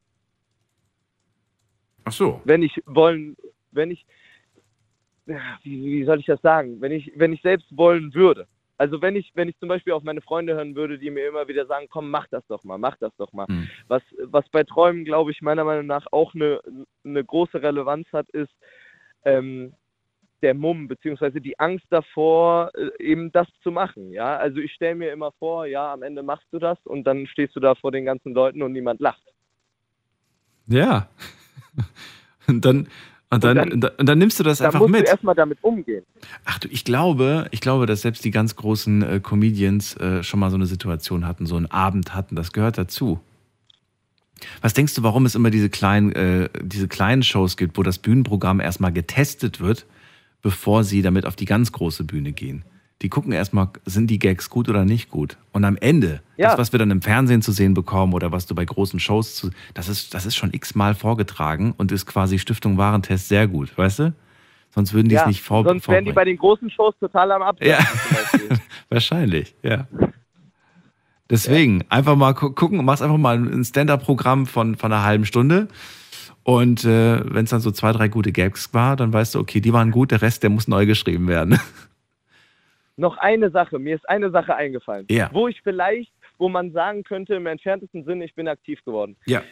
Ach 2.05 2.13
so. 2.13 2.41
Wenn 2.45 2.63
ich 2.63 2.81
wollen, 2.87 3.37
wenn 3.73 3.91
ich, 3.91 4.07
wie, 5.27 5.85
wie 5.85 6.05
soll 6.05 6.21
ich 6.21 6.27
das 6.27 6.41
sagen? 6.41 6.81
Wenn 6.81 6.93
ich, 6.93 7.13
wenn 7.17 7.33
ich 7.33 7.43
selbst 7.43 7.67
wollen 7.77 8.15
würde. 8.15 8.47
Also 8.79 9.01
wenn 9.01 9.17
ich, 9.17 9.33
wenn 9.35 9.49
ich 9.49 9.59
zum 9.59 9.69
Beispiel 9.69 9.95
auf 9.95 10.03
meine 10.03 10.21
Freunde 10.21 10.55
hören 10.55 10.77
würde, 10.77 10.99
die 10.99 11.11
mir 11.11 11.27
immer 11.27 11.49
wieder 11.49 11.67
sagen, 11.67 11.87
komm, 11.89 12.11
mach 12.11 12.27
das 12.29 12.47
doch 12.47 12.63
mal, 12.63 12.79
mach 12.79 12.97
das 12.99 13.15
doch 13.17 13.33
mal. 13.33 13.47
Hm. 13.49 13.69
Was, 13.89 14.03
was 14.23 14.49
bei 14.51 14.65
Träumen, 14.65 15.05
glaube 15.05 15.31
ich, 15.31 15.41
meiner 15.41 15.65
Meinung 15.65 15.87
nach 15.87 16.07
auch 16.13 16.35
eine, 16.35 16.61
eine 17.05 17.25
große 17.25 17.63
Relevanz 17.63 18.07
hat, 18.13 18.29
ist 18.31 18.53
ähm, 19.25 19.73
der 20.43 20.55
Mumm, 20.55 20.89
beziehungsweise 20.89 21.41
die 21.41 21.59
Angst 21.59 21.87
davor, 21.91 22.71
äh, 22.75 22.91
eben 23.03 23.33
das 23.33 23.47
zu 23.63 23.71
machen. 23.71 24.11
Ja, 24.13 24.37
also 24.37 24.59
ich 24.59 24.73
stelle 24.73 24.95
mir 24.95 25.13
immer 25.13 25.33
vor, 25.39 25.67
ja, 25.67 25.93
am 25.93 26.03
Ende 26.03 26.23
machst 26.23 26.47
du 26.53 26.59
das 26.59 26.79
und 26.85 27.05
dann 27.05 27.27
stehst 27.27 27.55
du 27.57 27.61
da 27.61 27.75
vor 27.75 27.93
den 27.93 28.05
ganzen 28.05 28.33
Leuten 28.35 28.63
und 28.63 28.73
niemand 28.73 29.01
lacht. 29.01 29.23
Ja. 30.67 31.09
Und 32.49 32.65
dann, 32.65 32.87
und 33.29 33.43
dann, 33.43 33.59
Und 33.59 33.71
dann- 33.73 33.81
dann, 33.81 33.91
und 33.99 34.09
dann 34.09 34.19
nimmst 34.19 34.39
du 34.39 34.45
das 34.45 34.59
Da 34.59 34.67
einfach 34.67 34.79
musst 34.79 34.93
mit. 34.93 35.01
du 35.03 35.07
erstmal 35.11 35.35
damit 35.35 35.59
umgehen. 35.65 36.05
Ach 36.45 36.61
du, 36.61 36.69
ich 36.69 36.85
glaube, 36.85 37.49
ich 37.51 37.61
glaube, 37.61 37.87
dass 37.87 38.03
selbst 38.03 38.25
die 38.25 38.31
ganz 38.31 38.55
großen 38.55 39.03
äh, 39.03 39.21
Comedians 39.21 39.97
äh, 39.97 40.23
schon 40.23 40.39
mal 40.39 40.49
so 40.51 40.55
eine 40.57 40.67
Situation 40.67 41.27
hatten, 41.27 41.45
so 41.47 41.57
einen 41.57 41.67
Abend 41.67 42.15
hatten. 42.15 42.37
Das 42.37 42.53
gehört 42.53 42.79
dazu. 42.79 43.19
Was 44.63 44.75
denkst 44.75 44.95
du, 44.95 45.03
warum 45.03 45.27
es 45.27 45.35
immer 45.35 45.51
diese 45.51 45.69
kleinen, 45.71 46.13
äh, 46.13 46.49
diese 46.63 46.87
kleinen 46.87 47.25
Shows 47.25 47.57
gibt, 47.57 47.77
wo 47.77 47.83
das 47.83 47.99
Bühnenprogramm 47.99 48.61
erstmal 48.61 48.93
getestet 48.93 49.59
wird, 49.61 49.87
bevor 50.47 50.85
sie 50.85 51.03
damit 51.03 51.27
auf 51.27 51.35
die 51.35 51.45
ganz 51.45 51.73
große 51.73 52.05
Bühne 52.05 52.31
gehen? 52.31 52.65
Die 53.03 53.09
gucken 53.09 53.33
erstmal, 53.33 53.69
sind 53.85 54.09
die 54.13 54.21
Gags 54.21 54.49
gut 54.49 54.69
oder 54.69 54.85
nicht 54.85 55.11
gut? 55.11 55.37
Und 55.53 55.65
am 55.65 55.77
Ende, 55.77 56.23
Ja. 56.37 56.51
das, 56.51 56.59
was 56.59 56.73
wir 56.73 56.79
dann 56.79 56.93
im 56.93 57.03
Fernsehen 57.03 57.43
zu 57.43 57.51
sehen 57.51 57.75
bekommen 57.75 58.13
oder 58.15 58.31
was 58.31 58.47
du 58.47 58.55
bei 58.55 58.65
großen 58.65 59.01
Shows 59.01 59.35
zu, 59.35 59.51
das 59.75 59.89
ist, 59.89 60.15
das 60.15 60.25
ist 60.25 60.37
schon 60.37 60.53
x-mal 60.55 60.95
vorgetragen 60.95 61.75
und 61.77 61.91
ist 61.91 62.07
quasi 62.07 62.39
Stiftung 62.39 62.79
Warentest 62.79 63.27
sehr 63.29 63.49
gut, 63.49 63.77
weißt 63.77 63.99
du? 63.99 64.15
Sonst 64.73 64.93
würden 64.93 65.09
die 65.09 65.17
es 65.17 65.23
Ja, 65.23 65.27
nicht 65.27 65.43
vor, 65.43 65.65
sonst 65.65 65.89
wären 65.89 66.05
die 66.05 66.13
bei 66.13 66.25
den 66.25 66.37
großen 66.37 66.71
Shows 66.71 66.95
total 67.01 67.33
am 67.33 67.43
Absatz. 67.43 67.67
Ja. 67.69 67.79
Wahrscheinlich, 68.89 69.57
ja. 69.65 69.89
Deswegen, 71.29 71.83
einfach 71.89 72.15
mal 72.15 72.35
gu- 72.35 72.51
gucken, 72.53 72.85
machst 72.85 73.03
einfach 73.03 73.17
mal 73.19 73.37
ein 73.37 73.65
Stand-Up-Programm 73.65 74.47
von, 74.47 74.77
von 74.77 74.93
einer 74.93 75.03
halben 75.03 75.25
Stunde. 75.27 75.67
Und 76.47 76.85
äh, 76.85 77.19
wenn 77.35 77.43
es 77.43 77.51
dann 77.51 77.59
so 77.59 77.73
zwei, 77.73 77.91
drei 77.91 78.07
gute 78.07 78.31
Gags 78.31 78.73
war, 78.73 78.95
dann 78.95 79.13
weißt 79.13 79.35
du, 79.35 79.41
okay, 79.41 79.61
die 79.61 79.73
waren 79.73 79.91
gut, 79.91 80.13
der 80.13 80.23
Rest, 80.23 80.45
der 80.45 80.51
muss 80.51 80.69
neu 80.69 80.87
geschrieben 80.87 81.27
werden. 81.27 81.59
Noch 82.97 83.19
eine 83.19 83.51
Sache, 83.51 83.81
mir 83.81 83.97
ist 83.97 84.09
eine 84.09 84.31
Sache 84.31 84.55
eingefallen, 84.55 85.07
Ja. 85.11 85.29
wo 85.33 85.49
ich 85.49 85.61
vielleicht, 85.63 86.13
wo 86.39 86.49
man 86.49 86.71
sagen 86.71 87.03
könnte, 87.03 87.35
im 87.35 87.47
entferntesten 87.47 88.05
Sinne, 88.05 88.27
ich 88.27 88.35
bin 88.37 88.47
aktiv 88.47 88.79
geworden. 88.85 89.17
Ja. 89.27 89.43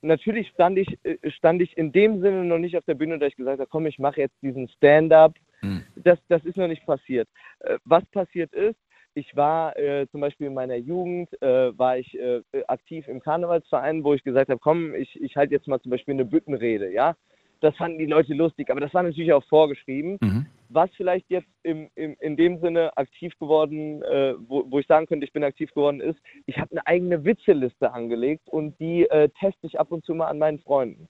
Natürlich 0.00 0.48
stand 0.48 0.78
ich, 0.78 0.98
äh, 1.04 1.30
stand 1.30 1.62
ich 1.62 1.78
in 1.78 1.92
dem 1.92 2.20
Sinne 2.20 2.44
noch 2.44 2.58
nicht 2.58 2.76
auf 2.76 2.84
der 2.86 2.94
Bühne, 2.94 3.20
dass 3.20 3.28
ich 3.28 3.36
gesagt 3.36 3.60
habe, 3.60 3.68
komm, 3.70 3.86
ich 3.86 4.00
mache 4.00 4.20
jetzt 4.20 4.34
diesen 4.42 4.68
Stand-up. 4.68 5.36
Hm. 5.60 5.84
Das, 5.94 6.18
das 6.28 6.44
ist 6.44 6.56
noch 6.56 6.66
nicht 6.66 6.84
passiert. 6.84 7.28
Äh, 7.60 7.78
Was 7.84 8.04
passiert 8.06 8.52
ist, 8.52 8.74
ich 9.14 9.36
war 9.36 9.76
äh, 9.76 10.06
zum 10.10 10.20
Beispiel 10.20 10.48
in 10.48 10.54
meiner 10.54 10.76
Jugend, 10.76 11.30
äh, 11.42 11.76
war 11.78 11.98
ich 11.98 12.18
äh, 12.18 12.42
aktiv 12.68 13.06
im 13.08 13.20
Karnevalsverein, 13.20 14.04
wo 14.04 14.14
ich 14.14 14.24
gesagt 14.24 14.50
habe, 14.50 14.60
komm, 14.60 14.94
ich, 14.94 15.20
ich 15.20 15.36
halte 15.36 15.54
jetzt 15.54 15.68
mal 15.68 15.80
zum 15.80 15.90
Beispiel 15.90 16.14
eine 16.14 16.24
Büttenrede, 16.24 16.92
ja. 16.92 17.14
das 17.60 17.76
fanden 17.76 17.98
die 17.98 18.06
Leute 18.06 18.34
lustig, 18.34 18.70
aber 18.70 18.80
das 18.80 18.92
war 18.92 19.02
natürlich 19.02 19.32
auch 19.32 19.44
vorgeschrieben. 19.44 20.18
Mhm. 20.20 20.46
Was 20.68 20.90
vielleicht 20.96 21.30
jetzt 21.30 21.48
im, 21.62 21.90
im, 21.94 22.16
in 22.20 22.36
dem 22.36 22.60
Sinne 22.60 22.96
aktiv 22.96 23.38
geworden, 23.38 24.02
äh, 24.02 24.34
wo, 24.48 24.64
wo 24.68 24.78
ich 24.78 24.86
sagen 24.86 25.06
könnte, 25.06 25.24
ich 25.26 25.32
bin 25.32 25.44
aktiv 25.44 25.72
geworden, 25.72 26.00
ist, 26.00 26.18
ich 26.46 26.58
habe 26.58 26.70
eine 26.72 26.86
eigene 26.86 27.24
Witzeliste 27.24 27.92
angelegt 27.92 28.48
und 28.48 28.78
die 28.80 29.04
äh, 29.08 29.28
teste 29.38 29.66
ich 29.66 29.78
ab 29.78 29.92
und 29.92 30.04
zu 30.04 30.14
mal 30.14 30.28
an 30.28 30.38
meinen 30.38 30.58
Freunden. 30.58 31.08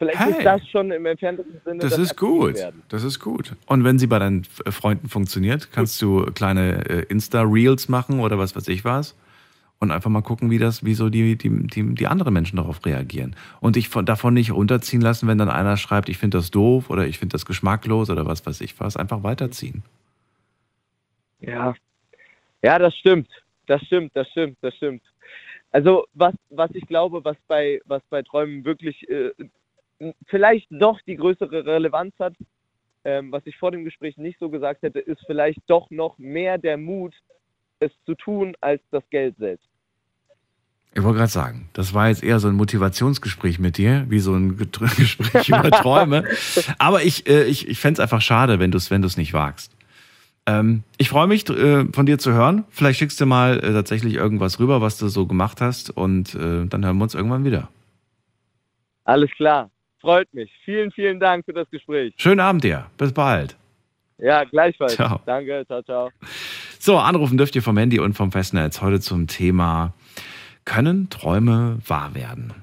Vielleicht 0.00 0.18
Hey. 0.18 0.30
ist 0.32 0.44
das 0.46 0.66
schon 0.68 0.90
im 0.92 1.04
entferntesten 1.04 1.60
Sinne. 1.62 1.78
Das 1.80 1.98
ist 1.98 2.12
aktiv 2.12 2.28
gut. 2.28 2.54
werden. 2.54 2.82
Das 2.88 3.04
ist 3.04 3.18
gut. 3.20 3.54
Und 3.66 3.84
wenn 3.84 3.98
sie 3.98 4.06
bei 4.06 4.18
deinen 4.18 4.40
F- 4.44 4.74
Freunden 4.74 5.08
funktioniert, 5.10 5.70
kannst 5.72 6.00
du 6.00 6.24
kleine 6.32 6.88
äh, 6.88 7.02
Insta-Reels 7.10 7.90
machen 7.90 8.20
oder 8.20 8.38
was 8.38 8.56
weiß 8.56 8.68
ich 8.68 8.82
was. 8.86 9.14
Und 9.78 9.90
einfach 9.90 10.08
mal 10.10 10.22
gucken, 10.22 10.50
wie 10.50 10.56
das, 10.58 10.84
wie 10.86 10.94
so 10.94 11.10
die, 11.10 11.36
die, 11.36 11.66
die, 11.66 11.94
die 11.94 12.06
anderen 12.06 12.32
Menschen 12.32 12.56
darauf 12.56 12.84
reagieren. 12.86 13.36
Und 13.60 13.76
dich 13.76 13.90
von, 13.90 14.06
davon 14.06 14.32
nicht 14.32 14.52
runterziehen 14.52 15.02
lassen, 15.02 15.28
wenn 15.28 15.36
dann 15.38 15.50
einer 15.50 15.76
schreibt, 15.76 16.08
ich 16.08 16.16
finde 16.18 16.38
das 16.38 16.50
doof 16.50 16.88
oder 16.88 17.06
ich 17.06 17.18
finde 17.18 17.34
das 17.34 17.44
geschmacklos 17.44 18.08
oder 18.08 18.24
was 18.24 18.44
weiß 18.46 18.62
ich 18.62 18.80
was. 18.80 18.96
Einfach 18.96 19.22
weiterziehen. 19.22 19.82
Ja. 21.40 21.74
Ja, 22.62 22.78
das 22.78 22.94
stimmt. 22.96 23.28
Das 23.66 23.82
stimmt, 23.82 24.10
das 24.14 24.28
stimmt, 24.30 24.56
das 24.62 24.74
stimmt. 24.76 25.02
Also 25.72 26.06
was, 26.14 26.34
was 26.50 26.70
ich 26.74 26.86
glaube, 26.86 27.24
was 27.24 27.36
bei, 27.46 27.80
was 27.84 28.02
bei 28.10 28.22
Träumen 28.22 28.64
wirklich 28.64 29.08
äh, 29.08 29.30
vielleicht 30.26 30.66
doch 30.70 31.00
die 31.02 31.16
größere 31.16 31.64
Relevanz 31.64 32.14
hat, 32.18 32.34
ähm, 33.04 33.32
was 33.32 33.46
ich 33.46 33.56
vor 33.56 33.70
dem 33.70 33.84
Gespräch 33.84 34.16
nicht 34.16 34.38
so 34.38 34.50
gesagt 34.50 34.82
hätte, 34.82 34.98
ist 34.98 35.20
vielleicht 35.26 35.60
doch 35.66 35.90
noch 35.90 36.18
mehr 36.18 36.58
der 36.58 36.76
Mut, 36.76 37.14
es 37.80 37.92
zu 38.04 38.14
tun, 38.14 38.54
als 38.60 38.82
das 38.90 39.02
Geld 39.10 39.36
selbst. 39.38 39.66
Ich 40.92 41.02
wollte 41.02 41.18
gerade 41.18 41.30
sagen, 41.30 41.68
das 41.72 41.94
war 41.94 42.08
jetzt 42.08 42.22
eher 42.22 42.40
so 42.40 42.48
ein 42.48 42.56
Motivationsgespräch 42.56 43.60
mit 43.60 43.78
dir, 43.78 44.06
wie 44.08 44.18
so 44.18 44.34
ein 44.34 44.56
Gespräch 44.96 45.48
über 45.48 45.70
Träume. 45.70 46.24
Aber 46.78 47.02
ich, 47.04 47.28
äh, 47.28 47.44
ich, 47.44 47.68
ich 47.68 47.78
fände 47.78 47.94
es 47.94 48.00
einfach 48.00 48.20
schade, 48.20 48.58
wenn 48.58 48.70
du 48.70 48.76
es 48.76 48.90
wenn 48.90 49.00
du's 49.00 49.16
nicht 49.16 49.32
wagst. 49.32 49.76
Ähm, 50.46 50.82
ich 50.98 51.08
freue 51.08 51.28
mich, 51.28 51.48
äh, 51.48 51.84
von 51.92 52.06
dir 52.06 52.18
zu 52.18 52.32
hören. 52.32 52.64
Vielleicht 52.70 52.98
schickst 52.98 53.20
du 53.20 53.26
mal 53.26 53.58
äh, 53.58 53.72
tatsächlich 53.72 54.14
irgendwas 54.14 54.58
rüber, 54.58 54.80
was 54.80 54.98
du 54.98 55.08
so 55.08 55.26
gemacht 55.26 55.60
hast. 55.60 55.90
Und 55.90 56.34
äh, 56.34 56.66
dann 56.66 56.84
hören 56.84 56.98
wir 56.98 57.04
uns 57.04 57.14
irgendwann 57.14 57.44
wieder. 57.44 57.68
Alles 59.04 59.30
klar. 59.36 59.70
Freut 60.00 60.32
mich. 60.32 60.50
Vielen, 60.64 60.90
vielen 60.90 61.20
Dank 61.20 61.44
für 61.44 61.52
das 61.52 61.68
Gespräch. 61.70 62.14
Schönen 62.16 62.40
Abend 62.40 62.64
dir. 62.64 62.86
Bis 62.96 63.12
bald. 63.12 63.56
Ja, 64.18 64.44
gleichfalls. 64.44 64.94
Ciao. 64.94 65.20
Danke, 65.26 65.64
ciao, 65.66 65.82
ciao. 65.82 66.10
So, 66.78 66.96
anrufen 66.98 67.36
dürft 67.36 67.54
ihr 67.56 67.62
vom 67.62 67.76
Handy 67.76 68.00
und 68.00 68.14
vom 68.14 68.32
Festnetz. 68.32 68.80
Heute 68.80 69.00
zum 69.00 69.26
Thema, 69.26 69.94
können 70.64 71.10
Träume 71.10 71.78
wahr 71.86 72.14
werden? 72.14 72.54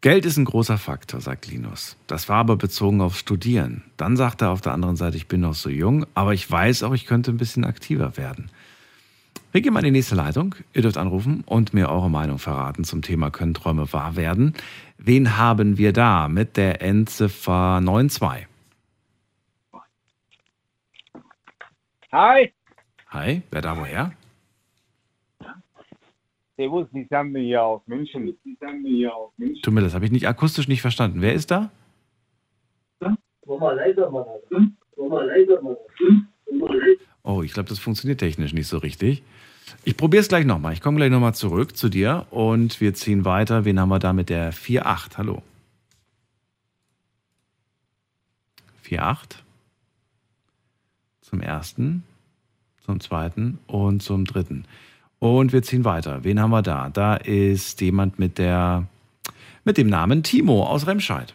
Geld 0.00 0.24
ist 0.24 0.38
ein 0.38 0.46
großer 0.46 0.78
Faktor, 0.78 1.20
sagt 1.20 1.46
Linus. 1.46 1.96
Das 2.06 2.28
war 2.28 2.38
aber 2.38 2.56
bezogen 2.56 3.02
aufs 3.02 3.18
Studieren. 3.18 3.84
Dann 3.98 4.16
sagt 4.16 4.40
er 4.40 4.50
auf 4.50 4.62
der 4.62 4.72
anderen 4.72 4.96
Seite, 4.96 5.18
ich 5.18 5.28
bin 5.28 5.42
noch 5.42 5.54
so 5.54 5.68
jung, 5.68 6.06
aber 6.14 6.32
ich 6.32 6.50
weiß 6.50 6.84
auch, 6.84 6.94
ich 6.94 7.04
könnte 7.04 7.30
ein 7.30 7.36
bisschen 7.36 7.64
aktiver 7.64 8.16
werden. 8.16 8.50
Wir 9.52 9.62
gehen 9.62 9.72
mal 9.72 9.80
in 9.80 9.86
die 9.86 9.90
nächste 9.90 10.14
Leitung. 10.14 10.54
Ihr 10.74 10.82
dürft 10.82 10.96
anrufen 10.96 11.42
und 11.46 11.74
mir 11.74 11.88
eure 11.88 12.08
Meinung 12.08 12.38
verraten 12.38 12.84
zum 12.84 13.02
Thema 13.02 13.30
Können 13.30 13.54
Träume 13.54 13.92
wahr 13.92 14.14
werden? 14.14 14.54
Wen 14.96 15.36
haben 15.36 15.76
wir 15.76 15.92
da 15.92 16.28
mit 16.28 16.56
der 16.56 16.82
Endziffer 16.82 17.80
92? 17.82 18.46
Hi, 22.12 22.52
Hi, 23.10 23.42
wer 23.50 23.60
da 23.60 23.76
woher? 23.76 24.12
Servus, 26.56 26.86
die 26.92 27.08
wir 27.10 27.40
hier 27.40 27.64
aus 27.64 27.82
München. 27.86 28.36
Tut 29.62 29.74
mir 29.74 29.80
das, 29.80 29.94
habe 29.94 30.04
ich 30.04 30.12
nicht 30.12 30.28
akustisch 30.28 30.68
nicht 30.68 30.80
verstanden. 30.80 31.20
Wer 31.20 31.34
ist 31.34 31.50
da? 31.50 31.70
Oh, 37.22 37.42
ich 37.42 37.52
glaube, 37.52 37.68
das 37.68 37.78
funktioniert 37.80 38.20
technisch 38.20 38.52
nicht 38.52 38.68
so 38.68 38.78
richtig. 38.78 39.24
Ich 39.84 39.96
probiere 39.96 40.20
es 40.20 40.28
gleich 40.28 40.44
nochmal. 40.44 40.72
Ich 40.74 40.80
komme 40.80 40.98
gleich 40.98 41.10
nochmal 41.10 41.34
zurück 41.34 41.76
zu 41.76 41.88
dir 41.88 42.26
und 42.30 42.80
wir 42.80 42.94
ziehen 42.94 43.24
weiter. 43.24 43.64
Wen 43.64 43.80
haben 43.80 43.88
wir 43.88 43.98
da 43.98 44.12
mit 44.12 44.28
der 44.28 44.52
4.8? 44.52 45.16
Hallo. 45.16 45.42
4.8. 48.84 49.36
Zum 51.22 51.40
ersten, 51.40 52.02
zum 52.84 53.00
zweiten 53.00 53.58
und 53.66 54.02
zum 54.02 54.24
dritten. 54.24 54.66
Und 55.18 55.52
wir 55.52 55.62
ziehen 55.62 55.84
weiter. 55.84 56.24
Wen 56.24 56.40
haben 56.40 56.50
wir 56.50 56.62
da? 56.62 56.88
Da 56.90 57.14
ist 57.14 57.80
jemand 57.80 58.18
mit 58.18 58.38
der 58.38 58.86
mit 59.64 59.76
dem 59.76 59.88
Namen 59.88 60.22
Timo 60.22 60.64
aus 60.64 60.86
Remscheid. 60.86 61.34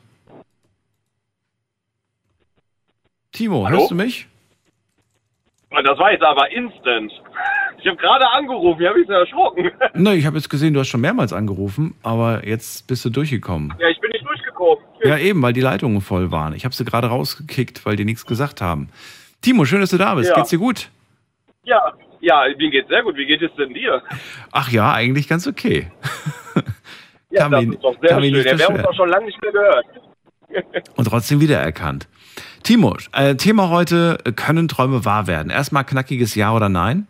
Timo, 3.32 3.66
Hallo? 3.66 3.78
hörst 3.80 3.92
du 3.92 3.96
mich? 3.96 4.28
Das 5.70 6.00
war 6.00 6.12
jetzt 6.12 6.24
aber 6.24 6.50
instant. 6.52 7.12
Ich 7.86 7.92
habe 7.92 8.02
gerade 8.02 8.28
angerufen, 8.32 8.82
ich 8.82 8.88
habe 8.88 8.98
mich 8.98 9.08
so 9.08 9.14
erschrocken. 9.14 9.72
Ne, 9.94 10.16
ich 10.16 10.26
habe 10.26 10.38
jetzt 10.38 10.50
gesehen, 10.50 10.74
du 10.74 10.80
hast 10.80 10.88
schon 10.88 11.02
mehrmals 11.02 11.32
angerufen, 11.34 11.94
aber 12.02 12.48
jetzt 12.48 12.88
bist 12.88 13.06
du 13.06 13.12
durchgekommen. 13.12 13.76
Ja, 13.80 13.88
ich 13.90 14.00
bin 14.02 14.10
nicht 14.10 14.26
durchgekommen. 14.26 14.84
Ja, 15.04 15.20
eben, 15.20 15.40
weil 15.44 15.54
die 15.54 15.62
Leitungen 15.62 16.02
voll 16.02 16.32
waren. 16.32 16.54
Ich 16.54 16.66
habe 16.66 16.74
sie 16.74 16.84
gerade 16.84 17.08
rausgekickt, 17.08 17.86
weil 17.86 17.96
die 17.96 18.04
nichts 18.04 18.26
gesagt 18.26 18.60
haben. 18.60 18.90
Timo, 19.42 19.66
schön, 19.66 19.82
dass 19.82 19.92
du 19.92 19.98
da 19.98 20.16
bist. 20.16 20.32
Ja. 20.32 20.36
Geht's 20.36 20.50
dir 20.50 20.58
gut? 20.58 20.90
Ja, 21.64 21.94
ja, 22.22 22.46
mir 22.58 22.72
geht's 22.72 22.90
sehr 22.90 23.04
gut. 23.04 23.18
Wie 23.18 23.28
geht 23.28 23.44
es 23.44 23.52
denn 23.56 23.72
dir? 23.72 24.02
Ach 24.52 24.72
ja, 24.72 24.92
eigentlich 24.92 25.28
ganz 25.28 25.46
okay. 25.46 25.92
Ja, 27.30 27.50
das 27.50 27.62
mich- 27.66 27.76
ist 27.76 27.84
doch 27.84 27.96
sehr 28.02 28.22
schön. 28.22 28.34
wir 28.34 28.66
haben 28.66 28.76
uns 28.76 28.84
doch 28.84 28.96
schon 28.96 29.10
lange 29.10 29.26
nicht 29.26 29.42
mehr 29.42 29.52
gehört. 29.52 29.86
Und 30.96 31.06
trotzdem 31.06 31.42
wiedererkannt. 31.42 32.08
Timo, 32.64 32.96
äh, 33.12 33.36
Thema 33.36 33.70
heute, 33.70 34.18
äh, 34.24 34.32
können 34.32 34.70
Träume 34.70 35.04
wahr 35.04 35.28
werden? 35.28 35.50
Erstmal 35.52 35.84
knackiges 35.84 36.34
Ja 36.36 36.54
oder 36.54 36.70
Nein? 36.70 37.08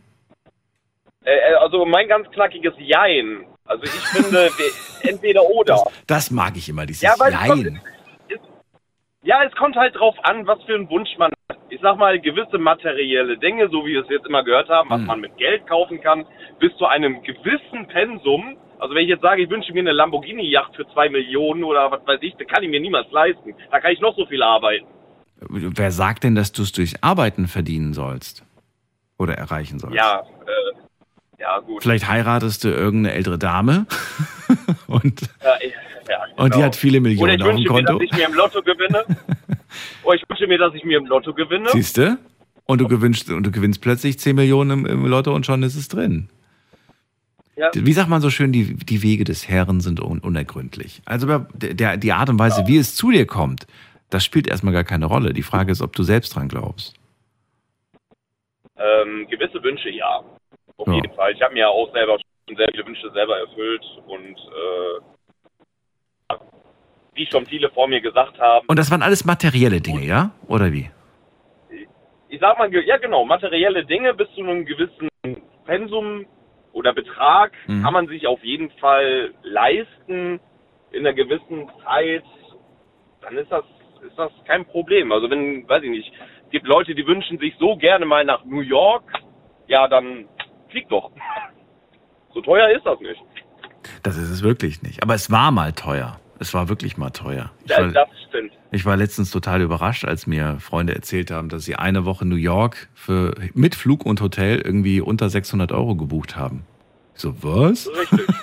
Äh, 1.25 1.31
äh, 1.35 1.53
also 1.55 1.85
mein 1.85 2.07
ganz 2.07 2.29
knackiges 2.31 2.73
Jein. 2.77 3.45
Also 3.65 3.83
ich 3.83 3.89
finde 3.91 4.49
entweder 5.03 5.43
oder. 5.43 5.83
Das 6.07 6.31
mag 6.31 6.55
ich 6.55 6.69
immer, 6.69 6.85
dieses 6.85 7.01
Ja, 7.01 7.15
Jein. 7.29 7.81
Ja, 9.23 9.43
es 9.43 9.55
kommt 9.55 9.75
halt 9.75 9.95
drauf 9.95 10.15
an, 10.21 10.45
was 10.45 10.61
für 10.63 10.75
einen 10.75 10.87
Wunsch 10.89 11.09
man 11.17 11.31
hat. 11.49 11.57
Ich 11.69 11.81
sag 11.81 11.97
mal, 11.97 12.19
gewisse 12.19 12.59
materielle 12.59 13.39
Dinge, 13.39 13.67
so 13.69 13.83
wie 13.83 13.93
wir 13.93 14.03
es 14.03 14.09
jetzt 14.09 14.27
immer 14.27 14.43
gehört 14.43 14.69
haben, 14.69 14.87
was 14.91 14.99
Hm. 14.99 15.07
man 15.07 15.19
mit 15.19 15.35
Geld 15.37 15.65
kaufen 15.67 15.99
kann, 15.99 16.25
bis 16.59 16.71
zu 16.77 16.85
einem 16.85 17.23
gewissen 17.23 17.87
Pensum. 17.87 18.55
Also 18.77 18.93
wenn 18.93 19.03
ich 19.03 19.09
jetzt 19.09 19.23
sage, 19.23 19.41
ich 19.41 19.49
wünsche 19.49 19.73
mir 19.73 19.79
eine 19.79 19.93
Lamborghini-Yacht 19.93 20.75
für 20.75 20.87
zwei 20.89 21.09
Millionen 21.09 21.63
oder 21.63 21.89
was 21.91 22.05
weiß 22.05 22.19
ich, 22.21 22.35
dann 22.35 22.45
kann 22.45 22.61
ich 22.61 22.69
mir 22.69 22.79
niemals 22.79 23.09
leisten. 23.11 23.55
Da 23.71 23.79
kann 23.79 23.91
ich 23.93 23.99
noch 23.99 24.15
so 24.15 24.27
viel 24.27 24.43
arbeiten. 24.43 24.85
Wer 25.39 25.91
sagt 25.91 26.23
denn, 26.23 26.35
dass 26.35 26.51
du 26.51 26.61
es 26.61 26.71
durch 26.71 27.03
Arbeiten 27.03 27.47
verdienen 27.47 27.93
sollst? 27.93 28.45
Oder 29.17 29.33
erreichen 29.35 29.79
sollst? 29.79 29.95
Ja, 29.95 30.19
äh, 30.19 30.84
ja 31.45 31.59
gut. 31.59 31.83
Vielleicht 31.83 32.07
heiratest 32.07 32.63
du 32.63 32.69
irgendeine 32.69 33.15
ältere 33.15 33.37
Dame 33.37 33.85
und, 34.87 35.21
Ja, 35.43 35.53
ich- 35.61 35.73
ja, 36.07 36.23
und 36.35 36.53
die 36.53 36.57
genau. 36.57 36.65
hat 36.65 36.75
viele 36.75 36.99
Oder 36.99 37.07
Millionen 37.09 37.35
ich 37.35 37.41
auf 37.41 37.47
dem 37.47 37.57
wünsche 37.57 37.63
mir, 37.63 37.83
Konto. 37.85 37.93
dass 37.93 38.01
ich 38.03 38.11
mir 38.17 38.25
im 38.27 38.33
Lotto 38.35 38.61
gewinne. 38.61 39.05
Oder 40.03 40.15
ich 40.15 40.23
wünsche 40.29 40.47
mir, 40.47 40.57
dass 40.59 40.73
ich 40.75 40.83
mir 40.83 40.97
im 40.99 41.05
Lotto 41.07 41.33
gewinne. 41.33 41.69
Siehst 41.71 41.97
du? 41.97 42.17
Und 42.65 42.79
du 42.81 42.87
gewinnst, 42.87 43.29
und 43.29 43.43
du 43.43 43.51
gewinnst 43.51 43.81
plötzlich 43.81 44.19
10 44.19 44.35
Millionen 44.35 44.71
im, 44.71 44.85
im 44.85 45.05
Lotto 45.05 45.33
und 45.33 45.45
schon 45.45 45.61
ist 45.63 45.75
es 45.75 45.87
drin. 45.87 46.29
Ja. 47.55 47.69
Wie 47.73 47.93
sagt 47.93 48.09
man 48.09 48.21
so 48.21 48.29
schön, 48.29 48.51
die, 48.51 48.75
die 48.75 49.01
Wege 49.01 49.23
des 49.23 49.47
Herrn 49.47 49.79
sind 49.81 49.99
un 50.01 50.19
unergründlich. 50.19 51.01
Also 51.05 51.25
der, 51.53 51.73
der, 51.73 51.97
die 51.97 52.11
Art 52.11 52.29
und 52.29 52.37
Weise, 52.37 52.65
wie 52.67 52.77
es 52.77 52.95
zu 52.95 53.11
dir 53.11 53.25
kommt, 53.25 53.65
das 54.09 54.23
spielt 54.25 54.47
erstmal 54.47 54.73
gar 54.73 54.83
keine 54.83 55.05
Rolle. 55.05 55.31
Die 55.33 55.41
Frage 55.43 55.71
ist, 55.71 55.81
ob 55.81 55.95
du 55.95 56.03
selbst 56.03 56.35
dran 56.35 56.49
glaubst. 56.49 56.93
Ähm, 58.77 59.25
gewisse 59.29 59.63
Wünsche, 59.63 59.89
ja. 59.89 60.21
Auf 60.77 60.87
Ja. 60.87 60.95
jeden 60.95 61.13
Fall. 61.13 61.31
Ich 61.33 61.41
habe 61.41 61.53
mir 61.53 61.61
ja 61.61 61.67
auch 61.69 61.91
selber 61.93 62.17
schon 62.19 62.57
sehr 62.57 62.67
viele 62.71 62.85
Wünsche 62.85 63.09
selber 63.11 63.37
erfüllt 63.39 63.83
und 64.07 64.37
äh, 64.37 64.99
wie 67.13 67.25
schon 67.27 67.45
viele 67.45 67.69
vor 67.69 67.87
mir 67.87 68.01
gesagt 68.01 68.37
haben, 68.39 68.67
Und 68.67 68.77
das 68.77 68.91
waren 68.91 69.01
alles 69.01 69.23
materielle 69.25 69.79
Dinge, 69.81 70.05
ja? 70.05 70.31
Oder 70.47 70.71
wie? 70.73 70.89
ich 72.27 72.41
sag 72.41 72.57
mal, 72.57 72.73
ja 72.73 72.97
genau, 72.97 73.23
materielle 73.23 73.85
Dinge 73.85 74.13
bis 74.13 74.27
zu 74.33 74.41
einem 74.41 74.65
gewissen 74.65 75.07
Pensum 75.65 76.25
oder 76.73 76.91
Betrag 76.91 77.53
Mhm. 77.67 77.83
kann 77.83 77.93
man 77.93 78.07
sich 78.07 78.27
auf 78.27 78.43
jeden 78.43 78.69
Fall 78.71 79.33
leisten 79.43 80.41
in 80.91 80.99
einer 80.99 81.13
gewissen 81.13 81.69
Zeit, 81.85 82.23
dann 83.21 83.37
ist 83.37 83.49
das, 83.51 83.63
ist 84.05 84.17
das 84.17 84.31
kein 84.45 84.65
Problem. 84.65 85.13
Also 85.13 85.29
wenn, 85.29 85.67
weiß 85.69 85.83
ich 85.83 85.89
nicht, 85.89 86.11
es 86.43 86.49
gibt 86.49 86.67
Leute, 86.67 86.93
die 86.93 87.07
wünschen 87.07 87.37
sich 87.37 87.55
so 87.57 87.77
gerne 87.77 88.05
mal 88.05 88.25
nach 88.25 88.43
New 88.43 88.61
York, 88.61 89.03
ja, 89.67 89.87
dann 89.87 90.27
flieg 90.75 90.89
doch. 90.89 91.09
So 92.33 92.41
teuer 92.41 92.69
ist 92.75 92.85
das 92.85 92.99
nicht. 92.99 93.21
Das 94.03 94.17
ist 94.17 94.29
es 94.29 94.43
wirklich 94.43 94.81
nicht. 94.81 95.01
Aber 95.03 95.15
es 95.15 95.31
war 95.31 95.51
mal 95.51 95.71
teuer. 95.71 96.19
Es 96.37 96.53
war 96.53 96.67
wirklich 96.67 96.97
mal 96.97 97.11
teuer. 97.11 97.51
Ich 97.63 97.71
Ja, 97.71 97.79
war, 97.79 97.91
das 97.91 98.09
stimmt. 98.27 98.51
ich 98.71 98.85
war 98.85 98.97
letztens 98.97 99.31
total 99.31 99.61
überrascht, 99.61 100.03
als 100.03 100.27
mir 100.27 100.57
Freunde 100.59 100.93
erzählt 100.93 101.31
haben, 101.31 101.47
dass 101.47 101.63
sie 101.63 101.77
eine 101.77 102.03
Woche 102.03 102.25
New 102.25 102.35
York 102.35 102.89
für, 102.93 103.33
mit 103.53 103.73
Flug 103.73 104.05
und 104.05 104.19
Hotel 104.19 104.59
irgendwie 104.59 104.99
unter 104.99 105.29
600 105.29 105.71
Euro 105.71 105.95
gebucht 105.95 106.35
haben. 106.35 106.65
Ich 107.15 107.21
so, 107.21 107.41
was? 107.41 107.87
Richtig. 107.87 108.27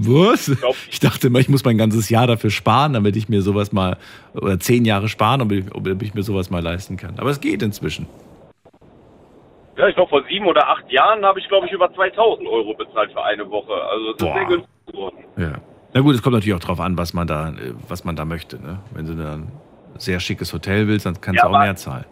Was? 0.00 0.52
Ich 0.92 1.00
dachte 1.00 1.26
immer, 1.26 1.40
ich 1.40 1.48
muss 1.48 1.64
mein 1.64 1.76
ganzes 1.76 2.08
Jahr 2.08 2.28
dafür 2.28 2.50
sparen, 2.50 2.92
damit 2.92 3.16
ich 3.16 3.28
mir 3.28 3.42
sowas 3.42 3.72
mal, 3.72 3.96
oder 4.32 4.60
zehn 4.60 4.84
Jahre 4.84 5.08
sparen, 5.08 5.40
damit 5.40 5.64
ich, 5.66 5.72
damit 5.72 6.02
ich 6.02 6.14
mir 6.14 6.22
sowas 6.22 6.50
mal 6.50 6.62
leisten 6.62 6.96
kann. 6.96 7.18
Aber 7.18 7.30
es 7.30 7.40
geht 7.40 7.64
inzwischen. 7.64 8.06
Ja, 9.78 9.86
ich 9.88 9.94
glaube, 9.94 10.10
vor 10.10 10.24
sieben 10.28 10.46
oder 10.46 10.68
acht 10.68 10.90
Jahren 10.90 11.24
habe 11.24 11.38
ich, 11.38 11.48
glaube 11.48 11.66
ich, 11.66 11.72
über 11.72 11.92
2000 11.94 12.48
Euro 12.48 12.74
bezahlt 12.74 13.12
für 13.12 13.22
eine 13.22 13.48
Woche. 13.48 13.72
Also, 13.72 14.12
das 14.12 14.28
ist 14.28 14.34
sehr 14.34 14.44
günstig 14.44 14.86
geworden. 14.86 15.24
Ja. 15.36 15.52
Na 15.94 16.00
gut, 16.00 16.14
es 16.16 16.22
kommt 16.22 16.34
natürlich 16.34 16.54
auch 16.54 16.64
drauf 16.66 16.80
an, 16.80 16.98
was 16.98 17.14
man 17.14 17.26
da, 17.28 17.50
äh, 17.50 17.72
was 17.88 18.04
man 18.04 18.16
da 18.16 18.24
möchte. 18.24 18.60
Ne? 18.60 18.80
Wenn 18.92 19.06
du 19.06 19.14
dann 19.14 19.42
ein 19.42 19.52
sehr 19.98 20.18
schickes 20.20 20.52
Hotel 20.52 20.88
willst, 20.88 21.06
dann 21.06 21.20
kannst 21.20 21.36
Ja, 21.38 21.44
du 21.44 21.50
auch 21.50 21.54
aber- 21.54 21.64
mehr 21.64 21.76
zahlen. 21.76 22.04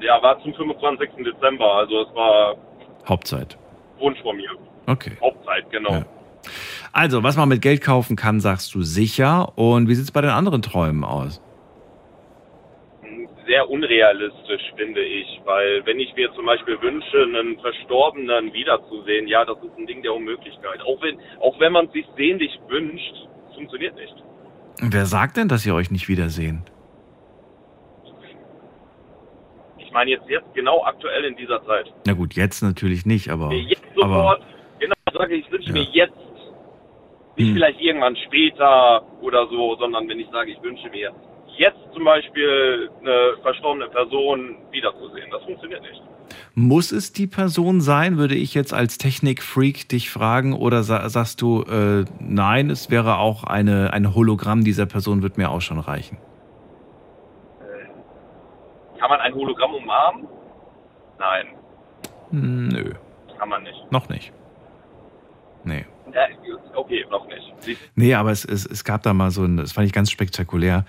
Ja, 0.00 0.20
war 0.22 0.38
zum 0.42 0.52
25. 0.54 1.08
Dezember. 1.24 1.72
Also, 1.76 2.02
es 2.02 2.14
war 2.14 2.54
Hauptzeit. 3.08 3.56
Wunsch 3.98 4.20
von 4.22 4.36
mir. 4.36 4.50
Okay. 4.86 5.12
Hauptzeit, 5.22 5.70
genau. 5.70 6.02
Also, 6.92 7.22
was 7.22 7.36
man 7.36 7.48
mit 7.48 7.62
Geld 7.62 7.80
kaufen 7.80 8.16
kann, 8.16 8.40
sagst 8.40 8.74
du 8.74 8.82
sicher. 8.82 9.56
Und 9.56 9.88
wie 9.88 9.94
sieht 9.94 10.04
es 10.04 10.10
bei 10.10 10.20
den 10.20 10.30
anderen 10.30 10.62
Träumen 10.62 11.04
aus? 11.04 11.40
Sehr 13.46 13.70
unrealistisch, 13.70 14.72
finde 14.76 15.02
ich. 15.02 15.40
Weil, 15.44 15.84
wenn 15.86 16.00
ich 16.00 16.14
mir 16.14 16.32
zum 16.34 16.46
Beispiel 16.46 16.80
wünsche, 16.82 17.22
einen 17.22 17.58
Verstorbenen 17.60 18.52
wiederzusehen, 18.52 19.28
ja, 19.28 19.44
das 19.44 19.58
ist 19.58 19.78
ein 19.78 19.86
Ding 19.86 20.02
der 20.02 20.14
Unmöglichkeit. 20.14 20.80
Auch 20.82 21.00
wenn, 21.00 21.18
auch 21.40 21.58
wenn 21.60 21.72
man 21.72 21.86
es 21.86 21.92
sich 21.92 22.06
sehnlich 22.16 22.58
wünscht, 22.68 23.14
funktioniert 23.54 23.94
nicht. 23.94 24.14
Wer 24.80 25.06
sagt 25.06 25.36
denn, 25.36 25.48
dass 25.48 25.64
ihr 25.64 25.74
euch 25.74 25.90
nicht 25.90 26.08
wiedersehen? 26.08 26.64
Ich 29.78 29.92
meine 29.92 30.10
jetzt, 30.10 30.28
jetzt 30.28 30.52
genau 30.54 30.84
aktuell 30.84 31.24
in 31.24 31.36
dieser 31.36 31.64
Zeit. 31.64 31.92
Na 32.06 32.12
gut, 32.12 32.34
jetzt 32.34 32.62
natürlich 32.62 33.06
nicht, 33.06 33.30
aber. 33.30 33.52
jetzt 33.52 33.82
aber 33.96 34.14
sofort, 34.14 34.42
genau, 34.78 34.94
ich 35.08 35.14
sage, 35.14 35.34
ich 35.36 35.50
wünsche 35.50 35.72
mir 35.72 35.82
jetzt, 35.92 36.16
nicht 37.36 37.48
Hm. 37.48 37.54
vielleicht 37.54 37.80
irgendwann 37.80 38.16
später 38.16 39.04
oder 39.20 39.46
so, 39.48 39.76
sondern 39.76 40.08
wenn 40.08 40.18
ich 40.18 40.28
sage, 40.30 40.52
ich 40.52 40.62
wünsche 40.62 40.88
mir 40.90 41.00
jetzt 41.00 41.35
zum 41.92 42.04
Beispiel 42.04 42.90
eine 43.00 43.34
verstorbene 43.42 43.88
Person 43.88 44.56
wiederzusehen. 44.70 45.30
Das 45.30 45.42
funktioniert 45.44 45.80
nicht. 45.82 46.02
muss 46.54 46.92
es 46.92 47.12
die 47.12 47.26
Person 47.26 47.80
sein, 47.80 48.18
würde 48.18 48.34
ich 48.34 48.52
jetzt 48.54 48.74
als 48.74 48.98
Technikfreak 48.98 49.88
dich 49.88 50.10
fragen, 50.10 50.52
oder 50.52 50.82
sa 50.82 51.08
sagst 51.08 51.40
du, 51.40 51.62
äh, 51.62 52.04
nein, 52.20 52.68
es 52.70 52.90
wäre 52.90 53.18
auch 53.18 53.44
eine, 53.44 53.92
ein 53.92 54.14
Hologramm 54.14 54.64
dieser 54.64 54.86
Person, 54.86 55.22
wird 55.22 55.38
mir 55.38 55.50
auch 55.50 55.60
schon 55.62 55.78
reichen? 55.78 56.18
Kann 58.98 59.10
man 59.10 59.20
ein 59.20 59.34
Hologramm 59.34 59.74
umarmen? 59.74 60.26
Nein, 61.18 61.46
Hm, 62.30 62.68
Nö, 62.68 62.92
kann 63.38 63.48
man 63.48 63.62
nicht. 63.62 63.92
noch 63.92 64.08
nicht. 64.08 64.32
Nee. 65.64 65.84
Okay, 66.74 67.04
noch 67.10 67.26
nicht. 67.28 67.78
Nee, 67.94 68.14
aber 68.14 68.30
es, 68.30 68.44
es, 68.44 68.66
es 68.66 68.84
gab 68.84 69.02
da 69.02 69.12
mal 69.14 69.30
so 69.30 69.44
ein, 69.44 69.56
das 69.56 69.72
fand 69.72 69.86
ich 69.86 69.92
ganz 69.92 70.10
spektakulär. 70.10 70.84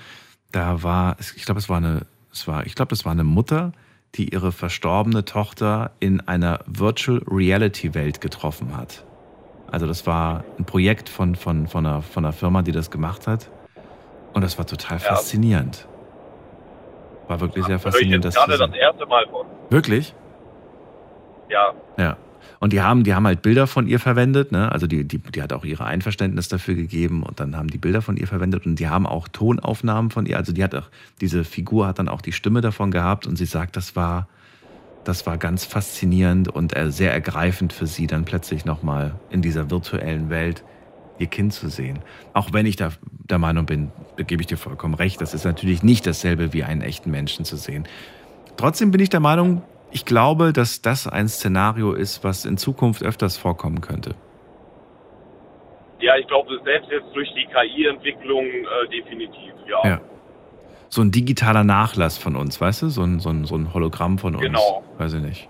Da 0.51 0.81
war, 0.83 1.15
es- 1.19 1.35
ich 1.35 1.45
glaube, 1.45 1.59
es 1.59 1.69
war 1.69 1.77
eine, 1.77 2.01
es 2.31 2.47
war, 2.47 2.65
ich 2.65 2.75
glaube, 2.75 2.89
das 2.89 3.05
war 3.05 3.11
eine 3.11 3.23
Mutter, 3.23 3.71
die 4.15 4.29
ihre 4.33 4.51
verstorbene 4.51 5.25
Tochter 5.25 5.91
in 5.99 6.21
einer 6.21 6.59
Virtual 6.65 7.21
Reality 7.29 7.93
Welt 7.93 8.21
getroffen 8.21 8.75
hat. 8.75 9.03
Also 9.69 9.85
das 9.85 10.07
war 10.07 10.43
ein 10.57 10.65
Projekt 10.65 11.09
von, 11.09 11.35
von, 11.35 11.67
von, 11.67 11.85
einer, 11.85 12.01
von 12.01 12.23
einer 12.25 12.31
Firma, 12.33 12.61
die 12.61 12.71
das 12.71 12.89
gemacht 12.89 13.27
hat. 13.27 13.47
Und 14.33 14.41
das 14.41 14.57
war 14.57 14.65
total 14.65 14.99
faszinierend. 14.99 15.85
War 17.27 17.39
wirklich 17.41 17.65
sehr 17.65 17.71
Höre 17.73 17.77
ich 17.77 17.81
faszinierend, 17.83 18.23
jetzt 18.25 18.37
das 18.37 18.45
gerade 18.45 18.71
das 18.71 18.79
erste 18.79 19.05
Mal 19.07 19.27
von. 19.27 19.45
Wirklich? 19.69 20.13
Ja, 21.49 21.73
Ja. 21.97 22.17
Und 22.59 22.73
die 22.73 22.81
haben, 22.81 23.03
die 23.03 23.13
haben 23.13 23.25
halt 23.27 23.41
Bilder 23.41 23.67
von 23.67 23.87
ihr 23.87 23.99
verwendet, 23.99 24.51
ne? 24.51 24.71
Also 24.71 24.87
die, 24.87 25.03
die, 25.03 25.19
die 25.19 25.41
hat 25.41 25.53
auch 25.53 25.65
ihre 25.65 25.85
Einverständnis 25.85 26.47
dafür 26.47 26.75
gegeben 26.75 27.23
und 27.23 27.39
dann 27.39 27.55
haben 27.55 27.69
die 27.69 27.77
Bilder 27.77 28.01
von 28.01 28.17
ihr 28.17 28.27
verwendet 28.27 28.65
und 28.65 28.79
die 28.79 28.87
haben 28.87 29.05
auch 29.05 29.27
Tonaufnahmen 29.27 30.11
von 30.11 30.25
ihr. 30.25 30.37
Also 30.37 30.53
die 30.53 30.63
hat 30.63 30.73
auch, 30.73 30.89
diese 31.21 31.43
Figur 31.43 31.87
hat 31.87 31.99
dann 31.99 32.09
auch 32.09 32.21
die 32.21 32.31
Stimme 32.31 32.61
davon 32.61 32.91
gehabt 32.91 33.27
und 33.27 33.35
sie 33.35 33.45
sagt, 33.45 33.75
das 33.75 33.95
war, 33.95 34.27
das 35.03 35.25
war 35.25 35.37
ganz 35.37 35.65
faszinierend 35.65 36.49
und 36.49 36.75
äh, 36.75 36.91
sehr 36.91 37.13
ergreifend 37.13 37.73
für 37.73 37.87
sie, 37.87 38.07
dann 38.07 38.25
plötzlich 38.25 38.65
nochmal 38.65 39.15
in 39.29 39.41
dieser 39.41 39.69
virtuellen 39.69 40.29
Welt 40.29 40.63
ihr 41.19 41.27
Kind 41.27 41.53
zu 41.53 41.69
sehen. 41.69 41.99
Auch 42.33 42.53
wenn 42.53 42.65
ich 42.65 42.75
da 42.75 42.91
der 43.09 43.39
Meinung 43.39 43.65
bin, 43.65 43.91
gebe 44.17 44.41
ich 44.41 44.47
dir 44.47 44.57
vollkommen 44.57 44.93
recht, 44.93 45.21
das 45.21 45.33
ist 45.33 45.45
natürlich 45.45 45.83
nicht 45.83 46.05
dasselbe 46.05 46.53
wie 46.53 46.63
einen 46.63 46.81
echten 46.81 47.11
Menschen 47.11 47.45
zu 47.45 47.57
sehen. 47.57 47.87
Trotzdem 48.57 48.91
bin 48.91 49.01
ich 49.01 49.09
der 49.09 49.19
Meinung, 49.19 49.61
ich 49.91 50.05
glaube, 50.05 50.53
dass 50.53 50.81
das 50.81 51.07
ein 51.07 51.27
Szenario 51.27 51.93
ist, 51.93 52.23
was 52.23 52.45
in 52.45 52.57
Zukunft 52.57 53.03
öfters 53.03 53.37
vorkommen 53.37 53.81
könnte. 53.81 54.15
ja, 55.99 56.15
ich 56.17 56.27
glaube, 56.27 56.59
selbst 56.63 56.91
jetzt 56.91 57.07
durch 57.13 57.29
die 57.33 57.45
KI-Entwicklung 57.45 58.45
äh, 58.45 58.87
definitiv, 58.89 59.53
ja. 59.67 59.89
Ja. 59.89 60.01
So 60.89 61.01
ein 61.01 61.11
digitaler 61.11 61.63
Nachlass 61.63 62.17
von 62.17 62.35
uns, 62.35 62.61
weißt 62.61 62.83
du? 62.83 62.89
So 62.89 63.03
ein, 63.03 63.19
so 63.19 63.29
ein, 63.29 63.45
so 63.45 63.55
ein 63.55 63.73
Hologramm 63.73 64.17
von 64.19 64.35
uns. 64.35 64.43
Genau. 64.43 64.83
Weiß 64.97 65.13
ich 65.13 65.21
nicht. 65.21 65.49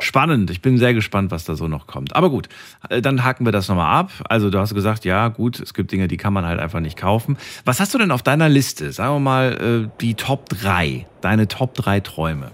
Spannend. 0.00 0.50
Ich 0.50 0.60
bin 0.62 0.78
sehr 0.78 0.94
gespannt, 0.94 1.30
was 1.30 1.44
da 1.44 1.54
so 1.54 1.68
noch 1.68 1.86
kommt. 1.86 2.14
Aber 2.14 2.30
gut, 2.30 2.48
äh, 2.90 3.00
dann 3.00 3.24
haken 3.24 3.44
wir 3.44 3.52
das 3.52 3.68
nochmal 3.68 3.94
ab. 3.94 4.10
Also 4.28 4.50
du 4.50 4.58
hast 4.58 4.74
gesagt, 4.74 5.04
ja 5.04 5.28
gut, 5.28 5.58
es 5.60 5.74
gibt 5.74 5.90
Dinge, 5.90 6.06
die 6.08 6.16
kann 6.16 6.32
man 6.32 6.44
halt 6.44 6.60
einfach 6.60 6.80
nicht 6.80 6.98
kaufen. 6.98 7.36
Was 7.64 7.80
hast 7.80 7.94
du 7.94 7.98
denn 7.98 8.10
auf 8.10 8.22
deiner 8.22 8.48
Liste? 8.48 8.92
Sagen 8.92 9.14
wir 9.14 9.20
mal 9.20 9.88
äh, 9.88 9.98
die 10.00 10.14
Top 10.14 10.48
3. 10.48 11.06
Deine 11.20 11.48
Top 11.48 11.74
3 11.74 12.00
Träume. 12.00 12.52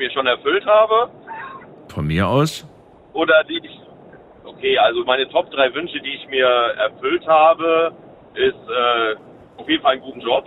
Mir 0.00 0.10
schon 0.12 0.26
erfüllt 0.26 0.64
habe 0.64 1.10
Von 1.88 2.06
mir 2.06 2.26
aus? 2.26 2.66
oder 3.12 3.44
die 3.44 3.58
ich. 3.58 3.80
Okay, 4.44 4.78
also 4.78 5.04
meine 5.04 5.28
Top 5.28 5.50
3 5.50 5.74
Wünsche, 5.74 6.00
die 6.00 6.14
ich 6.14 6.26
mir 6.28 6.46
erfüllt 6.46 7.26
habe, 7.26 7.92
ist 8.34 8.54
äh, 8.54 9.16
auf 9.60 9.68
jeden 9.68 9.82
Fall 9.82 9.92
einen 9.92 10.00
guten 10.00 10.20
Job. 10.20 10.44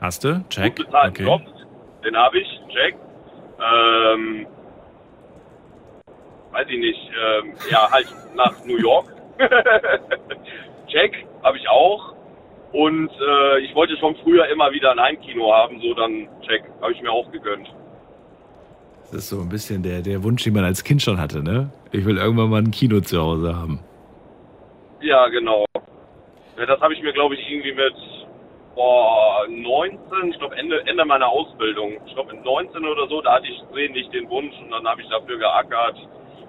Hast 0.00 0.24
du? 0.24 0.42
Check. 0.48 0.74
Gut 0.76 0.86
bezahlten 0.86 1.10
Okay. 1.10 1.24
Job. 1.24 1.42
Den 2.02 2.16
habe 2.16 2.38
ich, 2.38 2.48
check. 2.70 2.96
Ähm, 3.60 4.46
weiß 6.52 6.66
ich 6.70 6.78
nicht, 6.78 7.10
ähm, 7.10 7.52
ja, 7.70 7.90
halt 7.90 8.06
nach 8.34 8.54
New 8.64 8.78
York. 8.78 9.12
check, 10.88 11.26
habe 11.42 11.58
ich 11.58 11.68
auch. 11.68 12.14
Und 12.72 13.10
äh, 13.10 13.58
ich 13.58 13.74
wollte 13.74 13.98
schon 13.98 14.16
früher 14.22 14.46
immer 14.48 14.72
wieder 14.72 14.92
ein 14.92 15.00
Heimkino 15.00 15.52
haben, 15.52 15.78
so 15.82 15.92
dann 15.92 16.26
check, 16.46 16.62
habe 16.80 16.92
ich 16.92 17.02
mir 17.02 17.10
auch 17.12 17.30
gegönnt. 17.30 17.68
Das 19.12 19.24
ist 19.24 19.28
so 19.28 19.40
ein 19.42 19.50
bisschen 19.50 19.82
der, 19.82 20.00
der 20.00 20.24
Wunsch, 20.24 20.42
den 20.42 20.54
man 20.54 20.64
als 20.64 20.84
Kind 20.84 21.02
schon 21.02 21.20
hatte, 21.20 21.42
ne? 21.42 21.70
Ich 21.92 22.06
will 22.06 22.16
irgendwann 22.16 22.48
mal 22.48 22.62
ein 22.62 22.70
Kino 22.70 22.98
zu 23.00 23.20
Hause 23.20 23.54
haben. 23.54 23.78
Ja, 25.02 25.28
genau. 25.28 25.66
Das 26.56 26.80
habe 26.80 26.94
ich 26.94 27.02
mir, 27.02 27.12
glaube 27.12 27.34
ich, 27.34 27.40
irgendwie 27.46 27.74
mit 27.74 27.94
boah, 28.74 29.46
19, 29.48 30.30
ich 30.30 30.38
glaube 30.38 30.56
Ende, 30.56 30.80
Ende 30.86 31.04
meiner 31.04 31.28
Ausbildung, 31.28 32.00
ich 32.06 32.14
glaube 32.14 32.34
mit 32.34 32.42
19 32.42 32.86
oder 32.86 33.06
so, 33.08 33.20
da 33.20 33.34
hatte 33.34 33.48
ich 33.48 33.60
sehnlich 33.74 34.08
den 34.08 34.30
Wunsch 34.30 34.54
und 34.62 34.70
dann 34.70 34.86
habe 34.88 35.02
ich 35.02 35.08
dafür 35.10 35.36
geackert 35.36 35.96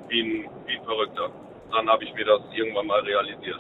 wie 0.08 0.22
ein, 0.22 0.50
wie 0.66 0.78
ein 0.78 0.86
Verrückter. 0.86 1.32
Dann 1.74 1.90
habe 1.90 2.06
ich 2.06 2.14
mir 2.14 2.24
das 2.24 2.42
irgendwann 2.54 2.88
mal 2.88 3.02
realisiert. 3.02 3.60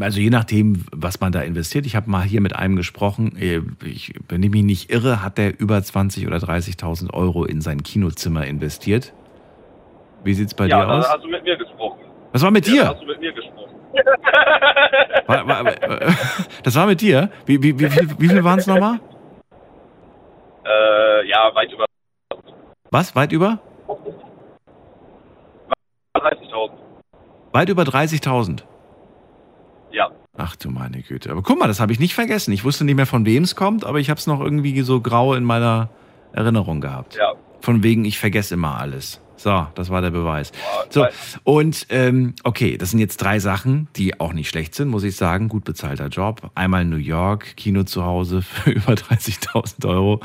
Also 0.00 0.20
je 0.20 0.30
nachdem, 0.30 0.84
was 0.92 1.20
man 1.20 1.32
da 1.32 1.40
investiert. 1.40 1.84
Ich 1.84 1.96
habe 1.96 2.08
mal 2.08 2.22
hier 2.22 2.40
mit 2.40 2.54
einem 2.54 2.76
gesprochen. 2.76 3.36
äh, 3.36 3.60
Ich, 3.84 4.14
wenn 4.28 4.42
ich 4.44 4.50
mich 4.50 4.62
nicht 4.62 4.90
irre, 4.92 5.22
hat 5.22 5.38
der 5.38 5.58
über 5.58 5.82
20 5.82 6.26
oder 6.26 6.36
30.000 6.36 7.12
Euro 7.12 7.44
in 7.44 7.60
sein 7.60 7.82
Kinozimmer 7.82 8.46
investiert. 8.46 9.12
Wie 10.22 10.34
sieht's 10.34 10.54
bei 10.54 10.66
ja, 10.66 10.84
dir 10.84 10.88
aus? 10.88 11.08
hast 11.08 11.24
du 11.24 11.28
mit 11.28 11.42
mir 11.42 11.56
gesprochen. 11.56 11.98
Was 12.32 12.42
war 12.42 12.50
mit 12.52 12.66
Ja, 12.68 12.72
dir? 12.74 12.88
hast 12.90 13.02
du 13.02 13.06
mit 13.06 13.20
mir 13.20 13.32
gesprochen. 13.32 13.54
War, 15.26 15.46
war, 15.46 15.64
das 16.62 16.74
war 16.74 16.86
mit 16.86 17.00
dir? 17.02 17.30
Wie, 17.44 17.62
wie, 17.62 17.78
wie, 17.78 17.90
viel, 17.90 18.08
wie 18.18 18.28
viel 18.28 18.44
waren 18.44 18.58
es 18.58 18.66
nochmal? 18.66 18.98
Äh, 20.64 21.28
ja, 21.28 21.50
weit 21.54 21.70
über 21.72 21.84
Was? 22.90 23.14
Weit 23.14 23.32
über? 23.32 23.58
30.000. 26.16 26.70
Weit 27.52 27.68
über 27.68 27.82
30.000. 27.82 28.62
Ja. 29.92 30.10
Ach 30.36 30.56
du 30.56 30.70
meine 30.70 31.02
Güte. 31.02 31.30
Aber 31.30 31.42
guck 31.42 31.58
mal, 31.58 31.66
das 31.66 31.80
habe 31.80 31.92
ich 31.92 31.98
nicht 31.98 32.14
vergessen. 32.14 32.52
Ich 32.52 32.64
wusste 32.64 32.84
nicht 32.84 32.94
mehr, 32.94 33.06
von 33.06 33.24
wem 33.26 33.42
es 33.42 33.56
kommt, 33.56 33.84
aber 33.84 33.98
ich 33.98 34.10
habe 34.10 34.18
es 34.18 34.26
noch 34.26 34.40
irgendwie 34.40 34.80
so 34.82 35.00
grau 35.00 35.34
in 35.34 35.44
meiner 35.44 35.90
Erinnerung 36.32 36.80
gehabt. 36.80 37.16
Ja. 37.16 37.34
Von 37.60 37.82
wegen, 37.82 38.04
ich 38.04 38.18
vergesse 38.18 38.54
immer 38.54 38.78
alles. 38.78 39.20
So, 39.38 39.68
das 39.76 39.88
war 39.88 40.02
der 40.02 40.10
Beweis. 40.10 40.52
So, 40.90 41.06
und 41.44 41.86
ähm, 41.90 42.34
okay, 42.42 42.76
das 42.76 42.90
sind 42.90 42.98
jetzt 42.98 43.18
drei 43.18 43.38
Sachen, 43.38 43.88
die 43.94 44.18
auch 44.18 44.32
nicht 44.32 44.48
schlecht 44.48 44.74
sind, 44.74 44.88
muss 44.88 45.04
ich 45.04 45.16
sagen. 45.16 45.48
Gut 45.48 45.64
bezahlter 45.64 46.08
Job. 46.08 46.50
Einmal 46.56 46.84
New 46.84 46.96
York, 46.96 47.56
Kino 47.56 47.84
zu 47.84 48.04
Hause 48.04 48.42
für 48.42 48.70
über 48.70 48.94
30.000 48.94 49.88
Euro. 49.88 50.20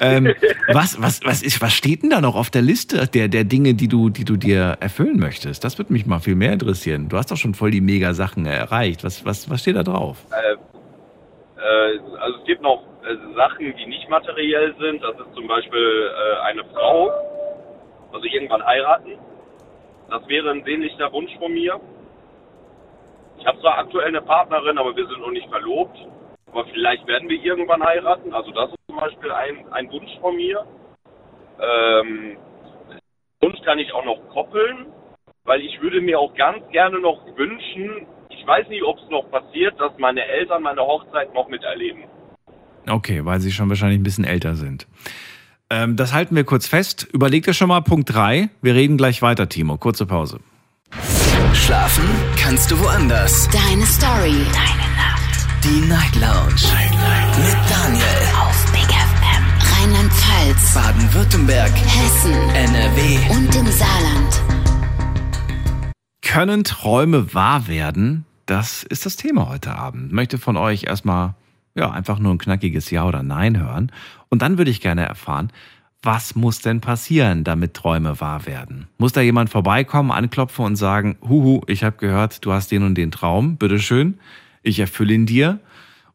Ähm, 0.00 0.34
was, 0.72 1.00
was, 1.00 1.20
was, 1.24 1.42
ist, 1.42 1.62
was 1.62 1.72
steht 1.72 2.02
denn 2.02 2.10
da 2.10 2.20
noch 2.20 2.34
auf 2.34 2.50
der 2.50 2.62
Liste 2.62 3.06
der, 3.06 3.28
der 3.28 3.44
Dinge, 3.44 3.74
die 3.74 3.86
du, 3.86 4.10
die 4.10 4.24
du 4.24 4.36
dir 4.36 4.76
erfüllen 4.80 5.20
möchtest? 5.20 5.62
Das 5.62 5.78
würde 5.78 5.92
mich 5.92 6.06
mal 6.06 6.18
viel 6.18 6.34
mehr 6.34 6.52
interessieren. 6.52 7.08
Du 7.08 7.16
hast 7.16 7.30
doch 7.30 7.36
schon 7.36 7.54
voll 7.54 7.70
die 7.70 7.80
Mega-Sachen 7.80 8.44
erreicht. 8.44 9.04
Was, 9.04 9.24
was, 9.24 9.48
was 9.48 9.60
steht 9.60 9.76
da 9.76 9.84
drauf? 9.84 10.18
Äh, 10.32 10.56
äh, 11.62 12.00
also 12.18 12.38
es 12.38 12.44
gibt 12.44 12.62
noch 12.62 12.82
äh, 13.04 13.14
Sachen, 13.36 13.74
die 13.76 13.86
nicht 13.86 14.08
materiell 14.08 14.74
sind. 14.80 15.02
Das 15.02 15.14
ist 15.14 15.32
zum 15.34 15.46
Beispiel 15.46 16.10
äh, 16.10 16.40
eine 16.46 16.64
Frau, 16.74 17.10
Also 18.12 18.26
irgendwann 18.26 18.64
heiraten. 18.64 19.18
Das 20.10 20.26
wäre 20.28 20.50
ein 20.50 20.64
sehnlicher 20.64 21.12
Wunsch 21.12 21.36
von 21.38 21.52
mir. 21.52 21.80
Ich 23.38 23.46
habe 23.46 23.60
zwar 23.60 23.78
aktuell 23.78 24.08
eine 24.08 24.22
Partnerin, 24.22 24.78
aber 24.78 24.96
wir 24.96 25.06
sind 25.06 25.20
noch 25.20 25.30
nicht 25.30 25.48
verlobt. 25.48 25.98
Aber 26.50 26.64
vielleicht 26.66 27.06
werden 27.06 27.28
wir 27.28 27.42
irgendwann 27.42 27.82
heiraten. 27.82 28.32
Also 28.32 28.50
das 28.52 28.70
ist 28.70 28.78
zum 28.86 28.96
Beispiel 28.96 29.30
ein, 29.30 29.72
ein 29.72 29.90
Wunsch 29.92 30.18
von 30.20 30.34
mir. 30.34 30.64
Ähm, 31.60 32.36
Wunsch 33.40 33.60
kann 33.64 33.78
ich 33.78 33.92
auch 33.92 34.04
noch 34.04 34.18
koppeln, 34.30 34.86
weil 35.44 35.60
ich 35.60 35.80
würde 35.80 36.00
mir 36.00 36.18
auch 36.18 36.34
ganz 36.34 36.66
gerne 36.70 37.00
noch 37.00 37.24
wünschen, 37.36 38.06
ich 38.30 38.46
weiß 38.46 38.68
nicht, 38.68 38.82
ob 38.82 38.98
es 38.98 39.08
noch 39.10 39.30
passiert, 39.30 39.78
dass 39.80 39.92
meine 39.98 40.24
Eltern 40.24 40.62
meine 40.62 40.80
Hochzeit 40.80 41.32
noch 41.34 41.48
miterleben. 41.48 42.04
Okay, 42.88 43.24
weil 43.24 43.40
sie 43.40 43.52
schon 43.52 43.68
wahrscheinlich 43.68 43.98
ein 43.98 44.04
bisschen 44.04 44.24
älter 44.24 44.54
sind. 44.54 44.86
Ähm, 45.70 45.96
das 45.96 46.12
halten 46.12 46.34
wir 46.34 46.44
kurz 46.44 46.66
fest. 46.66 47.06
Überleg 47.12 47.44
dir 47.44 47.54
schon 47.54 47.68
mal 47.68 47.80
Punkt 47.80 48.12
3. 48.12 48.48
Wir 48.62 48.74
reden 48.74 48.96
gleich 48.96 49.20
weiter, 49.20 49.48
Timo. 49.48 49.76
Kurze 49.76 50.06
Pause. 50.06 50.40
Schlafen 51.52 52.04
kannst 52.38 52.70
du 52.70 52.78
woanders. 52.80 53.48
Deine 53.50 53.84
Story. 53.84 54.36
Deine 54.52 54.88
Nacht. 54.96 55.64
Die 55.64 55.80
Night 55.86 56.14
Lounge. 56.14 56.54
Night, 56.72 56.92
Night. 56.92 57.38
Mit 57.38 57.70
Daniel. 57.70 58.04
Auf 58.40 58.72
Big 58.72 58.88
FM. 58.88 59.82
Rheinland-Pfalz. 59.82 60.74
Baden-Württemberg. 60.74 61.72
Hessen. 61.74 62.32
NRW. 62.32 63.18
Und 63.30 63.54
im 63.54 63.66
Saarland. 63.66 64.42
Können 66.22 66.64
Träume 66.64 67.34
wahr 67.34 67.68
werden? 67.68 68.24
Das 68.46 68.82
ist 68.82 69.04
das 69.04 69.16
Thema 69.16 69.50
heute 69.50 69.74
Abend. 69.74 70.06
Ich 70.06 70.12
möchte 70.14 70.38
von 70.38 70.56
euch 70.56 70.84
erstmal 70.84 71.34
ja, 71.78 71.90
einfach 71.90 72.18
nur 72.18 72.32
ein 72.32 72.38
knackiges 72.38 72.90
Ja 72.90 73.06
oder 73.06 73.22
Nein 73.22 73.58
hören. 73.58 73.92
Und 74.28 74.42
dann 74.42 74.58
würde 74.58 74.70
ich 74.70 74.80
gerne 74.80 75.06
erfahren, 75.06 75.50
was 76.02 76.34
muss 76.34 76.60
denn 76.60 76.80
passieren, 76.80 77.44
damit 77.44 77.74
Träume 77.74 78.20
wahr 78.20 78.46
werden? 78.46 78.86
Muss 78.98 79.12
da 79.12 79.20
jemand 79.20 79.50
vorbeikommen, 79.50 80.10
anklopfen 80.10 80.64
und 80.64 80.76
sagen, 80.76 81.16
huhu, 81.26 81.62
ich 81.66 81.82
habe 81.82 81.96
gehört, 81.96 82.44
du 82.44 82.52
hast 82.52 82.70
den 82.70 82.82
und 82.82 82.94
den 82.94 83.10
Traum, 83.10 83.56
bitteschön, 83.56 84.18
ich 84.62 84.78
erfülle 84.78 85.14
ihn 85.14 85.26
dir? 85.26 85.60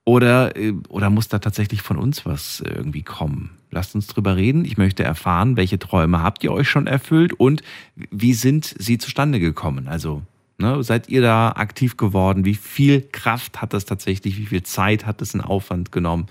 Oder, 0.06 0.58
äh, 0.58 0.74
oder 0.90 1.10
muss 1.10 1.30
da 1.30 1.40
tatsächlich 1.40 1.82
von 1.82 1.98
uns 1.98 2.26
was 2.26 2.62
irgendwie 2.66 3.04
kommen? 3.04 3.52
Lasst 3.72 3.96
uns 3.96 4.08
drüber 4.08 4.36
reden. 4.36 4.66
Ich 4.66 4.78
möchte 4.78 5.04
erfahren, 5.04 5.56
welche 5.58 5.80
Träume 5.80 6.22
habt 6.22 6.44
ihr 6.44 6.52
euch 6.52 6.70
schon 6.70 6.88
erfüllt 6.88 7.34
und 7.34 7.64
wie 7.96 8.34
sind 8.34 8.76
sie 8.78 8.98
zustande 8.98 9.40
gekommen? 9.40 9.88
Also 9.88 10.22
Ne? 10.58 10.84
Seid 10.84 11.10
ihr 11.10 11.22
da 11.22 11.50
aktiv 11.52 11.98
geworden? 11.98 12.46
Wie 12.46 12.56
viel 12.56 13.02
Kraft 13.02 13.62
hat 13.62 13.74
das 13.74 13.86
tatsächlich? 13.86 14.38
Wie 14.38 14.46
viel 14.46 14.64
Zeit 14.64 15.06
hat 15.06 15.22
es 15.22 15.34
in 15.34 15.42
Aufwand 15.42 15.92
genommen? 15.92 16.28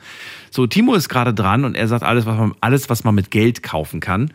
So, 0.50 0.66
Timo 0.66 0.94
ist 0.94 1.08
gerade 1.08 1.34
dran 1.34 1.64
und 1.64 1.74
er 1.74 1.88
sagt, 1.88 2.02
alles, 2.02 2.24
was 2.26 2.36
man, 2.36 2.54
alles, 2.60 2.88
was 2.88 3.04
man 3.04 3.14
mit 3.14 3.30
Geld 3.30 3.62
kaufen 3.62 4.00
kann, 4.00 4.32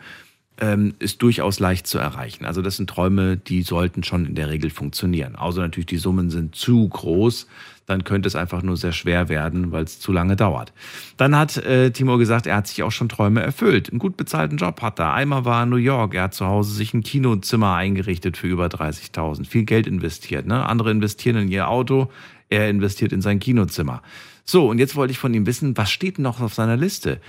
ähm, 0.59 0.95
ist 0.99 1.21
durchaus 1.21 1.59
leicht 1.59 1.87
zu 1.87 1.99
erreichen. 1.99 2.45
Also 2.45 2.61
das 2.61 2.77
sind 2.77 2.89
Träume, 2.89 3.37
die 3.37 3.61
sollten 3.61 4.03
schon 4.03 4.25
in 4.25 4.35
der 4.35 4.49
Regel 4.49 4.69
funktionieren. 4.69 5.35
Außer 5.35 5.61
natürlich 5.61 5.85
die 5.85 5.97
Summen 5.97 6.29
sind 6.29 6.55
zu 6.55 6.87
groß, 6.87 7.47
dann 7.87 8.03
könnte 8.03 8.27
es 8.27 8.35
einfach 8.35 8.61
nur 8.61 8.77
sehr 8.77 8.91
schwer 8.91 9.29
werden, 9.29 9.71
weil 9.71 9.85
es 9.85 9.99
zu 9.99 10.11
lange 10.11 10.35
dauert. 10.35 10.73
Dann 11.15 11.35
hat 11.35 11.57
äh, 11.57 11.89
Timo 11.91 12.17
gesagt, 12.17 12.45
er 12.45 12.57
hat 12.57 12.67
sich 12.67 12.83
auch 12.83 12.91
schon 12.91 13.07
Träume 13.09 13.41
erfüllt. 13.41 13.89
Einen 13.89 13.99
gut 13.99 14.17
bezahlten 14.17 14.57
Job 14.57 14.81
hat 14.81 14.99
er. 14.99 15.13
Einmal 15.13 15.45
war 15.45 15.61
er 15.61 15.63
in 15.63 15.69
New 15.69 15.77
York, 15.77 16.13
er 16.13 16.23
hat 16.23 16.33
zu 16.33 16.45
Hause 16.45 16.75
sich 16.75 16.93
ein 16.93 17.01
Kinozimmer 17.01 17.73
eingerichtet 17.75 18.35
für 18.35 18.47
über 18.47 18.67
30.000. 18.67 19.45
Viel 19.45 19.63
Geld 19.63 19.87
investiert. 19.87 20.45
Ne? 20.45 20.65
Andere 20.65 20.91
investieren 20.91 21.37
in 21.37 21.47
ihr 21.47 21.69
Auto, 21.69 22.11
er 22.49 22.69
investiert 22.69 23.13
in 23.13 23.21
sein 23.21 23.39
Kinozimmer. 23.39 24.01
So, 24.43 24.69
und 24.69 24.79
jetzt 24.79 24.95
wollte 24.95 25.11
ich 25.11 25.19
von 25.19 25.33
ihm 25.33 25.45
wissen, 25.45 25.75
was 25.77 25.89
steht 25.89 26.19
noch 26.19 26.41
auf 26.41 26.53
seiner 26.53 26.77
Liste? 26.77 27.21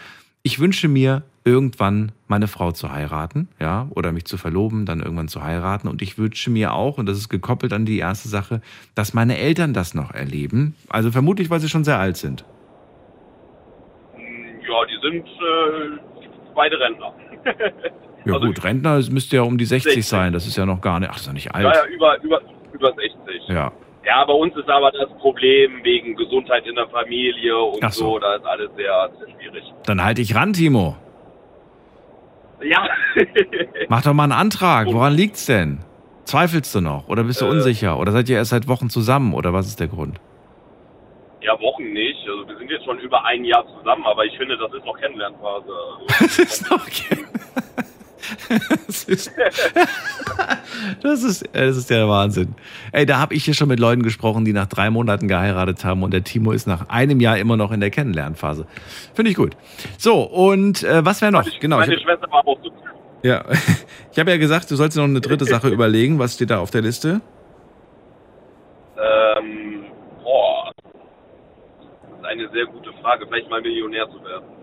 Ich 0.49 0.59
wünsche 0.61 0.89
mir 0.89 1.25
irgendwann 1.45 2.11
meine 2.27 2.49
Frau 2.49 2.73
zu 2.73 2.91
heiraten, 2.91 3.49
ja, 3.61 3.87
oder 3.91 4.13
mich 4.13 4.25
zu 4.25 4.39
verloben, 4.39 4.87
dann 4.87 5.01
irgendwann 5.01 5.29
zu 5.29 5.43
heiraten. 5.45 5.89
Und 5.89 6.01
ich 6.01 6.17
wünsche 6.17 6.49
mir 6.49 6.73
auch, 6.73 6.97
und 6.97 7.05
das 7.05 7.19
ist 7.19 7.29
gekoppelt 7.29 7.75
an 7.75 7.85
die 7.85 7.99
erste 7.99 8.31
Sache, 8.31 8.63
dass 8.95 9.13
meine 9.13 9.37
Eltern 9.37 9.75
das 9.75 9.93
noch 9.93 10.11
erleben. 10.11 10.75
Also 10.89 11.11
vermutlich, 11.11 11.51
weil 11.51 11.61
sie 11.61 11.69
schon 11.69 11.85
sehr 11.85 11.99
alt 11.99 12.17
sind. 12.17 12.47
Ja, 14.17 14.85
die 14.87 14.99
sind 15.07 15.27
äh, 15.27 15.99
beide 16.55 16.81
Rentner. 16.81 17.13
Ja 18.25 18.35
Also- 18.35 18.47
gut, 18.47 18.65
Rentner 18.65 18.97
müsste 19.11 19.37
ja 19.37 19.43
um 19.43 19.59
die 19.59 19.65
60, 19.67 19.93
60. 19.97 20.07
sein. 20.09 20.33
Das 20.33 20.47
ist 20.47 20.57
ja 20.57 20.65
noch 20.67 20.81
gar 20.81 20.99
nicht, 20.99 21.11
ach, 21.11 21.17
ist 21.19 21.27
ja 21.27 21.33
nicht 21.35 21.55
alt. 21.55 21.65
ja, 21.67 21.73
ja, 21.75 21.87
über, 21.95 22.19
über, 22.23 22.41
über 22.73 22.89
60. 22.95 23.49
Ja. 23.49 23.71
Ja, 24.09 24.25
bei 24.25 24.33
uns 24.33 24.57
ist 24.57 24.69
aber 24.71 24.91
das 24.91 25.11
Problem 25.19 25.85
wegen 25.85 26.17
Gesundheit 26.17 26.67
in 26.67 26.75
der 26.77 26.89
Familie 26.89 27.59
und 27.59 27.85
Ach 27.85 27.93
so. 27.93 28.05
so. 28.15 28.19
da 28.19 28.37
ist 28.37 28.47
alles 28.47 28.71
sehr, 28.75 29.11
sehr 29.19 29.29
schwierig. 29.37 29.63
Dann 29.85 30.03
halte 30.03 30.23
ich 30.23 30.35
ran, 30.35 30.55
Timo. 30.55 30.97
Ja. 32.63 32.89
Mach 33.89 34.03
doch 34.03 34.15
mal 34.15 34.25
einen 34.25 34.33
Antrag. 34.33 34.87
Woran 34.89 35.13
liegt's 35.13 35.45
denn? 35.47 35.81
Zweifelst 36.25 36.75
du 36.75 36.81
noch? 36.81 37.07
Oder 37.09 37.23
bist 37.25 37.41
du 37.43 37.45
Äh. 37.47 37.51
unsicher? 37.51 37.99
Oder 38.01 38.13
seid 38.13 38.29
ihr 38.31 38.37
erst 38.37 38.51
seit 38.51 38.67
Wochen 38.67 38.89
zusammen? 38.91 39.35
Oder 39.35 39.53
was 39.53 39.67
ist 39.67 39.79
der 39.81 39.89
Grund? 39.89 40.19
ja, 41.41 41.59
Wochen 41.61 41.93
nicht. 41.93 42.19
Also 42.29 42.49
wir 42.49 42.57
sind 42.59 42.71
jetzt 42.71 42.85
schon 42.85 42.99
über 42.99 43.25
ein 43.25 43.45
Jahr 43.45 43.65
zusammen, 43.79 44.05
aber 44.07 44.25
ich 44.25 44.37
finde, 44.37 44.57
das 44.59 44.73
ist 44.73 44.85
noch 44.85 44.99
Kennenlernphase. 44.99 45.67
Also, 46.09 46.25
Das 46.25 46.39
ist 46.39 46.71
noch 46.71 46.85
das 48.87 49.05
ist, 49.05 49.33
das 51.03 51.23
ist, 51.23 51.43
äh, 51.55 51.67
das 51.67 51.77
ist 51.77 51.91
der 51.91 52.09
Wahnsinn. 52.09 52.55
Ey, 52.93 53.07
da 53.07 53.19
habe 53.19 53.35
ich 53.35 53.45
hier 53.45 53.55
schon 53.55 53.69
mit 53.69 53.81
Leuten 53.81 54.03
gesprochen, 54.03 54.45
die 54.45 54.53
nach 54.53 54.67
drei 54.67 54.91
Monaten 54.91 55.29
geheiratet 55.29 55.85
haben 55.85 56.03
und 56.03 56.13
der 56.13 56.25
Timo 56.25 56.53
ist 56.53 56.67
nach 56.67 56.89
einem 56.89 57.21
Jahr 57.21 57.39
immer 57.39 57.57
noch 57.57 57.73
in 57.73 57.81
der 57.81 57.91
Kennenlernphase. 57.91 58.67
Finde 59.15 59.31
ich 59.31 59.37
gut. 59.37 59.57
So, 59.97 60.23
und 60.23 60.83
äh, 60.83 61.05
was 61.05 61.21
wäre 61.21 61.33
noch? 61.33 61.47
Genau. 61.61 61.79
Meine 61.79 61.95
hab, 61.95 62.03
Schwester 62.03 62.31
war 62.31 62.47
auch 62.47 62.59
so. 62.63 62.71
ja. 63.23 63.45
ich 64.13 64.19
habe 64.19 64.31
ja 64.31 64.37
gesagt, 64.37 64.71
du 64.71 64.77
sollst 64.77 64.97
dir 64.97 65.01
noch 65.01 65.09
eine 65.09 65.21
dritte 65.21 65.45
Sache 65.45 65.69
überlegen. 65.69 66.19
Was 66.19 66.35
steht 66.35 66.51
da 66.51 66.59
auf 66.61 66.71
der 66.71 66.83
Liste? 66.83 67.21
Ähm, 68.97 69.87
boah. 70.23 70.73
Das 72.11 72.19
ist 72.19 72.27
eine 72.27 72.49
sehr 72.51 72.67
gute 72.67 72.93
Frage. 73.01 73.27
Vielleicht 73.27 73.49
mal 73.49 73.63
Millionär 73.63 74.09
zu 74.09 74.23
werden. 74.25 74.59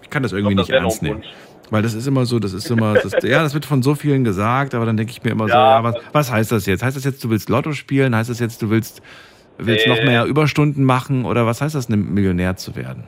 kann 0.11 0.23
das 0.23 0.31
irgendwie 0.33 0.53
glaub, 0.55 0.67
nicht 0.67 0.75
noch 0.75 0.81
ernst 0.83 1.01
nehmen. 1.01 1.23
Weil 1.71 1.81
das 1.81 1.93
ist 1.93 2.05
immer 2.05 2.25
so, 2.25 2.37
das 2.39 2.51
ist 2.53 2.69
immer, 2.69 2.95
das, 2.95 3.13
ja, 3.23 3.41
das 3.41 3.53
wird 3.53 3.65
von 3.65 3.81
so 3.81 3.95
vielen 3.95 4.23
gesagt, 4.23 4.75
aber 4.75 4.85
dann 4.85 4.97
denke 4.97 5.11
ich 5.11 5.23
mir 5.23 5.31
immer 5.31 5.47
so, 5.47 5.53
Ja. 5.53 5.77
ja, 5.77 5.83
was, 5.83 5.95
was 6.11 6.31
heißt 6.31 6.51
das 6.51 6.65
jetzt? 6.65 6.83
Heißt 6.83 6.97
das 6.97 7.05
jetzt, 7.05 7.23
du 7.23 7.29
willst 7.29 7.49
Lotto 7.49 7.71
spielen? 7.71 8.13
Heißt 8.15 8.29
das 8.29 8.39
jetzt, 8.39 8.61
du 8.61 8.69
willst, 8.69 9.01
willst 9.57 9.87
noch 9.87 9.95
Nee. 9.95 10.05
mehr 10.05 10.25
Überstunden 10.25 10.83
machen? 10.83 11.23
Oder 11.23 11.45
was 11.45 11.61
heißt 11.61 11.73
das, 11.73 11.87
ein 11.89 12.13
Millionär 12.13 12.57
zu 12.57 12.75
werden? 12.75 13.05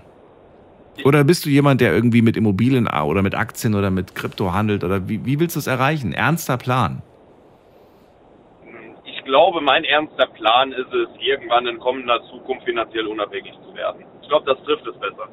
Oder 1.03 1.23
bist 1.23 1.45
du 1.45 1.49
jemand, 1.49 1.81
der 1.81 1.93
irgendwie 1.93 2.21
mit 2.21 2.37
Immobilien 2.37 2.87
oder 2.87 3.21
mit 3.21 3.35
Aktien 3.35 3.75
oder 3.75 3.89
mit 3.89 4.15
Krypto 4.15 4.53
handelt? 4.53 4.83
Oder 4.83 5.09
wie, 5.09 5.25
wie 5.25 5.39
willst 5.39 5.55
du 5.55 5.59
es 5.59 5.67
erreichen? 5.67 6.13
Ernster 6.13 6.57
Plan. 6.57 7.01
Ich 9.03 9.23
glaube, 9.25 9.59
mein 9.61 9.83
ernster 9.83 10.27
Plan 10.27 10.71
ist 10.71 10.93
es, 10.93 11.09
irgendwann 11.19 11.65
in 11.67 11.79
kommender 11.79 12.19
Zukunft 12.29 12.63
finanziell 12.65 13.07
unabhängig 13.07 13.53
zu 13.67 13.75
werden. 13.75 14.03
Ich 14.21 14.27
glaube, 14.29 14.45
das 14.45 14.63
trifft 14.63 14.85
es 14.87 14.93
besser. 14.99 15.27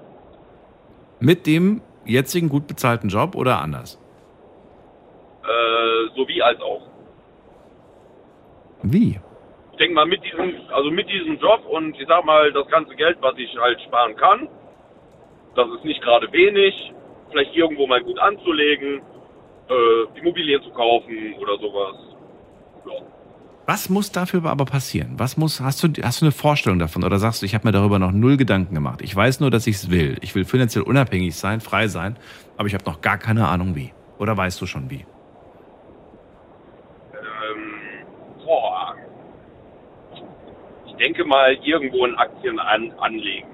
Mit 1.20 1.46
dem 1.46 1.82
jetzigen 2.06 2.48
gut 2.48 2.66
bezahlten 2.66 3.08
Job 3.08 3.34
oder 3.34 3.60
anders? 3.60 3.98
Äh, 5.42 6.16
sowie 6.16 6.40
als 6.42 6.60
auch. 6.60 6.82
Wie? 8.82 9.20
Ich 9.72 9.78
denke 9.78 9.94
mal, 9.94 10.06
mit 10.06 10.22
diesem, 10.24 10.54
also 10.72 10.90
mit 10.90 11.08
diesem 11.08 11.38
Job 11.38 11.64
und 11.66 11.98
ich 12.00 12.06
sag 12.08 12.24
mal, 12.24 12.52
das 12.52 12.66
ganze 12.68 12.94
Geld, 12.96 13.18
was 13.20 13.34
ich 13.36 13.54
halt 13.58 13.80
sparen 13.82 14.16
kann, 14.16 14.48
das 15.54 15.68
ist 15.76 15.84
nicht 15.84 16.02
gerade 16.02 16.32
wenig, 16.32 16.92
vielleicht 17.30 17.54
irgendwo 17.54 17.86
mal 17.86 18.02
gut 18.02 18.18
anzulegen, 18.18 19.02
äh, 19.68 20.18
Immobilien 20.18 20.62
zu 20.62 20.70
kaufen 20.70 21.34
oder 21.38 21.58
sowas. 21.58 21.96
Ja. 22.86 23.19
Was 23.66 23.88
muss 23.88 24.10
dafür 24.10 24.44
aber 24.46 24.64
passieren? 24.64 25.14
Was 25.18 25.36
muss, 25.36 25.60
hast 25.60 25.82
du, 25.82 26.02
hast 26.02 26.20
du 26.20 26.26
eine 26.26 26.32
Vorstellung 26.32 26.78
davon? 26.78 27.04
Oder 27.04 27.18
sagst 27.18 27.42
du, 27.42 27.46
ich 27.46 27.54
habe 27.54 27.68
mir 27.68 27.72
darüber 27.72 27.98
noch 27.98 28.10
null 28.10 28.36
Gedanken 28.36 28.74
gemacht? 28.74 29.00
Ich 29.02 29.14
weiß 29.14 29.40
nur, 29.40 29.50
dass 29.50 29.66
ich 29.66 29.76
es 29.76 29.90
will. 29.90 30.16
Ich 30.22 30.34
will 30.34 30.44
finanziell 30.44 30.82
unabhängig 30.82 31.36
sein, 31.36 31.60
frei 31.60 31.86
sein, 31.86 32.16
aber 32.56 32.66
ich 32.66 32.74
habe 32.74 32.84
noch 32.84 33.00
gar 33.00 33.18
keine 33.18 33.46
Ahnung 33.48 33.76
wie. 33.76 33.92
Oder 34.18 34.36
weißt 34.36 34.60
du 34.60 34.66
schon 34.66 34.90
wie? 34.90 35.06
Ähm, 37.12 37.80
boah. 38.44 38.96
Ich 40.86 40.94
denke 40.96 41.24
mal, 41.24 41.54
irgendwo 41.62 42.04
in 42.06 42.16
Aktien 42.16 42.58
an, 42.58 42.92
anlegen. 42.98 43.48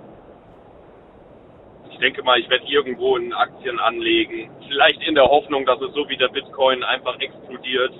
Ich 1.91 1.99
denke 1.99 2.23
mal, 2.23 2.39
ich 2.39 2.49
werde 2.49 2.65
irgendwo 2.67 3.17
in 3.17 3.33
Aktien 3.33 3.79
anlegen. 3.81 4.51
Vielleicht 4.67 5.03
in 5.03 5.15
der 5.15 5.25
Hoffnung, 5.25 5.67
dass 5.67 5.81
es 5.81 5.93
so 5.95 6.09
wie 6.09 6.17
der 6.17 6.29
Bitcoin 6.29 6.83
einfach 6.85 7.19
explodiert 7.21 7.93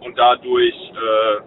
und 0.00 0.18
dadurch 0.18 0.92
äh, 0.94 1.40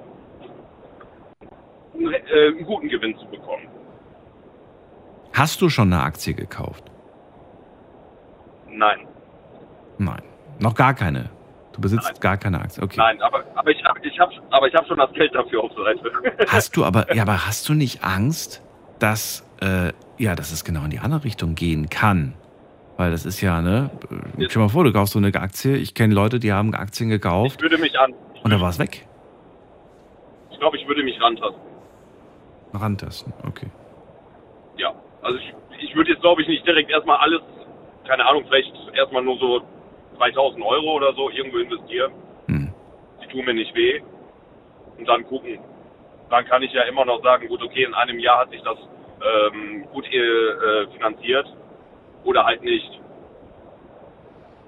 einen, 1.97 2.13
äh, 2.13 2.47
einen 2.47 2.65
guten 2.65 2.89
Gewinn 2.89 3.17
zu 3.17 3.25
bekommen. 3.27 3.67
Hast 5.33 5.61
du 5.61 5.69
schon 5.69 5.91
eine 5.91 6.03
Aktie 6.03 6.33
gekauft? 6.33 6.83
Nein, 8.69 9.07
Nein. 9.97 10.21
Noch 10.59 10.75
gar 10.75 10.93
keine. 10.93 11.29
Du 11.73 11.81
besitzt 11.81 12.21
gar 12.21 12.37
keine 12.37 12.61
Aktie. 12.61 12.83
Okay. 12.83 12.97
nein, 12.97 13.19
aber, 13.21 13.43
aber 13.55 13.71
ich 13.71 13.83
habe 13.83 13.99
ich 14.03 14.19
hab, 14.19 14.29
aber 14.51 14.67
ich 14.67 14.75
hab 14.75 14.85
schon 14.87 14.97
das 14.97 15.11
Geld 15.13 15.33
dafür 15.33 15.63
auf 15.63 15.71
Seite. 15.73 16.11
Hast 16.47 16.77
du 16.77 16.85
aber, 16.85 17.13
ja, 17.15 17.23
aber 17.23 17.47
hast 17.47 17.67
du 17.67 17.73
nicht 17.73 18.03
Angst, 18.03 18.61
dass, 18.99 19.43
äh, 19.59 19.91
ja, 20.17 20.35
dass 20.35 20.51
es 20.51 20.63
genau 20.63 20.83
in 20.83 20.91
die 20.91 20.99
andere 20.99 21.23
Richtung 21.23 21.55
gehen 21.55 21.89
kann? 21.89 22.35
Weil 22.97 23.11
das 23.11 23.25
ist 23.25 23.41
ja, 23.41 23.61
ne? 23.61 23.89
Stell 24.35 24.47
dir 24.47 24.59
mal 24.59 24.69
vor, 24.69 24.83
du 24.83 24.93
kaufst 24.93 25.13
so 25.13 25.19
eine 25.19 25.33
Aktie. 25.33 25.75
Ich 25.77 25.95
kenne 25.95 26.13
Leute, 26.13 26.39
die 26.39 26.53
haben 26.53 26.73
Aktien 26.75 27.09
gekauft 27.09 27.57
Ich 27.57 27.61
würde 27.63 27.77
mich 27.77 27.97
an. 27.99 28.13
und 28.43 28.51
da 28.51 28.61
war 28.61 28.69
es 28.69 28.79
weg. 28.79 29.07
Ich 30.51 30.59
glaube, 30.59 30.77
ich 30.77 30.87
würde 30.87 31.03
mich 31.03 31.19
rantasten. 31.19 31.61
Rantasten, 32.73 33.33
okay. 33.47 33.67
Ja. 34.77 34.93
Also 35.21 35.39
ich, 35.39 35.53
ich 35.83 35.95
würde 35.95 36.11
jetzt, 36.11 36.21
glaube 36.21 36.41
ich, 36.41 36.47
nicht 36.47 36.65
direkt 36.65 36.89
erstmal 36.89 37.17
alles, 37.17 37.41
keine 38.07 38.25
Ahnung, 38.25 38.43
vielleicht 38.47 38.73
erstmal 38.95 39.23
nur 39.23 39.37
so 39.39 39.61
2000 40.17 40.63
Euro 40.63 40.95
oder 40.95 41.13
so 41.13 41.29
irgendwo 41.29 41.57
investieren. 41.57 42.11
Die 42.47 43.27
tun 43.31 43.45
mir 43.45 43.53
nicht 43.53 43.73
weh. 43.75 44.01
Und 44.97 45.07
dann 45.07 45.23
gucken. 45.25 45.59
Dann 46.29 46.45
kann 46.45 46.61
ich 46.63 46.71
ja 46.73 46.83
immer 46.83 47.05
noch 47.05 47.21
sagen, 47.23 47.47
gut, 47.47 47.61
okay, 47.63 47.83
in 47.83 47.93
einem 47.93 48.19
Jahr 48.19 48.39
hat 48.39 48.51
sich 48.51 48.61
das 48.61 48.77
ähm, 49.21 49.85
gut 49.91 50.05
äh, 50.05 50.87
finanziert. 50.93 51.47
Oder 52.23 52.45
halt 52.45 52.63
nicht. 52.63 52.99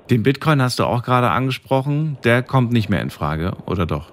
Den 0.10 0.24
Bitcoin 0.24 0.62
hast 0.62 0.80
du 0.80 0.84
auch 0.84 1.04
gerade 1.04 1.30
angesprochen. 1.32 2.18
Der 2.24 2.44
kommt 2.44 2.72
nicht 2.72 2.90
mehr 2.90 3.02
in 3.02 3.10
Frage, 3.10 3.54
oder 3.66 3.86
doch? 3.86 4.12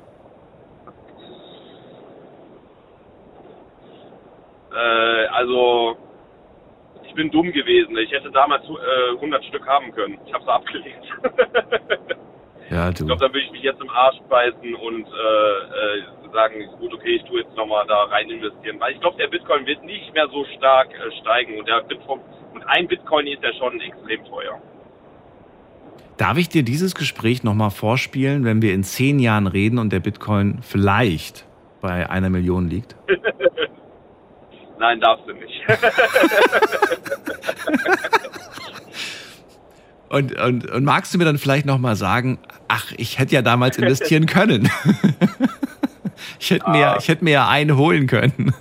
Äh, 4.72 5.26
also, 5.26 5.97
ich 7.05 7.14
bin 7.14 7.30
dumm 7.30 7.53
gewesen. 7.53 7.97
Ich 7.99 8.11
hätte 8.11 8.30
damals 8.30 8.64
äh, 8.64 9.14
100 9.16 9.45
Stück 9.45 9.66
haben 9.66 9.93
können. 9.93 10.18
Ich 10.26 10.32
habe 10.32 10.45
es 10.45 10.49
abgelehnt. 10.49 11.05
Ja, 12.73 12.89
Ich 12.89 12.95
du. 12.97 13.07
glaube, 13.07 13.20
dann 13.20 13.33
würde 13.33 13.45
ich 13.45 13.53
mich 13.53 13.62
jetzt 13.62 13.81
im 13.81 13.91
Arsch 13.91 14.18
beißen 14.29 14.75
und 14.75 15.07
äh, 15.07 15.09
äh, 15.09 16.03
sagen, 16.33 16.66
gut, 16.81 16.93
okay, 16.95 17.16
ich 17.16 17.23
tue 17.29 17.41
jetzt 17.43 17.55
nochmal 17.57 17.85
da 17.87 18.05
rein 18.05 18.31
investieren. 18.31 18.81
Weil 18.81 18.95
ich 18.95 19.01
glaube, 19.01 19.18
der 19.18 19.29
Bitcoin 19.29 19.66
wird 19.66 19.85
nicht 19.85 20.12
mehr 20.14 20.27
so 20.29 20.45
stark 20.57 20.89
äh, 20.95 21.11
steigen 21.20 21.59
und 21.59 21.68
der 21.68 21.83
Bitcoin, 21.83 22.20
und 22.55 22.62
ein 22.64 22.89
Bitcoin 22.89 23.27
ist 23.27 23.43
ja 23.43 23.53
schon 23.59 23.79
extrem 23.81 24.25
teuer. 24.25 24.61
Darf 26.16 26.39
ich 26.39 26.49
dir 26.49 26.62
dieses 26.62 26.95
Gespräch 26.95 27.43
nochmal 27.43 27.70
vorspielen, 27.70 28.45
wenn 28.45 28.62
wir 28.62 28.73
in 28.75 28.85
zehn 28.85 29.18
Jahren 29.18 29.47
reden 29.47 29.79
und 29.79 29.93
der 29.93 30.01
Bitcoin 30.01 30.61
vielleicht 30.62 31.45
bei 31.81 32.09
einer 32.09 32.31
Million 32.31 32.68
liegt? 32.68 32.97
Nein, 34.79 35.01
darfst 35.01 35.27
du 35.29 35.33
nicht. 35.35 35.62
Und, 40.13 40.39
und, 40.39 40.71
und 40.71 40.85
magst 40.85 41.15
du 41.15 41.19
mir 41.19 41.25
dann 41.25 41.39
vielleicht 41.39 41.65
nochmal 41.65 41.97
sagen, 41.97 42.39
ach, 42.69 42.93
ich 42.99 43.19
hätte 43.19 43.35
ja 43.35 43.41
damals 43.41 43.79
investieren 43.79 44.27
können. 44.39 44.69
Ich 46.39 46.51
hätte 46.51 46.71
mir, 46.71 46.97
ich 46.99 47.09
hätte 47.09 47.25
mir 47.25 47.33
ja 47.33 47.49
einen 47.49 47.77
holen 47.77 48.07
können. 48.07 48.55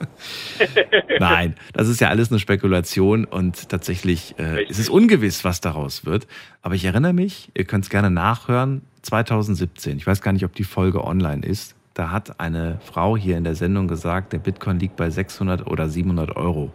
Nein, 1.18 1.54
das 1.72 1.88
ist 1.88 2.00
ja 2.00 2.08
alles 2.08 2.30
eine 2.30 2.38
Spekulation 2.38 3.24
und 3.24 3.68
tatsächlich 3.68 4.38
äh, 4.38 4.64
es 4.68 4.78
ist 4.78 4.88
ungewiss, 4.88 5.44
was 5.44 5.60
daraus 5.60 6.06
wird. 6.06 6.26
Aber 6.62 6.74
ich 6.74 6.84
erinnere 6.84 7.12
mich, 7.12 7.50
ihr 7.54 7.64
könnt 7.64 7.84
es 7.84 7.90
gerne 7.90 8.10
nachhören, 8.10 8.82
2017, 9.02 9.98
ich 9.98 10.06
weiß 10.06 10.22
gar 10.22 10.32
nicht, 10.32 10.44
ob 10.44 10.54
die 10.54 10.64
Folge 10.64 11.04
online 11.04 11.44
ist, 11.44 11.74
da 11.94 12.10
hat 12.10 12.40
eine 12.40 12.78
Frau 12.84 13.16
hier 13.16 13.36
in 13.36 13.44
der 13.44 13.54
Sendung 13.54 13.86
gesagt, 13.88 14.32
der 14.32 14.38
Bitcoin 14.38 14.78
liegt 14.78 14.96
bei 14.96 15.10
600 15.10 15.66
oder 15.66 15.88
700 15.88 16.36
Euro. 16.36 16.72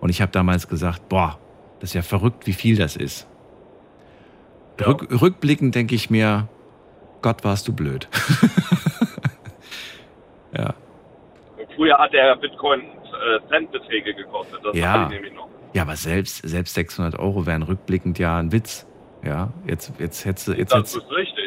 Und 0.00 0.08
ich 0.08 0.22
habe 0.22 0.32
damals 0.32 0.68
gesagt, 0.68 1.08
boah, 1.10 1.38
das 1.80 1.90
ist 1.90 1.94
ja 1.94 2.02
verrückt, 2.02 2.46
wie 2.46 2.52
viel 2.52 2.76
das 2.76 2.96
ist. 2.96 3.26
Rück, 4.84 5.08
rückblickend 5.20 5.74
denke 5.74 5.94
ich 5.94 6.10
mir, 6.10 6.48
Gott, 7.22 7.44
warst 7.44 7.68
du 7.68 7.72
blöd. 7.74 8.08
ja. 10.56 10.74
Früher 11.76 11.98
hat 11.98 12.12
der 12.12 12.36
Bitcoin 12.36 12.80
äh, 12.80 13.48
Centbeträge 13.48 14.14
gekostet. 14.14 14.60
Das 14.64 14.76
Ja. 14.76 15.04
ich 15.04 15.10
nämlich 15.10 15.34
noch. 15.34 15.48
Ja, 15.72 15.82
aber 15.82 15.96
selbst, 15.96 16.42
selbst 16.48 16.74
600 16.74 17.18
Euro 17.18 17.46
wären 17.46 17.62
rückblickend 17.62 18.18
ja 18.18 18.38
ein 18.38 18.52
Witz. 18.52 18.86
Ja, 19.22 19.52
jetzt, 19.66 19.92
jetzt, 19.98 20.24
hättest, 20.24 20.48
du- 20.48 20.52
jetzt, 20.52 20.74
hättest, 20.74 21.00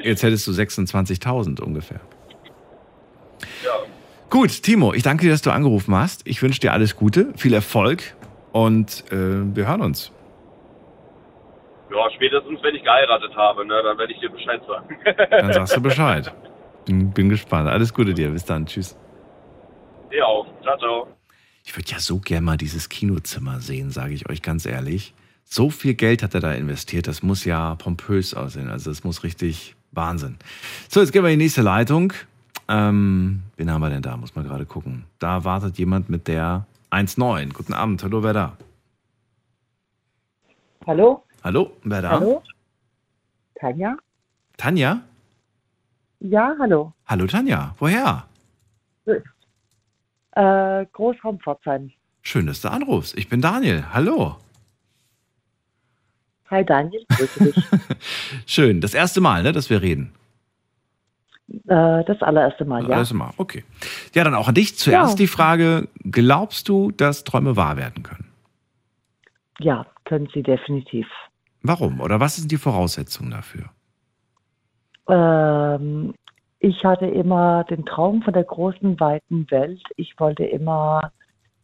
jetzt 0.04 0.24
hättest 0.24 0.48
du 0.48 0.52
26.000 0.52 1.60
ungefähr. 1.60 2.00
Ja. 3.66 3.72
Gut, 4.30 4.64
Timo, 4.64 4.94
ich 4.94 5.04
danke 5.04 5.26
dir, 5.26 5.32
dass 5.32 5.42
du 5.42 5.52
angerufen 5.52 5.94
hast. 5.96 6.22
Ich 6.26 6.42
wünsche 6.42 6.60
dir 6.60 6.72
alles 6.72 6.96
Gute, 6.96 7.34
viel 7.36 7.54
Erfolg 7.54 8.16
und 8.52 9.04
äh, 9.12 9.16
wir 9.56 9.68
hören 9.68 9.82
uns. 9.82 10.12
Ja, 11.94 12.10
spätestens 12.16 12.62
wenn 12.64 12.76
ich 12.76 12.84
geheiratet 12.84 13.36
habe, 13.36 13.66
ne, 13.66 13.82
dann 13.84 13.98
werde 13.98 14.14
ich 14.14 14.20
dir 14.20 14.30
Bescheid 14.30 14.62
sagen. 14.68 14.98
Dann 15.30 15.54
sagst 15.54 15.76
du 15.76 15.82
Bescheid. 15.82 16.34
Bin, 16.86 17.12
bin 17.12 17.30
gespannt. 17.30 17.70
Alles 17.70 17.94
Gute 17.94 18.14
dir. 18.14 18.30
Bis 18.32 18.44
dann. 18.44 18.66
Tschüss. 18.66 18.98
Dir 20.12 20.28
auch. 20.28 20.46
Ciao, 20.64 20.78
ciao. 20.78 21.08
Ich 21.64 21.76
würde 21.78 21.90
ja 21.90 22.00
so 22.00 22.20
gerne 22.20 22.46
mal 22.46 22.58
dieses 22.58 22.90
Kinozimmer 22.90 23.60
sehen, 23.62 23.90
sage 23.90 24.14
ich 24.14 24.30
euch 24.30 24.42
ganz 24.42 24.66
ehrlich. 24.66 25.14
So 25.46 25.70
viel 25.70 25.94
Geld 25.94 26.24
hat 26.24 26.34
er 26.34 26.42
da 26.42 26.54
investiert, 26.54 27.08
das 27.08 27.22
muss 27.24 27.46
ja 27.46 27.76
pompös 27.76 28.34
aussehen. 28.34 28.70
Also 28.70 28.90
das 28.90 29.04
muss 29.04 29.24
richtig 29.24 29.76
Wahnsinn. 29.92 30.38
So, 30.90 31.00
jetzt 31.00 31.14
gehen 31.14 31.24
wir 31.24 31.30
in 31.30 31.40
die 31.40 31.46
nächste 31.46 31.62
Leitung. 31.62 32.14
Ähm, 32.68 33.44
wen 33.56 33.72
haben 33.72 33.82
wir 33.82 33.90
denn 33.90 34.02
da? 34.02 34.18
Muss 34.18 34.36
man 34.36 34.46
gerade 34.46 34.66
gucken. 34.66 35.06
Da 35.20 35.44
wartet 35.46 35.78
jemand 35.78 36.10
mit 36.10 36.28
der 36.28 36.66
1.9. 36.92 37.54
Guten 37.54 37.74
Abend, 37.74 38.04
hallo, 38.04 38.24
wer 38.24 38.34
da? 38.34 38.58
Hallo? 40.86 41.24
Hallo, 41.44 41.76
wer 41.84 42.02
da? 42.02 42.10
Hallo? 42.12 42.42
Tanja? 43.56 43.98
Tanja? 44.58 45.02
Ja, 46.20 46.56
hallo. 46.58 46.94
Hallo 47.06 47.28
Tanja, 47.28 47.76
woher? 47.80 48.26
Äh, 49.06 50.86
Großraum 50.94 51.40
Schön, 52.22 52.48
dass 52.48 52.62
du 52.62 52.72
anrufst. 52.72 53.18
Ich 53.18 53.28
bin 53.28 53.42
Daniel. 53.42 53.84
Hallo. 53.94 54.38
Hi 56.50 56.64
Daniel, 56.64 57.04
grüße 57.10 57.44
dich. 57.52 57.56
Schön. 58.46 58.80
Das 58.80 58.94
erste 58.94 59.20
Mal, 59.22 59.44
ne, 59.44 59.52
dass 59.52 59.70
wir 59.70 59.82
reden. 59.82 60.14
äh, 61.68 62.04
das 62.06 62.22
allererste 62.22 62.64
Mal, 62.64 62.82
Das 62.84 62.90
ja. 62.90 62.98
erste 63.00 63.16
Mal, 63.16 63.34
okay. 63.38 63.66
Ja, 64.14 64.24
dann 64.24 64.34
auch 64.36 64.48
an 64.48 64.56
dich 64.56 64.78
zuerst 64.78 65.14
Ja. 65.14 65.18
die 65.18 65.28
Frage: 65.28 65.90
Glaubst 66.10 66.70
du, 66.70 66.92
dass 66.92 67.24
Träume 67.26 67.56
wahr 67.58 67.76
werden 67.76 68.04
können? 68.04 68.32
Ja, 69.60 69.86
können 70.06 70.30
Sie 70.34 70.42
definitiv. 70.42 71.08
Warum? 71.64 72.02
Oder 72.02 72.20
was 72.20 72.36
sind 72.36 72.52
die 72.52 72.58
Voraussetzungen 72.58 73.32
dafür? 73.32 73.70
Ähm, 75.08 76.14
ich 76.60 76.84
hatte 76.84 77.06
immer 77.08 77.64
den 77.64 77.86
Traum 77.86 78.22
von 78.22 78.34
der 78.34 78.44
großen, 78.44 79.00
weiten 79.00 79.50
Welt. 79.50 79.82
Ich 79.96 80.20
wollte 80.20 80.44
immer 80.44 81.12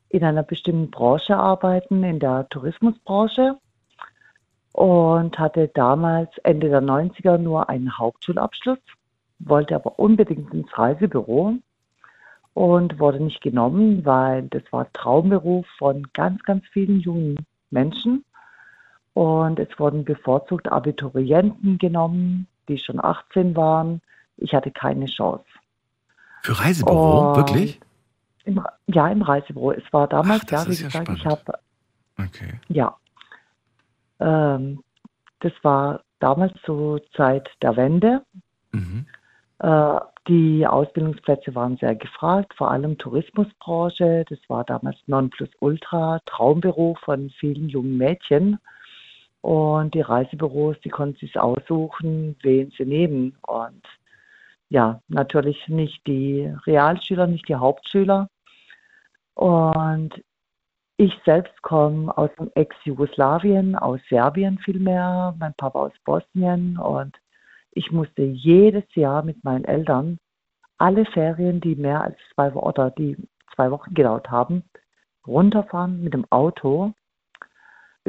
in 0.07 0.23
einer 0.23 0.43
bestimmten 0.43 0.89
Branche 0.89 1.37
arbeiten, 1.37 2.03
in 2.03 2.19
der 2.19 2.47
Tourismusbranche. 2.49 3.57
Und 4.71 5.37
hatte 5.37 5.67
damals 5.69 6.29
Ende 6.43 6.69
der 6.69 6.81
90er 6.81 7.37
nur 7.37 7.67
einen 7.69 7.97
Hauptschulabschluss, 7.97 8.77
wollte 9.39 9.75
aber 9.75 9.99
unbedingt 9.99 10.53
ins 10.53 10.77
Reisebüro 10.77 11.55
und 12.53 12.99
wurde 12.99 13.21
nicht 13.21 13.41
genommen, 13.41 14.05
weil 14.05 14.43
das 14.43 14.63
war 14.71 14.91
Traumberuf 14.93 15.65
von 15.77 16.07
ganz, 16.13 16.41
ganz 16.43 16.63
vielen 16.71 16.99
jungen 16.99 17.35
Menschen. 17.71 18.23
Und 19.13 19.59
es 19.59 19.67
wurden 19.79 20.05
bevorzugt 20.05 20.71
Abiturienten 20.71 21.77
genommen, 21.77 22.47
die 22.67 22.77
schon 22.77 23.03
18 23.03 23.55
waren. 23.55 24.01
Ich 24.37 24.53
hatte 24.53 24.71
keine 24.71 25.05
Chance. 25.07 25.45
Für 26.43 26.59
Reisebüro? 26.59 27.29
Und 27.29 27.37
Wirklich? 27.37 27.79
Im, 28.45 28.63
ja, 28.87 29.07
im 29.09 29.21
Reisebüro. 29.21 29.71
Es 29.71 29.83
war 29.91 30.07
damals, 30.07 30.45
das 30.45 30.65
ja, 30.65 30.71
wie 30.71 30.83
gesagt, 30.83 31.09
ich 31.09 31.19
spannend. 31.21 31.25
habe, 31.25 31.59
Okay. 32.17 32.59
ja, 32.67 32.95
ähm, 34.19 34.83
das 35.39 35.53
war 35.61 36.01
damals 36.19 36.53
zur 36.65 37.01
Zeit 37.13 37.49
der 37.61 37.77
Wende. 37.77 38.23
Mhm. 38.71 39.05
Äh, 39.59 39.99
die 40.27 40.67
Ausbildungsplätze 40.67 41.55
waren 41.55 41.77
sehr 41.77 41.95
gefragt, 41.95 42.53
vor 42.55 42.71
allem 42.71 42.97
Tourismusbranche. 42.97 44.25
Das 44.29 44.39
war 44.47 44.63
damals 44.63 44.97
Nonplusultra, 45.07 46.19
Traumberuf 46.25 46.99
von 46.99 47.29
vielen 47.39 47.69
jungen 47.69 47.97
Mädchen. 47.97 48.59
Und 49.41 49.93
die 49.93 50.01
Reisebüros, 50.01 50.79
die 50.81 50.89
konnten 50.89 51.17
sich 51.17 51.39
aussuchen, 51.39 52.35
wen 52.41 52.71
sie 52.77 52.85
nehmen. 52.85 53.37
Und 53.47 53.83
ja, 54.69 55.01
natürlich 55.07 55.67
nicht 55.67 56.05
die 56.05 56.53
Realschüler, 56.65 57.27
nicht 57.27 57.47
die 57.47 57.55
Hauptschüler. 57.55 58.29
Und 59.33 60.21
ich 60.97 61.13
selbst 61.23 61.61
komme 61.61 62.15
aus 62.17 62.29
dem 62.37 62.51
Ex-Jugoslawien, 62.55 63.77
aus 63.77 64.01
Serbien 64.09 64.59
vielmehr, 64.59 65.33
mein 65.39 65.53
Papa 65.53 65.79
aus 65.79 65.93
Bosnien 66.03 66.77
und 66.77 67.15
ich 67.71 67.91
musste 67.91 68.23
jedes 68.23 68.83
Jahr 68.95 69.23
mit 69.23 69.41
meinen 69.45 69.63
Eltern 69.63 70.19
alle 70.77 71.05
Ferien, 71.05 71.61
die 71.61 71.75
mehr 71.75 72.01
als 72.01 72.17
zwei 72.33 72.51
oder 72.51 72.91
die 72.91 73.15
zwei 73.55 73.71
Wochen 73.71 73.93
gedauert 73.93 74.29
haben, 74.29 74.63
runterfahren 75.25 76.03
mit 76.03 76.13
dem 76.13 76.25
Auto 76.31 76.93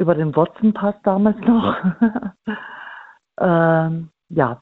über 0.01 0.15
den 0.15 0.35
Wurzenpass 0.35 0.95
damals 1.03 1.37
noch. 1.39 1.75
ähm, 3.39 4.09
ja, 4.29 4.61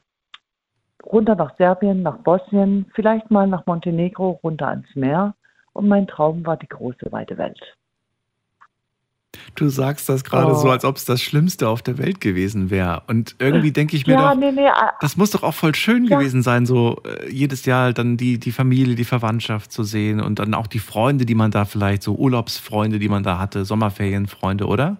runter 1.04 1.34
nach 1.34 1.56
Serbien, 1.56 2.02
nach 2.02 2.18
Bosnien, 2.18 2.86
vielleicht 2.94 3.30
mal 3.30 3.46
nach 3.46 3.64
Montenegro, 3.66 4.38
runter 4.44 4.68
ans 4.68 4.94
Meer. 4.94 5.34
Und 5.72 5.88
mein 5.88 6.06
Traum 6.06 6.44
war 6.44 6.56
die 6.56 6.68
große 6.68 7.10
weite 7.10 7.38
Welt. 7.38 7.58
Du 9.54 9.68
sagst 9.68 10.08
das 10.08 10.24
gerade 10.24 10.50
Oh. 10.52 10.54
so, 10.54 10.70
als 10.70 10.84
ob 10.84 10.96
es 10.96 11.04
das 11.04 11.22
Schlimmste 11.22 11.68
auf 11.68 11.82
der 11.82 11.98
Welt 11.98 12.20
gewesen 12.20 12.68
wäre. 12.70 13.02
Und 13.06 13.36
irgendwie 13.38 13.70
denke 13.72 13.96
ich 13.96 14.06
mir 14.06 14.14
ja, 14.14 14.30
doch, 14.34 14.38
nee, 14.38 14.50
nee, 14.52 14.66
ah, 14.68 14.92
das 15.00 15.16
muss 15.16 15.30
doch 15.30 15.42
auch 15.42 15.54
voll 15.54 15.74
schön 15.74 16.04
Ja. 16.04 16.18
gewesen 16.18 16.42
sein, 16.42 16.66
so 16.66 17.00
äh, 17.04 17.30
jedes 17.30 17.64
Jahr 17.64 17.92
dann 17.92 18.16
die, 18.16 18.38
die 18.38 18.52
Familie, 18.52 18.94
die 18.96 19.04
Verwandtschaft 19.04 19.72
zu 19.72 19.84
sehen 19.84 20.20
und 20.20 20.38
dann 20.38 20.52
auch 20.54 20.66
die 20.66 20.78
Freunde, 20.80 21.24
die 21.26 21.34
man 21.34 21.50
da 21.50 21.64
vielleicht, 21.64 22.02
so 22.02 22.14
Urlaubsfreunde, 22.16 22.98
die 22.98 23.08
man 23.08 23.22
da 23.22 23.38
hatte, 23.38 23.64
Sommerferienfreunde, 23.64 24.66
oder? 24.66 24.96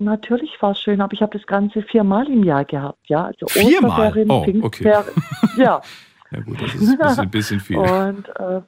Natürlich 0.00 0.60
war 0.60 0.72
es 0.72 0.80
schön, 0.80 1.00
aber 1.00 1.12
ich 1.12 1.22
habe 1.22 1.36
das 1.36 1.46
Ganze 1.46 1.82
viermal 1.82 2.26
im 2.28 2.42
Jahr 2.42 2.64
gehabt, 2.64 3.08
ja. 3.08 3.26
Also 3.26 3.46
Viermal? 3.46 4.12
Oh, 4.28 4.46
okay. 4.62 4.92
Ja. 5.56 5.82
Ja 6.32 6.40
gut, 6.40 6.62
das 6.62 6.74
ist 6.74 6.88
ein 6.90 6.98
bisschen, 6.98 7.20
ein 7.20 7.30
bisschen 7.30 7.60
viel. 7.60 7.78
Und 7.78 8.28
äh, 8.38 8.60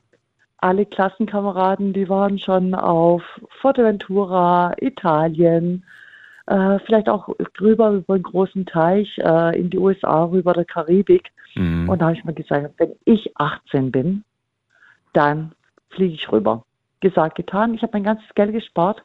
alle 0.59 0.87
Klassenkameraden, 0.87 1.93
die 1.93 2.09
waren 2.09 2.39
schon 2.39 2.75
auf 2.75 3.23
Forteventura, 3.61 4.75
Italien, 4.81 5.85
äh, 6.47 6.79
vielleicht 6.87 7.09
auch 7.09 7.29
rüber 7.61 7.91
über 7.91 8.19
den 8.19 8.23
großen 8.23 8.67
Teich 8.67 9.17
äh, 9.19 9.59
in 9.59 9.71
die 9.71 9.79
USA, 9.79 10.25
rüber 10.25 10.53
der 10.53 10.65
Karibik. 10.65 11.31
Mhm. 11.55 11.89
Und 11.89 12.01
da 12.01 12.07
habe 12.07 12.17
ich 12.17 12.25
mir 12.25 12.35
gesagt, 12.35 12.75
wenn 12.79 12.93
ich 13.05 13.33
18 13.37 13.93
bin, 13.93 14.25
dann 15.13 15.53
fliege 15.91 16.15
ich 16.15 16.31
rüber. 16.33 16.65
Gesagt, 17.01 17.37
getan. 17.37 17.75
Ich 17.75 17.83
habe 17.83 17.93
mein 17.95 18.05
ganzes 18.05 18.33
Geld 18.35 18.53
gespart. 18.53 19.03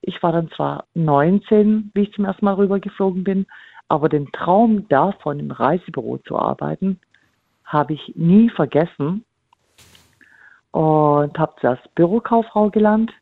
Ich 0.00 0.22
war 0.22 0.32
dann 0.32 0.50
zwar 0.50 0.84
19, 0.94 1.90
wie 1.94 2.02
ich 2.02 2.12
zum 2.12 2.24
ersten 2.24 2.44
Mal 2.44 2.54
rüber 2.54 2.78
geflogen 2.80 3.24
bin, 3.24 3.46
aber 3.88 4.08
den 4.08 4.30
Traum 4.32 4.86
davon, 4.88 5.40
im 5.40 5.50
Reisebüro 5.50 6.18
zu 6.18 6.38
arbeiten, 6.38 7.00
habe 7.64 7.94
ich 7.94 8.12
nie 8.14 8.48
vergessen 8.50 9.24
und 10.70 11.38
habe 11.38 11.54
zuerst 11.60 11.94
Bürokauffrau 11.94 12.70
gelernt, 12.70 13.12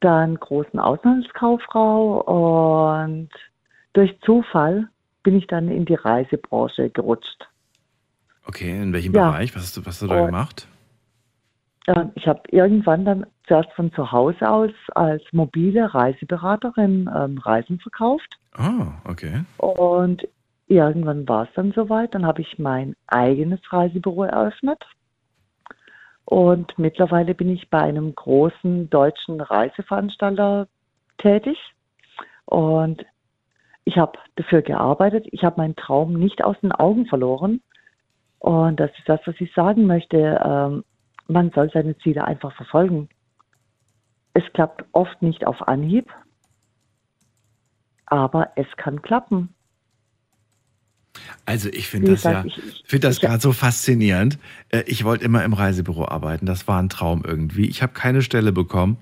dann 0.00 0.34
großen 0.38 0.78
Auslandskauffrau 0.78 2.20
und 3.04 3.30
durch 3.92 4.18
Zufall 4.22 4.88
bin 5.22 5.36
ich 5.36 5.46
dann 5.46 5.68
in 5.68 5.84
die 5.84 5.94
Reisebranche 5.94 6.90
gerutscht. 6.90 7.48
Okay, 8.46 8.82
in 8.82 8.92
welchem 8.92 9.14
Ja. 9.14 9.30
Bereich? 9.30 9.54
Was 9.54 9.62
hast 9.62 9.76
du, 9.76 9.80
was 9.82 9.88
hast 9.94 10.02
du 10.02 10.06
da 10.08 10.20
Und- 10.20 10.26
gemacht? 10.26 10.66
Ähm, 11.86 12.10
Ich 12.14 12.26
habe 12.26 12.42
irgendwann 12.50 13.04
dann 13.04 13.26
zuerst 13.46 13.72
von 13.72 13.92
zu 13.92 14.12
Hause 14.12 14.48
aus 14.50 14.70
als 14.94 15.22
mobile 15.32 15.92
Reiseberaterin 15.92 17.10
ähm, 17.14 17.38
Reisen 17.38 17.78
verkauft. 17.80 18.38
Ah, 18.54 18.92
okay. 19.04 19.44
Und 19.58 20.26
irgendwann 20.68 21.28
war 21.28 21.44
es 21.44 21.48
dann 21.54 21.72
soweit. 21.72 22.14
Dann 22.14 22.26
habe 22.26 22.42
ich 22.42 22.58
mein 22.58 22.94
eigenes 23.06 23.60
Reisebüro 23.72 24.24
eröffnet. 24.24 24.84
Und 26.24 26.78
mittlerweile 26.78 27.34
bin 27.34 27.50
ich 27.50 27.68
bei 27.68 27.80
einem 27.80 28.14
großen 28.14 28.88
deutschen 28.90 29.40
Reiseveranstalter 29.40 30.68
tätig. 31.18 31.58
Und 32.44 33.04
ich 33.84 33.98
habe 33.98 34.18
dafür 34.36 34.62
gearbeitet. 34.62 35.26
Ich 35.32 35.44
habe 35.44 35.60
meinen 35.60 35.76
Traum 35.76 36.14
nicht 36.14 36.44
aus 36.44 36.56
den 36.60 36.72
Augen 36.72 37.06
verloren. 37.06 37.60
Und 38.38 38.78
das 38.78 38.90
ist 38.98 39.08
das, 39.08 39.20
was 39.26 39.34
ich 39.40 39.52
sagen 39.52 39.86
möchte. 39.86 40.40
Ähm, 40.44 40.84
man 41.28 41.50
soll 41.50 41.70
seine 41.70 41.96
Ziele 41.98 42.24
einfach 42.24 42.52
verfolgen. 42.54 43.08
Es 44.34 44.44
klappt 44.54 44.84
oft 44.92 45.20
nicht 45.22 45.46
auf 45.46 45.68
Anhieb, 45.68 46.10
aber 48.06 48.50
es 48.56 48.66
kann 48.76 49.02
klappen. 49.02 49.50
Also 51.44 51.68
ich 51.68 51.88
finde 51.88 52.12
das 52.12 52.22
ja, 52.22 52.42
finde 52.84 53.08
das 53.08 53.20
gerade 53.20 53.40
so 53.40 53.52
faszinierend. 53.52 54.38
Äh, 54.70 54.84
Ich 54.86 55.04
wollte 55.04 55.24
immer 55.24 55.44
im 55.44 55.52
Reisebüro 55.52 56.06
arbeiten. 56.08 56.46
Das 56.46 56.66
war 56.68 56.80
ein 56.80 56.88
Traum 56.88 57.22
irgendwie. 57.26 57.66
Ich 57.66 57.82
habe 57.82 57.92
keine 57.92 58.22
Stelle 58.22 58.52
bekommen. 58.52 58.96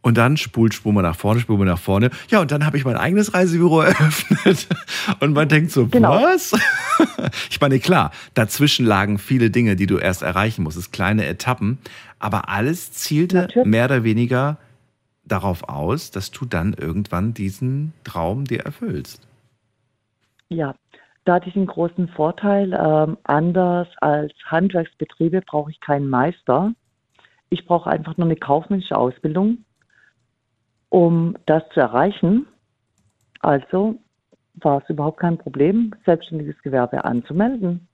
Und 0.00 0.16
dann 0.16 0.36
spult, 0.36 0.74
spul 0.74 0.92
mal 0.92 1.02
nach 1.02 1.16
vorne, 1.16 1.40
spul 1.40 1.58
mal 1.58 1.64
nach 1.64 1.78
vorne. 1.80 2.10
Ja, 2.30 2.40
und 2.40 2.52
dann 2.52 2.64
habe 2.64 2.76
ich 2.76 2.84
mein 2.84 2.96
eigenes 2.96 3.34
Reisebüro 3.34 3.80
eröffnet. 3.82 4.68
Und 5.18 5.32
man 5.32 5.48
denkt 5.48 5.72
so, 5.72 5.86
Genau. 5.88 6.22
was? 6.22 6.52
Ich 7.50 7.60
meine, 7.60 7.80
klar, 7.80 8.12
dazwischen 8.34 8.86
lagen 8.86 9.18
viele 9.18 9.50
Dinge, 9.50 9.74
die 9.74 9.86
du 9.86 9.98
erst 9.98 10.22
erreichen 10.22 10.62
musstest, 10.62 10.92
kleine 10.92 11.26
Etappen. 11.26 11.78
Aber 12.20 12.48
alles 12.48 12.92
zielte 12.92 13.48
mehr 13.64 13.86
oder 13.86 14.04
weniger 14.04 14.56
darauf 15.28 15.68
aus, 15.68 16.10
dass 16.10 16.30
du 16.30 16.44
dann 16.44 16.74
irgendwann 16.74 17.34
diesen 17.34 17.92
Traum 18.04 18.44
dir 18.44 18.60
erfüllst. 18.60 19.26
Ja, 20.48 20.74
da 21.24 21.34
hatte 21.34 21.48
ich 21.48 21.56
einen 21.56 21.66
großen 21.66 22.08
Vorteil. 22.08 22.72
Ähm, 22.72 23.18
anders 23.24 23.88
als 23.98 24.32
Handwerksbetriebe 24.46 25.42
brauche 25.42 25.70
ich 25.70 25.80
keinen 25.80 26.08
Meister. 26.08 26.72
Ich 27.50 27.66
brauche 27.66 27.90
einfach 27.90 28.16
nur 28.16 28.26
eine 28.26 28.36
kaufmännische 28.36 28.96
Ausbildung, 28.96 29.64
um 30.88 31.36
das 31.46 31.62
zu 31.74 31.80
erreichen. 31.80 32.46
Also 33.40 33.98
war 34.54 34.82
es 34.82 34.90
überhaupt 34.90 35.20
kein 35.20 35.38
Problem, 35.38 35.94
selbstständiges 36.04 36.60
Gewerbe 36.62 37.04
anzumelden. 37.04 37.87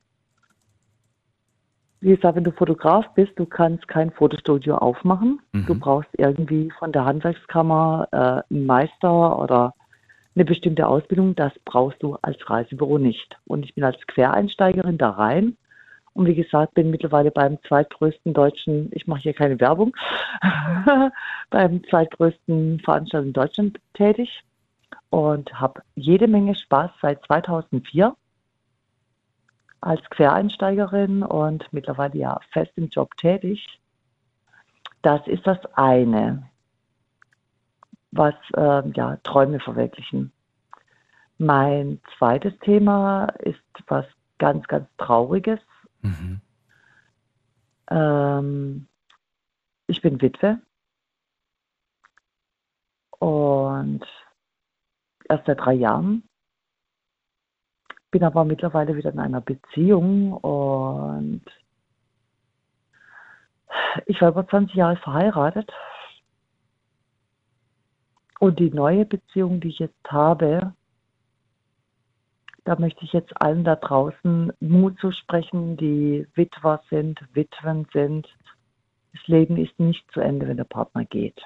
Wie 2.05 2.14
gesagt, 2.14 2.36
wenn 2.36 2.44
du 2.44 2.52
Fotograf 2.52 3.06
bist, 3.14 3.32
du 3.36 3.47
kannst 3.47 3.89
kein 3.89 4.10
Fotostudio 4.10 4.76
aufmachen. 4.76 5.40
Du 5.66 5.74
brauchst 5.74 6.10
irgendwie 6.18 6.70
von 6.78 6.93
der 6.93 7.06
Handwerkskammer 7.06 8.09
äh, 8.12 8.55
einen 8.55 8.66
Meister 8.66 9.39
oder 9.39 9.72
eine 10.35 10.44
bestimmte 10.44 10.86
Ausbildung. 10.86 11.35
Das 11.35 11.55
brauchst 11.64 12.02
du 12.02 12.18
als 12.20 12.36
Reisebüro 12.51 12.98
nicht. 12.98 13.39
Und 13.47 13.64
ich 13.64 13.74
bin 13.74 13.85
als 13.85 13.97
Quereinsteigerin 14.06 14.98
da 14.98 15.12
rein. 15.12 15.56
Und 16.12 16.26
wie 16.26 16.35
gesagt, 16.35 16.74
bin 16.74 16.90
mittlerweile 16.90 17.31
beim 17.31 17.56
zweitgrößten 17.66 18.35
deutschen, 18.35 18.90
ich 18.93 19.06
mache 19.06 19.20
hier 19.20 19.32
keine 19.32 19.59
Werbung, 19.59 19.97
beim 21.48 21.82
zweitgrößten 21.85 22.81
Veranstalter 22.81 23.26
in 23.26 23.32
Deutschland 23.32 23.81
tätig 23.94 24.44
und 25.09 25.59
habe 25.59 25.81
jede 25.94 26.28
Menge 26.28 26.55
Spaß 26.55 26.90
seit 27.01 27.24
2004 27.24 28.14
als 29.85 30.01
Quereinsteigerin 30.09 31.23
und 31.23 31.70
mittlerweile 31.73 32.16
ja 32.16 32.40
fest 32.52 32.73
im 32.77 32.89
Job 32.89 33.15
tätig. 33.19 33.81
Das 35.02 35.20
ist 35.27 35.47
das 35.47 35.59
eine, 35.74 36.48
was 38.11 38.35
ähm, 38.56 38.94
ja 38.97 39.16
Träume 39.23 39.61
verwirklichen. 39.61 40.32
Mein 41.36 42.01
zweites 42.16 42.59
Thema 42.61 43.27
ist 43.40 43.61
was 43.86 44.06
ganz, 44.39 44.66
ganz 44.69 44.89
Trauriges. 44.97 45.61
Ähm, 47.90 48.89
ich 49.86 50.01
bin 50.01 50.23
Witwe 50.23 50.61
und 53.19 54.06
erst 55.28 55.44
seit 55.44 55.61
drei 55.61 55.74
Jahren. 55.74 56.27
Bin 58.14 58.22
aber 58.22 58.44
mittlerweile 58.44 58.94
wieder 58.94 59.10
in 59.10 59.18
einer 59.18 59.40
Beziehung 59.40 60.34
und 60.34 61.42
ich 64.06 64.20
war 64.20 64.28
über 64.28 64.46
20 64.46 64.76
Jahre 64.76 64.96
verheiratet. 64.98 65.72
Und 68.38 68.60
die 68.60 68.70
neue 68.70 69.04
Beziehung, 69.04 69.58
die 69.58 69.70
ich 69.70 69.80
jetzt 69.80 70.12
habe, 70.12 70.74
da 72.62 72.78
möchte 72.78 73.04
ich 73.04 73.12
jetzt 73.12 73.32
allen 73.42 73.64
da 73.64 73.74
draußen 73.74 74.52
Mut 74.60 74.96
zu 75.00 75.10
sprechen, 75.10 75.76
die 75.76 76.28
Witwer 76.34 76.84
sind, 76.90 77.20
Witwen 77.32 77.88
sind. 77.92 78.28
Das 79.12 79.26
Leben 79.26 79.56
ist 79.56 79.76
nicht 79.80 80.08
zu 80.12 80.20
Ende, 80.20 80.46
wenn 80.46 80.58
der 80.58 80.62
Partner 80.62 81.04
geht. 81.04 81.42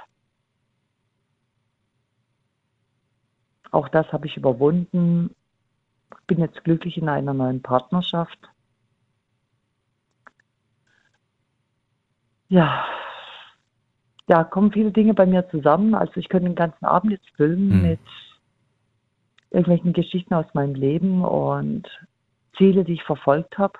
Auch 3.70 3.88
das 3.88 4.12
habe 4.12 4.26
ich 4.26 4.36
überwunden. 4.36 5.34
Bin 6.26 6.38
jetzt 6.40 6.62
glücklich 6.64 6.96
in 6.96 7.08
einer 7.08 7.34
neuen 7.34 7.62
Partnerschaft. 7.62 8.38
Ja, 12.48 12.84
ja, 14.28 14.44
kommen 14.44 14.72
viele 14.72 14.92
Dinge 14.92 15.14
bei 15.14 15.26
mir 15.26 15.48
zusammen. 15.48 15.94
Also 15.94 16.12
ich 16.16 16.28
könnte 16.28 16.48
den 16.48 16.54
ganzen 16.54 16.84
Abend 16.84 17.12
jetzt 17.12 17.28
füllen 17.36 17.82
mit 17.82 18.00
irgendwelchen 19.50 19.94
Geschichten 19.94 20.34
aus 20.34 20.46
meinem 20.52 20.74
Leben 20.74 21.24
und 21.24 21.88
Ziele, 22.56 22.84
die 22.84 22.94
ich 22.94 23.02
verfolgt 23.04 23.56
habe. 23.56 23.78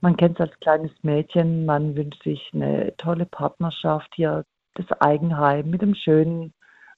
Man 0.00 0.16
kennt 0.16 0.38
es 0.38 0.48
als 0.48 0.60
kleines 0.60 0.90
Mädchen, 1.02 1.64
man 1.64 1.94
wünscht 1.96 2.22
sich 2.24 2.50
eine 2.52 2.92
tolle 2.96 3.24
Partnerschaft 3.24 4.12
hier, 4.14 4.44
das 4.74 4.90
Eigenheim 5.00 5.70
mit 5.70 5.82
dem 5.82 5.94
schönen 5.94 6.52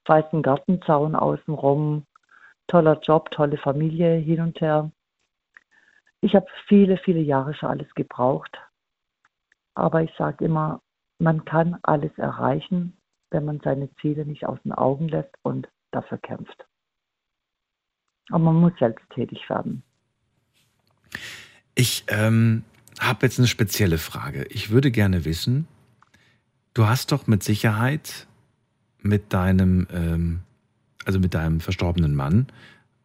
weißen 0.07 0.43
Gartenzaun 0.43 1.15
außenrum, 1.15 2.07
toller 2.67 3.01
Job, 3.01 3.31
tolle 3.31 3.59
Familie 3.59 4.17
hin 4.17 4.41
und 4.41 4.61
her. 4.61 4.91
Ich 6.21 6.35
habe 6.35 6.47
viele, 6.67 6.97
viele 6.99 7.21
Jahre 7.21 7.55
für 7.55 7.69
alles 7.69 7.93
gebraucht. 7.95 8.59
Aber 9.75 10.03
ich 10.03 10.11
sage 10.17 10.45
immer, 10.45 10.81
man 11.19 11.45
kann 11.45 11.79
alles 11.83 12.17
erreichen, 12.17 12.97
wenn 13.31 13.45
man 13.45 13.61
seine 13.61 13.93
Ziele 13.97 14.25
nicht 14.25 14.47
aus 14.47 14.59
den 14.65 14.73
Augen 14.73 15.09
lässt 15.09 15.35
und 15.43 15.69
dafür 15.91 16.19
kämpft. 16.19 16.67
Aber 18.31 18.45
man 18.45 18.57
muss 18.57 18.73
selbst 18.79 19.05
tätig 19.11 19.49
werden. 19.51 19.83
Ich 21.75 22.05
ähm, 22.09 22.65
habe 23.01 23.27
jetzt 23.27 23.39
eine 23.39 23.49
spezielle 23.49 23.99
Frage. 23.99 24.47
Ich 24.51 24.71
würde 24.71 24.91
gerne 24.91 25.25
wissen, 25.25 25.67
du 26.73 26.87
hast 26.87 27.13
doch 27.13 27.27
mit 27.27 27.43
Sicherheit 27.43 28.27
mit 29.01 29.33
deinem, 29.33 29.87
ähm, 29.93 30.41
also 31.05 31.19
mit 31.19 31.35
deinem 31.35 31.61
verstorbenen 31.61 32.15
Mann, 32.15 32.47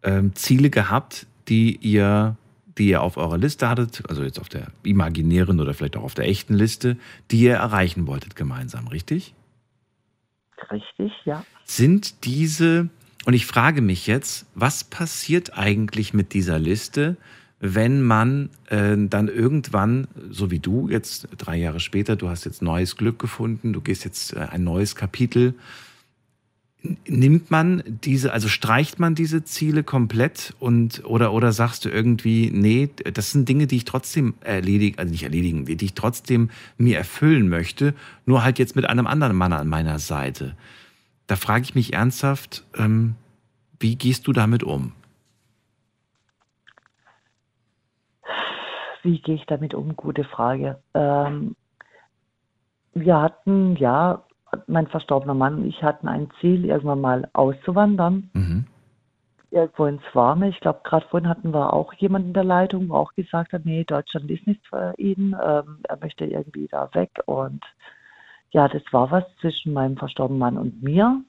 ähm, 0.04 0.36
Ziele 0.36 0.70
gehabt, 0.70 1.28
die 1.48 1.76
ihr, 1.78 2.36
die 2.78 2.90
ihr 2.90 3.02
auf 3.02 3.18
eurer 3.18 3.38
Liste 3.38 3.70
hattet, 3.70 4.04
also 4.10 4.24
jetzt 4.24 4.40
auf 4.40 4.50
der 4.50 4.68
imaginären 4.84 5.60
oder 5.60 5.74
vielleicht 5.74 5.98
auch 5.98 6.04
auf 6.04 6.14
der 6.14 6.28
echten 6.28 6.54
Liste, 6.54 6.98
die 7.32 7.42
ihr 7.42 7.56
erreichen 7.56 8.08
wolltet 8.08 8.36
gemeinsam, 8.36 8.88
richtig? 8.88 9.34
Richtig, 10.72 11.12
ja. 11.26 11.44
Sind 11.66 12.26
diese, 12.26 12.90
und 13.26 13.34
ich 13.34 13.46
frage 13.46 13.82
mich 13.82 14.08
jetzt, 14.08 14.46
was 14.56 14.84
passiert 14.84 15.58
eigentlich 15.58 16.14
mit 16.14 16.34
dieser 16.34 16.60
Liste, 16.60 17.18
wenn 17.60 18.02
man 18.02 18.50
äh, 18.70 18.96
dann 18.98 19.28
irgendwann, 19.28 20.08
so 20.30 20.50
wie 20.50 20.60
du 20.60 20.88
jetzt 20.90 21.28
drei 21.38 21.58
Jahre 21.58 21.82
später, 21.82 22.16
du 22.16 22.30
hast 22.30 22.46
jetzt 22.46 22.62
neues 22.62 22.96
Glück 22.96 23.20
gefunden, 23.20 23.74
du 23.74 23.82
gehst 23.82 24.06
jetzt 24.06 24.34
äh, 24.34 24.40
ein 24.40 24.64
neues 24.64 24.96
Kapitel, 24.96 25.56
nimmt 26.82 27.52
man 27.52 27.84
diese, 27.86 28.32
also 28.32 28.48
streicht 28.48 29.00
man 29.00 29.14
diese 29.14 29.44
Ziele 29.44 29.84
komplett 29.84 30.54
und 30.60 31.04
oder 31.06 31.34
oder 31.34 31.52
sagst 31.52 31.84
du 31.84 31.90
irgendwie, 31.90 32.52
nee, 32.52 32.90
das 33.14 33.32
sind 33.32 33.50
Dinge, 33.50 33.68
die 33.68 33.78
ich 33.78 33.86
trotzdem 33.86 34.36
erledigen, 34.42 34.98
also 34.98 35.12
nicht 35.12 35.24
erledigen, 35.24 35.66
die 35.66 35.86
ich 35.86 35.94
trotzdem 35.94 36.50
mir 36.78 36.98
erfüllen 36.98 37.50
möchte, 37.50 37.94
nur 38.26 38.44
halt 38.44 38.60
jetzt 38.60 38.76
mit 38.78 38.86
einem 38.86 39.08
anderen 39.08 39.36
Mann 39.36 39.52
an 39.52 39.68
meiner 39.68 40.00
Seite. 40.00 40.56
Da 41.28 41.36
frage 41.36 41.64
ich 41.64 41.76
mich 41.76 41.94
ernsthaft, 41.94 42.66
ähm, 42.78 43.16
wie 43.80 43.96
gehst 43.96 44.28
du 44.28 44.34
damit 44.34 44.64
um? 44.64 44.94
Wie 49.04 49.20
gehe 49.22 49.36
ich 49.36 49.46
damit 49.46 49.74
um? 49.74 49.96
Gute 49.96 50.24
Frage. 50.24 50.82
Ähm, 50.94 51.56
wir 52.94 53.22
hatten 53.22 53.76
ja 53.76 54.24
mein 54.70 54.88
verstorbener 54.88 55.34
Mann 55.34 55.56
und 55.56 55.66
ich 55.66 55.84
hatten 55.84 56.08
ein 56.08 56.30
Ziel, 56.40 56.66
irgendwann 56.66 57.02
mal 57.02 57.30
auszuwandern. 57.34 58.30
Mhm. 58.34 58.68
Irgendwo 59.52 59.86
ins 59.86 60.04
Warme. 60.14 60.50
Ich 60.50 60.60
glaube, 60.60 60.82
gerade 60.84 61.08
vorhin 61.08 61.28
hatten 61.28 61.54
wir 61.54 61.74
auch 61.74 61.92
jemanden 61.94 62.30
in 62.30 62.34
der 62.36 62.44
Leitung, 62.44 62.90
wo 62.90 62.96
auch 62.96 63.14
gesagt 63.14 63.52
hat, 63.52 63.66
nee, 63.66 63.84
Deutschland 63.84 64.30
ist 64.30 64.46
nichts 64.46 64.66
für 64.68 64.94
ihn. 64.98 65.36
Ähm, 65.44 65.80
er 65.88 65.98
möchte 66.00 66.26
irgendwie 66.26 66.68
da 66.68 66.90
weg. 66.94 67.10
Und 67.26 67.64
ja, 68.52 68.68
das 68.68 68.84
war 68.92 69.10
was 69.10 69.24
zwischen 69.42 69.74
meinem 69.74 69.98
verstorbenen 69.98 70.40
Mann 70.40 70.58
und 70.58 70.84
mir. 70.84 71.24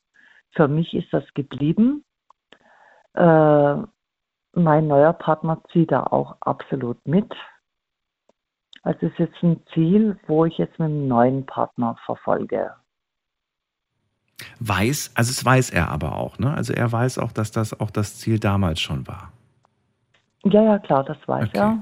Für 0.52 0.68
mich 0.68 0.92
ist 0.92 1.12
das 1.12 1.24
geblieben. 1.32 2.04
Äh, 3.14 3.76
mein 4.52 4.86
neuer 4.86 5.12
Partner 5.14 5.62
zieht 5.72 5.90
da 5.90 6.04
auch 6.04 6.36
absolut 6.40 6.98
mit. 7.06 7.32
Also 8.82 9.06
es 9.06 9.12
ist 9.12 9.18
jetzt 9.18 9.42
ein 9.42 9.62
Ziel, 9.74 10.18
wo 10.26 10.44
ich 10.44 10.58
jetzt 10.58 10.78
mit 10.78 10.86
einem 10.86 11.08
neuen 11.08 11.46
Partner 11.46 11.96
verfolge. 12.04 12.72
Weiß, 14.60 15.12
also 15.14 15.30
es 15.30 15.44
weiß 15.44 15.70
er 15.70 15.88
aber 15.90 16.16
auch, 16.16 16.38
ne? 16.38 16.52
Also 16.52 16.72
er 16.72 16.90
weiß 16.90 17.18
auch, 17.18 17.32
dass 17.32 17.50
das 17.50 17.78
auch 17.78 17.90
das 17.90 18.18
Ziel 18.18 18.38
damals 18.38 18.80
schon 18.80 19.06
war. 19.06 19.32
Ja, 20.44 20.62
ja, 20.62 20.78
klar, 20.78 21.04
das 21.04 21.18
weiß 21.26 21.48
okay. 21.48 21.78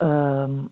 er. 0.00 0.44
Ähm, 0.44 0.70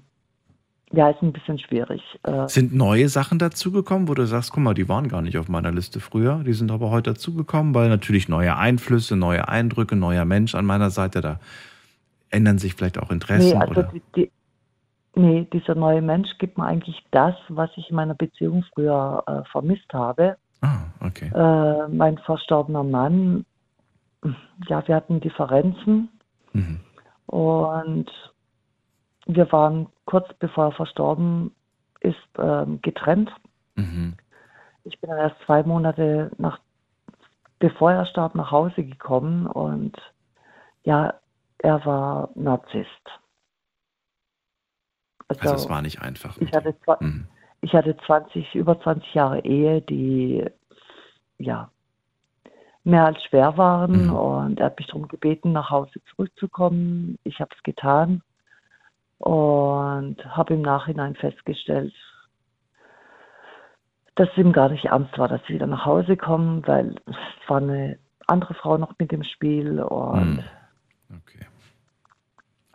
ja, 0.93 1.11
ist 1.11 1.23
ein 1.23 1.33
bisschen 1.33 1.59
schwierig. 1.59 2.03
Äh, 2.23 2.49
sind 2.49 2.75
neue 2.75 3.09
Sachen 3.09 3.39
dazugekommen, 3.39 4.09
wo 4.09 4.15
du 4.15 4.27
sagst, 4.27 4.53
guck 4.53 4.63
mal, 4.63 4.75
die 4.75 4.89
waren 4.89 5.09
gar 5.09 5.23
nicht 5.23 5.39
auf 5.39 5.49
meiner 5.49 5.73
Liste 5.73 5.99
früher, 6.01 6.43
die 6.45 6.53
sind 6.53 6.71
aber 6.71 6.91
heute 6.91 7.13
dazugekommen, 7.13 7.75
weil 7.75 7.89
natürlich 7.89 8.29
neue 8.29 8.57
Einflüsse, 8.57 9.17
neue 9.17 9.49
Eindrücke, 9.49 9.97
neuer 9.97 10.25
Mensch 10.25 10.55
an 10.55 10.67
meiner 10.67 10.91
Seite, 10.91 11.21
da 11.21 11.41
ändern 12.31 12.59
sich 12.59 12.75
vielleicht 12.75 12.99
auch 12.99 13.11
Interessen. 13.11 13.51
Nee, 13.51 13.65
also 13.65 13.73
oder? 13.73 13.83
Die, 13.93 14.03
die, 14.15 14.31
nee, 15.15 15.47
dieser 15.53 15.75
neue 15.75 16.03
Mensch 16.03 16.37
gibt 16.39 16.59
mir 16.59 16.65
eigentlich 16.65 17.05
das, 17.11 17.35
was 17.49 17.71
ich 17.77 17.91
in 17.91 17.97
meiner 17.97 18.15
Beziehung 18.15 18.65
früher 18.75 19.23
äh, 19.27 19.49
vermisst 19.51 19.93
habe. 19.93 20.37
Ah, 20.61 20.85
okay. 21.01 21.31
Äh, 21.35 21.89
mein 21.89 22.19
verstorbener 22.19 22.83
Mann, 22.83 23.45
ja, 24.69 24.87
wir 24.87 24.95
hatten 24.95 25.21
Differenzen 25.21 26.09
Mhm. 26.55 26.81
und 27.27 28.11
wir 29.27 29.51
waren 29.53 29.89
kurz 30.07 30.33
bevor 30.39 30.67
er 30.67 30.73
verstorben 30.73 31.55
ist, 32.01 32.17
ähm, 32.39 32.81
getrennt. 32.83 33.31
Mhm. 33.75 34.15
Ich 34.85 35.01
bin 35.01 35.11
dann 35.11 35.19
erst 35.19 35.41
zwei 35.47 35.63
Monate 35.63 36.31
nach, 36.39 36.61
bevor 37.59 37.93
er 37.93 38.07
starb, 38.07 38.35
nach 38.35 38.51
Hause 38.51 38.85
gekommen 38.85 39.47
und 39.47 39.97
ja, 40.85 41.15
er 41.59 41.85
war 41.87 42.29
Narzisst. 42.35 42.89
Also 45.29 45.55
es 45.55 45.69
war 45.69 45.83
nicht 45.83 46.01
einfach. 46.03 46.37
Ich 46.39 46.53
hatte, 46.53 46.75
Mhm. 47.01 47.27
ich 47.61 47.73
hatte 47.73 47.97
20, 48.07 48.55
über 48.55 48.81
20 48.81 49.15
Jahre 49.15 49.45
Ehe, 49.45 49.81
die 49.83 50.45
ja 51.39 51.71
mehr 52.85 53.07
als 53.07 53.23
schwer 53.25 53.57
waren 53.57 54.11
und 54.11 54.61
er 54.61 54.67
hat 54.67 54.79
mich 54.79 54.87
darum 54.89 55.09
gebeten, 55.09 55.53
nach 55.53 55.71
Hause 55.71 56.01
zurückzukommen. 56.11 57.19
Ich 57.25 57.41
habe 57.41 57.51
es 57.57 57.63
getan 57.63 58.23
und 59.19 60.17
habe 60.27 60.55
im 60.55 60.63
Nachhinein 60.63 61.15
festgestellt, 61.17 61.95
dass 64.17 64.29
es 64.31 64.37
ihm 64.37 64.53
gar 64.53 64.69
nicht 64.69 64.85
ernst 64.85 65.17
war, 65.19 65.29
dass 65.29 65.41
sie 65.47 65.55
wieder 65.55 65.67
nach 65.67 65.87
Hause 65.87 66.17
kommen, 66.17 66.67
weil 66.67 66.95
es 67.07 67.17
war 67.49 67.57
eine 67.59 67.99
andere 68.27 68.55
Frau 68.55 68.77
noch 68.77 68.95
mit 68.99 69.13
im 69.13 69.23
Spiel 69.25 69.81
und 69.81 70.45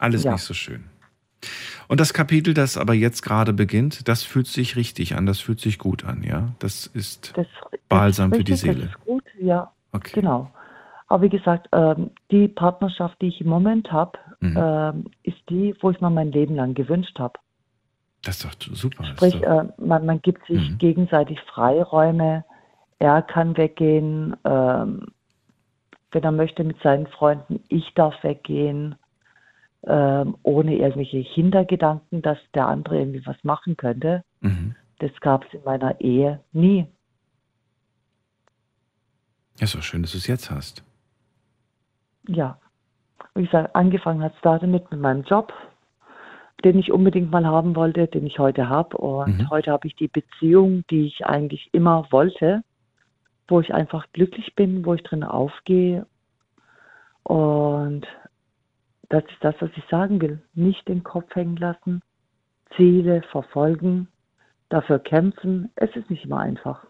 Alles 0.01 0.23
Ja. 0.23 0.31
nicht 0.31 0.43
so 0.43 0.53
schön. 0.53 0.89
Und 1.89 1.99
das 1.99 2.13
Kapitel, 2.13 2.53
das 2.53 2.77
aber 2.77 2.93
jetzt 2.93 3.23
gerade 3.23 3.51
beginnt, 3.51 4.07
das 4.07 4.23
fühlt 4.23 4.45
sich 4.47 4.75
richtig 4.75 5.15
an, 5.15 5.25
das 5.25 5.39
fühlt 5.39 5.59
sich 5.59 5.79
gut 5.79 6.05
an, 6.05 6.23
ja? 6.23 6.49
Das 6.59 6.85
ist 6.85 7.35
das 7.35 7.47
balsam 7.89 8.31
für 8.31 8.43
die 8.43 8.51
richtig, 8.53 8.71
Seele. 8.71 8.85
Das 8.85 8.91
ist 8.95 9.05
gut, 9.05 9.23
ja. 9.41 9.71
Okay. 9.91 10.11
Genau. 10.21 10.51
Aber 11.07 11.23
wie 11.23 11.29
gesagt, 11.29 11.67
ähm, 11.73 12.11
die 12.29 12.47
Partnerschaft, 12.47 13.19
die 13.21 13.27
ich 13.27 13.41
im 13.41 13.47
Moment 13.47 13.91
habe, 13.91 14.17
Mhm. 14.41 14.55
ähm, 14.57 15.05
ist 15.23 15.37
die, 15.49 15.75
wo 15.81 15.89
ich 15.89 15.99
mir 15.99 16.09
mein 16.11 16.31
Leben 16.31 16.55
lang 16.55 16.75
gewünscht 16.75 17.17
habe. 17.19 17.39
Das 18.23 18.35
ist 18.35 18.45
doch 18.45 18.75
super. 18.75 19.03
Das 19.03 19.09
Sprich, 19.17 19.33
doch, 19.41 19.63
äh, 19.63 19.65
man, 19.83 20.05
man 20.05 20.21
gibt 20.21 20.45
sich 20.45 20.69
Mhm. 20.69 20.77
gegenseitig 20.77 21.39
Freiräume. 21.53 22.45
Er 22.99 23.21
kann 23.23 23.57
weggehen, 23.57 24.37
ähm, 24.45 25.07
wenn 26.11 26.23
er 26.23 26.31
möchte 26.31 26.63
mit 26.63 26.79
seinen 26.83 27.07
Freunden. 27.07 27.61
Ich 27.67 27.93
darf 27.95 28.13
weggehen, 28.23 28.95
ähm, 29.87 30.35
ohne 30.43 30.75
irgendwelche 30.75 31.17
Hintergedanken, 31.19 32.21
dass 32.21 32.37
der 32.53 32.67
andere 32.67 32.99
irgendwie 32.99 33.25
was 33.25 33.41
machen 33.43 33.77
könnte. 33.77 34.23
mhm. 34.41 34.75
Das 35.01 35.11
gab 35.21 35.45
es 35.45 35.53
in 35.53 35.63
meiner 35.63 36.01
Ehe 36.01 36.41
nie. 36.51 36.85
Ja, 39.57 39.63
ist 39.63 39.75
doch 39.75 39.81
schön, 39.81 40.01
dass 40.01 40.11
du 40.11 40.17
es 40.17 40.27
jetzt 40.27 40.51
hast. 40.51 40.83
Ja. 42.27 42.57
Wie 43.33 43.45
gesagt, 43.45 43.75
angefangen 43.75 44.21
hat 44.21 44.33
es 44.35 44.41
da 44.41 44.59
damit 44.59 44.91
mit 44.91 44.99
meinem 44.99 45.23
Job, 45.23 45.53
den 46.65 46.77
ich 46.79 46.91
unbedingt 46.91 47.31
mal 47.31 47.45
haben 47.45 47.77
wollte, 47.77 48.07
den 48.07 48.25
ich 48.27 48.39
heute 48.39 48.67
habe. 48.67 48.97
Und 48.97 49.37
Mhm. 49.37 49.49
heute 49.49 49.71
habe 49.71 49.87
ich 49.87 49.95
die 49.95 50.09
Beziehung, 50.09 50.83
die 50.89 51.05
ich 51.07 51.25
eigentlich 51.25 51.69
immer 51.73 52.05
wollte, 52.11 52.63
wo 53.47 53.61
ich 53.61 53.73
einfach 53.73 54.05
glücklich 54.11 54.53
bin, 54.55 54.85
wo 54.85 54.93
ich 54.95 55.03
drin 55.03 55.23
aufgehe. 55.23 56.05
Und 57.23 58.05
das 59.09 59.23
ist 59.23 59.41
das, 59.43 59.55
was 59.59 59.69
ich 59.75 59.83
sagen 59.89 60.21
will. 60.21 60.41
Nicht 60.53 60.87
den 60.87 61.03
Kopf 61.03 61.33
hängen 61.35 61.57
lassen, 61.57 62.01
Ziele 62.75 63.23
verfolgen, 63.31 64.07
dafür 64.69 64.99
kämpfen. 64.99 65.71
Es 65.75 65.95
ist 65.95 66.09
nicht 66.09 66.25
immer 66.25 66.39
einfach. 66.39 66.85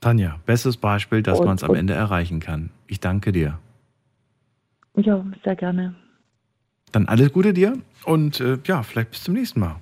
Tanja, 0.00 0.38
bestes 0.46 0.76
Beispiel, 0.76 1.22
dass 1.22 1.40
man 1.40 1.56
es 1.56 1.64
am 1.64 1.74
Ende 1.74 1.94
erreichen 1.94 2.38
kann. 2.40 2.70
Ich 2.86 3.00
danke 3.00 3.32
dir. 3.32 3.58
Ja, 4.96 5.24
sehr 5.42 5.56
gerne. 5.56 5.94
Dann 6.92 7.06
alles 7.08 7.32
Gute 7.32 7.52
dir 7.52 7.78
und 8.04 8.38
äh, 8.40 8.58
ja, 8.66 8.82
vielleicht 8.82 9.10
bis 9.10 9.24
zum 9.24 9.34
nächsten 9.34 9.60
Mal. 9.60 9.76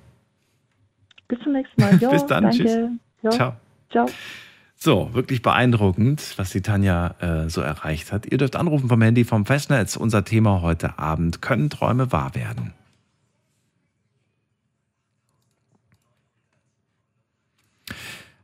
Bis 1.27 1.39
zum 1.41 1.53
nächsten 1.53 1.79
Mal. 1.81 1.97
Ja, 2.01 2.09
Bis 2.09 2.25
dann, 2.25 2.43
danke. 2.43 2.57
tschüss. 2.57 2.77
Ja, 3.21 3.31
Ciao. 3.31 3.55
Ciao. 3.91 4.07
So, 4.83 5.13
wirklich 5.13 5.41
beeindruckend, 5.41 6.33
was 6.35 6.49
die 6.49 6.59
Tanja 6.59 7.15
äh, 7.21 7.49
so 7.49 7.61
erreicht 7.61 8.11
hat. 8.11 8.25
Ihr 8.25 8.37
dürft 8.37 8.57
anrufen 8.57 8.89
vom 8.89 9.01
Handy 9.01 9.23
vom 9.23 9.45
Festnetz. 9.45 9.95
Unser 9.95 10.25
Thema 10.25 10.61
heute 10.61 10.99
Abend, 10.99 11.41
können 11.41 11.69
Träume 11.69 12.11
wahr 12.11 12.35
werden? 12.35 12.73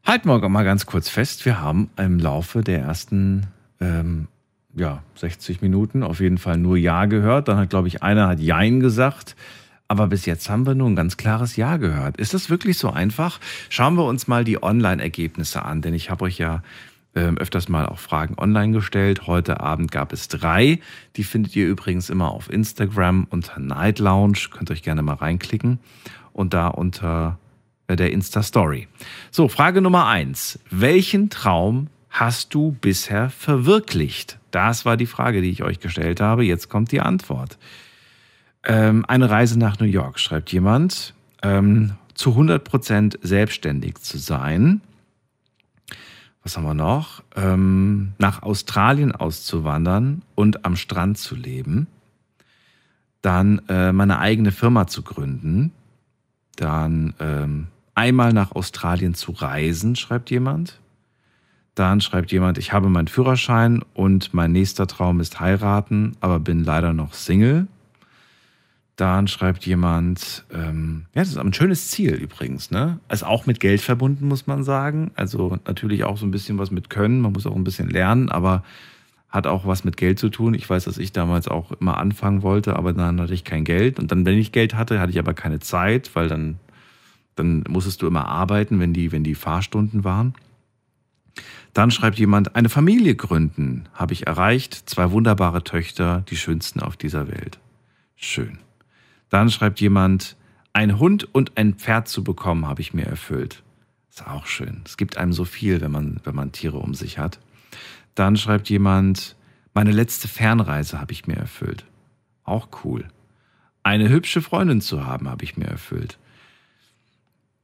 Halten 0.06 0.30
wir 0.30 0.48
mal 0.48 0.64
ganz 0.64 0.86
kurz 0.86 1.10
fest, 1.10 1.44
wir 1.44 1.60
haben 1.60 1.90
im 1.98 2.20
Laufe 2.20 2.62
der 2.62 2.84
ersten 2.84 3.48
ähm, 3.82 4.30
ja, 4.76 5.04
60 5.16 5.62
Minuten 5.62 6.04
auf 6.04 6.22
jeden 6.22 6.38
Fall 6.38 6.56
nur 6.56 6.78
Ja 6.78 7.04
gehört. 7.08 7.50
Dann 7.50 7.58
hat, 7.58 7.70
glaube 7.70 7.90
ich, 7.90 8.02
einer 8.02 8.30
hat 8.30 8.40
Jein 8.40 8.80
gesagt. 8.80 9.36
Aber 9.90 10.08
bis 10.08 10.28
jetzt 10.28 10.50
haben 10.52 10.68
wir 10.68 10.76
nur 10.76 10.88
ein 10.88 10.96
ganz 10.96 11.18
klares 11.18 11.56
Ja 11.56 11.78
gehört. 11.78 12.18
Ist 12.18 12.36
das 12.36 12.52
wirklich 12.52 12.78
so 12.78 12.92
einfach? 12.92 13.40
Schauen 13.70 13.96
wir 13.96 14.06
uns 14.06 14.28
mal 14.28 14.44
die 14.44 14.62
Online-Ergebnisse 14.62 15.64
an, 15.66 15.82
denn 15.82 15.96
ich 15.96 16.12
habe 16.12 16.26
euch 16.26 16.38
ja 16.38 16.62
ähm, 17.16 17.40
öfters 17.40 17.70
mal 17.70 17.88
auch 17.88 17.98
Fragen 17.98 18.36
online 18.38 18.72
gestellt. 18.72 19.26
Heute 19.26 19.60
Abend 19.62 19.92
gab 19.92 20.14
es 20.14 20.28
drei. 20.28 20.80
Die 21.16 21.24
findet 21.24 21.56
ihr 21.56 21.68
übrigens 21.68 22.12
immer 22.12 22.32
auf 22.32 22.52
Instagram 22.52 23.26
unter 23.32 23.60
Night 23.60 23.98
Lounge. 23.98 24.50
Könnt 24.52 24.70
euch 24.70 24.84
gerne 24.84 25.02
mal 25.02 25.16
reinklicken 25.16 25.80
und 26.34 26.54
da 26.54 26.68
unter 26.68 27.40
bei 27.88 27.96
der 27.96 28.12
Insta-Story. 28.12 28.88
So, 29.32 29.48
Frage 29.48 29.82
Nummer 29.82 30.06
eins. 30.06 30.60
Welchen 30.70 31.32
Traum 31.32 31.88
hast 32.12 32.54
du 32.54 32.78
bisher 32.80 33.32
verwirklicht? 33.32 34.38
Das 34.52 34.86
war 34.86 34.96
die 34.96 35.08
Frage, 35.08 35.42
die 35.42 35.50
ich 35.50 35.64
euch 35.64 35.80
gestellt 35.80 36.22
habe. 36.22 36.44
Jetzt 36.44 36.70
kommt 36.70 36.92
die 36.92 37.02
Antwort. 37.02 37.58
Ähm, 38.64 39.06
eine 39.08 39.30
Reise 39.30 39.58
nach 39.58 39.80
New 39.80 39.86
York, 39.86 40.20
schreibt 40.20 40.52
jemand. 40.52 41.14
Ähm, 41.42 41.94
zu 42.14 42.32
100% 42.32 43.20
selbstständig 43.22 44.00
zu 44.00 44.18
sein. 44.18 44.82
Was 46.44 46.58
haben 46.58 46.66
wir 46.66 46.74
noch? 46.74 47.24
Ähm, 47.36 48.14
nach 48.18 48.44
Australien 48.44 49.14
auszuwandern 49.14 50.24
und 50.36 50.66
am 50.66 50.76
Strand 50.76 51.18
zu 51.18 51.36
leben. 51.36 51.88
Dann 53.22 53.62
äh, 53.70 53.92
meine 53.92 54.20
eigene 54.20 54.52
Firma 54.52 54.88
zu 54.88 55.02
gründen. 55.02 55.72
Dann 56.56 57.14
ähm, 57.20 57.68
einmal 57.96 58.34
nach 58.34 58.52
Australien 58.54 59.14
zu 59.14 59.32
reisen, 59.32 59.96
schreibt 59.96 60.30
jemand. 60.32 60.80
Dann 61.76 62.02
schreibt 62.02 62.32
jemand, 62.32 62.58
ich 62.58 62.74
habe 62.74 62.90
meinen 62.90 63.08
Führerschein 63.08 63.82
und 63.94 64.34
mein 64.34 64.52
nächster 64.52 64.88
Traum 64.88 65.22
ist 65.22 65.40
heiraten, 65.40 66.18
aber 66.20 66.40
bin 66.40 66.64
leider 66.64 66.94
noch 66.94 67.14
Single. 67.14 67.68
Dann 69.00 69.28
schreibt 69.28 69.66
jemand, 69.66 70.46
ähm, 70.54 71.06
ja, 71.14 71.22
das 71.22 71.30
ist 71.30 71.38
ein 71.38 71.54
schönes 71.54 71.90
Ziel 71.90 72.16
übrigens, 72.16 72.70
ne? 72.70 73.00
Ist 73.10 73.24
auch 73.24 73.46
mit 73.46 73.60
Geld 73.60 73.82
verbunden, 73.82 74.28
muss 74.28 74.46
man 74.46 74.64
sagen. 74.64 75.12
Also 75.16 75.58
natürlich 75.66 76.04
auch 76.04 76.18
so 76.18 76.26
ein 76.26 76.32
bisschen 76.32 76.58
was 76.58 76.70
mit 76.70 76.90
Können, 76.90 77.22
man 77.22 77.32
muss 77.32 77.46
auch 77.46 77.56
ein 77.56 77.64
bisschen 77.64 77.90
lernen, 77.90 78.30
aber 78.30 78.64
hat 79.30 79.48
auch 79.48 79.66
was 79.66 79.84
mit 79.84 79.96
Geld 79.96 80.20
zu 80.20 80.30
tun. 80.30 80.54
Ich 80.54 80.70
weiß, 80.70 80.84
dass 80.84 80.98
ich 80.98 81.14
damals 81.14 81.48
auch 81.48 81.72
immer 81.74 81.98
anfangen 81.98 82.42
wollte, 82.42 82.76
aber 82.76 82.92
dann 82.92 83.22
hatte 83.22 83.34
ich 83.34 83.46
kein 83.46 83.64
Geld. 83.64 84.00
Und 84.00 84.12
dann, 84.12 84.26
wenn 84.26 84.38
ich 84.38 84.52
Geld 84.52 84.76
hatte, 84.76 85.00
hatte 85.00 85.12
ich 85.12 85.20
aber 85.20 85.34
keine 85.34 85.60
Zeit, 85.60 86.12
weil 86.16 86.28
dann 86.28 86.60
dann 87.40 87.64
musstest 87.70 88.02
du 88.02 88.08
immer 88.08 88.28
arbeiten, 88.28 88.82
wenn 88.82 88.92
die, 88.92 89.14
wenn 89.14 89.24
die 89.24 89.34
Fahrstunden 89.34 90.04
waren. 90.04 90.34
Dann 91.74 91.90
schreibt 91.90 92.20
jemand, 92.20 92.56
eine 92.56 92.68
Familie 92.68 93.16
gründen 93.16 93.88
habe 93.94 94.12
ich 94.12 94.28
erreicht, 94.28 94.90
zwei 94.90 95.12
wunderbare 95.12 95.64
Töchter, 95.64 96.26
die 96.30 96.36
schönsten 96.36 96.82
auf 96.82 96.98
dieser 96.98 97.30
Welt. 97.30 97.60
Schön. 98.18 98.60
Dann 99.30 99.50
schreibt 99.50 99.80
jemand, 99.80 100.36
ein 100.74 101.00
Hund 101.00 101.34
und 101.34 101.58
ein 101.58 101.76
Pferd 101.76 102.08
zu 102.08 102.24
bekommen 102.24 102.68
habe 102.68 102.82
ich 102.82 102.94
mir 102.94 103.06
erfüllt. 103.06 103.64
Ist 104.10 104.28
auch 104.28 104.46
schön. 104.46 104.82
Es 104.86 104.98
gibt 104.98 105.18
einem 105.18 105.34
so 105.34 105.46
viel, 105.46 105.82
wenn 105.82 105.92
man, 105.92 106.20
wenn 106.24 106.36
man 106.36 106.52
Tiere 106.52 106.78
um 106.78 106.94
sich 106.94 107.18
hat. 107.18 107.40
Dann 108.16 108.38
schreibt 108.38 108.70
jemand, 108.70 109.36
meine 109.74 109.92
letzte 109.92 110.28
Fernreise 110.28 111.00
habe 111.00 111.12
ich 111.12 111.28
mir 111.28 111.38
erfüllt. 111.38 111.86
Auch 112.44 112.68
cool. 112.84 113.08
Eine 113.84 114.10
hübsche 114.10 114.42
Freundin 114.42 114.82
zu 114.82 115.06
haben, 115.06 115.30
habe 115.30 115.44
ich 115.44 115.58
mir 115.58 115.68
erfüllt. 115.68 116.18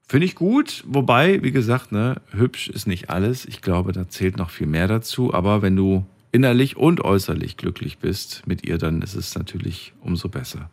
Finde 0.07 0.25
ich 0.25 0.35
gut, 0.35 0.83
wobei, 0.87 1.41
wie 1.41 1.51
gesagt, 1.51 1.91
ne, 1.91 2.21
hübsch 2.31 2.69
ist 2.69 2.85
nicht 2.85 3.09
alles. 3.09 3.45
Ich 3.45 3.61
glaube, 3.61 3.91
da 3.91 4.07
zählt 4.07 4.37
noch 4.37 4.51
viel 4.51 4.67
mehr 4.67 4.87
dazu. 4.87 5.33
Aber 5.33 5.61
wenn 5.61 5.75
du 5.75 6.05
innerlich 6.31 6.77
und 6.77 7.01
äußerlich 7.01 7.57
glücklich 7.57 7.97
bist 7.97 8.45
mit 8.45 8.65
ihr, 8.65 8.77
dann 8.77 9.01
ist 9.01 9.15
es 9.15 9.35
natürlich 9.35 9.93
umso 10.01 10.29
besser. 10.29 10.69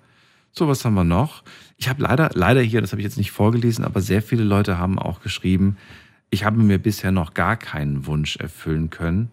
So, 0.53 0.69
was 0.69 0.85
haben 0.85 0.95
wir 0.95 1.05
noch? 1.05 1.43
Ich 1.79 1.89
habe 1.89 2.03
leider, 2.03 2.31
leider 2.35 2.61
hier, 2.61 2.83
das 2.83 2.93
habe 2.93 3.01
ich 3.01 3.07
jetzt 3.07 3.17
nicht 3.17 3.33
vorgelesen, 3.33 3.85
aber 3.85 4.03
sehr 4.03 4.23
viele 4.23 4.45
Leute 4.45 4.79
haben 4.79 4.99
auch 4.99 5.23
geschrieben, 5.23 5.79
ich 6.31 6.45
habe 6.45 6.59
mir 6.59 6.79
bisher 6.79 7.11
noch 7.11 7.35
gar 7.35 7.57
keinen 7.57 8.07
Wunsch 8.07 8.37
erfüllen 8.37 8.91
können. 8.91 9.31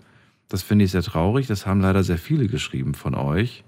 Das 0.50 0.64
finde 0.64 0.86
ich 0.86 0.92
sehr 0.92 1.04
traurig. 1.04 1.48
Das 1.48 1.66
haben 1.66 1.80
leider 1.80 2.04
sehr 2.04 2.18
viele 2.18 2.48
geschrieben 2.48 2.94
von 2.94 3.16
euch. 3.16 3.64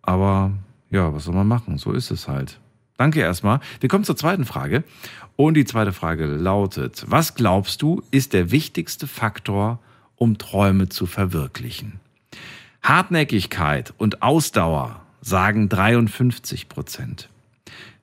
Aber 0.00 0.52
ja, 0.90 1.12
was 1.12 1.24
soll 1.24 1.34
man 1.34 1.48
machen? 1.48 1.78
So 1.78 1.92
ist 1.92 2.10
es 2.10 2.28
halt. 2.28 2.60
Danke 2.96 3.20
erstmal. 3.20 3.60
Wir 3.80 3.88
kommen 3.88 4.04
zur 4.04 4.16
zweiten 4.16 4.44
Frage. 4.44 4.84
Und 5.36 5.54
die 5.54 5.64
zweite 5.64 5.92
Frage 5.92 6.26
lautet, 6.26 7.04
was 7.08 7.34
glaubst 7.34 7.82
du, 7.82 8.02
ist 8.10 8.32
der 8.32 8.50
wichtigste 8.50 9.06
Faktor, 9.06 9.78
um 10.16 10.38
Träume 10.38 10.88
zu 10.88 11.06
verwirklichen? 11.06 12.00
Hartnäckigkeit 12.82 13.92
und 13.98 14.22
Ausdauer 14.22 15.01
sagen 15.22 15.68
53 15.68 16.68
Prozent. 16.68 17.30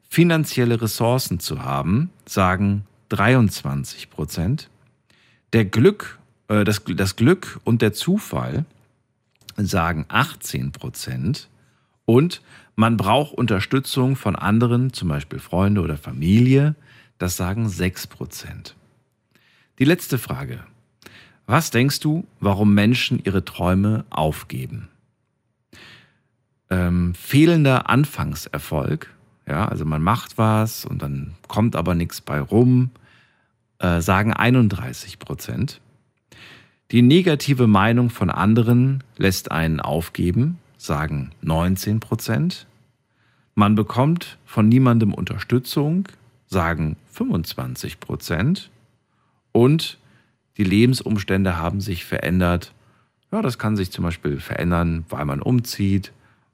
Finanzielle 0.09 0.81
Ressourcen 0.81 1.39
zu 1.39 1.61
haben, 1.61 2.09
sagen 2.25 2.85
23 3.09 4.09
Prozent. 4.09 4.69
Der 5.53 5.65
Glück, 5.65 6.17
äh, 6.47 6.63
das, 6.63 6.81
das 6.83 7.15
Glück 7.15 7.59
und 7.63 7.83
der 7.83 7.93
Zufall 7.93 8.65
sagen 9.57 10.05
18 10.07 10.71
Prozent. 10.71 11.49
Und 12.05 12.41
man 12.75 12.97
braucht 12.97 13.33
Unterstützung 13.33 14.15
von 14.15 14.35
anderen, 14.35 14.93
zum 14.93 15.09
Beispiel 15.09 15.39
Freunde 15.39 15.81
oder 15.81 15.97
Familie, 15.97 16.75
das 17.17 17.35
sagen 17.35 17.67
6 17.67 18.07
Prozent. 18.07 18.75
Die 19.77 19.85
letzte 19.85 20.17
Frage. 20.17 20.63
Was 21.45 21.71
denkst 21.71 21.99
du, 21.99 22.25
warum 22.39 22.73
Menschen 22.73 23.21
ihre 23.23 23.43
Träume 23.43 24.05
aufgeben? 24.09 24.87
Ähm, 26.69 27.13
fehlender 27.15 27.89
Anfangserfolg, 27.89 29.13
ja, 29.47 29.67
also 29.67 29.85
man 29.85 30.03
macht 30.03 30.37
was 30.37 30.85
und 30.85 31.01
dann 31.01 31.35
kommt 31.47 31.75
aber 31.75 31.95
nichts 31.95 32.21
bei 32.21 32.39
rum, 32.39 32.91
äh, 33.79 34.01
sagen 34.01 34.33
31 34.33 35.17
Prozent. 35.19 35.81
Die 36.91 37.01
negative 37.01 37.67
Meinung 37.67 38.09
von 38.09 38.29
anderen 38.29 39.03
lässt 39.17 39.51
einen 39.51 39.79
aufgeben, 39.79 40.57
sagen 40.77 41.31
19 41.41 41.99
Prozent. 41.99 42.67
Man 43.53 43.75
bekommt 43.75 44.37
von 44.45 44.69
niemandem 44.69 45.13
Unterstützung, 45.13 46.07
sagen 46.47 46.95
25 47.11 47.99
Prozent. 47.99 48.71
Und 49.51 49.99
die 50.57 50.63
Lebensumstände 50.63 51.57
haben 51.57 51.81
sich 51.81 52.05
verändert. 52.05 52.73
Ja, 53.31 53.41
das 53.41 53.59
kann 53.59 53.77
sich 53.77 53.91
zum 53.91 54.03
Beispiel 54.03 54.39
verändern, 54.39 55.05
weil 55.09 55.25
man 55.25 55.41
umzieht, 55.41 56.11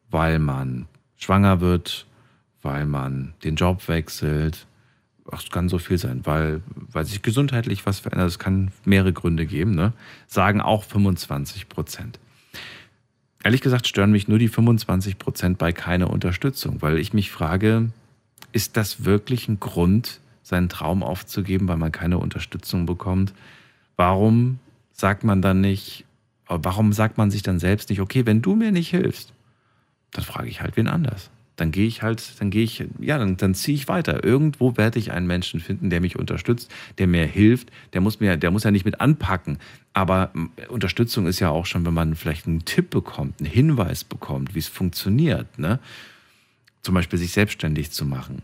weil 0.09 0.39
man 0.39 0.87
schwanger 1.15 1.61
wird, 1.61 2.05
weil 2.61 2.85
man 2.85 3.33
den 3.43 3.55
Job 3.55 3.87
wechselt. 3.87 4.65
Ach, 5.31 5.41
es 5.41 5.49
kann 5.49 5.69
so 5.69 5.79
viel 5.79 5.97
sein, 5.97 6.21
weil, 6.23 6.61
weil 6.75 7.05
sich 7.05 7.21
gesundheitlich 7.21 7.85
was 7.85 7.99
verändert. 7.99 8.27
Es 8.27 8.39
kann 8.39 8.71
mehrere 8.83 9.13
Gründe 9.13 9.45
geben, 9.45 9.71
ne? 9.71 9.93
sagen 10.27 10.61
auch 10.61 10.83
25 10.83 11.69
Prozent. 11.69 12.19
Ehrlich 13.43 13.61
gesagt 13.61 13.87
stören 13.87 14.11
mich 14.11 14.27
nur 14.27 14.39
die 14.39 14.47
25 14.47 15.19
Prozent 15.19 15.57
bei 15.57 15.71
keiner 15.71 16.09
Unterstützung, 16.09 16.81
weil 16.81 16.97
ich 16.97 17.13
mich 17.13 17.31
frage, 17.31 17.91
ist 18.51 18.77
das 18.77 19.05
wirklich 19.05 19.47
ein 19.47 19.59
Grund, 19.59 20.19
seinen 20.41 20.69
Traum 20.69 21.03
aufzugeben, 21.03 21.67
weil 21.67 21.77
man 21.77 21.91
keine 21.91 22.17
Unterstützung 22.17 22.85
bekommt? 22.85 23.33
Warum 23.97 24.59
sagt 24.91 25.23
man 25.23 25.41
dann 25.41 25.61
nicht, 25.61 26.05
warum 26.47 26.93
sagt 26.93 27.17
man 27.17 27.31
sich 27.31 27.41
dann 27.41 27.59
selbst 27.59 27.89
nicht, 27.89 28.01
okay, 28.01 28.25
wenn 28.25 28.41
du 28.41 28.55
mir 28.55 28.71
nicht 28.71 28.89
hilfst, 28.89 29.33
dann 30.15 30.25
frage 30.25 30.49
ich 30.49 30.61
halt 30.61 30.77
wen 30.77 30.87
anders. 30.87 31.29
Dann 31.57 31.71
gehe 31.71 31.87
ich 31.87 32.01
halt, 32.01 32.41
dann 32.41 32.49
gehe 32.49 32.63
ich, 32.63 32.83
ja, 32.99 33.17
dann, 33.17 33.37
dann 33.37 33.55
ziehe 33.55 33.75
ich 33.75 33.87
weiter. 33.87 34.25
Irgendwo 34.25 34.75
werde 34.75 34.99
ich 34.99 35.13
einen 35.13 35.25
Menschen 35.25 35.61
finden, 35.61 35.89
der 35.89 36.01
mich 36.01 36.19
unterstützt, 36.19 36.69
der 36.97 37.07
mir 37.07 37.25
hilft. 37.25 37.71
Der 37.93 38.01
muss 38.01 38.19
mir, 38.19 38.35
der 38.35 38.51
muss 38.51 38.65
ja 38.65 38.71
nicht 38.71 38.83
mit 38.83 38.99
anpacken. 38.99 39.59
Aber 39.93 40.31
Unterstützung 40.67 41.27
ist 41.27 41.39
ja 41.39 41.49
auch 41.49 41.65
schon, 41.65 41.85
wenn 41.85 41.93
man 41.93 42.15
vielleicht 42.15 42.45
einen 42.45 42.65
Tipp 42.65 42.89
bekommt, 42.89 43.39
einen 43.39 43.49
Hinweis 43.49 44.03
bekommt, 44.03 44.53
wie 44.53 44.59
es 44.59 44.67
funktioniert. 44.67 45.57
Ne? 45.57 45.79
zum 46.85 46.93
Beispiel 46.93 47.17
sich 47.17 47.31
selbstständig 47.31 47.91
zu 47.91 48.05
machen. 48.05 48.43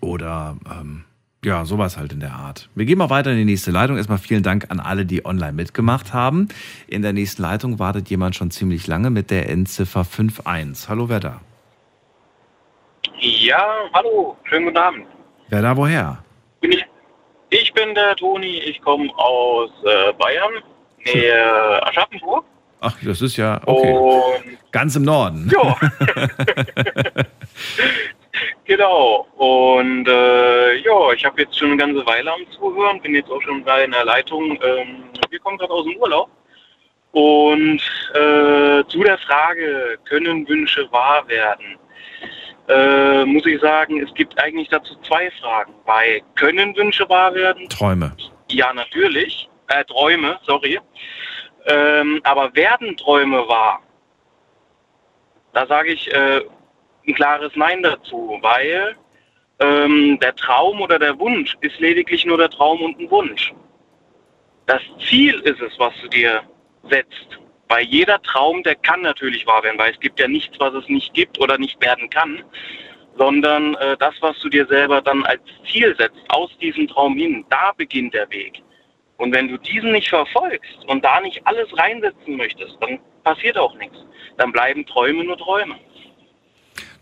Oder 0.00 0.56
ähm, 0.68 1.04
ja, 1.44 1.64
sowas 1.64 1.96
halt 1.96 2.12
in 2.12 2.20
der 2.20 2.32
Art. 2.32 2.68
Wir 2.74 2.84
gehen 2.84 2.98
mal 2.98 3.10
weiter 3.10 3.32
in 3.32 3.36
die 3.36 3.44
nächste 3.44 3.72
Leitung. 3.72 3.96
Erstmal 3.96 4.18
vielen 4.18 4.44
Dank 4.44 4.70
an 4.70 4.78
alle, 4.78 5.04
die 5.04 5.24
online 5.24 5.52
mitgemacht 5.52 6.14
haben. 6.14 6.48
In 6.86 7.02
der 7.02 7.12
nächsten 7.12 7.42
Leitung 7.42 7.78
wartet 7.80 8.08
jemand 8.10 8.36
schon 8.36 8.50
ziemlich 8.52 8.86
lange 8.86 9.10
mit 9.10 9.30
der 9.30 9.48
Endziffer 9.48 10.06
51. 10.16 10.88
Hallo, 10.88 11.08
wer 11.08 11.20
da? 11.20 11.40
Ja, 13.18 13.66
hallo, 13.92 14.36
schönen 14.44 14.66
guten 14.66 14.78
Abend. 14.78 15.06
Wer 15.48 15.62
da 15.62 15.76
woher? 15.76 16.24
Bin 16.60 16.72
ich, 16.72 16.84
ich 17.50 17.72
bin 17.74 17.94
der 17.94 18.14
Toni, 18.16 18.58
ich 18.58 18.80
komme 18.80 19.10
aus 19.16 19.70
äh, 19.84 20.12
Bayern, 20.12 20.52
nähe 21.04 21.86
Aschaffenburg. 21.86 22.44
Ach, 22.80 22.96
das 23.04 23.20
ist 23.20 23.36
ja 23.36 23.60
okay. 23.66 23.92
Und 23.92 24.58
Ganz 24.70 24.96
im 24.96 25.02
Norden. 25.02 25.52
Ja. 25.52 25.76
genau. 28.64 29.26
Und 29.36 30.08
äh, 30.08 30.76
ja, 30.76 31.12
ich 31.12 31.24
habe 31.24 31.42
jetzt 31.42 31.58
schon 31.58 31.68
eine 31.68 31.76
ganze 31.76 32.04
Weile 32.06 32.32
am 32.32 32.50
Zuhören, 32.50 33.00
bin 33.00 33.14
jetzt 33.14 33.30
auch 33.30 33.42
schon 33.42 33.64
bei 33.64 33.84
einer 33.84 34.04
Leitung. 34.04 34.58
Ähm, 34.62 35.04
wir 35.30 35.38
kommen 35.40 35.58
gerade 35.58 35.72
aus 35.72 35.84
dem 35.84 35.96
Urlaub. 35.96 36.30
Und 37.12 37.82
äh, 38.14 38.84
zu 38.88 39.02
der 39.02 39.18
Frage, 39.18 39.98
können 40.04 40.48
Wünsche 40.48 40.90
wahr 40.92 41.28
werden? 41.28 41.78
Äh, 42.68 43.24
muss 43.26 43.44
ich 43.44 43.60
sagen, 43.60 44.00
es 44.02 44.12
gibt 44.14 44.38
eigentlich 44.38 44.68
dazu 44.68 44.94
zwei 45.06 45.30
Fragen. 45.32 45.74
Bei 45.84 46.22
können 46.36 46.74
Wünsche 46.74 47.06
wahr 47.08 47.34
werden? 47.34 47.68
Träume. 47.68 48.16
Ja, 48.48 48.72
natürlich. 48.72 49.48
Äh, 49.68 49.84
Träume, 49.84 50.38
sorry. 50.44 50.80
Ähm, 51.66 52.20
aber 52.24 52.54
werden 52.54 52.96
Träume 52.96 53.46
wahr? 53.46 53.82
Da 55.52 55.66
sage 55.66 55.92
ich 55.92 56.10
äh, 56.12 56.40
ein 57.06 57.14
klares 57.14 57.52
Nein 57.54 57.82
dazu, 57.82 58.38
weil 58.42 58.96
ähm, 59.60 60.18
der 60.20 60.34
Traum 60.34 60.80
oder 60.80 60.98
der 60.98 61.18
Wunsch 61.18 61.56
ist 61.60 61.78
lediglich 61.80 62.24
nur 62.24 62.38
der 62.38 62.50
Traum 62.50 62.80
und 62.82 62.98
ein 62.98 63.10
Wunsch. 63.10 63.52
Das 64.66 64.82
Ziel 65.08 65.34
ist 65.40 65.60
es, 65.60 65.78
was 65.78 65.92
du 66.02 66.08
dir 66.08 66.42
setzt. 66.88 67.38
Weil 67.68 67.84
jeder 67.84 68.20
Traum, 68.22 68.62
der 68.62 68.74
kann 68.74 69.02
natürlich 69.02 69.46
wahr 69.46 69.62
werden, 69.62 69.78
weil 69.78 69.92
es 69.92 70.00
gibt 70.00 70.20
ja 70.20 70.28
nichts, 70.28 70.58
was 70.60 70.74
es 70.74 70.88
nicht 70.88 71.14
gibt 71.14 71.40
oder 71.40 71.58
nicht 71.58 71.80
werden 71.82 72.10
kann, 72.10 72.44
sondern 73.16 73.74
äh, 73.76 73.96
das, 73.96 74.14
was 74.20 74.38
du 74.40 74.48
dir 74.48 74.66
selber 74.66 75.00
dann 75.00 75.24
als 75.24 75.42
Ziel 75.70 75.94
setzt, 75.96 76.20
aus 76.28 76.50
diesem 76.58 76.88
Traum 76.88 77.16
hin, 77.16 77.44
da 77.48 77.72
beginnt 77.76 78.14
der 78.14 78.30
Weg. 78.30 78.62
Und 79.16 79.34
wenn 79.34 79.48
du 79.48 79.56
diesen 79.56 79.92
nicht 79.92 80.08
verfolgst 80.08 80.84
und 80.88 81.04
da 81.04 81.20
nicht 81.20 81.46
alles 81.46 81.66
reinsetzen 81.78 82.36
möchtest, 82.36 82.76
dann 82.80 82.98
passiert 83.22 83.56
auch 83.56 83.74
nichts. 83.76 83.96
Dann 84.36 84.52
bleiben 84.52 84.84
Träume 84.84 85.24
nur 85.24 85.38
Träume. 85.38 85.76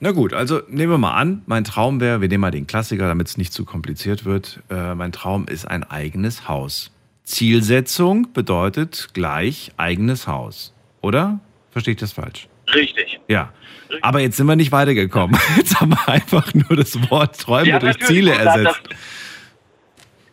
Na 0.02 0.12
gut, 0.12 0.32
also 0.32 0.62
nehmen 0.68 0.92
wir 0.92 0.98
mal 0.98 1.12
an, 1.14 1.42
mein 1.46 1.62
Traum 1.64 2.00
wäre, 2.00 2.22
wir 2.22 2.28
nehmen 2.28 2.40
mal 2.40 2.50
den 2.50 2.66
Klassiker, 2.66 3.06
damit 3.06 3.28
es 3.28 3.36
nicht 3.36 3.52
zu 3.52 3.66
kompliziert 3.66 4.24
wird. 4.24 4.60
Äh, 4.70 4.94
mein 4.94 5.12
Traum 5.12 5.46
ist 5.46 5.66
ein 5.68 5.84
eigenes 5.84 6.48
Haus. 6.48 6.90
Zielsetzung 7.24 8.32
bedeutet 8.32 9.08
gleich 9.12 9.72
eigenes 9.76 10.26
Haus. 10.26 10.74
Oder? 11.02 11.38
Verstehe 11.70 11.92
ich 11.92 12.00
das 12.00 12.12
falsch? 12.12 12.48
Richtig. 12.74 13.20
Ja. 13.28 13.52
Aber 14.00 14.20
jetzt 14.20 14.36
sind 14.38 14.46
wir 14.46 14.56
nicht 14.56 14.72
weitergekommen. 14.72 15.38
Jetzt 15.56 15.80
haben 15.80 15.90
wir 15.90 16.08
einfach 16.08 16.54
nur 16.54 16.76
das 16.76 17.10
Wort 17.10 17.38
Träume 17.40 17.68
Ja, 17.68 17.78
durch. 17.80 17.98
Ziele 17.98 18.30
ersetzt. 18.32 18.80
Das, 18.88 18.96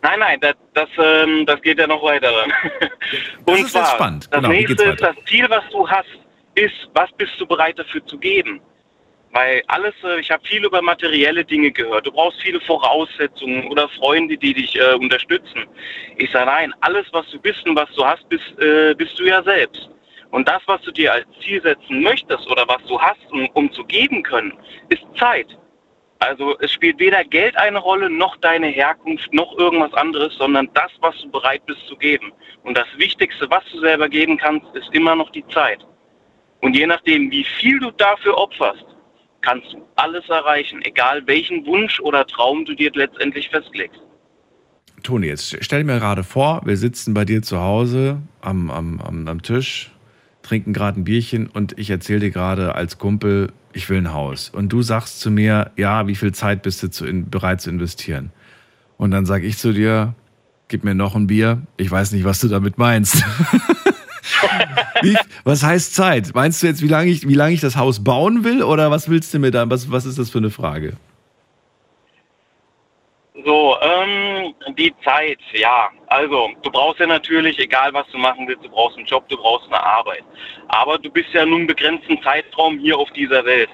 nein, 0.04 0.20
nein, 0.20 0.40
das, 0.40 0.56
das, 0.76 0.90
ähm, 1.04 1.44
das 1.48 1.60
geht 1.64 1.80
ja 1.80 1.88
noch 1.88 2.04
weiter. 2.04 2.30
Und 3.46 3.58
ist 3.60 3.72
zwar, 3.72 3.88
spannend. 3.88 4.28
das 4.30 4.38
Genau, 4.42 4.50
nächste 4.50 4.84
ist, 4.84 5.02
das 5.02 5.16
Ziel, 5.28 5.48
was 5.50 5.64
du 5.72 5.88
hast, 5.90 6.06
ist, 6.54 6.74
was 6.94 7.10
bist 7.18 7.32
du 7.40 7.48
bereit 7.48 7.80
dafür 7.80 8.06
zu 8.06 8.18
geben? 8.20 8.62
Weil 9.38 9.62
alles, 9.68 9.94
äh, 10.04 10.20
ich 10.20 10.32
habe 10.32 10.44
viel 10.48 10.66
über 10.66 10.82
materielle 10.82 11.46
Dinge 11.46 11.70
gehört. 11.70 12.08
Du 12.08 12.12
brauchst 12.12 12.42
viele 12.42 12.60
Voraussetzungen 12.60 13.68
oder 13.68 13.88
Freunde, 13.90 14.36
die 14.36 14.52
dich 14.52 14.76
äh, 14.80 14.96
unterstützen. 14.96 15.68
Ich 16.18 16.32
sage 16.32 16.48
nein, 16.48 16.74
alles, 16.82 17.06
was 17.12 17.30
du 17.30 17.40
bist 17.40 17.64
und 17.68 17.76
was 17.76 17.88
du 17.96 18.04
hast, 18.04 18.28
bist, 18.30 18.60
äh, 18.60 18.96
bist 18.96 19.20
du 19.20 19.26
ja 19.26 19.44
selbst. 19.44 19.92
Und 20.32 20.50
das, 20.50 20.64
was 20.66 20.82
du 20.82 20.92
dir 20.92 21.14
als 21.14 21.28
Ziel 21.44 21.62
setzen 21.62 22.02
möchtest 22.02 22.50
oder 22.50 22.68
was 22.68 22.84
du 22.88 23.00
hast, 23.00 23.32
um, 23.32 23.48
um 23.54 23.72
zu 23.74 23.84
geben 23.84 24.24
können, 24.24 24.54
ist 24.90 25.04
Zeit. 25.16 25.56
Also 26.18 26.58
es 26.58 26.72
spielt 26.72 27.00
weder 27.00 27.24
Geld 27.24 27.56
eine 27.58 27.78
Rolle, 27.78 28.10
noch 28.10 28.38
deine 28.38 28.68
Herkunft, 28.70 29.32
noch 29.36 29.56
irgendwas 29.60 29.94
anderes, 29.94 30.34
sondern 30.36 30.68
das, 30.74 30.92
was 31.02 31.16
du 31.22 31.30
bereit 31.30 31.64
bist 31.68 31.86
zu 31.88 31.96
geben. 31.96 32.34
Und 32.64 32.76
das 32.76 32.88
Wichtigste, 32.98 33.48
was 33.52 33.64
du 33.72 33.82
selber 33.82 34.10
geben 34.10 34.36
kannst, 34.36 34.66
ist 34.74 34.92
immer 34.96 35.16
noch 35.16 35.30
die 35.30 35.46
Zeit. 35.50 35.86
Und 36.62 36.76
je 36.76 36.88
nachdem, 36.88 37.30
wie 37.30 37.44
viel 37.44 37.78
du 37.80 37.92
dafür 37.92 38.36
opferst, 38.36 38.97
kannst 39.42 39.74
du 39.74 39.86
alles 39.96 40.28
erreichen, 40.30 40.82
egal 40.84 41.26
welchen 41.26 41.66
Wunsch 41.66 42.00
oder 42.00 42.26
Traum 42.26 42.66
du 42.66 42.74
dir 42.74 42.92
letztendlich 42.94 43.50
festlegst. 43.50 44.02
Toni, 45.04 45.28
jetzt 45.28 45.58
stell 45.64 45.84
mir 45.84 46.00
gerade 46.00 46.24
vor, 46.24 46.62
wir 46.66 46.76
sitzen 46.76 47.14
bei 47.14 47.24
dir 47.24 47.42
zu 47.42 47.60
Hause 47.60 48.22
am, 48.42 48.70
am, 48.72 49.00
am, 49.00 49.28
am 49.28 49.42
Tisch, 49.42 49.92
trinken 50.42 50.74
gerade 50.74 51.00
ein 51.00 51.04
Bierchen 51.04 51.48
und 51.48 51.78
ich 51.78 51.90
erzähle 51.90 52.20
dir 52.22 52.32
gerade 52.32 52.76
als 52.76 52.98
Kumpel, 52.98 53.52
ich 53.74 53.90
will 53.90 53.98
ein 53.98 54.14
Haus. 54.14 54.50
Und 54.50 54.70
du 54.70 54.82
sagst 54.82 55.20
zu 55.20 55.30
mir, 55.30 55.72
ja, 55.78 56.08
wie 56.08 56.16
viel 56.16 56.34
Zeit 56.34 56.64
bist 56.64 56.82
du 56.84 56.90
zu 56.90 57.06
in, 57.06 57.30
bereit 57.30 57.62
zu 57.62 57.70
investieren? 57.70 58.32
Und 58.98 59.12
dann 59.12 59.26
sage 59.26 59.46
ich 59.46 59.58
zu 59.58 59.72
dir, 59.72 60.16
gib 60.68 60.84
mir 60.84 60.96
noch 60.96 61.16
ein 61.16 61.28
Bier. 61.28 61.62
Ich 61.78 61.92
weiß 61.92 62.12
nicht, 62.12 62.24
was 62.24 62.40
du 62.40 62.48
damit 62.48 62.78
meinst. 62.78 63.24
wie, 65.02 65.18
was 65.44 65.64
heißt 65.64 65.96
Zeit? 65.96 66.32
Meinst 66.34 66.62
du 66.62 66.68
jetzt, 66.68 66.82
wie 66.82 66.88
lange 66.88 67.10
ich, 67.10 67.28
wie 67.28 67.54
ich 67.54 67.62
das 67.62 67.76
Haus 67.76 68.04
bauen 68.04 68.44
will? 68.44 68.64
Oder 68.64 68.92
was 68.92 69.10
willst 69.10 69.34
du 69.34 69.40
mir 69.40 69.52
da? 69.52 69.70
Was, 69.70 69.92
was 69.92 70.06
ist 70.06 70.20
das 70.20 70.30
für 70.30 70.40
eine 70.40 70.50
Frage? 70.50 70.94
So, 73.46 73.78
ähm, 73.82 74.54
die 74.78 74.94
Zeit, 75.04 75.40
ja. 75.54 75.90
Also, 76.08 76.50
du 76.64 76.72
brauchst 76.72 77.00
ja 77.00 77.08
natürlich, 77.08 77.58
egal 77.60 77.94
was 77.94 78.08
du 78.12 78.18
machen 78.18 78.48
willst, 78.48 78.66
du 78.66 78.70
brauchst 78.70 78.98
einen 78.98 79.06
Job, 79.06 79.28
du 79.30 79.38
brauchst 79.38 79.68
eine 79.68 79.82
Arbeit. 79.82 80.24
Aber 80.70 80.98
du 80.98 81.10
bist 81.10 81.30
ja 81.34 81.46
nun 81.46 81.60
einen 81.60 81.68
begrenzten 81.68 82.22
Zeitraum 82.24 82.80
hier 82.80 82.98
auf 82.98 83.10
dieser 83.12 83.46
Welt. 83.46 83.70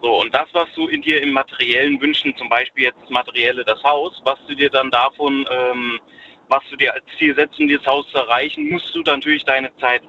So, 0.00 0.20
und 0.20 0.32
das, 0.32 0.46
was 0.52 0.68
du 0.76 0.86
in 0.86 1.02
dir 1.02 1.20
im 1.22 1.32
Materiellen 1.32 2.00
wünschen, 2.00 2.36
zum 2.36 2.48
Beispiel 2.48 2.84
jetzt 2.84 3.00
das 3.02 3.10
Materielle, 3.10 3.64
das 3.64 3.82
Haus, 3.82 4.20
was 4.24 4.38
du 4.46 4.54
dir 4.54 4.70
dann 4.70 4.90
davon, 4.90 5.44
ähm, 5.50 6.00
was 6.48 6.62
du 6.70 6.76
dir 6.76 6.92
als 6.94 7.04
Ziel 7.18 7.34
setzt, 7.34 7.58
um 7.58 7.68
dieses 7.68 7.86
Haus 7.86 8.06
zu 8.10 8.18
erreichen, 8.18 8.68
musst 8.70 8.94
du 8.94 9.02
natürlich 9.02 9.44
deine 9.44 9.74
Zeit 9.76 10.02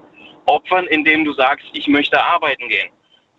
opfern, 0.46 0.88
indem 0.88 1.26
du 1.26 1.34
sagst, 1.34 1.66
ich 1.74 1.88
möchte 1.88 2.22
arbeiten 2.24 2.68
gehen. 2.70 2.90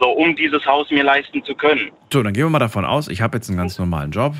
So, 0.01 0.11
um 0.11 0.35
dieses 0.37 0.65
Haus 0.65 0.91
mir 0.91 1.05
leisten 1.05 1.45
zu 1.45 1.55
können. 1.55 1.91
So, 2.13 2.23
dann 2.23 2.33
gehen 2.33 2.45
wir 2.45 2.51
mal 2.51 2.59
davon 2.59 2.85
aus, 2.85 3.09
ich 3.09 3.21
habe 3.21 3.37
jetzt 3.37 3.49
einen 3.49 3.59
ganz 3.59 3.79
normalen 3.79 4.11
Job 4.13 4.35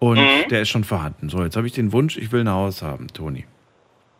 und 0.00 0.18
Mhm. 0.18 0.48
der 0.48 0.62
ist 0.62 0.68
schon 0.70 0.84
vorhanden. 0.84 1.28
So, 1.28 1.42
jetzt 1.42 1.56
habe 1.56 1.66
ich 1.66 1.72
den 1.72 1.92
Wunsch, 1.92 2.16
ich 2.16 2.32
will 2.32 2.40
ein 2.40 2.50
Haus 2.50 2.82
haben, 2.82 3.08
Toni. 3.08 3.44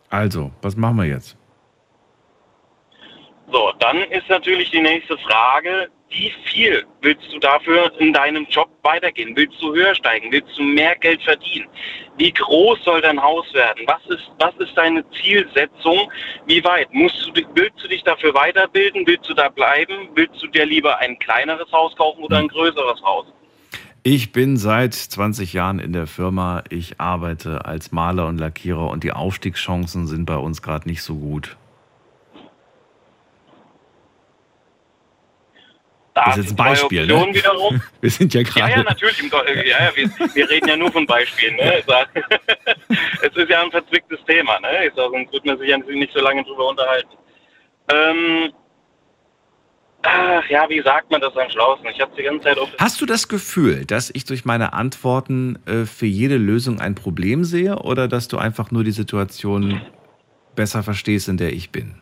Also, 0.09 0.53
was 0.63 0.77
machen 0.77 0.97
wir 0.97 1.05
jetzt? 1.07 1.37
So, 3.53 3.73
dann 3.81 3.99
ist 3.99 4.29
natürlich 4.29 4.71
die 4.71 4.81
nächste 4.81 5.19
Frage, 5.19 5.89
wie 6.11 6.33
viel 6.45 6.85
willst 7.03 7.33
du 7.33 7.39
dafür 7.39 7.93
in 7.99 8.13
deinem 8.13 8.45
Job 8.51 8.69
weitergehen? 8.83 9.37
Willst 9.37 9.61
du 9.63 9.73
höher 9.73 9.95
steigen? 9.95 10.31
Willst 10.33 10.59
du 10.59 10.63
mehr 10.63 10.97
Geld 10.97 11.23
verdienen? 11.23 11.69
Wie 12.19 12.33
groß 12.33 12.83
soll 12.85 13.01
dein 13.01 13.21
Haus 13.23 13.47
werden? 13.55 13.87
Was 13.87 14.05
ist, 14.09 14.31
was 14.39 14.55
ist 14.59 14.77
deine 14.77 15.05
Zielsetzung? 15.11 16.11
Wie 16.47 16.63
weit? 16.65 16.93
Musst 16.93 17.27
du, 17.27 17.43
willst 17.55 17.83
du 17.83 17.89
dich 17.89 18.03
dafür 18.03 18.35
weiterbilden? 18.35 19.07
Willst 19.07 19.31
du 19.31 19.35
da 19.35 19.49
bleiben? 19.49 20.09
Willst 20.15 20.43
du 20.43 20.49
dir 20.49 20.67
lieber 20.67 20.99
ein 20.99 21.19
kleineres 21.19 21.71
Haus 21.73 21.95
kaufen 21.97 22.25
oder 22.25 22.39
ein 22.39 22.49
größeres 22.49 23.01
Haus? 23.03 23.27
Ich 24.03 24.33
bin 24.33 24.57
seit 24.57 24.95
20 24.95 25.53
Jahren 25.53 25.79
in 25.79 25.93
der 25.93 26.07
Firma. 26.07 26.65
Ich 26.71 27.01
arbeite 27.01 27.67
als 27.67 27.93
Maler 27.93 28.27
und 28.27 28.39
Lackierer 28.39 28.89
und 28.89 29.05
die 29.05 29.13
Aufstiegschancen 29.13 30.07
sind 30.07 30.25
bei 30.25 30.37
uns 30.37 30.63
gerade 30.63 30.89
nicht 30.89 31.03
so 31.03 31.15
gut. 31.15 31.57
Das 36.15 36.37
ist 36.37 36.43
jetzt 36.45 36.51
ein 36.53 36.57
Beispiel, 36.57 37.07
ne? 37.07 37.27
Wiederum. 37.33 37.81
Wir 38.01 38.11
sind 38.11 38.35
ja 38.35 38.41
Ja, 38.41 38.49
gerade. 38.49 38.73
ja, 38.73 38.83
natürlich. 38.83 39.23
im 39.23 39.31
Go- 39.31 39.39
äh, 39.43 39.69
Ja, 39.69 39.85
ja, 39.85 39.91
wir, 39.95 40.11
wir 40.35 40.51
reden 40.51 40.69
ja 40.69 40.77
nur 40.77 40.91
von 40.93 41.07
Beispielen. 41.07 41.57
Ne? 41.57 41.83
Sag, 41.87 42.09
es 43.23 43.37
ist 43.37 43.49
ja 43.49 43.63
ein 43.63 43.71
verzwicktes 43.71 44.19
Thema. 44.27 44.59
Ne? 44.61 44.87
Ich 44.89 44.93
sag, 44.97 45.11
sonst 45.11 45.33
wird 45.33 45.47
man 45.47 45.59
sich 45.59 45.69
ja 45.69 45.79
nicht 45.79 46.13
so 46.13 46.21
lange 46.21 46.43
drüber 46.45 46.69
unterhalten. 46.69 47.09
Ähm, 47.93 48.53
ach, 50.03 50.49
ja, 50.51 50.69
wie 50.69 50.83
sagt 50.83 51.11
man 51.11 51.21
das 51.21 51.37
am 51.37 51.49
schlausten? 51.51 51.89
Ich 51.95 52.01
habe 52.01 52.13
die 52.17 52.23
ganze 52.25 52.45
Zeit 52.45 52.59
Hast 52.79 53.01
du 53.01 53.07
das 53.07 53.29
Gefühl, 53.29 53.85
dass 53.87 54.11
ich 54.13 54.25
durch 54.25 54.45
meine 54.45 54.73
Antworten 54.73 55.59
äh, 55.67 55.85
für 55.87 56.07
jede 56.07 56.37
Lösung 56.37 56.81
ein 56.81 56.95
Problem 56.95 57.45
sehe 57.45 57.77
oder 57.77 58.09
dass 58.09 58.29
du 58.29 58.37
einfach 58.39 58.71
nur 58.71 58.85
die 58.85 58.93
Situation 58.93 59.81
besser 60.57 60.83
verstehst, 60.83 61.29
in 61.29 61.37
der 61.37 61.53
ich 61.53 61.71
bin? 61.71 62.01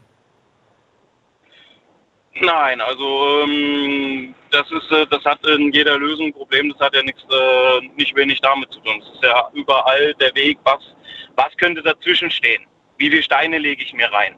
Nein, 2.40 2.80
also 2.80 3.42
ähm, 3.42 4.34
das 4.50 4.70
ist, 4.70 4.90
äh, 4.92 5.06
das 5.10 5.24
hat 5.24 5.44
in 5.46 5.72
jeder 5.72 5.98
Lösung 5.98 6.26
ein 6.26 6.32
Problem. 6.32 6.68
Das 6.70 6.78
hat 6.80 6.94
ja 6.94 7.02
nichts, 7.02 7.22
äh, 7.22 7.86
nicht 7.96 8.14
wenig 8.16 8.40
damit 8.40 8.70
zu 8.72 8.80
tun. 8.80 9.00
Es 9.00 9.14
ist 9.14 9.22
ja 9.22 9.48
überall 9.54 10.14
der 10.20 10.34
Weg. 10.34 10.58
Was, 10.64 10.80
was 11.36 11.56
könnte 11.56 11.82
dazwischen 11.82 12.30
stehen? 12.30 12.62
Wie 12.98 13.10
viele 13.10 13.22
Steine 13.22 13.58
lege 13.58 13.82
ich 13.82 13.92
mir 13.92 14.10
rein? 14.12 14.34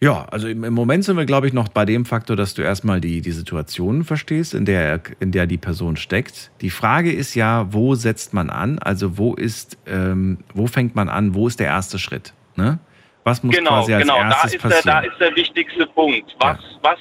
Ja, 0.00 0.26
also 0.30 0.48
im, 0.48 0.64
im 0.64 0.74
Moment 0.74 1.04
sind 1.04 1.16
wir, 1.16 1.24
glaube 1.24 1.46
ich, 1.46 1.54
noch 1.54 1.68
bei 1.68 1.86
dem 1.86 2.04
Faktor, 2.04 2.36
dass 2.36 2.52
du 2.52 2.60
erstmal 2.60 3.00
die, 3.00 3.22
die 3.22 3.30
Situation 3.30 4.04
verstehst, 4.04 4.52
in 4.52 4.66
der, 4.66 5.00
in 5.20 5.32
der 5.32 5.46
die 5.46 5.56
Person 5.56 5.96
steckt. 5.96 6.50
Die 6.60 6.68
Frage 6.68 7.10
ist 7.10 7.34
ja, 7.34 7.72
wo 7.72 7.94
setzt 7.94 8.34
man 8.34 8.50
an? 8.50 8.78
Also 8.80 9.16
wo 9.16 9.34
ist, 9.34 9.78
ähm, 9.86 10.38
wo 10.52 10.66
fängt 10.66 10.94
man 10.94 11.08
an? 11.08 11.34
Wo 11.34 11.46
ist 11.46 11.58
der 11.58 11.68
erste 11.68 11.98
Schritt? 11.98 12.34
Ne? 12.56 12.80
Was 13.24 13.42
muss 13.42 13.56
genau, 13.56 13.70
quasi 13.70 13.94
als 13.94 14.02
genau. 14.02 14.18
Da 14.18 14.28
erstes 14.28 14.54
ist, 14.54 14.62
der, 14.64 14.68
passieren? 14.68 14.84
da 14.84 15.00
ist 15.00 15.20
der 15.20 15.36
wichtigste 15.36 15.86
Punkt. 15.86 16.36
Was, 16.38 16.58
was, 16.82 16.98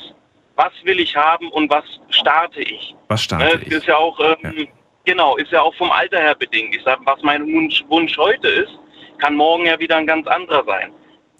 was 0.55 0.71
will 0.83 0.99
ich 0.99 1.15
haben 1.15 1.49
und 1.51 1.69
was 1.69 1.83
starte 2.09 2.61
ich? 2.61 2.95
Was 3.09 3.23
starte 3.23 3.57
Ne, 3.57 3.61
ich? 3.63 3.71
Ist 3.71 3.85
ja 3.87 3.97
auch, 3.97 4.19
ähm, 4.19 4.67
genau, 5.05 5.35
ist 5.37 5.51
ja 5.51 5.61
auch 5.61 5.75
vom 5.75 5.91
Alter 5.91 6.19
her 6.19 6.35
bedingt. 6.35 6.75
Ich 6.75 6.83
sage, 6.83 7.01
was 7.05 7.21
mein 7.23 7.45
Wunsch, 7.45 7.83
Wunsch 7.89 8.17
heute 8.17 8.47
ist, 8.47 8.71
kann 9.17 9.35
morgen 9.35 9.65
ja 9.65 9.77
wieder 9.79 9.97
ein 9.97 10.07
ganz 10.07 10.25
anderer 10.27 10.63
sein. 10.65 10.91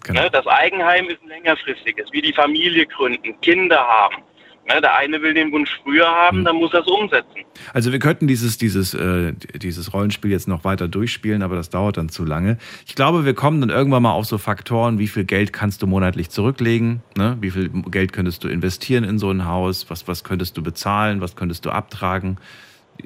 Genau. 0.04 0.22
Ne, 0.22 0.30
das 0.30 0.46
Eigenheim 0.46 1.08
ist 1.08 1.22
ein 1.22 1.28
längerfristiges, 1.28 2.12
wie 2.12 2.20
die 2.20 2.32
Familie 2.34 2.86
gründen, 2.86 3.40
Kinder 3.40 3.78
haben. 3.78 4.22
Ne, 4.66 4.80
der 4.80 4.96
eine 4.96 5.20
will 5.20 5.34
den 5.34 5.52
Wunsch 5.52 5.70
früher 5.82 6.06
haben, 6.06 6.38
Hm. 6.38 6.44
dann 6.46 6.56
muss 6.56 6.72
er 6.72 6.80
es 6.80 6.86
umsetzen. 6.86 7.40
Also 7.74 7.92
wir 7.92 7.98
könnten 7.98 8.26
dieses, 8.26 8.56
dieses, 8.56 8.94
äh, 8.94 9.34
dieses 9.56 9.92
Rollenspiel 9.92 10.30
jetzt 10.30 10.48
noch 10.48 10.64
weiter 10.64 10.88
durchspielen, 10.88 11.42
aber 11.42 11.54
das 11.56 11.68
dauert 11.68 11.98
dann 11.98 12.08
zu 12.08 12.24
lange. 12.24 12.56
Ich 12.86 12.94
glaube, 12.94 13.26
wir 13.26 13.34
kommen 13.34 13.60
dann 13.60 13.68
irgendwann 13.68 14.02
mal 14.02 14.12
auf 14.12 14.24
so 14.24 14.38
Faktoren, 14.38 14.98
wie 14.98 15.06
viel 15.06 15.24
Geld 15.24 15.52
kannst 15.52 15.82
du 15.82 15.86
monatlich 15.86 16.30
zurücklegen, 16.30 17.02
ne? 17.16 17.36
wie 17.40 17.50
viel 17.50 17.68
Geld 17.90 18.14
könntest 18.14 18.42
du 18.42 18.48
investieren 18.48 19.04
in 19.04 19.18
so 19.18 19.30
ein 19.30 19.44
Haus, 19.44 19.90
was, 19.90 20.08
was 20.08 20.24
könntest 20.24 20.56
du 20.56 20.62
bezahlen, 20.62 21.20
was 21.20 21.36
könntest 21.36 21.66
du 21.66 21.70
abtragen, 21.70 22.38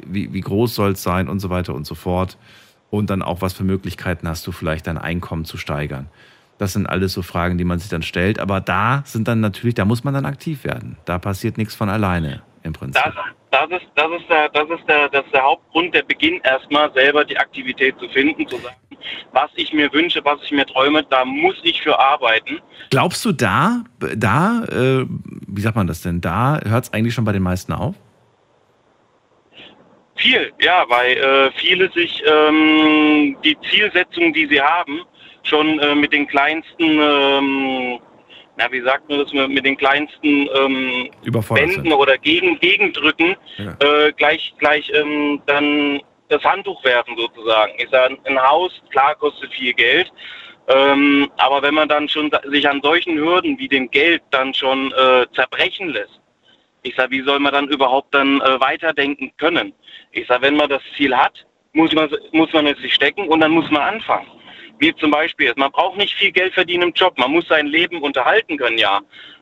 wie, 0.07 0.33
wie 0.33 0.41
groß 0.41 0.75
soll 0.77 0.93
es 0.93 1.03
sein 1.03 1.29
und 1.29 1.41
so 1.41 1.51
weiter 1.51 1.75
und 1.75 1.87
so 1.87 1.97
fort. 1.97 2.39
Und 2.91 3.11
dann 3.11 3.21
auch, 3.21 3.43
was 3.43 3.53
für 3.53 3.65
Möglichkeiten 3.65 4.29
hast 4.29 4.47
du 4.47 4.53
vielleicht 4.53 4.87
dein 4.87 4.97
Einkommen 4.97 5.45
zu 5.45 5.59
steigern. 5.59 6.07
Das 6.59 6.73
sind 6.73 6.87
alles 6.87 7.13
so 7.13 7.23
Fragen, 7.23 7.57
die 7.57 7.65
man 7.65 7.79
sich 7.79 7.89
dann 7.89 8.03
stellt. 8.03 8.39
Aber 8.39 8.61
da 8.61 9.03
sind 9.05 9.29
dann 9.29 9.41
natürlich, 9.41 9.75
da 9.75 9.85
muss 9.85 10.05
man 10.05 10.15
dann 10.15 10.27
aktiv 10.27 10.65
werden. 10.65 10.97
Da 11.05 11.19
passiert 11.19 11.57
nichts 11.57 11.75
von 11.75 11.89
alleine. 11.89 12.43
im 12.65 12.73
Prinzip. 12.73 13.03
Das, 13.03 13.15
das, 13.51 13.81
ist, 13.81 13.89
das, 13.95 14.21
ist 14.21 14.29
der, 14.29 14.49
das, 14.51 14.69
ist 14.69 14.89
der, 14.89 15.09
das 15.09 15.25
ist 15.25 15.35
der 15.35 15.43
Hauptgrund, 15.43 15.95
der 15.95 16.03
Beginn 16.03 16.41
erstmal 16.43 16.93
selber 16.93 17.25
die 17.25 17.39
Aktivität 17.39 17.99
zu 17.99 18.09
finden, 18.09 18.47
zu 18.47 18.57
sagen, 18.59 18.77
was 19.33 19.51
ich 19.55 19.73
mir 19.73 19.93
wünsche, 19.93 20.25
was 20.25 20.43
ich 20.43 20.51
mir 20.51 20.67
träume, 20.67 21.05
da 21.05 21.25
muss 21.25 21.57
ich 21.63 21.81
für 21.81 21.99
arbeiten. 21.99 22.61
Glaubst 22.91 23.25
du 23.25 23.33
da, 23.33 23.85
da, 24.17 24.65
äh, 24.65 25.07
wie 25.47 25.61
sagt 25.61 25.77
man 25.77 25.87
das 25.87 26.03
denn, 26.03 26.21
da 26.21 26.61
hört 26.65 26.85
es 26.85 26.93
eigentlich 26.93 27.15
schon 27.15 27.25
bei 27.25 27.33
den 27.33 27.43
meisten 27.43 27.73
auf? 27.73 27.95
Viel, 30.17 30.53
ja, 30.61 30.85
weil 30.89 31.17
äh, 31.17 31.51
viele 31.53 31.91
sich 31.93 32.23
ähm, 32.27 33.37
die 33.45 33.57
Zielsetzung, 33.71 34.33
die 34.33 34.47
sie 34.47 34.61
haben, 34.61 35.03
schon 35.49 35.79
äh, 35.81 35.95
mit 35.95 36.13
den 36.13 36.27
kleinsten, 36.27 37.01
ähm, 37.01 37.99
na, 38.57 38.71
wie 38.71 38.81
sagt 38.83 39.09
man 39.09 39.19
das, 39.21 39.33
mit 39.33 39.65
den 39.65 39.77
kleinsten 39.77 40.49
ähm, 40.55 41.11
sind. 41.85 41.93
oder 41.93 42.19
gegen, 42.19 42.59
Gegendrücken 42.59 43.37
Ja. 43.57 43.77
äh, 43.81 44.13
gleich, 44.13 44.53
gleich 44.59 44.91
ähm, 44.95 45.41
dann 45.47 46.01
das 46.29 46.43
Handtuch 46.45 46.83
werfen 46.85 47.17
sozusagen. 47.17 47.73
Ich 47.79 47.89
sage, 47.91 48.17
ein 48.25 48.43
Haus, 48.43 48.73
klar, 48.91 49.15
kostet 49.15 49.53
viel 49.53 49.73
Geld. 49.73 50.13
Ähm, 50.69 51.31
aber 51.39 51.63
wenn 51.63 51.75
man 51.75 51.89
dann 51.89 52.09
schon 52.09 52.31
sich 52.51 52.69
an 52.69 52.83
solchen 52.83 53.17
Hürden 53.17 53.59
wie 53.59 53.69
dem 53.69 53.91
Geld 53.91 54.23
dann 54.31 54.53
schon 54.53 54.93
äh, 54.93 55.27
zerbrechen 55.35 55.89
lässt, 55.89 56.21
ich 56.83 56.95
sage, 56.95 57.11
wie 57.13 57.23
soll 57.23 57.39
man 57.39 57.53
dann 57.53 57.69
überhaupt 57.69 58.15
dann 58.15 58.41
äh, 58.41 58.61
weiterdenken 58.61 59.33
können? 59.39 59.73
Ich 60.13 60.27
sage, 60.27 60.43
wenn 60.43 60.57
man 60.57 60.69
das 60.69 60.83
Ziel 60.97 61.17
hat, 61.17 61.47
muss 61.73 61.93
man, 61.93 62.11
muss 62.33 62.53
man 62.53 62.67
es 62.67 62.79
sich 62.79 62.95
stecken 62.95 63.29
und 63.29 63.41
dann 63.41 63.53
muss 63.53 63.71
man 63.71 63.83
anfangen. 63.95 64.27
Wie 64.79 64.95
zum 64.97 65.11
Beispiel, 65.11 65.53
man 65.57 65.73
braucht 65.73 65.97
nicht 65.97 66.15
viel 66.15 66.33
Geld 66.33 66.55
verdienen 66.55 66.85
im 66.89 66.93
Job, 66.93 67.19
man 67.19 67.33
muss 67.33 67.49
sein 67.49 67.67
Leben 67.67 68.03
unterhalten 68.03 68.57
können, 68.57 68.79
ja. 68.79 69.01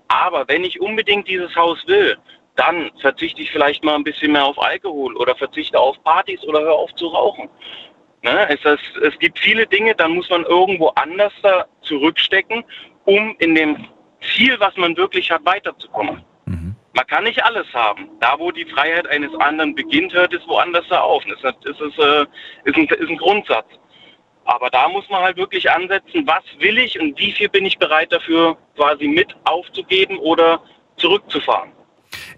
Aber 0.08 0.46
wenn 0.48 0.64
ich 0.64 0.80
unbedingt 0.80 1.28
dieses 1.28 1.54
Haus 1.56 1.78
will, 1.86 2.16
dann 2.54 2.90
verzichte 3.00 3.42
ich 3.42 3.50
vielleicht 3.50 3.84
mal 3.84 3.94
ein 3.94 4.04
bisschen 4.04 4.32
mehr 4.32 4.44
auf 4.44 4.60
Alkohol 4.60 5.16
oder 5.16 5.34
verzichte 5.34 5.78
auf 5.78 6.02
Partys 6.04 6.42
oder 6.44 6.60
höre 6.60 6.74
auf 6.74 6.94
zu 6.94 7.08
rauchen. 7.08 7.50
Ne? 8.22 8.48
Es, 8.48 8.64
es, 8.64 8.80
es 9.02 9.18
gibt 9.18 9.38
viele 9.38 9.66
Dinge, 9.66 9.94
dann 9.94 10.12
muss 10.12 10.30
man 10.30 10.44
irgendwo 10.44 10.88
anders 10.88 11.32
da 11.42 11.66
zurückstecken, 11.82 12.64
um 13.04 13.36
in 13.40 13.54
dem 13.54 13.88
Ziel, 14.22 14.58
was 14.58 14.76
man 14.76 14.96
wirklich 14.96 15.30
hat, 15.30 15.44
weiterzukommen. 15.44 16.24
Man 16.96 17.06
kann 17.08 17.24
nicht 17.24 17.44
alles 17.44 17.66
haben. 17.74 18.08
Da, 18.20 18.36
wo 18.38 18.50
die 18.50 18.64
Freiheit 18.64 19.06
eines 19.08 19.34
anderen 19.40 19.74
beginnt, 19.74 20.14
hört 20.14 20.32
es 20.32 20.46
woanders 20.48 20.86
da 20.88 21.00
auf. 21.02 21.22
Das 21.42 21.54
ist, 21.66 21.80
ist, 21.80 21.98
äh, 21.98 22.24
ist, 22.64 22.76
ein, 22.76 22.86
ist 22.86 23.10
ein 23.10 23.18
Grundsatz. 23.18 23.66
Aber 24.46 24.70
da 24.70 24.88
muss 24.88 25.08
man 25.10 25.22
halt 25.22 25.36
wirklich 25.36 25.70
ansetzen, 25.70 26.26
was 26.26 26.42
will 26.60 26.78
ich 26.78 26.98
und 26.98 27.18
wie 27.18 27.32
viel 27.32 27.48
bin 27.48 27.66
ich 27.66 27.78
bereit 27.78 28.12
dafür 28.12 28.56
quasi 28.76 29.08
mit 29.08 29.34
aufzugeben 29.44 30.18
oder 30.18 30.62
zurückzufahren. 30.96 31.70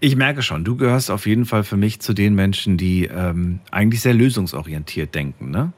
Ich 0.01 0.17
merke 0.17 0.43
schon, 0.43 0.65
du 0.65 0.77
gehörst 0.77 1.11
auf 1.11 1.27
jeden 1.27 1.45
Fall 1.45 1.65
für 1.65 1.77
mich 1.77 2.01
zu 2.01 2.15
den 2.15 2.35
Menschen, 2.35 2.77
die 2.77 3.05
ähm, 3.05 3.61
eigentlich 3.71 4.01
sehr 4.01 4.15
lösungsorientiert 4.15 5.15
denken, 5.15 5.51
ne? 5.51 5.73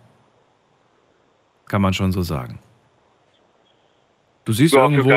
Kann 1.66 1.82
man 1.82 1.94
schon 1.94 2.12
so 2.12 2.23
sagen. 2.23 2.61
Du 4.51 4.55
siehst 4.55 4.74
Ja, 4.74 4.82
irgendwo. 4.82 5.09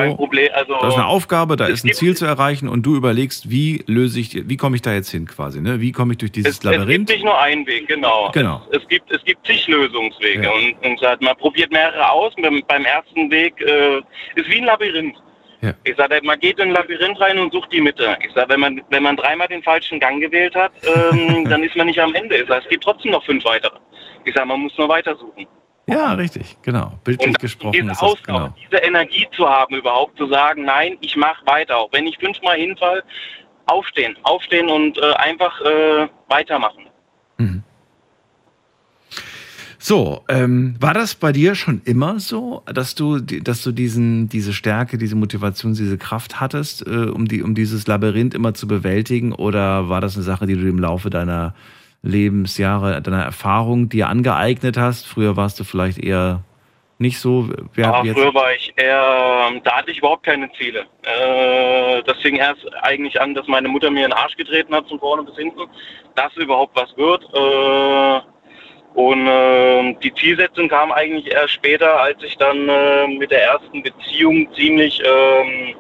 Also, 0.54 0.78
da 0.80 0.88
ist 0.90 0.94
eine 0.94 1.08
Aufgabe, 1.08 1.56
da 1.56 1.66
es 1.66 1.80
ist 1.80 1.86
ein 1.86 1.94
Ziel 1.94 2.16
zu 2.16 2.24
erreichen 2.28 2.70
und 2.70 2.84
du 2.84 2.96
überlegst, 2.96 3.50
wie 3.50 3.84
löse 3.88 4.20
ich, 4.20 4.48
wie 4.48 4.58
komme 4.58 4.76
ich 4.76 4.84
da 4.84 4.94
jetzt 4.94 5.10
hin 5.10 5.26
quasi, 5.26 5.60
ne? 5.60 5.82
Wie 5.82 5.92
komme 5.92 6.12
ich 6.14 6.20
durch 6.20 6.32
dieses 6.32 6.52
Es, 6.52 6.58
es 6.60 6.64
Labyrinth? 6.64 7.08
gibt 7.08 7.10
nicht 7.10 7.26
nur 7.26 7.40
einen 7.42 7.66
Weg, 7.66 7.88
genau. 7.88 8.30
Genau. 8.32 8.62
Es, 8.70 8.84
es 8.84 8.88
gibt 8.90 9.12
es 9.12 9.24
gibt 9.24 9.44
zig 9.48 9.68
Lösungswege 9.68 10.44
Ja. 10.44 10.52
und, 10.52 10.86
und 10.88 11.00
sagt, 11.00 11.24
man 11.24 11.36
probiert 11.38 11.72
mehrere 11.72 12.12
aus. 12.12 12.32
Beim, 12.40 12.62
beim 12.68 12.86
ersten 12.86 13.32
Weg 13.32 13.60
äh, 13.62 13.98
ist 14.36 14.48
wie 14.52 14.60
ein 14.60 14.66
Labyrinth. 14.66 15.16
Ja. 15.62 15.74
Ich 15.84 15.96
sage, 15.96 16.20
man 16.24 16.40
geht 16.40 16.60
in 16.60 16.68
ein 16.68 16.74
Labyrinth 16.76 17.20
rein 17.20 17.40
und 17.40 17.52
sucht 17.54 17.74
die 17.74 17.82
Mitte. 17.82 18.16
Ich 18.24 18.32
sage, 18.36 18.50
wenn 18.50 18.60
man 18.60 18.82
wenn 18.92 19.02
man 19.02 19.18
dreimal 19.18 19.48
den 19.48 19.64
falschen 19.64 20.00
Gang 20.00 20.22
gewählt 20.22 20.54
hat, 20.54 20.74
ähm, 21.12 21.46
dann 21.50 21.64
ist 21.64 21.76
man 21.76 21.88
nicht 21.88 21.98
am 22.00 22.14
Ende. 22.14 22.36
Ich 22.38 22.48
sage, 22.48 22.62
es 22.66 22.70
gibt 22.70 22.84
trotzdem 22.84 23.14
noch 23.14 23.26
fünf 23.26 23.44
weitere. 23.46 23.78
Ich 24.26 24.36
sage, 24.36 24.46
man 24.48 24.60
muss 24.60 24.78
nur 24.78 24.90
weitersuchen. 24.90 25.48
Ja, 25.86 26.14
richtig, 26.14 26.58
genau. 26.62 26.94
Bildlich 27.04 27.38
gesprochen 27.38 27.74
Diese 27.74 27.92
ist 27.92 28.02
das, 28.02 28.02
Ausdauer, 28.02 28.40
genau. 28.40 28.56
diese 28.66 28.78
Energie 28.84 29.28
zu 29.36 29.48
haben, 29.48 29.76
überhaupt 29.76 30.18
zu 30.18 30.28
sagen, 30.28 30.64
nein, 30.64 30.98
ich 31.02 31.16
mache 31.18 31.46
weiter. 31.46 31.78
Auch 31.78 31.90
wenn 31.92 32.08
ich 32.08 32.18
fünfmal 32.18 32.58
hinfall, 32.58 33.04
aufstehen, 33.66 34.16
aufstehen 34.24 34.70
und 34.70 34.98
äh, 34.98 35.14
einfach 35.16 35.60
äh, 35.62 36.08
weitermachen. 36.30 36.84
So, 39.86 40.24
ähm, 40.30 40.78
war 40.80 40.94
das 40.94 41.14
bei 41.14 41.34
dir 41.34 41.56
schon 41.56 41.82
immer 41.84 42.18
so, 42.18 42.64
dass 42.74 42.96
du, 42.96 43.20
dass 43.20 43.64
du 43.64 43.74
diesen, 43.74 44.30
diese 44.30 44.54
Stärke, 44.54 44.98
diese 44.98 45.18
Motivation, 45.18 45.74
diese 45.74 45.98
Kraft 45.98 46.40
hattest, 46.40 46.88
äh, 46.88 47.10
um, 47.10 47.28
die, 47.28 47.44
um 47.44 47.54
dieses 47.54 47.86
Labyrinth 47.86 48.34
immer 48.34 48.54
zu 48.54 48.66
bewältigen? 48.66 49.34
Oder 49.34 49.90
war 49.90 50.00
das 50.00 50.16
eine 50.16 50.24
Sache, 50.24 50.48
die 50.48 50.56
du 50.56 50.70
im 50.70 50.80
Laufe 50.80 51.10
deiner 51.10 51.54
Lebensjahre, 52.04 53.02
deiner 53.02 53.24
Erfahrung 53.24 53.90
dir 53.90 54.10
angeeignet 54.10 54.78
hast? 54.78 55.08
Früher 55.08 55.36
warst 55.36 55.60
du 55.60 55.64
vielleicht 55.64 55.98
eher 55.98 56.44
nicht 57.00 57.18
so. 57.18 57.50
Wer, 57.74 57.86
Ja, 57.86 58.14
früher 58.14 58.34
war 58.34 58.54
ich 58.54 58.74
eher, 58.76 59.52
da 59.64 59.78
hatte 59.78 59.92
ich 59.92 59.98
überhaupt 59.98 60.24
keine 60.24 60.52
Ziele. 60.54 60.86
Äh, 61.04 62.04
das 62.04 62.18
fing 62.20 62.36
erst 62.36 62.66
eigentlich 62.82 63.20
an, 63.20 63.34
dass 63.34 63.48
meine 63.48 63.68
Mutter 63.68 63.90
mir 63.90 64.06
in 64.06 64.12
den 64.12 64.18
Arsch 64.18 64.36
getreten 64.36 64.76
hat, 64.76 64.88
von 64.88 65.00
vorne 65.00 65.24
bis 65.24 65.36
hinten, 65.36 65.62
dass 66.16 66.36
überhaupt 66.36 66.76
was 66.76 66.96
wird. 66.98 67.24
Äh, 67.34 68.22
und 68.94 69.28
äh, 69.28 69.96
die 70.04 70.14
Zielsetzung 70.14 70.70
kam 70.70 70.92
eigentlich 70.92 71.32
erst 71.34 71.54
später, 71.54 72.00
als 72.00 72.22
ich 72.24 72.38
dann 72.38 72.70
äh, 72.70 73.08
mit 73.08 73.32
der 73.32 73.44
ersten 73.44 73.82
Beziehung 73.82 74.48
ziemlich 74.54 75.02
ähm, 75.04 75.76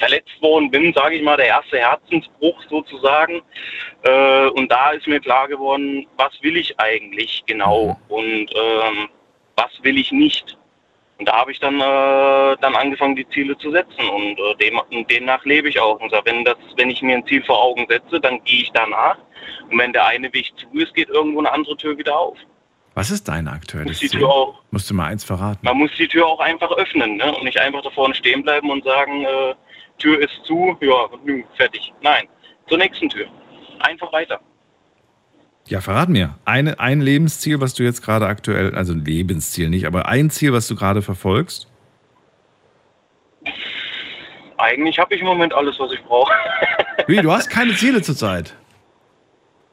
verletzt 0.00 0.42
worden 0.42 0.70
bin, 0.70 0.92
sage 0.94 1.16
ich 1.16 1.22
mal, 1.22 1.36
der 1.36 1.46
erste 1.46 1.78
Herzensbruch 1.78 2.60
sozusagen. 2.68 3.42
Äh, 4.02 4.46
und 4.48 4.72
da 4.72 4.90
ist 4.90 5.06
mir 5.06 5.20
klar 5.20 5.46
geworden, 5.46 6.06
was 6.16 6.32
will 6.42 6.56
ich 6.56 6.80
eigentlich 6.80 7.44
genau 7.46 8.00
und 8.08 8.50
ähm, 8.54 9.08
was 9.56 9.70
will 9.82 9.98
ich 9.98 10.10
nicht. 10.10 10.56
Und 11.18 11.28
da 11.28 11.36
habe 11.36 11.52
ich 11.52 11.60
dann, 11.60 11.78
äh, 11.78 12.56
dann 12.62 12.74
angefangen, 12.74 13.14
die 13.14 13.28
Ziele 13.28 13.56
zu 13.58 13.70
setzen 13.70 14.08
und 14.08 14.38
äh, 14.38 14.54
dem, 14.56 14.80
demnach 15.06 15.44
lebe 15.44 15.68
ich 15.68 15.78
auch. 15.78 16.00
Und 16.00 16.10
wenn, 16.24 16.46
das, 16.46 16.56
wenn 16.78 16.88
ich 16.88 17.02
mir 17.02 17.18
ein 17.18 17.26
Ziel 17.26 17.44
vor 17.44 17.62
Augen 17.62 17.86
setze, 17.90 18.18
dann 18.18 18.42
gehe 18.44 18.62
ich 18.62 18.70
danach. 18.72 19.18
Und 19.70 19.78
wenn 19.78 19.92
der 19.92 20.06
eine 20.06 20.32
Weg 20.32 20.50
zu 20.56 20.66
ist, 20.78 20.94
geht 20.94 21.10
irgendwo 21.10 21.40
eine 21.40 21.52
andere 21.52 21.76
Tür 21.76 21.98
wieder 21.98 22.18
auf. 22.18 22.38
was 22.94 23.10
ist 23.10 23.28
dein 23.28 23.48
aktuelles 23.48 23.98
Ziel? 23.98 24.08
Tür 24.08 24.30
auch, 24.30 24.62
Musst 24.70 24.88
du 24.88 24.94
mal 24.94 25.08
eins 25.08 25.24
verraten. 25.24 25.58
man 25.60 25.76
muss 25.76 25.90
die 25.98 26.08
Tür 26.08 26.26
auch 26.26 26.40
einfach 26.40 26.70
öffnen 26.72 27.16
ne? 27.18 27.34
und 27.34 27.44
nicht 27.44 27.60
einfach 27.60 27.82
da 27.82 27.90
vorne 27.90 28.14
stehen 28.14 28.42
bleiben 28.42 28.70
und 28.70 28.82
sagen, 28.84 29.24
äh, 29.24 29.54
Tür 30.00 30.18
ist 30.20 30.44
zu, 30.44 30.76
ja, 30.80 31.08
nü, 31.24 31.44
fertig. 31.56 31.92
Nein, 32.02 32.26
zur 32.68 32.78
nächsten 32.78 33.08
Tür. 33.08 33.26
Einfach 33.78 34.12
weiter. 34.12 34.40
Ja, 35.68 35.80
verrat 35.80 36.08
mir. 36.08 36.36
Eine, 36.44 36.80
ein 36.80 37.00
Lebensziel, 37.00 37.60
was 37.60 37.74
du 37.74 37.84
jetzt 37.84 38.02
gerade 38.02 38.26
aktuell, 38.26 38.74
also 38.74 38.92
ein 38.92 39.04
Lebensziel 39.04 39.68
nicht, 39.68 39.86
aber 39.86 40.06
ein 40.06 40.28
Ziel, 40.30 40.52
was 40.52 40.66
du 40.66 40.74
gerade 40.74 41.00
verfolgst? 41.00 41.68
Eigentlich 44.58 44.98
habe 44.98 45.14
ich 45.14 45.20
im 45.20 45.26
Moment 45.26 45.54
alles, 45.54 45.78
was 45.78 45.92
ich 45.92 46.02
brauche. 46.02 46.32
Wie, 47.06 47.16
du 47.16 47.30
hast 47.32 47.48
keine 47.48 47.74
Ziele 47.74 48.02
zurzeit? 48.02 48.54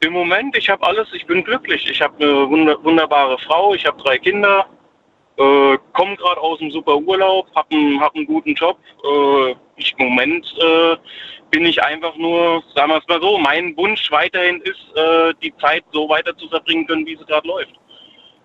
Im 0.00 0.12
Moment, 0.12 0.56
ich 0.56 0.70
habe 0.70 0.86
alles, 0.86 1.08
ich 1.12 1.26
bin 1.26 1.42
glücklich. 1.42 1.90
Ich 1.90 2.00
habe 2.00 2.14
eine 2.22 2.48
wunder 2.48 2.82
wunderbare 2.84 3.36
Frau, 3.40 3.74
ich 3.74 3.84
habe 3.84 4.00
drei 4.00 4.18
Kinder, 4.18 4.66
äh, 5.38 5.78
komme 5.92 6.16
gerade 6.16 6.40
aus 6.40 6.60
einem 6.60 6.70
super 6.70 6.96
Urlaub, 6.96 7.46
habe 7.54 7.74
einen, 7.74 8.00
hab 8.00 8.14
einen 8.14 8.26
guten 8.26 8.54
Job. 8.54 8.78
Äh, 9.04 9.54
ich, 9.76 9.94
Im 9.98 10.08
Moment 10.08 10.46
äh, 10.60 10.96
bin 11.50 11.64
ich 11.64 11.82
einfach 11.82 12.16
nur, 12.16 12.62
sagen 12.74 12.90
wir 12.90 12.98
es 12.98 13.08
mal 13.08 13.20
so, 13.20 13.38
mein 13.38 13.76
Wunsch 13.76 14.10
weiterhin 14.10 14.60
ist, 14.62 14.96
äh, 14.96 15.32
die 15.42 15.54
Zeit 15.58 15.84
so 15.92 16.08
weiter 16.08 16.36
zu 16.36 16.48
verbringen 16.48 16.86
können, 16.86 17.06
wie 17.06 17.16
sie 17.16 17.24
gerade 17.24 17.46
läuft. 17.46 17.72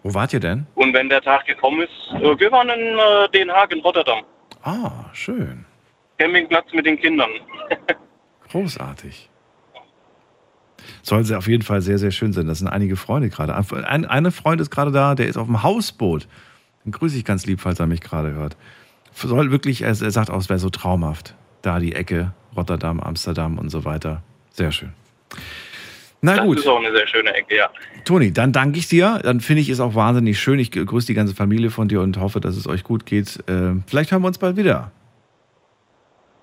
Wo 0.04 0.14
wart 0.14 0.34
ihr 0.34 0.40
denn? 0.40 0.68
Und 0.76 0.94
wenn 0.94 1.10
der 1.10 1.22
Tag 1.22 1.46
gekommen 1.46 1.82
ist, 1.82 2.22
äh, 2.22 2.40
wir 2.40 2.52
waren 2.52 2.70
in 2.70 3.00
äh, 3.00 3.30
Den 3.34 3.52
Haag 3.52 3.72
in 3.74 3.80
Rotterdam. 3.80 4.24
Ah, 4.64 5.06
schön. 5.14 5.66
Campingplatz 6.18 6.72
mit 6.74 6.86
den 6.86 7.00
Kindern. 7.00 7.30
Großartig. 8.52 9.30
Soll 11.02 11.24
sie 11.24 11.36
auf 11.36 11.48
jeden 11.48 11.64
Fall 11.64 11.82
sehr, 11.82 11.98
sehr 11.98 12.12
schön 12.12 12.34
sein. 12.34 12.48
Das 12.48 12.60
sind 12.60 12.68
einige 12.68 12.96
Freunde 12.96 13.30
gerade. 13.30 13.56
Ein, 13.56 14.06
eine 14.06 14.32
Freund 14.32 14.62
ist 14.62 14.70
gerade 14.70 14.92
da, 14.92 15.16
der 15.16 15.28
ist 15.28 15.38
auf 15.38 15.48
dem 15.48 15.64
Hausboot. 15.64 16.28
Den 16.86 16.92
grüße 16.92 17.18
ich 17.18 17.26
ganz 17.26 17.46
lieb, 17.46 17.62
falls 17.62 17.80
er 17.80 17.88
mich 17.88 18.02
gerade 18.02 18.34
hört. 18.34 18.58
Soll 19.14 19.52
wirklich, 19.52 19.84
er, 19.84 19.94
sagt 19.96 20.30
auch, 20.30 20.40
es 20.40 20.50
wäre 20.50 20.60
so 20.60 20.70
traumhaft. 20.70 21.36
Da 21.62 21.80
die 21.80 21.94
Ecke, 21.96 22.34
Rotterdam, 22.56 23.00
Amsterdam 23.00 23.58
und 23.58 23.70
so 23.70 23.86
weiter. 23.86 24.24
Sehr 24.52 24.72
schön. 24.72 24.94
Na 26.22 26.38
das 26.38 26.46
gut. 26.46 26.60
ist 26.60 26.68
auch 26.68 26.80
eine 26.80 26.96
sehr 26.96 27.08
schöne 27.08 27.34
Ecke, 27.34 27.58
ja. 27.58 27.70
Toni, 28.06 28.32
dann 28.32 28.54
danke 28.54 28.80
ich 28.80 28.88
dir. 28.88 29.20
Dann 29.24 29.42
finde 29.42 29.62
ich 29.62 29.70
es 29.70 29.80
auch 29.80 29.94
wahnsinnig 29.94 30.40
schön. 30.40 30.58
Ich 30.60 30.72
grüße 30.72 31.08
die 31.08 31.14
ganze 31.14 31.36
Familie 31.36 31.70
von 31.70 31.88
dir 31.88 32.02
und 32.02 32.18
hoffe, 32.18 32.40
dass 32.40 32.56
es 32.56 32.68
euch 32.68 32.84
gut 32.84 33.06
geht. 33.06 33.44
Äh, 33.50 33.76
vielleicht 33.88 34.12
hören 34.12 34.22
wir 34.22 34.28
uns 34.28 34.38
bald 34.38 34.56
wieder. 34.58 34.92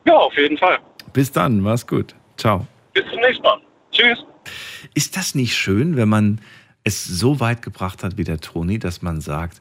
Ja, 0.06 0.16
auf 0.16 0.36
jeden 0.36 0.58
Fall. 0.58 0.78
Bis 1.12 1.32
dann, 1.32 1.60
mach's 1.60 1.86
gut. 1.86 2.14
Ciao. 2.36 2.66
Bis 2.92 3.04
zum 3.10 3.20
nächsten 3.20 3.42
Mal. 3.42 3.58
Tschüss. 3.90 4.18
Ist 4.94 5.16
das 5.16 5.34
nicht 5.34 5.56
schön, 5.56 5.96
wenn 5.96 6.08
man 6.08 6.40
es 6.84 7.04
so 7.04 7.40
weit 7.40 7.62
gebracht 7.62 8.02
hat 8.02 8.16
wie 8.16 8.24
der 8.24 8.40
Toni, 8.40 8.78
dass 8.78 9.02
man 9.02 9.20
sagt, 9.20 9.60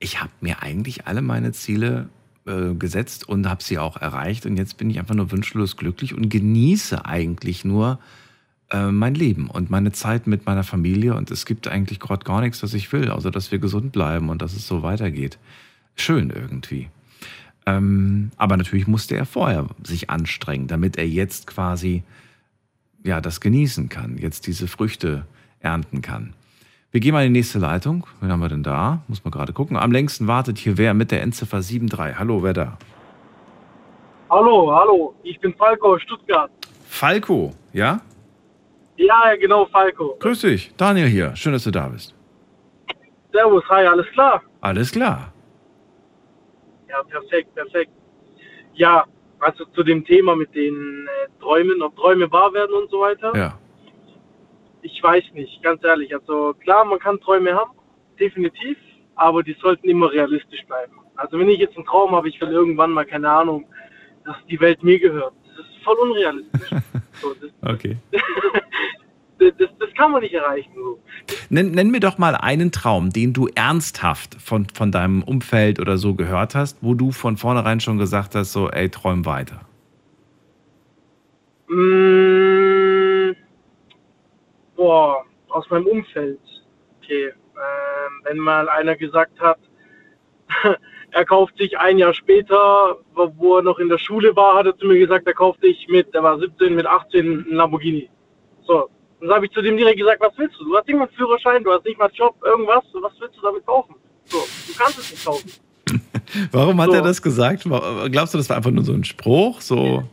ich 0.00 0.20
habe 0.20 0.32
mir 0.40 0.62
eigentlich 0.62 1.06
alle 1.06 1.22
meine 1.22 1.52
Ziele 1.52 2.08
äh, 2.46 2.74
gesetzt 2.74 3.28
und 3.28 3.48
habe 3.48 3.62
sie 3.62 3.78
auch 3.78 3.98
erreicht 3.98 4.46
und 4.46 4.56
jetzt 4.56 4.78
bin 4.78 4.90
ich 4.90 4.98
einfach 4.98 5.14
nur 5.14 5.30
wünschlos 5.30 5.76
glücklich 5.76 6.14
und 6.14 6.30
genieße 6.30 7.04
eigentlich 7.04 7.64
nur 7.64 8.00
äh, 8.70 8.90
mein 8.90 9.14
Leben 9.14 9.48
und 9.48 9.70
meine 9.70 9.92
Zeit 9.92 10.26
mit 10.26 10.46
meiner 10.46 10.64
Familie 10.64 11.14
und 11.14 11.30
es 11.30 11.44
gibt 11.44 11.68
eigentlich 11.68 12.00
gerade 12.00 12.24
gar 12.24 12.40
nichts, 12.40 12.62
was 12.62 12.72
ich 12.72 12.90
will, 12.92 13.10
außer 13.10 13.30
dass 13.30 13.52
wir 13.52 13.58
gesund 13.58 13.92
bleiben 13.92 14.30
und 14.30 14.40
dass 14.40 14.54
es 14.54 14.66
so 14.66 14.82
weitergeht. 14.82 15.38
Schön 15.96 16.30
irgendwie. 16.30 16.88
Ähm, 17.66 18.30
aber 18.38 18.56
natürlich 18.56 18.86
musste 18.86 19.16
er 19.16 19.26
vorher 19.26 19.68
sich 19.82 20.08
anstrengen, 20.08 20.66
damit 20.66 20.96
er 20.96 21.06
jetzt 21.06 21.46
quasi 21.46 22.04
ja 23.04 23.20
das 23.20 23.40
genießen 23.40 23.90
kann, 23.90 24.16
jetzt 24.16 24.46
diese 24.46 24.66
Früchte 24.66 25.26
ernten 25.60 26.00
kann. 26.00 26.32
Wir 26.92 27.00
gehen 27.00 27.12
mal 27.12 27.24
in 27.24 27.32
die 27.32 27.38
nächste 27.38 27.60
Leitung. 27.60 28.04
Wen 28.20 28.32
haben 28.32 28.40
wir 28.40 28.48
denn 28.48 28.64
da? 28.64 29.02
Muss 29.06 29.22
man 29.22 29.30
gerade 29.30 29.52
gucken. 29.52 29.76
Am 29.76 29.92
längsten 29.92 30.26
wartet 30.26 30.58
hier 30.58 30.76
wer 30.76 30.92
mit 30.92 31.12
der 31.12 31.22
Endziffer 31.22 31.60
73. 31.60 32.18
Hallo, 32.18 32.42
wer 32.42 32.52
da? 32.52 32.78
Hallo, 34.28 34.74
hallo, 34.74 35.14
ich 35.22 35.38
bin 35.38 35.54
Falco 35.54 35.94
aus 35.94 36.02
Stuttgart. 36.02 36.50
Falco, 36.88 37.52
ja? 37.72 38.00
Ja, 38.96 39.36
genau, 39.40 39.66
Falco. 39.66 40.16
Grüß 40.18 40.40
dich, 40.40 40.74
Daniel 40.76 41.06
hier. 41.06 41.34
Schön, 41.36 41.52
dass 41.52 41.64
du 41.64 41.70
da 41.70 41.88
bist. 41.88 42.14
Servus, 43.32 43.62
hi, 43.68 43.86
alles 43.86 44.06
klar? 44.12 44.42
Alles 44.60 44.90
klar. 44.90 45.32
Ja, 46.88 47.02
perfekt, 47.04 47.54
perfekt. 47.54 47.92
Ja, 48.74 49.04
also 49.38 49.64
zu 49.66 49.84
dem 49.84 50.04
Thema 50.04 50.34
mit 50.34 50.52
den 50.56 51.06
äh, 51.06 51.40
Träumen, 51.40 51.82
ob 51.82 51.94
Träume 51.96 52.30
wahr 52.32 52.52
werden 52.52 52.74
und 52.74 52.90
so 52.90 53.00
weiter. 53.00 53.32
Ja. 53.36 53.58
Ich 54.82 55.02
weiß 55.02 55.24
nicht, 55.34 55.62
ganz 55.62 55.82
ehrlich. 55.84 56.14
Also 56.14 56.54
klar, 56.54 56.84
man 56.84 56.98
kann 56.98 57.20
Träume 57.20 57.54
haben, 57.54 57.72
definitiv, 58.18 58.76
aber 59.14 59.42
die 59.42 59.56
sollten 59.60 59.88
immer 59.88 60.10
realistisch 60.10 60.64
bleiben. 60.66 60.92
Also 61.16 61.38
wenn 61.38 61.48
ich 61.48 61.58
jetzt 61.58 61.76
einen 61.76 61.86
Traum 61.86 62.12
habe, 62.12 62.28
ich 62.28 62.40
will 62.40 62.48
irgendwann 62.48 62.92
mal, 62.92 63.04
keine 63.04 63.28
Ahnung, 63.30 63.66
dass 64.24 64.36
die 64.48 64.60
Welt 64.60 64.82
mir 64.82 64.98
gehört. 64.98 65.34
Das 65.56 65.66
ist 65.66 65.84
voll 65.84 65.96
unrealistisch. 65.96 66.70
so, 67.20 67.34
das, 67.34 67.74
Okay. 67.74 67.96
das, 69.38 69.52
das, 69.58 69.68
das 69.78 69.94
kann 69.94 70.12
man 70.12 70.22
nicht 70.22 70.34
erreichen. 70.34 70.70
So. 70.74 70.98
Nenn, 71.50 71.72
nenn 71.72 71.90
mir 71.90 72.00
doch 72.00 72.18
mal 72.18 72.34
einen 72.34 72.72
Traum, 72.72 73.10
den 73.10 73.32
du 73.32 73.48
ernsthaft 73.54 74.36
von, 74.40 74.66
von 74.72 74.92
deinem 74.92 75.22
Umfeld 75.22 75.80
oder 75.80 75.98
so 75.98 76.14
gehört 76.14 76.54
hast, 76.54 76.78
wo 76.80 76.94
du 76.94 77.12
von 77.12 77.36
vornherein 77.36 77.80
schon 77.80 77.98
gesagt 77.98 78.34
hast, 78.34 78.52
so, 78.52 78.70
ey, 78.70 78.88
träum 78.88 79.26
weiter. 79.26 79.60
Mm, 81.68 82.99
boah, 84.80 85.24
aus 85.50 85.68
meinem 85.68 85.86
Umfeld. 85.86 86.40
Okay. 87.02 87.26
Ähm, 87.26 88.12
wenn 88.24 88.38
mal 88.38 88.66
einer 88.70 88.96
gesagt 88.96 89.38
hat, 89.38 89.58
er 91.10 91.24
kauft 91.26 91.58
sich 91.58 91.78
ein 91.78 91.98
Jahr 91.98 92.14
später, 92.14 92.96
wo 93.14 93.58
er 93.58 93.62
noch 93.62 93.78
in 93.78 93.90
der 93.90 93.98
Schule 93.98 94.34
war, 94.34 94.56
hat 94.56 94.64
er 94.66 94.76
zu 94.78 94.86
mir 94.86 94.98
gesagt, 94.98 95.26
er 95.26 95.34
kauft 95.34 95.60
sich 95.60 95.86
mit, 95.88 96.14
er 96.14 96.22
war 96.22 96.38
17, 96.38 96.74
mit 96.74 96.86
18 96.86 97.20
einen 97.20 97.54
Lamborghini. 97.54 98.08
So. 98.66 98.88
Dann 99.20 99.30
habe 99.32 99.44
ich 99.44 99.52
zu 99.52 99.60
dem 99.60 99.76
direkt 99.76 99.98
gesagt, 99.98 100.22
was 100.22 100.32
willst 100.38 100.58
du? 100.58 100.64
Du 100.64 100.74
hast 100.74 100.86
nicht 100.86 100.96
mal 100.96 101.04
einen 101.06 101.14
Führerschein, 101.14 101.62
du 101.62 101.72
hast 101.72 101.84
nicht 101.84 101.98
mal 101.98 102.06
einen 102.06 102.14
Job, 102.14 102.36
irgendwas, 102.42 102.82
was 102.94 103.12
willst 103.20 103.36
du 103.36 103.42
damit 103.42 103.66
kaufen? 103.66 103.96
So, 104.24 104.38
du 104.38 104.78
kannst 104.78 104.98
es 104.98 105.10
nicht 105.10 105.24
kaufen. 105.26 105.50
Warum 106.52 106.80
hat 106.80 106.88
So. 106.88 106.94
er 106.94 107.02
das 107.02 107.20
gesagt? 107.20 107.64
Glaubst 108.10 108.32
du, 108.32 108.38
das 108.38 108.48
war 108.48 108.56
einfach 108.56 108.70
nur 108.70 108.84
so 108.84 108.94
ein 108.94 109.04
Spruch? 109.04 109.60
So? 109.60 110.04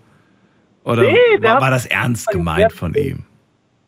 Oder 0.83 1.03
Nee, 1.03 1.15
war, 1.39 1.61
war 1.61 1.71
das 1.71 1.85
ernst 1.85 2.27
gemeint 2.27 2.73
von 2.73 2.93
ihm? 2.95 3.23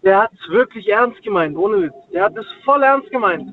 Der 0.03 0.21
hat 0.21 0.31
es 0.33 0.49
wirklich 0.51 0.87
ernst 0.89 1.21
gemeint, 1.23 1.57
ohne 1.57 1.83
Witz. 1.83 1.93
Der 2.13 2.23
hat 2.25 2.37
es 2.37 2.45
voll 2.63 2.81
ernst 2.83 3.09
gemeint. 3.11 3.51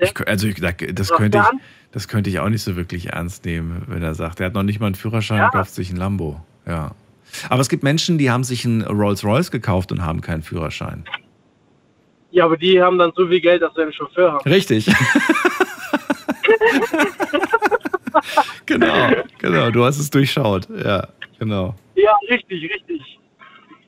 Ich, 0.00 0.14
also 0.26 0.46
ich, 0.46 0.54
da- 0.60 0.72
das 0.72 1.10
könnte 1.10 1.38
ich, 1.38 1.44
das 1.92 2.08
könnte 2.08 2.30
ich 2.30 2.38
auch 2.38 2.48
nicht 2.48 2.62
so 2.62 2.76
wirklich 2.76 3.08
ernst 3.12 3.44
nehmen, 3.44 3.82
wenn 3.88 4.02
er 4.02 4.14
sagt, 4.14 4.40
er 4.40 4.46
hat 4.46 4.54
noch 4.54 4.62
nicht 4.62 4.80
mal 4.80 4.86
einen 4.86 4.94
Führerschein 4.94 5.42
und 5.44 5.52
kauft 5.52 5.74
sich 5.74 5.90
ein 5.90 5.96
Lambo. 5.96 6.40
Ja. 6.66 6.92
Aber 7.50 7.60
es 7.60 7.68
gibt 7.68 7.82
Menschen, 7.82 8.16
die 8.16 8.30
haben 8.30 8.44
sich 8.44 8.64
einen 8.64 8.82
Rolls 8.82 9.22
Royce 9.24 9.50
gekauft 9.50 9.92
und 9.92 10.02
haben 10.04 10.20
keinen 10.22 10.42
Führerschein. 10.42 11.04
Ja, 12.30 12.44
aber 12.44 12.56
die 12.56 12.80
haben 12.80 12.98
dann 12.98 13.12
so 13.16 13.26
viel 13.26 13.40
Geld, 13.40 13.60
dass 13.62 13.74
sie 13.74 13.82
einen 13.82 13.92
Chauffeur 13.92 14.32
haben. 14.32 14.48
Richtig. 14.50 14.86
genau, 18.66 19.10
genau. 19.38 19.70
Du 19.70 19.84
hast 19.84 19.98
es 19.98 20.10
durchschaut. 20.10 20.68
Ja, 20.70 21.08
genau. 21.38 21.74
Ja, 21.94 22.12
richtig, 22.30 22.62
richtig. 22.72 23.18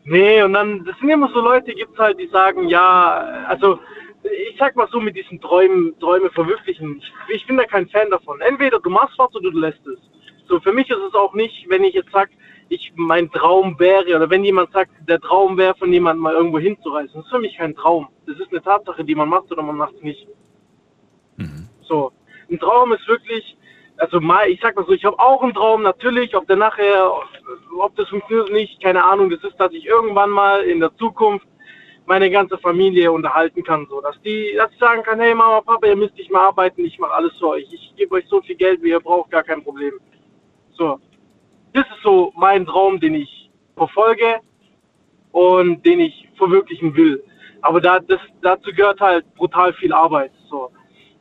Nee, 0.05 0.43
und 0.43 0.55
dann, 0.55 0.85
das 0.85 0.98
sind 0.98 1.10
immer 1.10 1.31
so 1.32 1.40
Leute, 1.40 1.74
gibt's 1.74 1.98
halt, 1.98 2.18
die 2.18 2.28
sagen, 2.28 2.68
ja, 2.68 3.44
also, 3.47 3.78
ich 4.22 4.56
sag 4.59 4.77
mal 4.77 4.89
so 4.90 5.01
mit 5.01 5.16
diesen 5.16 5.40
Träumen, 5.40 5.98
Träume 5.98 6.31
verwirklichen. 6.31 6.98
Ich, 6.98 7.36
ich 7.36 7.47
bin 7.47 7.56
da 7.56 7.64
kein 7.64 7.89
Fan 7.89 8.10
davon. 8.10 8.40
Entweder 8.40 8.81
du 8.81 8.90
machst 8.90 9.18
was 9.18 9.35
oder 9.35 9.51
du 9.51 9.59
lässt 9.59 9.86
es. 9.86 9.98
So, 10.48 10.60
für 10.60 10.72
mich 10.72 10.90
ist 10.90 10.98
es 11.09 11.14
auch 11.14 11.35
nicht, 11.35 11.68
wenn 11.68 11.85
ich 11.85 11.94
jetzt 11.94 12.10
sag, 12.12 12.31
ich, 12.68 12.93
mein 12.97 13.31
Traum 13.31 13.78
wäre, 13.78 14.16
oder 14.16 14.31
wenn 14.31 14.44
jemand 14.44 14.72
sagt, 14.72 14.93
der 15.09 15.20
Traum 15.20 15.56
wäre, 15.59 15.74
von 15.74 15.93
jemandem 15.93 16.22
mal 16.22 16.35
irgendwo 16.35 16.59
hinzureisen. 16.59 17.12
Das 17.14 17.24
ist 17.24 17.31
für 17.31 17.39
mich 17.39 17.56
kein 17.56 17.74
Traum. 17.74 18.09
Das 18.27 18.39
ist 18.39 18.51
eine 18.51 18.62
Tatsache, 18.62 19.05
die 19.05 19.14
man 19.14 19.28
macht 19.28 19.51
oder 19.51 19.62
man 19.62 19.77
macht 19.77 19.94
es 19.94 20.02
nicht. 20.02 20.27
So, 21.82 22.12
ein 22.48 22.59
Traum 22.60 22.93
ist 22.93 23.06
wirklich, 23.09 23.56
also 24.01 24.20
mal, 24.20 24.48
ich 24.48 24.60
sag 24.62 24.77
mal 24.77 24.86
so, 24.86 24.93
ich 24.93 25.05
habe 25.05 25.18
auch 25.18 25.43
einen 25.43 25.52
Traum, 25.52 25.82
natürlich, 25.82 26.35
ob 26.35 26.47
der 26.47 26.56
nachher, 26.56 27.12
ob 27.78 27.94
das 27.97 28.09
funktioniert 28.09 28.48
oder 28.48 28.59
nicht, 28.59 28.82
keine 28.82 29.05
Ahnung, 29.05 29.28
das 29.28 29.44
ist, 29.44 29.60
dass 29.60 29.72
ich 29.72 29.85
irgendwann 29.85 30.31
mal 30.31 30.62
in 30.62 30.81
der 30.81 30.94
Zukunft 30.97 31.47
meine 32.06 32.31
ganze 32.31 32.56
Familie 32.59 33.12
unterhalten 33.12 33.62
kann, 33.62 33.86
so, 33.90 34.01
dass 34.01 34.20
die, 34.22 34.55
dass 34.56 34.72
ich 34.72 34.78
sagen 34.78 35.02
kann, 35.02 35.20
hey 35.20 35.35
Mama, 35.35 35.60
Papa, 35.60 35.86
ihr 35.86 35.97
müsst 35.97 36.16
nicht 36.16 36.31
mehr 36.31 36.40
arbeiten, 36.40 36.85
ich 36.85 36.98
mache 36.98 37.12
alles 37.12 37.32
für 37.39 37.48
euch, 37.48 37.68
ich 37.70 37.94
gebe 37.97 38.14
euch 38.14 38.27
so 38.27 38.40
viel 38.40 38.56
Geld, 38.56 38.82
wie 38.82 38.89
ihr 38.89 39.01
braucht, 39.01 39.31
gar 39.31 39.43
kein 39.43 39.62
Problem. 39.62 39.93
So, 40.72 40.98
das 41.74 41.85
ist 41.85 42.02
so 42.02 42.32
mein 42.36 42.64
Traum, 42.64 42.98
den 42.98 43.14
ich 43.14 43.51
verfolge 43.77 44.40
und 45.32 45.85
den 45.85 46.01
ich 46.01 46.28
verwirklichen 46.36 46.97
will. 46.97 47.22
Aber 47.60 47.81
da, 47.81 48.01
das, 48.01 48.20
dazu 48.40 48.72
gehört 48.72 49.01
halt 49.01 49.32
brutal 49.35 49.74
viel 49.74 49.93
Arbeit. 49.93 50.32
So. 50.48 50.72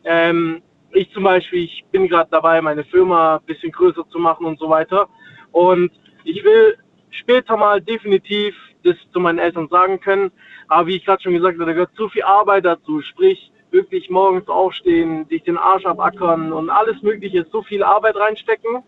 Ähm, 0.05 0.61
ich 0.91 1.11
zum 1.11 1.23
Beispiel, 1.23 1.63
ich 1.63 1.83
bin 1.91 2.07
gerade 2.07 2.29
dabei, 2.31 2.61
meine 2.61 2.83
Firma 2.83 3.37
ein 3.37 3.45
bisschen 3.45 3.71
größer 3.71 4.07
zu 4.09 4.19
machen 4.19 4.45
und 4.45 4.59
so 4.59 4.69
weiter. 4.69 5.07
Und 5.51 5.91
ich 6.23 6.43
will 6.43 6.77
später 7.09 7.57
mal 7.57 7.81
definitiv 7.81 8.55
das 8.83 8.95
zu 9.11 9.19
meinen 9.19 9.39
Eltern 9.39 9.67
sagen 9.69 9.99
können. 9.99 10.31
Aber 10.67 10.87
wie 10.87 10.95
ich 10.95 11.05
gerade 11.05 11.21
schon 11.21 11.33
gesagt 11.33 11.55
habe, 11.55 11.65
da 11.65 11.73
gehört 11.73 11.95
zu 11.95 12.09
viel 12.09 12.23
Arbeit 12.23 12.65
dazu. 12.65 13.01
Sprich, 13.01 13.51
wirklich 13.71 14.09
morgens 14.09 14.47
aufstehen, 14.47 15.25
sich 15.29 15.43
den 15.43 15.57
Arsch 15.57 15.85
abackern 15.85 16.53
und 16.53 16.69
alles 16.69 17.01
Mögliche, 17.01 17.45
so 17.51 17.61
viel 17.61 17.83
Arbeit 17.83 18.15
reinstecken. 18.15 18.83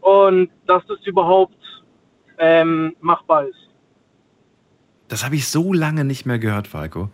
Und 0.00 0.50
dass 0.66 0.86
das 0.86 0.98
überhaupt 1.06 1.56
ähm, 2.38 2.94
machbar 3.00 3.46
ist. 3.46 3.68
Das 5.08 5.24
habe 5.24 5.34
ich 5.36 5.48
so 5.48 5.72
lange 5.72 6.04
nicht 6.04 6.26
mehr 6.26 6.38
gehört, 6.38 6.68
Falco. 6.68 7.08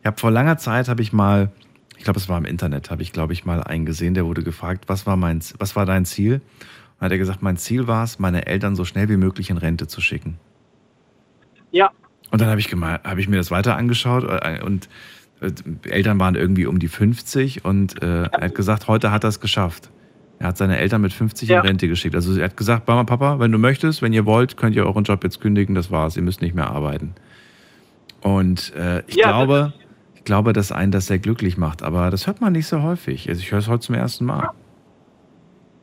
Ich 0.00 0.06
habe 0.06 0.18
vor 0.18 0.30
langer 0.30 0.58
Zeit 0.58 0.88
habe 0.88 1.02
ich 1.02 1.12
mal, 1.12 1.52
ich 1.96 2.04
glaube, 2.04 2.18
es 2.18 2.28
war 2.28 2.38
im 2.38 2.44
Internet, 2.44 2.90
habe 2.90 3.02
ich 3.02 3.12
glaube 3.12 3.32
ich 3.32 3.44
mal 3.44 3.62
einen 3.62 3.86
gesehen, 3.86 4.14
der 4.14 4.26
wurde 4.26 4.42
gefragt, 4.42 4.84
was 4.88 5.06
war 5.06 5.16
mein, 5.16 5.40
was 5.58 5.76
war 5.76 5.86
dein 5.86 6.04
Ziel? 6.04 6.40
Und 6.98 7.04
hat 7.06 7.12
er 7.12 7.18
gesagt, 7.18 7.42
mein 7.42 7.56
Ziel 7.56 7.86
war 7.86 8.04
es, 8.04 8.18
meine 8.18 8.46
Eltern 8.46 8.76
so 8.76 8.84
schnell 8.84 9.08
wie 9.08 9.16
möglich 9.16 9.50
in 9.50 9.56
Rente 9.58 9.86
zu 9.86 10.00
schicken. 10.00 10.38
Ja, 11.72 11.90
Und 12.30 12.40
dann 12.40 12.48
habe 12.48 12.60
ich, 12.60 12.72
habe 12.72 13.20
ich 13.20 13.28
mir 13.28 13.36
das 13.36 13.50
weiter 13.50 13.76
angeschaut 13.76 14.24
äh, 14.24 14.62
und 14.62 14.88
äh, 15.40 15.50
Eltern 15.88 16.20
waren 16.20 16.34
irgendwie 16.36 16.66
um 16.66 16.78
die 16.78 16.88
50 16.88 17.64
und 17.64 18.00
äh, 18.02 18.24
er 18.24 18.40
hat 18.40 18.54
gesagt, 18.54 18.86
heute 18.88 19.10
hat 19.10 19.24
er 19.24 19.28
es 19.28 19.40
geschafft. 19.40 19.90
Er 20.38 20.48
hat 20.48 20.56
seine 20.56 20.78
Eltern 20.78 21.00
mit 21.00 21.12
50 21.12 21.48
Ja. 21.48 21.60
in 21.60 21.66
Rente 21.66 21.88
geschickt. 21.88 22.14
Also 22.14 22.36
er 22.36 22.44
hat 22.44 22.56
gesagt, 22.56 22.86
Mama, 22.86 23.04
Papa, 23.04 23.38
wenn 23.40 23.50
du 23.52 23.58
möchtest, 23.58 24.02
wenn 24.02 24.12
ihr 24.12 24.24
wollt, 24.24 24.56
könnt 24.56 24.76
ihr 24.76 24.84
euren 24.86 25.04
Job 25.04 25.24
jetzt 25.24 25.40
kündigen, 25.40 25.74
das 25.74 25.90
war's, 25.90 26.16
ihr 26.16 26.22
müsst 26.22 26.42
nicht 26.42 26.54
mehr 26.54 26.70
arbeiten. 26.70 27.14
Und 28.20 28.72
äh, 28.74 29.02
ich 29.06 29.16
Ja, 29.16 29.28
glaube, 29.28 29.72
glaube, 30.24 30.52
dass 30.52 30.72
einen 30.72 30.92
das 30.92 31.06
sehr 31.06 31.18
glücklich 31.18 31.56
macht, 31.56 31.82
aber 31.82 32.10
das 32.10 32.26
hört 32.26 32.40
man 32.40 32.52
nicht 32.52 32.66
so 32.66 32.82
häufig. 32.82 33.28
Also 33.28 33.40
ich 33.40 33.50
höre 33.50 33.58
es 33.58 33.68
heute 33.68 33.80
zum 33.80 33.94
ersten 33.94 34.24
Mal. 34.24 34.50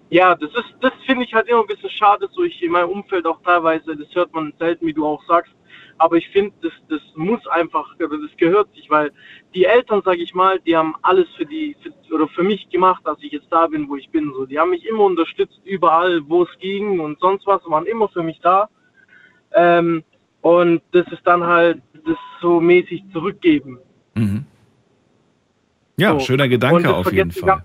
Ja, 0.09 0.35
das 0.35 0.51
ist, 0.51 0.75
das 0.81 0.91
finde 1.05 1.23
ich 1.23 1.33
halt 1.33 1.47
immer 1.47 1.61
ein 1.61 1.67
bisschen 1.67 1.89
schade, 1.89 2.27
so 2.33 2.43
ich 2.43 2.61
in 2.61 2.71
meinem 2.71 2.89
Umfeld 2.89 3.25
auch 3.25 3.41
teilweise, 3.43 3.95
das 3.95 4.13
hört 4.13 4.33
man 4.33 4.53
selten, 4.59 4.85
wie 4.85 4.93
du 4.93 5.05
auch 5.05 5.23
sagst. 5.25 5.53
Aber 5.99 6.17
ich 6.17 6.27
finde, 6.29 6.51
das, 6.61 6.73
das 6.89 6.99
muss 7.15 7.45
einfach, 7.47 7.95
oder 7.95 8.17
das 8.17 8.35
gehört 8.35 8.73
sich, 8.73 8.89
weil 8.89 9.11
die 9.53 9.65
Eltern, 9.65 10.01
sage 10.03 10.21
ich 10.21 10.33
mal, 10.33 10.59
die 10.59 10.75
haben 10.75 10.95
alles 11.03 11.27
für 11.37 11.45
die, 11.45 11.77
für, 11.81 12.15
oder 12.15 12.27
für 12.27 12.43
mich 12.43 12.67
gemacht, 12.69 13.03
dass 13.05 13.21
ich 13.21 13.31
jetzt 13.31 13.47
da 13.51 13.67
bin, 13.67 13.87
wo 13.87 13.95
ich 13.95 14.09
bin. 14.09 14.33
So, 14.33 14.45
die 14.45 14.59
haben 14.59 14.71
mich 14.71 14.85
immer 14.85 15.03
unterstützt, 15.03 15.61
überall, 15.63 16.21
wo 16.27 16.43
es 16.43 16.49
ging 16.59 16.99
und 16.99 17.19
sonst 17.19 17.47
was, 17.47 17.61
waren 17.67 17.85
immer 17.85 18.09
für 18.09 18.23
mich 18.23 18.39
da. 18.41 18.67
Ähm, 19.53 20.03
und 20.41 20.81
das 20.91 21.07
ist 21.11 21.25
dann 21.25 21.45
halt 21.45 21.81
das 22.05 22.17
so 22.41 22.59
mäßig 22.59 23.03
zurückgeben. 23.13 23.79
Mhm. 24.15 24.45
Ja, 25.97 26.13
So. 26.13 26.19
schöner 26.19 26.47
Gedanke 26.47 26.93
auf 26.93 27.11
jeden 27.11 27.31
Fall. 27.31 27.63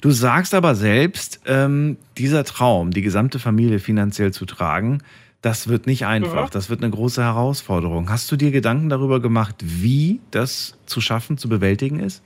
Du 0.00 0.10
sagst 0.10 0.54
aber 0.54 0.74
selbst, 0.74 1.40
ähm, 1.46 1.96
dieser 2.18 2.44
Traum, 2.44 2.90
die 2.90 3.02
gesamte 3.02 3.38
Familie 3.38 3.78
finanziell 3.78 4.32
zu 4.32 4.44
tragen, 4.44 5.02
das 5.40 5.68
wird 5.68 5.86
nicht 5.86 6.04
einfach. 6.06 6.46
Mhm. 6.48 6.52
Das 6.52 6.68
wird 6.70 6.82
eine 6.82 6.90
große 6.90 7.22
Herausforderung. 7.22 8.10
Hast 8.10 8.30
du 8.30 8.36
dir 8.36 8.50
Gedanken 8.50 8.88
darüber 8.88 9.20
gemacht, 9.20 9.56
wie 9.60 10.20
das 10.30 10.78
zu 10.86 11.00
schaffen, 11.00 11.38
zu 11.38 11.48
bewältigen 11.48 12.00
ist? 12.00 12.22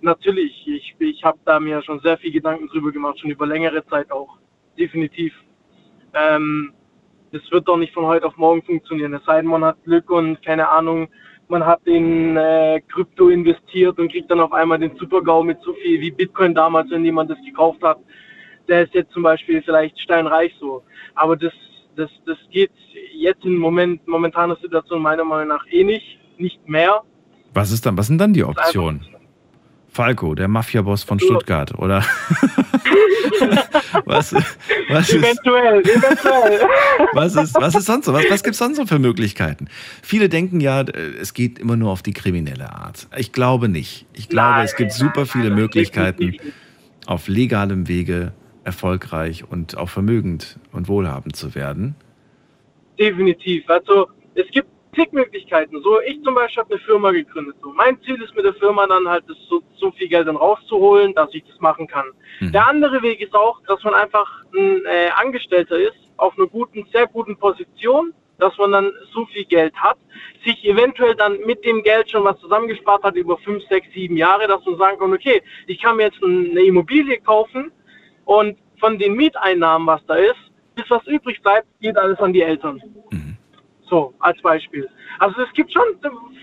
Natürlich, 0.00 0.52
ich, 0.66 0.94
ich 0.98 1.24
habe 1.24 1.38
da 1.44 1.58
mir 1.58 1.82
schon 1.82 2.00
sehr 2.00 2.18
viel 2.18 2.30
Gedanken 2.32 2.68
drüber 2.68 2.92
gemacht, 2.92 3.18
schon 3.18 3.30
über 3.30 3.46
längere 3.46 3.84
Zeit 3.86 4.10
auch. 4.12 4.38
Definitiv. 4.78 5.32
Ähm, 6.14 6.72
Das 7.32 7.42
wird 7.50 7.66
doch 7.68 7.76
nicht 7.76 7.92
von 7.92 8.06
heute 8.06 8.26
auf 8.26 8.36
morgen 8.36 8.62
funktionieren. 8.62 9.12
Es 9.14 9.24
sei 9.24 9.40
denn, 9.40 9.50
man 9.50 9.64
hat 9.64 9.82
Glück 9.84 10.08
und 10.10 10.40
keine 10.44 10.68
Ahnung, 10.68 11.08
man 11.48 11.64
hat 11.64 11.80
in 11.86 12.36
äh, 12.36 12.80
Krypto 12.88 13.28
investiert 13.28 13.98
und 13.98 14.10
kriegt 14.10 14.30
dann 14.30 14.40
auf 14.40 14.52
einmal 14.52 14.78
den 14.78 14.96
Super-GAU 14.96 15.42
mit 15.42 15.58
so 15.62 15.72
viel 15.74 16.00
wie 16.00 16.10
Bitcoin 16.10 16.54
damals, 16.54 16.90
wenn 16.90 17.04
jemand 17.04 17.30
das 17.30 17.38
gekauft 17.44 17.82
hat. 17.82 17.98
Der 18.68 18.84
ist 18.84 18.94
jetzt 18.94 19.12
zum 19.12 19.22
Beispiel 19.22 19.62
vielleicht 19.62 19.98
steinreich 20.00 20.52
so. 20.60 20.82
Aber 21.14 21.36
das, 21.36 21.52
das, 21.96 22.10
das 22.26 22.36
geht 22.50 22.70
jetzt 23.14 23.44
in 23.44 23.56
Moment, 23.56 24.06
momentaner 24.06 24.56
Situation 24.56 25.02
meiner 25.02 25.24
Meinung 25.24 25.48
nach 25.48 25.64
eh 25.70 25.84
nicht, 25.84 26.18
nicht 26.36 26.68
mehr. 26.68 27.02
Was 27.54 27.72
ist 27.72 27.86
dann, 27.86 27.96
was 27.96 28.08
sind 28.08 28.18
dann 28.18 28.34
die 28.34 28.44
Optionen? 28.44 29.00
Falco, 29.90 30.34
der 30.34 30.48
Mafia-Boss 30.48 31.02
von 31.02 31.18
Stuttgart, 31.18 31.76
oder? 31.78 31.98
was, 34.04 34.32
was 34.90 35.08
ist, 35.10 35.16
Eventuell, 35.16 35.80
eventuell. 35.80 36.60
was 37.14 37.36
ist, 37.36 37.54
was 37.54 37.74
ist 37.74 37.86
sonst 37.86 38.06
so? 38.06 38.12
Was, 38.12 38.24
was 38.30 38.42
gibt 38.42 38.52
es 38.52 38.58
sonst 38.58 38.76
so 38.76 38.86
für 38.86 38.98
Möglichkeiten? 38.98 39.68
Viele 40.02 40.28
denken 40.28 40.60
ja, 40.60 40.82
äh, 40.82 41.16
es 41.20 41.34
geht 41.34 41.58
immer 41.58 41.76
nur 41.76 41.90
auf 41.90 42.02
die 42.02 42.12
kriminelle 42.12 42.72
Art. 42.72 43.08
Ich 43.16 43.32
glaube 43.32 43.68
nicht. 43.68 44.06
Ich 44.12 44.28
glaube, 44.28 44.62
es 44.62 44.76
gibt 44.76 44.92
super 44.92 45.26
viele 45.26 45.50
Möglichkeiten, 45.50 46.36
auf 47.06 47.26
legalem 47.28 47.88
Wege 47.88 48.32
erfolgreich 48.64 49.44
und 49.50 49.76
auch 49.76 49.88
vermögend 49.88 50.58
und 50.72 50.88
wohlhabend 50.88 51.34
zu 51.34 51.54
werden. 51.54 51.94
Definitiv. 52.98 53.68
Also 53.68 54.08
es 54.34 54.46
gibt 54.52 54.68
zig 54.98 55.12
Möglichkeiten. 55.12 55.80
So, 55.82 56.00
ich 56.00 56.22
zum 56.22 56.34
Beispiel 56.34 56.62
habe 56.62 56.74
eine 56.74 56.82
Firma 56.82 57.10
gegründet. 57.12 57.56
So, 57.62 57.72
mein 57.72 58.00
Ziel 58.02 58.20
ist 58.22 58.34
mit 58.34 58.44
der 58.44 58.54
Firma 58.54 58.86
dann 58.86 59.08
halt, 59.08 59.24
das 59.28 59.36
so, 59.48 59.62
so 59.76 59.90
viel 59.92 60.08
Geld 60.08 60.26
dann 60.26 60.36
rauszuholen, 60.36 61.14
dass 61.14 61.32
ich 61.32 61.44
das 61.44 61.58
machen 61.60 61.86
kann. 61.86 62.06
Der 62.40 62.66
andere 62.66 63.02
Weg 63.02 63.20
ist 63.20 63.34
auch, 63.34 63.60
dass 63.66 63.82
man 63.84 63.94
einfach 63.94 64.28
ein 64.54 64.82
äh, 64.86 65.10
Angestellter 65.14 65.78
ist, 65.78 65.96
auf 66.16 66.36
einer 66.36 66.48
guten, 66.48 66.86
sehr 66.92 67.06
guten 67.06 67.36
Position, 67.36 68.12
dass 68.38 68.56
man 68.58 68.72
dann 68.72 68.92
so 69.12 69.26
viel 69.26 69.44
Geld 69.44 69.74
hat, 69.76 69.98
sich 70.44 70.64
eventuell 70.64 71.14
dann 71.14 71.38
mit 71.44 71.64
dem 71.64 71.82
Geld 71.82 72.10
schon 72.10 72.24
was 72.24 72.38
zusammengespart 72.40 73.02
hat 73.02 73.16
über 73.16 73.36
fünf, 73.38 73.62
sechs, 73.68 73.88
sieben 73.92 74.16
Jahre, 74.16 74.46
dass 74.46 74.64
man 74.64 74.78
sagen 74.78 74.98
kann, 74.98 75.12
okay, 75.12 75.42
ich 75.66 75.80
kann 75.80 75.96
mir 75.96 76.04
jetzt 76.04 76.22
eine 76.22 76.62
Immobilie 76.62 77.18
kaufen 77.20 77.72
und 78.24 78.56
von 78.78 78.98
den 78.98 79.14
Mieteinnahmen, 79.14 79.86
was 79.86 80.04
da 80.06 80.14
ist, 80.14 80.38
bis 80.76 80.88
was 80.88 81.04
übrig 81.06 81.42
bleibt, 81.42 81.66
geht 81.80 81.96
alles 81.96 82.18
an 82.20 82.32
die 82.32 82.42
Eltern. 82.42 82.80
So, 83.88 84.12
als 84.18 84.40
Beispiel. 84.42 84.88
Also 85.18 85.40
es 85.40 85.52
gibt 85.54 85.72
schon 85.72 85.82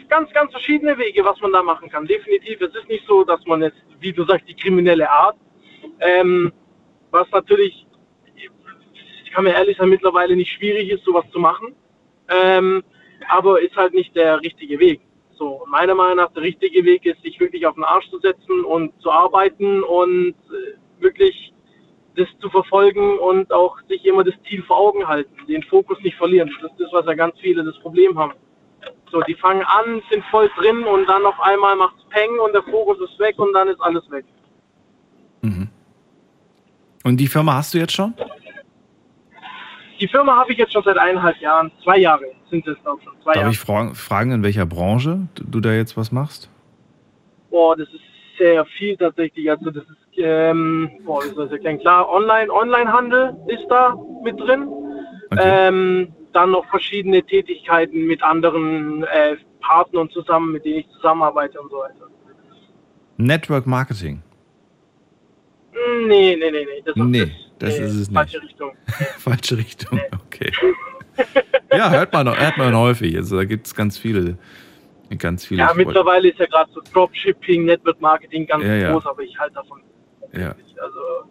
ganz, 0.09 0.31
ganz 0.33 0.51
verschiedene 0.51 0.97
Wege, 0.97 1.23
was 1.23 1.39
man 1.41 1.51
da 1.51 1.61
machen 1.61 1.89
kann. 1.89 2.07
Definitiv. 2.07 2.59
Es 2.61 2.73
ist 2.73 2.89
nicht 2.89 3.05
so, 3.07 3.23
dass 3.23 3.45
man 3.45 3.61
jetzt, 3.61 3.77
wie 3.99 4.11
du 4.11 4.23
sagst, 4.25 4.47
die 4.47 4.55
kriminelle 4.55 5.09
Art, 5.09 5.37
ähm, 5.99 6.51
was 7.11 7.29
natürlich, 7.31 7.85
ich 9.23 9.31
kann 9.31 9.43
mir 9.43 9.53
ehrlich 9.53 9.77
sein, 9.77 9.89
mittlerweile 9.89 10.35
nicht 10.35 10.51
schwierig 10.51 10.89
ist, 10.89 11.03
sowas 11.03 11.25
zu 11.31 11.39
machen. 11.39 11.75
Ähm, 12.29 12.83
aber 13.29 13.61
ist 13.61 13.75
halt 13.75 13.93
nicht 13.93 14.15
der 14.15 14.41
richtige 14.41 14.79
Weg. 14.79 15.01
So, 15.37 15.63
meiner 15.67 15.95
Meinung 15.95 16.17
nach 16.17 16.31
der 16.31 16.43
richtige 16.43 16.83
Weg 16.85 17.05
ist, 17.05 17.21
sich 17.21 17.39
wirklich 17.39 17.65
auf 17.65 17.75
den 17.75 17.83
Arsch 17.83 18.09
zu 18.09 18.19
setzen 18.19 18.63
und 18.63 18.99
zu 19.01 19.11
arbeiten 19.11 19.83
und 19.83 20.29
äh, 20.29 21.01
wirklich 21.01 21.53
das 22.15 22.27
zu 22.39 22.49
verfolgen 22.49 23.19
und 23.19 23.51
auch 23.51 23.77
sich 23.87 24.05
immer 24.05 24.23
das 24.23 24.35
Ziel 24.47 24.63
vor 24.63 24.77
Augen 24.77 25.07
halten, 25.07 25.33
den 25.47 25.63
Fokus 25.63 25.99
nicht 26.01 26.17
verlieren. 26.17 26.51
Das 26.61 26.71
ist 26.71 26.79
das, 26.79 26.93
was 26.93 27.05
ja 27.05 27.13
ganz 27.13 27.37
viele 27.39 27.63
das 27.63 27.77
Problem 27.79 28.17
haben. 28.17 28.33
So, 29.11 29.21
die 29.21 29.35
fangen 29.35 29.63
an, 29.63 30.01
sind 30.11 30.23
voll 30.25 30.49
drin 30.57 30.83
und 30.83 31.07
dann 31.07 31.25
auf 31.25 31.39
einmal 31.39 31.75
macht's 31.75 32.03
Peng 32.09 32.39
und 32.39 32.53
der 32.53 32.63
Fokus 32.63 32.99
ist 32.99 33.17
weg 33.19 33.37
und 33.39 33.53
dann 33.53 33.67
ist 33.67 33.81
alles 33.81 34.09
weg. 34.11 34.25
Und 37.05 37.17
die 37.17 37.27
Firma 37.27 37.53
hast 37.53 37.71
du 37.75 37.77
jetzt 37.77 37.93
schon? 37.93 38.15
Die 39.99 40.07
Firma 40.07 40.35
habe 40.35 40.51
ich 40.51 40.57
jetzt 40.57 40.73
schon 40.73 40.81
seit 40.83 40.97
eineinhalb 40.97 41.39
Jahren, 41.39 41.71
zwei 41.83 41.99
Jahre 41.99 42.25
sind 42.49 42.67
es 42.67 42.75
auch 42.83 42.99
schon, 43.03 43.13
zwei 43.21 43.33
Darf 43.33 43.41
Jahre. 43.43 43.51
ich 43.51 43.59
fra 43.59 43.93
fragen, 43.93 44.31
in 44.31 44.43
welcher 44.43 44.65
Branche 44.65 45.27
du 45.35 45.43
du 45.43 45.61
da 45.61 45.71
jetzt 45.71 45.95
was 45.95 46.11
machst? 46.11 46.49
Boah, 47.51 47.77
das 47.77 47.87
ist 47.89 48.01
sehr 48.39 48.65
viel 48.65 48.97
tatsächlich. 48.97 49.49
Also 49.51 49.69
das 49.69 49.83
ist, 49.83 50.04
ähm, 50.17 50.89
boah, 51.05 51.23
ich 51.25 51.33
das 51.35 51.51
erklären? 51.51 51.79
Klar, 51.79 52.09
Online, 52.09 52.51
Onlinehandel 52.51 53.35
ist 53.47 53.65
da 53.69 53.95
mit 54.23 54.39
drin. 54.39 54.67
Ähm, 55.37 56.13
dann 56.33 56.51
noch 56.51 56.65
verschiedene 56.69 57.23
Tätigkeiten 57.23 58.05
mit 58.05 58.21
anderen 58.23 59.03
äh, 59.03 59.37
Partnern 59.61 60.09
zusammen, 60.09 60.51
mit 60.53 60.65
denen 60.65 60.79
ich 60.79 60.89
zusammenarbeite 60.91 61.59
und 61.59 61.71
so 61.71 61.77
weiter. 61.77 62.07
Network 63.17 63.65
Marketing. 63.65 64.21
Hm, 65.71 66.07
Nee, 66.07 66.35
nee, 66.39 66.51
nee, 66.51 66.65
nee. 66.65 66.81
Das 66.85 66.95
Nee, 66.95 67.31
das 67.59 67.77
nee, 67.79 67.85
ist 67.85 67.93
es 67.95 68.09
nicht. 68.09 68.13
falsche 68.17 68.41
Richtung. 68.41 68.71
Falsche 69.17 69.57
Richtung, 69.57 69.99
okay. 70.27 70.51
ja, 71.71 71.89
hört 71.91 72.13
man, 72.13 72.27
hört 72.27 72.57
man 72.57 72.75
häufig. 72.75 73.15
Also 73.17 73.37
da 73.37 73.45
gibt 73.45 73.67
es 73.67 73.73
ganz 73.75 73.97
viele, 73.97 74.37
ganz 75.17 75.45
viele. 75.45 75.61
Ja, 75.61 75.73
mittlerweile 75.73 76.29
ist 76.29 76.39
ja 76.39 76.45
gerade 76.45 76.69
so 76.73 76.81
Dropshipping, 76.93 77.65
Network 77.65 77.99
Marketing 78.01 78.45
ganz 78.45 78.63
Ja, 78.63 78.75
ja. 78.75 78.91
groß, 78.91 79.05
aber 79.07 79.21
ich 79.23 79.37
halte 79.39 79.55
davon. 79.55 79.81
Ja. 80.35 80.55
Also, 80.81 81.29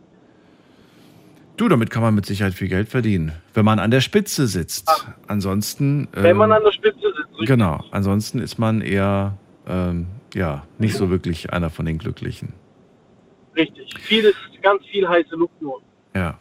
Du, 1.57 1.69
damit 1.69 1.91
kann 1.91 2.03
man 2.03 2.15
mit 2.15 2.27
Sicherheit 2.27 2.55
viel 2.55 2.69
Geld 2.69 2.89
verdienen, 2.89 3.33
wenn 3.55 3.65
man 3.65 3.79
an 3.79 3.93
der 3.93 4.01
Spitze 4.01 4.49
sitzt. 4.49 4.91
Ansonsten. 5.29 6.09
wenn 6.13 6.37
man 6.37 6.51
ähm, 6.51 6.57
an 6.57 6.65
der 6.65 6.73
Spitze 6.73 7.01
sitzt. 7.01 7.31
richtig. 7.31 7.47
Genau, 7.47 7.85
ansonsten 7.93 8.41
ist 8.41 8.59
man 8.59 8.81
eher, 8.81 9.39
ähm, 9.69 10.07
ja, 10.35 10.67
nicht 10.79 10.97
so 10.97 11.11
wirklich 11.11 11.53
einer 11.53 11.71
von 11.71 11.87
den 11.87 11.99
Glücklichen. 11.99 12.55
Richtig. 13.57 13.95
Vieles, 14.01 14.35
ganz 14.63 14.85
viel 14.87 15.09
heiße 15.09 15.37
Luft 15.37 15.63
nur. 15.63 15.81
Ja. 16.15 16.39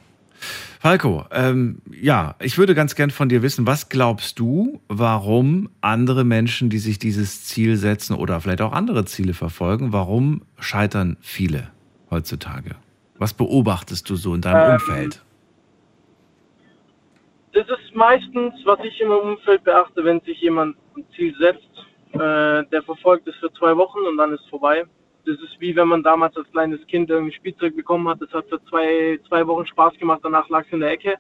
Falco, 0.80 1.26
ähm, 1.32 1.82
ja, 1.92 2.36
ich 2.40 2.58
würde 2.58 2.74
ganz 2.74 2.96
gern 2.96 3.12
von 3.12 3.30
dir 3.30 3.44
wissen, 3.44 3.68
was 3.68 3.90
glaubst 3.90 4.40
du, 4.40 4.82
warum 4.88 5.70
andere 5.82 6.24
Menschen, 6.24 6.72
die 6.72 6.80
sich 6.80 6.98
dieses 6.98 7.46
Ziel 7.46 7.78
setzen 7.78 8.16
oder 8.16 8.42
vielleicht 8.42 8.62
auch 8.62 8.74
andere 8.74 9.06
Ziele 9.06 9.36
verfolgen, 9.36 9.94
warum 9.94 10.42
scheitern 10.60 11.18
viele 11.22 11.70
heutzutage? 12.14 12.76
Was 13.18 13.34
beobachtest 13.34 14.10
du 14.10 14.16
so 14.16 14.34
in 14.34 14.42
deinem 14.42 14.70
Ähm, 14.70 14.74
Umfeld? 14.74 15.24
Das 17.54 17.68
ist 17.68 17.96
meistens, 17.96 18.54
was 18.66 18.80
ich 18.84 19.00
im 19.02 19.12
Umfeld 19.12 19.64
beachte, 19.64 20.04
wenn 20.04 20.20
sich 20.22 20.40
jemand 20.42 20.76
ein 20.98 21.06
Ziel 21.16 21.36
setzt, 21.40 21.70
äh, 22.14 22.64
der 22.72 22.82
verfolgt 22.84 23.28
es 23.28 23.36
für 23.36 23.52
zwei 23.54 23.76
Wochen 23.78 24.00
und 24.10 24.18
dann 24.18 24.34
ist 24.34 24.48
vorbei. 24.50 24.86
Das 25.26 25.36
ist 25.36 25.56
wie 25.60 25.76
wenn 25.76 25.88
man 25.88 26.04
damals 26.04 26.36
als 26.36 26.50
kleines 26.52 26.86
Kind 26.88 27.10
irgendwie 27.10 27.34
Spielzeug 27.34 27.76
bekommen 27.76 28.08
hat. 28.10 28.22
Das 28.22 28.32
hat 28.34 28.46
für 28.50 28.60
zwei, 28.66 29.20
zwei 29.30 29.46
Wochen 29.48 29.66
Spaß 29.68 29.94
gemacht, 30.00 30.22
danach 30.24 30.50
lag 30.50 30.66
es 30.66 30.74
in 30.74 30.80
der 30.80 30.92
Ecke 30.92 31.16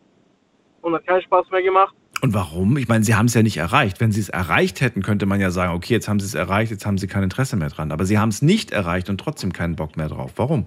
und 0.82 0.94
hat 0.94 1.06
keinen 1.06 1.22
Spaß 1.22 1.50
mehr 1.52 1.62
gemacht. 1.62 1.96
Und 2.22 2.34
warum? 2.34 2.78
Ich 2.78 2.88
meine, 2.88 3.04
sie 3.04 3.16
haben 3.16 3.26
es 3.28 3.34
ja 3.34 3.44
nicht 3.44 3.58
erreicht. 3.58 4.00
Wenn 4.00 4.12
sie 4.12 4.22
es 4.22 4.30
erreicht 4.30 4.82
hätten, 4.82 5.02
könnte 5.04 5.26
man 5.26 5.40
ja 5.42 5.52
sagen, 5.52 5.74
okay, 5.74 5.94
jetzt 5.94 6.08
haben 6.08 6.20
sie 6.20 6.26
es 6.26 6.36
erreicht, 6.36 6.72
jetzt 6.72 6.86
haben 6.86 6.98
sie 6.98 7.08
kein 7.08 7.24
Interesse 7.24 7.58
mehr 7.58 7.70
dran. 7.70 7.92
Aber 7.92 8.06
sie 8.06 8.18
haben 8.18 8.30
es 8.30 8.42
nicht 8.42 8.72
erreicht 8.72 9.10
und 9.10 9.20
trotzdem 9.20 9.52
keinen 9.54 9.76
Bock 9.76 9.98
mehr 9.98 10.10
drauf. 10.10 10.34
Warum? 10.38 10.66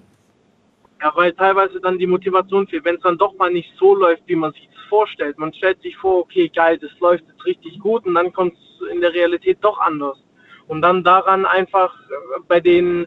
Ja, 1.03 1.13
weil 1.15 1.33
teilweise 1.35 1.81
dann 1.81 1.99
die 1.99 2.07
Motivation 2.07 2.67
fehlt, 2.67 2.85
wenn 2.85 2.97
es 2.97 3.03
dann 3.03 3.19
doch 3.19 3.35
mal 3.37 3.53
nicht 3.53 3.71
so 3.79 3.95
läuft, 3.95 4.23
wie 4.27 4.37
man 4.37 4.53
sich 4.53 4.69
das 4.75 4.85
vorstellt. 4.89 5.39
Man 5.39 5.53
stellt 5.53 5.81
sich 5.83 5.97
vor, 5.97 6.21
okay, 6.21 6.49
geil, 6.49 6.79
das 6.79 6.91
läuft 7.01 7.25
jetzt 7.29 7.45
richtig 7.45 7.79
gut 7.81 8.07
und 8.07 8.15
dann 8.15 8.33
kommt 8.33 8.55
es 8.55 8.89
in 8.91 9.01
der 9.01 9.13
Realität 9.13 9.59
doch 9.61 9.79
anders. 9.79 10.19
Und 10.69 10.83
dann 10.83 11.05
daran 11.05 11.45
einfach 11.45 11.95
äh, 11.95 12.41
bei 12.49 12.61
denen, 12.61 13.07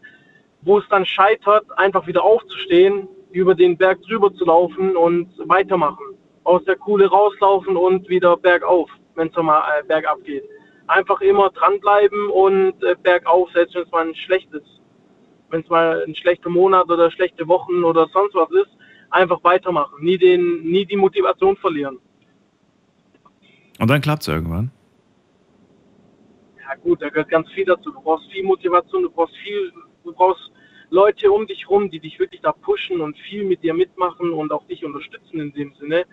wo 0.61 0.77
es 0.77 0.85
dann 0.89 1.05
scheitert, 1.05 1.65
einfach 1.77 2.05
wieder 2.05 2.23
aufzustehen, 2.23 3.07
über 3.31 3.55
den 3.55 3.77
Berg 3.77 4.01
drüber 4.03 4.33
zu 4.33 4.45
laufen 4.45 4.95
und 4.95 5.29
weitermachen. 5.45 6.17
Aus 6.43 6.63
der 6.65 6.75
Kuhle 6.75 7.07
rauslaufen 7.07 7.75
und 7.75 8.07
wieder 8.07 8.37
bergauf, 8.37 8.89
wenn 9.15 9.29
es 9.29 9.35
mal 9.35 9.63
äh, 9.79 9.83
bergab 9.83 10.23
geht. 10.23 10.43
Einfach 10.87 11.21
immer 11.21 11.49
dranbleiben 11.49 12.29
und 12.29 12.83
äh, 12.83 12.95
bergauf, 13.01 13.49
selbst 13.51 13.75
wenn 13.75 13.83
es 13.83 13.91
mal 13.91 14.07
ein 14.07 14.15
schlechtes 14.15 14.63
wenn 15.49 15.61
es 15.61 15.69
mal 15.69 16.03
ein 16.07 16.15
schlechter 16.15 16.49
Monat 16.49 16.89
oder 16.89 17.11
schlechte 17.11 17.47
Wochen 17.47 17.83
oder 17.83 18.07
sonst 18.13 18.35
was 18.35 18.51
ist, 18.51 18.69
einfach 19.09 19.43
weitermachen. 19.43 20.03
Nie, 20.03 20.17
den, 20.17 20.63
nie 20.63 20.85
die 20.85 20.97
Motivation 20.97 21.55
verlieren. 21.57 21.99
Und 23.79 23.89
dann 23.89 24.01
klappt 24.01 24.23
es 24.23 24.27
irgendwann. 24.27 24.71
Ja 26.59 26.75
gut, 26.75 27.01
da 27.01 27.09
gehört 27.09 27.29
ganz 27.29 27.49
viel 27.51 27.65
dazu. 27.65 27.91
Du 27.91 28.01
brauchst 28.01 28.29
viel 28.31 28.43
Motivation, 28.43 29.03
du 29.03 29.09
brauchst 29.09 29.35
viel, 29.37 29.71
du 30.03 30.13
brauchst 30.13 30.51
Leute 30.89 31.31
um 31.31 31.47
dich 31.47 31.69
rum, 31.69 31.89
die 31.89 31.99
dich 31.99 32.19
wirklich 32.19 32.41
da 32.41 32.51
pushen 32.51 33.01
und 33.01 33.17
viel 33.17 33.43
mit 33.45 33.63
dir 33.63 33.73
mitmachen 33.73 34.31
und 34.33 34.51
auch 34.51 34.65
dich 34.67 34.83
unterstützen 34.83 35.39
in 35.39 35.53
dem 35.53 35.73
Sinne. 35.75 36.05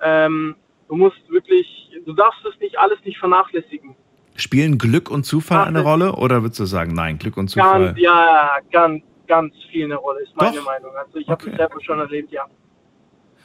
Ähm, 0.00 0.56
du 0.88 0.96
musst 0.96 1.28
wirklich, 1.30 1.90
du 2.04 2.12
darfst 2.12 2.44
es 2.44 2.58
nicht 2.60 2.78
alles 2.78 2.98
nicht 3.04 3.18
vernachlässigen. 3.18 3.96
Spielen 4.38 4.78
Glück 4.78 5.10
und 5.10 5.24
Zufall 5.24 5.66
eine 5.66 5.80
Rolle 5.82 6.14
oder 6.14 6.42
würdest 6.42 6.60
du 6.60 6.64
sagen, 6.64 6.94
nein, 6.94 7.18
Glück 7.18 7.36
und 7.36 7.48
Zufall? 7.48 7.86
Ganz, 7.86 7.98
ja, 7.98 8.50
ganz, 8.70 9.02
ganz 9.26 9.52
viel 9.70 9.86
eine 9.86 9.96
Rolle, 9.96 10.22
ist 10.22 10.32
meine 10.36 10.56
Doch? 10.58 10.64
Meinung. 10.64 10.92
Also 10.96 11.18
ich 11.18 11.28
habe 11.28 11.44
das 11.44 11.56
selber 11.56 11.74
schon 11.84 11.98
erlebt, 11.98 12.30
ja. 12.30 12.44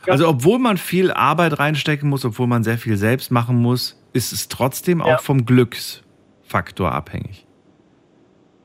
Also 0.08 0.28
obwohl 0.28 0.60
man 0.60 0.78
viel 0.78 1.12
Arbeit 1.12 1.58
reinstecken 1.58 2.08
muss, 2.10 2.26
obwohl 2.26 2.46
man 2.46 2.64
sehr 2.64 2.78
viel 2.78 2.96
selbst 2.98 3.32
machen 3.32 3.56
muss, 3.56 4.00
ist 4.14 4.34
es 4.34 4.50
trotzdem 4.50 5.00
Ja. 5.00 5.16
auch 5.16 5.22
vom 5.22 5.46
Glücksfaktor 5.46 6.92
abhängig. 6.92 7.48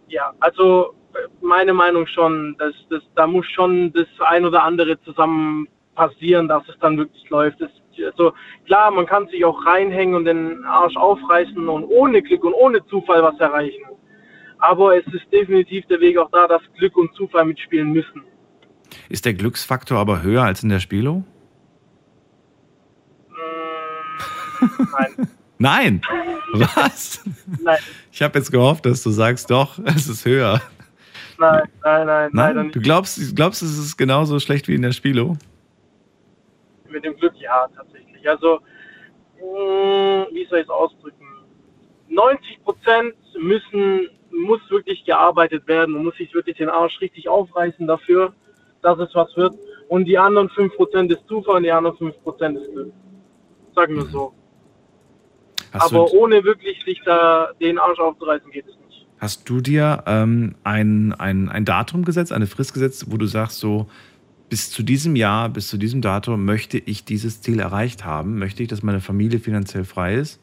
Ja, 0.08 0.32
also 0.40 0.94
äh, 1.14 1.18
meine 1.40 1.72
Meinung 1.72 2.06
schon, 2.08 2.56
dass, 2.58 2.74
dass 2.90 3.02
da 3.14 3.26
muss 3.26 3.46
schon 3.46 3.90
das 3.94 4.06
ein 4.28 4.44
oder 4.44 4.64
andere 4.64 5.00
zusammen 5.02 5.66
passieren, 5.94 6.46
dass 6.46 6.62
es 6.68 6.76
dann 6.80 6.98
wirklich 6.98 7.28
läuft. 7.30 7.60
Das, 7.60 7.70
Also 8.04 8.32
klar, 8.66 8.90
man 8.90 9.06
kann 9.06 9.28
sich 9.28 9.44
auch 9.44 9.64
reinhängen 9.64 10.14
und 10.14 10.24
den 10.24 10.64
Arsch 10.64 10.96
aufreißen 10.96 11.68
und 11.68 11.84
ohne 11.84 12.22
Glück 12.22 12.44
und 12.44 12.54
ohne 12.54 12.84
Zufall 12.86 13.22
was 13.22 13.38
erreichen. 13.38 13.84
Aber 14.58 14.96
es 14.96 15.06
ist 15.06 15.32
definitiv 15.32 15.86
der 15.86 16.00
Weg 16.00 16.18
auch 16.18 16.30
da, 16.30 16.48
dass 16.48 16.62
Glück 16.76 16.96
und 16.96 17.14
Zufall 17.14 17.44
mitspielen 17.44 17.92
müssen. 17.92 18.24
Ist 19.08 19.24
der 19.24 19.34
Glücksfaktor 19.34 19.98
aber 19.98 20.22
höher 20.22 20.42
als 20.42 20.62
in 20.62 20.68
der 20.68 20.80
Spielo? 20.80 21.24
Nein. 24.98 25.28
Nein! 25.58 26.00
Was? 26.52 27.24
Nein. 27.60 27.78
Ich 28.12 28.22
habe 28.22 28.38
jetzt 28.38 28.50
gehofft, 28.50 28.86
dass 28.86 29.02
du 29.02 29.10
sagst, 29.10 29.50
doch, 29.50 29.78
es 29.84 30.08
ist 30.08 30.24
höher. 30.24 30.62
Nein, 31.38 31.62
nein, 31.84 32.06
nein, 32.06 32.30
Nein? 32.32 32.72
Du 32.72 32.80
glaubst, 32.80 33.36
glaubst, 33.36 33.62
es 33.62 33.78
ist 33.78 33.96
genauso 33.96 34.40
schlecht 34.40 34.66
wie 34.66 34.74
in 34.74 34.82
der 34.82 34.92
Spielo? 34.92 35.36
Mit 36.90 37.04
dem 37.04 37.16
Glück 37.16 37.34
ja, 37.38 37.68
tatsächlich. 37.76 38.28
Also, 38.28 38.60
mh, 39.36 40.26
wie 40.32 40.46
soll 40.48 40.58
ich 40.58 40.64
es 40.64 40.70
ausdrücken? 40.70 41.24
90 42.08 42.64
Prozent 42.64 43.14
müssen, 43.38 44.08
muss 44.30 44.60
wirklich 44.70 45.04
gearbeitet 45.04 45.66
werden. 45.68 45.94
Man 45.94 46.04
muss 46.04 46.16
sich 46.16 46.32
wirklich 46.34 46.56
den 46.56 46.68
Arsch 46.68 47.00
richtig 47.00 47.28
aufreißen 47.28 47.86
dafür, 47.86 48.32
dass 48.82 48.98
es 48.98 49.14
was 49.14 49.36
wird. 49.36 49.54
Und 49.88 50.04
die 50.04 50.18
anderen 50.18 50.48
5 50.50 50.74
Prozent 50.76 51.12
ist 51.12 51.26
Zufall 51.28 51.56
und 51.56 51.62
die 51.64 51.72
anderen 51.72 51.96
5 51.96 52.22
Prozent 52.22 52.58
ist 52.58 52.70
Glück. 52.72 52.92
Sagen 53.74 53.96
wir 53.96 54.04
so. 54.06 54.32
Hast 55.72 55.92
Aber 55.92 56.12
ohne 56.12 56.44
wirklich 56.44 56.82
sich 56.84 57.00
da 57.04 57.50
den 57.60 57.78
Arsch 57.78 57.98
aufzureißen 57.98 58.50
geht 58.50 58.66
es 58.66 58.74
nicht. 58.86 59.06
hast 59.18 59.48
du 59.48 59.60
dir 59.60 60.02
ähm, 60.06 60.54
ein, 60.64 61.14
ein, 61.18 61.48
ein 61.50 61.64
Datum 61.64 62.04
gesetzt, 62.04 62.32
eine 62.32 62.46
Frist 62.46 62.72
gesetzt, 62.72 63.06
wo 63.10 63.16
du 63.18 63.26
sagst, 63.26 63.58
so 63.58 63.86
bis 64.48 64.70
zu 64.70 64.82
diesem 64.82 65.16
Jahr, 65.16 65.48
bis 65.48 65.68
zu 65.68 65.76
diesem 65.76 66.00
Datum 66.00 66.44
möchte 66.44 66.78
ich 66.78 67.04
dieses 67.04 67.40
Ziel 67.40 67.60
erreicht 67.60 68.04
haben? 68.04 68.38
Möchte 68.38 68.62
ich, 68.62 68.68
dass 68.68 68.82
meine 68.82 69.00
Familie 69.00 69.38
finanziell 69.38 69.84
frei 69.84 70.14
ist? 70.14 70.40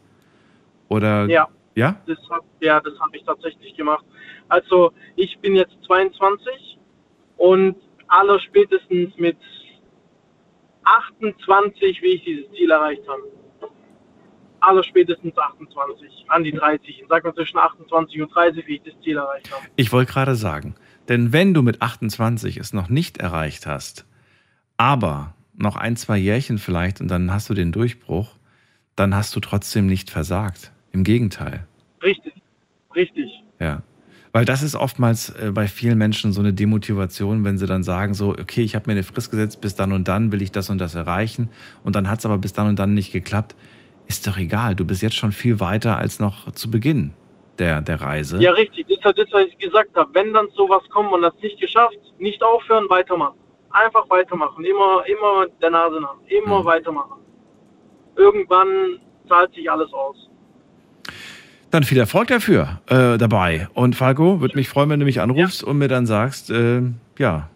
Oder 0.89 1.27
Ja. 1.27 1.47
Ja? 1.75 2.01
Das 2.07 2.17
hab, 2.29 2.43
ja, 2.61 2.79
das 2.79 2.97
habe 2.99 3.17
ich 3.17 3.23
tatsächlich 3.23 3.75
gemacht. 3.75 4.05
Also 4.47 4.93
ich 5.15 5.37
bin 5.39 5.55
jetzt 5.55 5.75
22 5.85 6.77
und 7.37 7.75
aller 8.07 8.39
spätestens 8.39 9.15
mit 9.17 9.37
28, 10.83 12.01
wie 12.01 12.15
ich 12.15 12.23
dieses 12.23 12.51
Ziel 12.51 12.71
erreicht 12.71 13.03
habe. 13.07 13.23
Aller 14.61 14.83
spätestens 14.83 15.37
28, 15.37 16.25
an 16.29 16.43
die 16.43 16.51
30. 16.51 17.01
Ich 17.01 17.05
sag 17.09 17.23
mal 17.23 17.33
zwischen 17.33 17.57
28 17.57 18.21
und 18.21 18.33
30, 18.33 18.65
wie 18.67 18.75
ich 18.75 18.83
das 18.83 18.93
Ziel 19.03 19.17
erreicht 19.17 19.51
habe. 19.51 19.65
Ich 19.75 19.91
wollte 19.91 20.11
gerade 20.11 20.35
sagen, 20.35 20.75
denn 21.09 21.33
wenn 21.33 21.53
du 21.53 21.61
mit 21.61 21.81
28 21.81 22.57
es 22.57 22.73
noch 22.73 22.89
nicht 22.89 23.17
erreicht 23.17 23.67
hast, 23.67 24.05
aber 24.77 25.33
noch 25.57 25.75
ein, 25.75 25.95
zwei 25.95 26.17
Jährchen 26.17 26.57
vielleicht 26.57 27.01
und 27.01 27.07
dann 27.09 27.31
hast 27.31 27.49
du 27.49 27.53
den 27.53 27.71
Durchbruch, 27.71 28.35
dann 28.95 29.15
hast 29.15 29.35
du 29.35 29.39
trotzdem 29.39 29.87
nicht 29.87 30.09
versagt. 30.09 30.71
Im 30.91 31.03
Gegenteil. 31.03 31.65
Richtig, 32.01 32.33
richtig. 32.95 33.29
Ja. 33.59 33.83
Weil 34.31 34.45
das 34.45 34.63
ist 34.63 34.75
oftmals 34.75 35.29
äh, 35.29 35.51
bei 35.53 35.67
vielen 35.67 35.97
Menschen 35.97 36.33
so 36.33 36.41
eine 36.41 36.53
Demotivation, 36.53 37.45
wenn 37.45 37.57
sie 37.57 37.67
dann 37.67 37.83
sagen, 37.83 38.13
so, 38.13 38.31
okay, 38.31 38.61
ich 38.61 38.75
habe 38.75 38.87
mir 38.87 38.93
eine 38.93 39.03
Frist 39.03 39.31
gesetzt, 39.31 39.61
bis 39.61 39.75
dann 39.75 39.93
und 39.93 40.07
dann 40.07 40.31
will 40.31 40.41
ich 40.41 40.51
das 40.51 40.69
und 40.69 40.77
das 40.77 40.95
erreichen 40.95 41.49
und 41.83 41.95
dann 41.95 42.09
hat 42.09 42.19
es 42.19 42.25
aber 42.25 42.37
bis 42.37 42.51
dann 42.51 42.67
und 42.67 42.77
dann 42.77 42.93
nicht 42.93 43.11
geklappt. 43.11 43.55
Ist 44.07 44.27
doch 44.27 44.37
egal, 44.37 44.75
du 44.75 44.85
bist 44.85 45.01
jetzt 45.01 45.15
schon 45.15 45.31
viel 45.31 45.59
weiter 45.59 45.97
als 45.97 46.19
noch 46.19 46.51
zu 46.51 46.69
Beginn 46.69 47.13
der, 47.59 47.81
der 47.81 48.01
Reise. 48.01 48.37
Ja, 48.41 48.51
richtig. 48.51 48.87
Das 48.87 48.97
ist 48.97 49.17
das, 49.17 49.27
was 49.31 49.45
ich 49.47 49.57
gesagt 49.57 49.95
habe. 49.95 50.09
Wenn 50.13 50.33
dann 50.33 50.47
sowas 50.55 50.83
kommt 50.89 51.11
und 51.11 51.21
das 51.21 51.33
nicht 51.41 51.59
geschafft, 51.59 51.97
nicht 52.17 52.41
aufhören, 52.43 52.89
weitermachen. 52.89 53.37
Einfach 53.71 54.09
weitermachen. 54.09 54.63
Immer, 54.63 55.03
immer 55.05 55.47
der 55.61 55.69
Nase 55.71 55.99
nach. 55.99 56.15
Immer 56.27 56.63
weitermachen. 56.63 57.21
Irgendwann 58.15 58.99
zahlt 59.27 59.53
sich 59.53 59.69
alles 59.69 59.91
aus. 59.93 60.29
Dann 61.71 61.83
viel 61.83 61.97
Erfolg 61.97 62.27
dafür 62.27 62.79
äh, 62.87 63.17
dabei. 63.17 63.67
Und 63.73 63.95
Falco, 63.95 64.39
würde 64.39 64.55
mich 64.55 64.69
freuen, 64.69 64.89
wenn 64.89 64.99
du 64.99 65.05
mich 65.05 65.19
anrufst 65.19 65.63
und 65.63 65.77
mir 65.77 65.89
dann 65.89 66.05
sagst, 66.05 66.49
äh, 66.49 66.81
ja, 67.17 67.49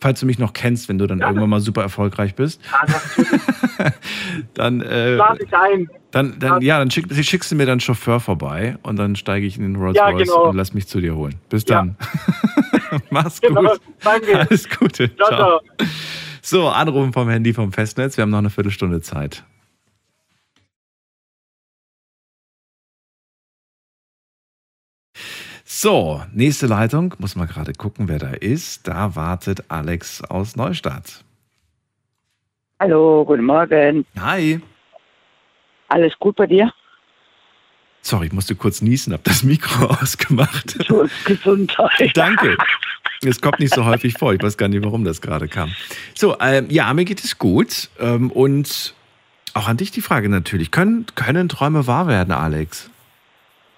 falls 0.00 0.20
du 0.20 0.26
mich 0.26 0.38
noch 0.38 0.52
kennst, 0.52 0.88
wenn 0.88 0.98
du 0.98 1.06
dann 1.06 1.20
irgendwann 1.20 1.50
mal 1.50 1.60
super 1.60 1.82
erfolgreich 1.82 2.34
bist, 2.34 2.60
dann, 4.54 4.80
äh, 4.82 5.16
Lade 5.16 5.42
ich 5.44 5.52
ein. 5.54 5.88
dann, 6.10 6.38
dann, 6.38 6.62
ja, 6.62 6.78
dann 6.78 6.90
schick, 6.90 7.06
schickst 7.24 7.50
du 7.50 7.56
mir 7.56 7.66
dann 7.66 7.80
Chauffeur 7.80 8.20
vorbei 8.20 8.76
und 8.82 8.96
dann 8.96 9.16
steige 9.16 9.46
ich 9.46 9.56
in 9.56 9.62
den 9.62 9.76
Rolls 9.76 9.96
Ja, 9.96 10.08
Royce 10.08 10.28
genau. 10.28 10.48
und 10.50 10.56
lass 10.56 10.74
mich 10.74 10.86
zu 10.86 11.00
dir 11.00 11.14
holen. 11.14 11.34
Bis 11.48 11.64
Ja. 11.68 11.76
dann. 11.78 11.96
Mach's 13.10 13.40
Genau, 13.40 13.62
gut. 13.62 13.80
danke. 14.02 14.38
Alles 14.40 14.68
Gute. 14.68 15.14
Ciao, 15.16 15.28
Ciao. 15.28 15.60
So, 16.42 16.68
anrufen 16.68 17.12
vom 17.12 17.28
Handy 17.28 17.52
vom 17.52 17.72
Festnetz. 17.72 18.16
Wir 18.16 18.22
haben 18.22 18.30
noch 18.30 18.38
eine 18.38 18.50
Viertelstunde 18.50 19.00
Zeit. 19.02 19.44
So, 25.80 26.20
nächste 26.32 26.66
Leitung. 26.66 27.14
Muss 27.18 27.36
mal 27.36 27.46
gerade 27.46 27.72
gucken, 27.72 28.08
wer 28.08 28.18
da 28.18 28.30
ist. 28.30 28.88
Da 28.88 29.14
wartet 29.14 29.62
Alex 29.68 30.24
aus 30.24 30.56
Neustadt. 30.56 31.22
Hallo, 32.80 33.24
guten 33.24 33.44
Morgen. 33.44 34.04
Hi. 34.18 34.60
Alles 35.86 36.14
gut 36.18 36.34
bei 36.34 36.48
dir? 36.48 36.72
Sorry, 38.02 38.26
ich 38.26 38.32
musste 38.32 38.56
kurz 38.56 38.82
niesen, 38.82 39.12
hab 39.12 39.22
das 39.22 39.44
Mikro 39.44 39.86
ausgemacht. 40.02 40.76
Gesundheit. 41.24 42.10
Danke. 42.16 42.56
Es 43.24 43.40
kommt 43.40 43.60
nicht 43.60 43.72
so 43.72 43.84
häufig 43.84 44.18
vor. 44.18 44.34
Ich 44.34 44.42
weiß 44.42 44.56
gar 44.56 44.66
nicht, 44.66 44.84
warum 44.84 45.04
das 45.04 45.20
gerade 45.20 45.46
kam. 45.46 45.72
So, 46.12 46.36
ähm, 46.40 46.66
ja, 46.70 46.92
mir 46.92 47.04
geht 47.04 47.22
es 47.22 47.38
gut. 47.38 47.88
Ähm, 48.00 48.32
und 48.32 48.94
auch 49.54 49.68
an 49.68 49.76
dich 49.76 49.92
die 49.92 50.02
Frage 50.02 50.28
natürlich. 50.28 50.72
Können, 50.72 51.06
können 51.14 51.48
Träume 51.48 51.86
wahr 51.86 52.08
werden, 52.08 52.32
Alex? 52.32 52.90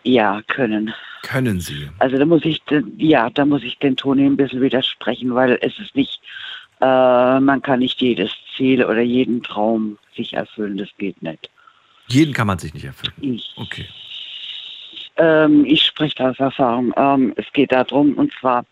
Ja, 0.02 0.40
können. 0.48 0.94
Können 1.22 1.60
sie? 1.60 1.88
Also 1.98 2.16
da 2.16 2.24
muss 2.24 2.44
ich, 2.44 2.62
den- 2.64 2.94
ja, 2.98 3.28
da 3.30 3.44
muss 3.44 3.62
ich 3.62 3.78
den 3.78 3.96
Toni 3.96 4.24
ein 4.24 4.36
bisschen 4.36 4.62
widersprechen, 4.62 5.34
weil 5.34 5.58
es 5.60 5.78
ist 5.78 5.94
nicht, 5.94 6.20
äh, 6.80 7.38
man 7.40 7.60
kann 7.62 7.80
nicht 7.80 8.00
jedes 8.00 8.30
Ziel 8.56 8.84
oder 8.84 9.00
jeden 9.02 9.42
Traum 9.42 9.98
sich 10.16 10.32
erfüllen, 10.32 10.78
das 10.78 10.88
geht 10.98 11.20
nicht. 11.22 11.50
Jeden 12.08 12.32
kann 12.32 12.46
man 12.46 12.58
sich 12.58 12.72
nicht 12.72 12.84
erfüllen. 12.84 13.12
Ich, 13.20 13.52
Okay. 13.56 13.86
ähm, 15.16 15.64
ich 15.66 15.82
spreche 15.84 16.14
da 16.16 16.30
aus 16.30 16.38
Erfahrung. 16.40 16.92
Ähm, 16.96 17.34
es 17.36 17.46
geht 17.52 17.70
darum, 17.72 18.14
und 18.14 18.32
zwar, 18.40 18.64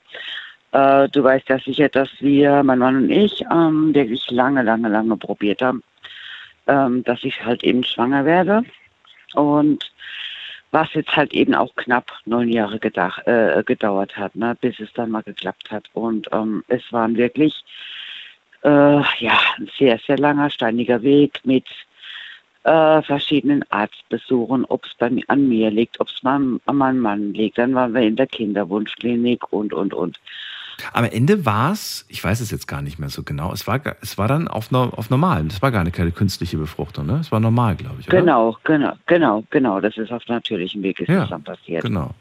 äh, 0.72 1.09
du 1.10 1.22
weißt 1.22 1.48
ja 1.50 1.59
sicher, 1.59 1.88
dass 1.90 2.09
wir, 2.20 2.62
mein 2.62 2.78
Mann 2.78 2.96
und 2.96 3.10
ich, 3.10 3.42
ähm, 3.52 3.94
wirklich 3.94 4.28
lange, 4.30 4.62
lange, 4.62 4.88
lange 4.88 5.16
probiert 5.16 5.60
haben, 5.62 5.82
ähm, 6.66 7.05
dass 7.05 7.22
ich 7.22 7.44
halt 7.44 7.62
eben 7.62 7.84
schwanger 7.84 8.24
werde. 8.24 8.62
Und 9.34 9.84
was 10.70 10.93
jetzt 10.95 11.16
halt 11.16 11.32
eben 11.32 11.55
auch 11.55 11.74
knapp 11.77 12.12
neun 12.27 12.49
Jahre 12.49 12.78
gedach, 12.78 13.19
äh, 13.27 13.62
gedauert 13.65 14.16
hat, 14.16 14.36
ne, 14.36 14.57
bis 14.61 14.78
es 14.81 14.93
dann 14.93 15.11
mal 15.11 15.23
geklappt 15.23 15.70
hat. 15.70 15.85
Und 15.95 16.28
ähm, 16.32 16.62
es 16.69 16.82
waren 16.93 17.16
wirklich 17.16 17.65
äh, 18.62 19.01
ja, 19.19 19.39
ein 19.57 19.70
sehr, 19.78 19.99
sehr 20.07 20.19
langer, 20.19 20.51
steiniger 20.51 21.03
Weg 21.03 21.40
mit 21.45 21.66
äh, 22.65 23.03
verschiedenen 23.03 23.65
Arztbesuchen, 23.70 24.65
ob 24.66 24.85
es 24.85 25.11
mir, 25.11 25.24
an 25.28 25.49
mir 25.49 25.70
liegt, 25.70 26.01
ob 26.01 26.09
es 26.09 26.24
an 26.24 26.61
meinem 26.66 26.99
Mann 26.99 27.32
liegt. 27.32 27.59
Dann 27.59 27.74
waren 27.74 27.95
wir 27.95 28.03
in 28.03 28.16
der 28.16 28.27
Kinderwunschklinik 28.27 29.53
und, 29.53 29.73
und, 29.73 29.95
und. 29.95 30.19
Am 30.92 31.05
Ende 31.05 31.44
war 31.44 31.72
es, 31.72 32.06
ich 32.09 32.22
weiß 32.22 32.40
es 32.40 32.50
jetzt 32.50 32.66
gar 32.68 32.82
nicht 32.82 32.98
mehr 32.98 33.09
so 33.09 33.22
genau, 33.22 33.52
es 33.52 33.66
war, 33.66 33.80
es 34.00 34.18
war 34.18 34.28
dann 34.28 34.48
auf, 34.48 34.72
auf 34.72 35.10
normal. 35.10 35.44
Das 35.44 35.60
war 35.62 35.70
gar 35.70 35.84
nicht 35.84 35.96
keine 35.96 36.12
künstliche 36.12 36.56
Befruchtung, 36.56 37.06
ne? 37.06 37.18
Es 37.20 37.32
war 37.32 37.40
normal, 37.40 37.76
glaube 37.76 37.96
ich, 38.00 38.09
oder? 38.09 38.20
Genau, 38.20 38.56
genau, 38.64 38.92
genau, 39.06 39.44
genau. 39.50 39.80
Das 39.80 39.96
ist 39.96 40.12
auf 40.12 40.26
natürlichem 40.28 40.82
Weg 40.82 41.00
ist 41.00 41.09
Ja, 41.09 41.20
das 41.20 41.30
dann 41.30 41.42
passiert. 41.42 41.82
Genau. 41.82 42.14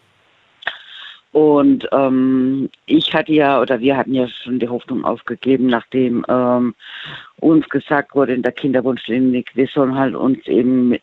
Und 1.38 1.88
ähm, 1.92 2.70
ich 2.88 3.14
hatte 3.14 3.32
ja, 3.32 3.62
oder 3.62 3.80
wir 3.80 3.96
hatten 3.96 4.14
ja 4.14 4.28
schon 4.28 4.58
die 4.58 4.70
Hoffnung 4.70 5.06
aufgegeben, 5.06 5.68
nachdem 5.68 6.26
ähm, 6.28 6.74
uns 7.40 7.70
gesagt 7.70 8.16
wurde 8.16 8.34
in 8.34 8.42
der 8.42 8.54
Kinderwunschklinik, 8.54 9.52
wir 9.56 9.68
sollen 9.68 9.94
halt 9.94 10.16
uns 10.16 10.48
eben 10.48 10.94
äh, 10.94 11.00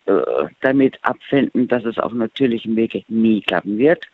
damit 0.60 0.98
abfinden, 1.02 1.68
dass 1.68 1.84
es 1.84 1.98
auf 1.98 2.12
natürlichem 2.12 2.74
Wege 2.74 3.04
nie 3.06 3.42
klappen 3.42 3.78
wird. 3.78 4.06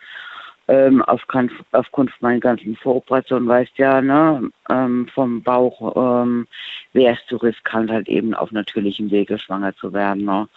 Ähm, 0.71 1.03
aufgrund, 1.03 1.51
aufgrund 1.73 2.13
meiner 2.21 2.39
ganzen 2.39 2.77
Voroperationen 2.77 3.49
weißt 3.49 3.77
ja, 3.77 4.01
ne, 4.01 4.51
ähm, 4.71 5.09
vom 5.13 5.43
Bauch 5.43 6.23
ähm, 6.23 6.47
wäre 6.93 7.15
es 7.15 7.27
zu 7.27 7.39
riskant, 7.39 7.91
halt 7.91 8.09
eben 8.09 8.35
auf 8.35 8.53
natürlichem 8.53 9.11
Wege 9.11 9.37
schwanger 9.37 9.75
zu 9.75 9.93
werden. 9.93 10.27
Ne? 10.27 10.49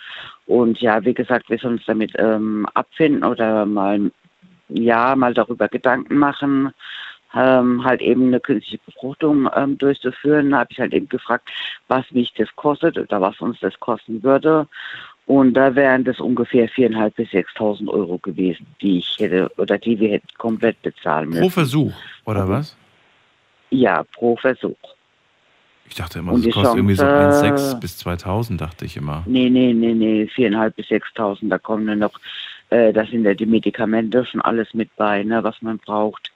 Und 0.45 0.80
ja, 0.81 1.03
wie 1.03 1.15
gesagt, 1.15 1.49
wir 1.49 1.57
sollen 1.57 1.77
uns 1.77 1.85
damit 1.88 2.14
ähm, 2.19 2.68
abfinden 2.76 3.23
oder 3.23 3.65
mal 3.65 4.11
ja, 4.69 5.15
mal 5.15 5.34
darüber 5.34 5.68
Gedanken 5.68 6.18
machen, 6.18 6.73
ähm, 7.35 7.84
halt 7.84 8.02
eben 8.02 8.27
eine 8.27 8.40
künstliche 8.40 8.80
Befruchtung 8.85 9.49
ähm, 9.56 9.77
durchzuführen. 9.80 10.52
Da 10.52 10.60
habe 10.60 10.69
ich 10.72 10.80
halt 10.80 10.94
eben 10.94 11.10
gefragt, 11.10 11.49
was 11.88 12.10
mich 12.11 12.34
das 12.34 12.56
kostet 12.56 12.98
oder 12.98 13.19
was 13.19 13.40
uns 13.41 13.60
das 13.61 13.80
kosten 13.80 14.22
würde. 14.22 14.68
Und 15.26 15.54
da 15.54 15.74
wären 15.74 16.04
das 16.04 16.20
ungefähr 16.20 16.68
4.500 16.70 17.10
bis 17.12 17.30
6.000 17.30 17.88
Euro 17.88 18.18
gewesen, 18.18 18.66
die 18.82 18.98
ich 19.00 19.18
hätte 19.20 19.50
oder 19.58 19.78
die 19.78 19.98
wir 20.00 20.10
hätten 20.12 20.28
komplett 20.38 20.82
bezahlen 20.82 21.30
müssen. 21.30 21.41
Pro 21.41 21.50
Versuch, 21.50 21.94
oder 22.26 22.48
was? 22.50 22.76
Ja, 23.70 24.04
pro 24.04 24.36
Versuch. 24.36 24.78
Ich 25.88 25.95
dachte 25.95 26.20
immer, 26.20 26.34
das 26.34 26.54
kostet 26.54 26.76
irgendwie 26.76 26.95
so 26.95 27.04
Chance- 27.04 27.45
1,6 27.45 27.80
bis 27.80 27.98
2000, 28.00 28.60
dachte 28.60 28.86
ich 28.86 28.98
immer. 28.98 29.24
Nee, 29.26 29.50
nee, 29.50 29.74
nee, 29.74 29.94
nee, 29.94 30.24
4.500 30.34 30.70
bis 30.72 30.88
6.000, 30.88 31.50
da 31.50 31.58
kommen 31.58 31.88
dann 31.88 32.00
noch, 32.00 32.20
äh, 32.70 32.91
da 32.91 33.06
sind 33.06 33.24
ja 33.24 33.34
die 33.34 33.45
Medikamente 33.45 34.26
schon 34.26 34.41
alles 34.41 34.74
mit 34.74 34.94
bei, 34.95 35.24
ne, 35.24 35.44
was 35.44 35.62
man 35.62 35.78
braucht. 35.78 36.32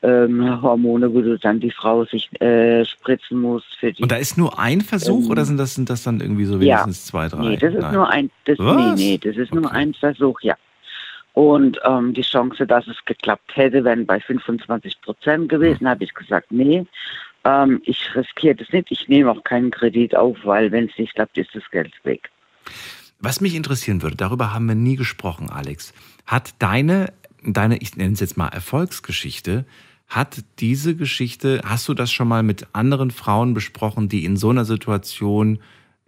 Ähm, 0.00 0.62
Hormone, 0.62 1.12
wo 1.12 1.20
du 1.20 1.36
dann 1.38 1.58
die 1.58 1.72
Frau 1.72 2.04
sich 2.04 2.30
äh, 2.40 2.84
spritzen 2.84 3.40
muss 3.40 3.64
für 3.80 3.92
die. 3.92 4.02
Und 4.02 4.12
da 4.12 4.16
ist 4.16 4.38
nur 4.38 4.56
ein 4.56 4.80
Versuch 4.80 5.24
Ähm, 5.24 5.30
oder 5.30 5.44
sind 5.44 5.56
das, 5.56 5.74
sind 5.74 5.90
das 5.90 6.04
dann 6.04 6.20
irgendwie 6.20 6.44
so 6.44 6.54
ja. 6.54 6.60
wenigstens 6.60 7.06
zwei, 7.06 7.26
drei? 7.28 7.40
Nee, 7.40 7.56
das 7.56 7.74
ist 7.74 7.80
Nein. 7.80 7.94
nur 7.94 8.08
ein, 8.08 8.30
das, 8.44 8.58
nee, 8.58 8.92
nee, 8.94 9.18
das 9.18 9.36
ist 9.36 9.52
nur 9.52 9.70
ein 9.72 9.94
Versuch, 9.94 10.40
ja. 10.42 10.54
Und 11.32 11.80
ähm, 11.84 12.14
die 12.14 12.22
Chance, 12.22 12.66
dass 12.66 12.86
es 12.86 12.96
geklappt 13.04 13.56
hätte, 13.56 13.84
wären 13.84 14.06
bei 14.06 14.20
25 14.20 15.00
Prozent 15.00 15.48
gewesen. 15.48 15.80
Hm. 15.80 15.88
habe 15.88 16.04
ich 16.04 16.14
gesagt, 16.14 16.50
nee, 16.50 16.84
ähm, 17.44 17.80
ich 17.84 18.14
riskiere 18.14 18.56
das 18.56 18.68
nicht. 18.72 18.90
Ich 18.90 19.08
nehme 19.08 19.30
auch 19.30 19.44
keinen 19.44 19.70
Kredit 19.70 20.16
auf, 20.16 20.36
weil 20.44 20.72
wenn 20.72 20.86
es 20.86 20.98
nicht 20.98 21.14
klappt, 21.14 21.38
ist 21.38 21.54
das 21.54 21.62
Geld 21.70 21.92
weg. 22.04 22.30
Was 23.20 23.40
mich 23.40 23.54
interessieren 23.54 24.02
würde, 24.02 24.16
darüber 24.16 24.52
haben 24.54 24.66
wir 24.66 24.74
nie 24.74 24.96
gesprochen, 24.96 25.50
Alex. 25.50 25.92
Hat 26.26 26.54
deine, 26.60 27.12
deine, 27.42 27.78
ich 27.78 27.96
nenne 27.96 28.12
es 28.12 28.20
jetzt 28.20 28.36
mal 28.36 28.48
Erfolgsgeschichte, 28.48 29.64
hat 30.08 30.42
diese 30.58 30.96
Geschichte, 30.96 31.60
hast 31.64 31.88
du 31.88 31.94
das 31.94 32.10
schon 32.10 32.28
mal 32.28 32.42
mit 32.42 32.66
anderen 32.72 33.10
Frauen 33.10 33.54
besprochen, 33.54 34.08
die 34.08 34.24
in 34.24 34.36
so 34.36 34.50
einer 34.50 34.64
Situation 34.64 35.58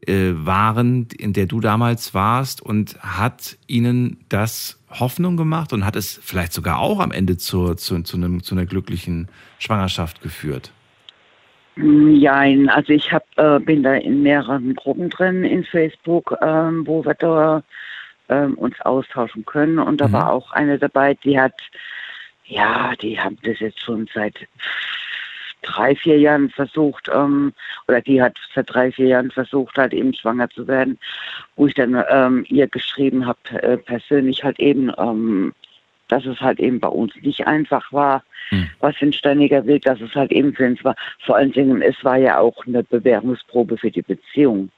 äh, 0.07 0.33
waren, 0.35 1.09
in 1.19 1.35
der 1.35 1.47
du 1.47 1.61
damals 1.61 2.15
warst 2.15 2.63
und 2.63 2.99
hat 3.03 3.59
ihnen 3.67 4.25
das 4.31 4.79
Hoffnung 4.89 5.37
gemacht 5.37 5.73
und 5.73 5.85
hat 5.85 5.97
es 5.97 6.19
vielleicht 6.23 6.53
sogar 6.53 6.79
auch 6.79 7.01
am 7.01 7.13
Ende 7.13 7.37
zur, 7.37 7.77
zu, 7.77 8.03
zu, 8.03 8.17
einem, 8.17 8.43
zu 8.43 8.55
einer 8.55 8.67
glücklichen 8.67 9.29
Schwangerschaft 9.59 10.23
geführt? 10.23 10.73
Nein, 11.77 12.69
also 12.69 12.93
ich 12.93 13.13
hab, 13.13 13.25
äh, 13.37 13.59
bin 13.61 13.83
da 13.83 13.95
in 13.95 14.23
mehreren 14.23 14.75
Gruppen 14.75 15.09
drin 15.11 15.45
in 15.45 15.65
Facebook, 15.65 16.37
ähm, 16.43 16.87
wo 16.87 17.05
wir 17.05 17.15
da 17.15 17.63
ähm, 18.29 18.55
uns 18.55 18.81
austauschen 18.81 19.45
können. 19.45 19.79
Und 19.79 20.01
da 20.01 20.09
Mhm. 20.09 20.13
war 20.13 20.33
auch 20.33 20.53
eine 20.53 20.79
dabei, 20.79 21.15
die 21.15 21.39
hat, 21.39 21.55
ja, 22.51 22.95
die 23.01 23.19
haben 23.19 23.39
das 23.43 23.61
jetzt 23.61 23.81
schon 23.81 24.09
seit 24.13 24.35
drei, 25.63 25.95
vier 25.95 26.19
Jahren 26.19 26.51
versucht, 26.51 27.09
ähm, 27.13 27.53
oder 27.87 28.01
die 28.01 28.21
hat 28.21 28.37
seit 28.55 28.73
drei, 28.73 28.91
vier 28.91 29.07
Jahren 29.07 29.31
versucht, 29.31 29.77
halt 29.77 29.93
eben 29.93 30.13
schwanger 30.15 30.49
zu 30.51 30.67
werden, 30.67 30.99
wo 31.57 31.67
ich 31.67 31.75
dann 31.75 32.03
ähm, 32.11 32.45
ihr 32.49 32.67
geschrieben 32.67 33.27
habe, 33.27 33.39
äh, 33.63 33.77
persönlich 33.77 34.43
halt 34.43 34.59
eben, 34.59 34.91
ähm, 34.99 35.55
dass 36.09 36.27
es 36.27 36.41
halt 36.41 36.59
eben 36.59 36.81
bei 36.81 36.89
uns 36.89 37.15
nicht 37.23 37.47
einfach 37.47 37.93
war, 37.93 38.25
was 38.81 38.97
für 38.97 39.07
ein 39.07 39.13
steiniger 39.13 39.65
Weg, 39.67 39.83
dass 39.85 40.01
es 40.01 40.13
halt 40.17 40.33
eben 40.33 40.53
für 40.53 40.67
uns 40.67 40.83
war. 40.83 40.97
Vor 41.25 41.37
allen 41.37 41.53
Dingen, 41.53 41.83
es 41.83 42.03
war 42.03 42.17
ja 42.17 42.41
auch 42.41 42.67
eine 42.67 42.83
Bewährungsprobe 42.83 43.77
für 43.77 43.93
die 43.93 44.03
Beziehung. 44.03 44.71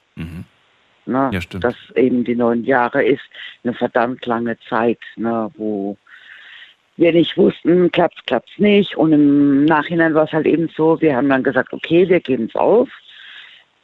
Ne? 1.06 1.30
Ja, 1.32 1.40
stimmt. 1.40 1.64
Dass 1.64 1.76
eben 1.96 2.22
die 2.24 2.36
neun 2.36 2.64
Jahre 2.64 3.02
ist 3.02 3.22
eine 3.64 3.72
verdammt 3.72 4.26
lange 4.26 4.58
Zeit, 4.68 5.00
ne, 5.16 5.50
wo 5.56 5.96
wir 6.96 7.12
nicht 7.12 7.36
wussten, 7.36 7.90
klappt 7.90 8.26
klappt's 8.26 8.58
nicht. 8.58 8.96
Und 8.96 9.12
im 9.12 9.64
Nachhinein 9.64 10.14
war 10.14 10.24
es 10.24 10.32
halt 10.32 10.46
eben 10.46 10.68
so, 10.76 11.00
wir 11.00 11.16
haben 11.16 11.28
dann 11.28 11.42
gesagt, 11.42 11.72
okay, 11.72 12.08
wir 12.08 12.20
geben 12.20 12.46
es 12.48 12.54
auf. 12.54 12.88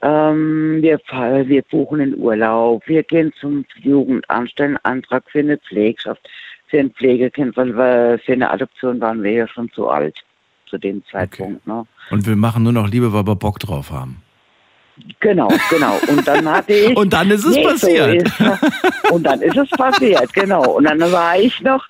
Ähm, 0.00 0.78
wir, 0.80 1.00
wir 1.08 1.62
buchen 1.62 1.98
den 1.98 2.16
Urlaub, 2.16 2.86
wir 2.86 3.02
gehen 3.02 3.32
zum 3.40 3.64
Jugendamt, 3.80 4.50
stellen 4.50 4.78
Antrag 4.84 5.24
für 5.28 5.40
eine 5.40 5.58
Pflegschaft, 5.58 6.28
für 6.68 6.78
ein 6.78 6.90
Pflegekind, 6.90 7.56
weil 7.56 7.76
wir, 7.76 8.20
für 8.24 8.34
eine 8.34 8.50
Adoption 8.50 9.00
waren 9.00 9.22
wir 9.22 9.32
ja 9.32 9.48
schon 9.48 9.70
zu 9.72 9.88
alt 9.88 10.22
zu 10.66 10.78
dem 10.78 11.02
Zeitpunkt. 11.10 11.66
Ne? 11.66 11.84
Und 12.10 12.26
wir 12.26 12.36
machen 12.36 12.62
nur 12.62 12.72
noch 12.72 12.88
Liebe, 12.88 13.12
weil 13.12 13.26
wir 13.26 13.34
Bock 13.34 13.58
drauf 13.58 13.90
haben. 13.90 14.22
Genau, 15.20 15.48
genau. 15.70 15.98
Und 16.08 16.26
dann 16.26 16.48
hatte 16.48 16.72
ich. 16.72 16.96
Und 16.96 17.12
dann 17.12 17.30
ist 17.30 17.44
es 17.44 17.54
so 17.54 17.62
passiert. 17.62 18.22
ist 18.22 18.40
es. 18.40 19.10
und 19.10 19.24
dann 19.24 19.40
ist 19.42 19.56
es 19.56 19.68
passiert, 19.70 20.32
genau. 20.32 20.76
Und 20.76 20.84
dann 20.84 21.00
war 21.00 21.38
ich 21.38 21.60
noch, 21.62 21.84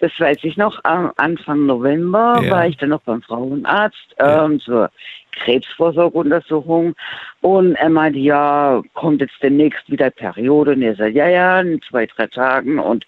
das 0.00 0.12
weiß 0.18 0.38
ich 0.42 0.56
noch, 0.56 0.80
am 0.84 1.12
Anfang 1.16 1.66
November 1.66 2.40
Ja. 2.42 2.50
war 2.50 2.66
ich 2.66 2.76
dann 2.76 2.90
noch 2.90 3.00
beim 3.02 3.22
Frauenarzt 3.22 4.14
ähm, 4.18 4.60
zur 4.60 4.90
Krebsvorsorgeuntersuchung. 5.32 6.94
Und 7.40 7.74
er 7.76 7.88
meinte, 7.90 8.18
ja, 8.18 8.82
kommt 8.94 9.20
jetzt 9.20 9.34
demnächst 9.42 9.90
wieder 9.90 10.10
Periode. 10.10 10.72
Und 10.72 10.82
er 10.82 10.94
sagt, 10.96 11.14
ja, 11.14 11.28
ja, 11.28 11.60
in 11.60 11.80
zwei, 11.88 12.06
drei 12.06 12.26
Tagen. 12.26 12.78
Und 12.78 13.06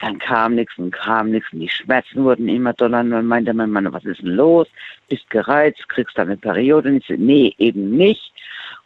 dann 0.00 0.18
kam 0.18 0.54
nichts 0.56 0.76
und 0.76 0.90
kam 0.92 1.30
nichts. 1.30 1.52
Und 1.52 1.60
die 1.60 1.68
Schmerzen 1.68 2.24
wurden 2.24 2.48
immer 2.48 2.72
doller. 2.74 3.00
Und 3.00 3.10
dann 3.10 3.26
meinte 3.26 3.54
mein 3.54 3.70
Mann, 3.70 3.92
was 3.92 4.04
ist 4.04 4.20
denn 4.22 4.34
los? 4.34 4.68
Bist 5.08 5.28
gereizt, 5.30 5.88
kriegst 5.88 6.16
du 6.18 6.22
eine 6.22 6.36
Periode? 6.36 6.88
Und 6.90 6.96
ich 6.98 7.06
so, 7.06 7.14
nee, 7.16 7.54
eben 7.58 7.96
nicht. 7.96 8.32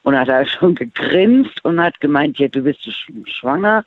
Und 0.09 0.19
hat 0.19 0.29
er 0.29 0.47
schon 0.47 0.75
gegrinst 0.75 1.63
und 1.67 1.79
hat 1.79 2.01
gemeint, 2.01 2.39
ja, 2.39 2.49
du 2.49 2.63
bist 2.63 2.81
sch 2.83 3.13
schwanger. 3.27 3.85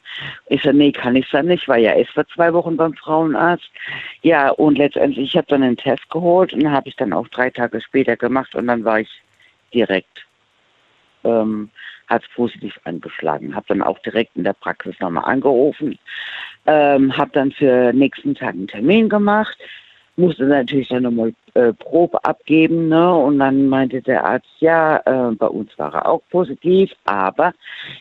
Ich 0.50 0.62
so, 0.62 0.72
nee, 0.72 0.92
kann 0.92 1.16
ich 1.16 1.28
sein 1.28 1.48
nicht, 1.48 1.68
war 1.68 1.80
ja 1.80 1.94
erst 1.94 2.12
vor 2.12 2.28
zwei 2.28 2.54
Wochen 2.54 2.78
beim 2.78 2.94
Frauenarzt. 2.94 3.68
Ja, 4.22 4.52
und 4.52 4.78
letztendlich, 4.78 5.30
ich 5.30 5.36
habe 5.36 5.48
dann 5.48 5.64
einen 5.64 5.78
Test 5.78 6.08
geholt 6.12 6.54
und 6.54 6.70
habe 6.70 6.88
ich 6.90 6.96
dann 6.96 7.12
auch 7.12 7.28
drei 7.30 7.50
Tage 7.50 7.82
später 7.82 8.16
gemacht 8.16 8.54
und 8.54 8.68
dann 8.68 8.84
war 8.84 9.00
ich 9.00 9.10
direkt, 9.74 10.28
ähm, 11.24 11.72
hat 12.06 12.22
positiv 12.36 12.80
angeschlagen. 12.84 13.56
Habe 13.56 13.66
dann 13.70 13.82
auch 13.82 13.98
direkt 13.98 14.36
in 14.36 14.44
der 14.44 14.54
Praxis 14.54 15.00
nochmal 15.00 15.26
angerufen, 15.26 15.98
ähm, 16.68 17.18
habe 17.18 17.32
dann 17.34 17.52
für 17.52 17.94
nächsten 17.94 18.36
Tag 18.36 18.54
einen 18.54 18.68
Termin 18.68 19.10
gemacht, 19.10 19.58
musste 20.22 20.46
natürlich 20.46 20.88
dann 20.88 21.04
nochmal 21.04 21.34
äh, 21.54 21.74
Probe 21.74 22.24
abgeben, 22.24 22.88
ne? 22.88 23.14
Und 23.14 23.40
dann 23.40 23.68
meinte 23.68 24.02
der 24.02 24.24
Arzt, 24.24 24.48
ja, 24.60 24.98
äh, 25.06 25.36
bei 25.36 25.48
uns 25.48 25.78
war 25.78 25.94
er 25.94 26.08
auch 26.08 26.22
positiv, 26.30 26.92
aber 27.06 27.54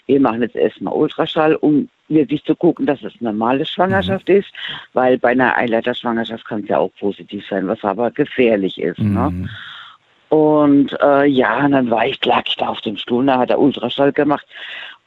wir 0.07 0.21
machen 0.21 0.43
jetzt 0.43 0.55
erstmal 0.55 0.95
Ultraschall, 0.95 1.57
um 1.57 1.89
wirklich 2.09 2.45
zu 2.45 2.55
gucken, 2.55 2.87
dass 2.87 3.03
es 3.03 3.13
eine 3.21 3.33
normale 3.33 3.65
Schwangerschaft 3.67 4.29
ist, 4.29 4.49
weil 4.93 5.19
bei 5.19 5.31
einer 5.31 5.57
Eileiterschwangerschaft 5.57 6.45
kann 6.45 6.63
es 6.63 6.69
ja 6.69 6.79
auch 6.79 6.91
positiv 6.99 7.45
sein, 7.49 7.67
was 7.67 7.83
aber 7.83 8.11
gefährlich 8.11 8.81
ist, 8.81 8.99
ne? 8.99 9.49
Und 10.29 10.97
äh, 11.03 11.27
ja, 11.27 11.65
und 11.65 11.73
dann 11.73 11.91
war 11.91 12.07
ich, 12.07 12.25
lag 12.25 12.45
ich 12.47 12.55
da 12.57 12.69
auf 12.69 12.81
dem 12.83 12.97
Stuhl, 12.97 13.27
da 13.27 13.39
hat 13.41 13.51
er 13.51 13.59
Ultraschall 13.59 14.13
gemacht. 14.13 14.47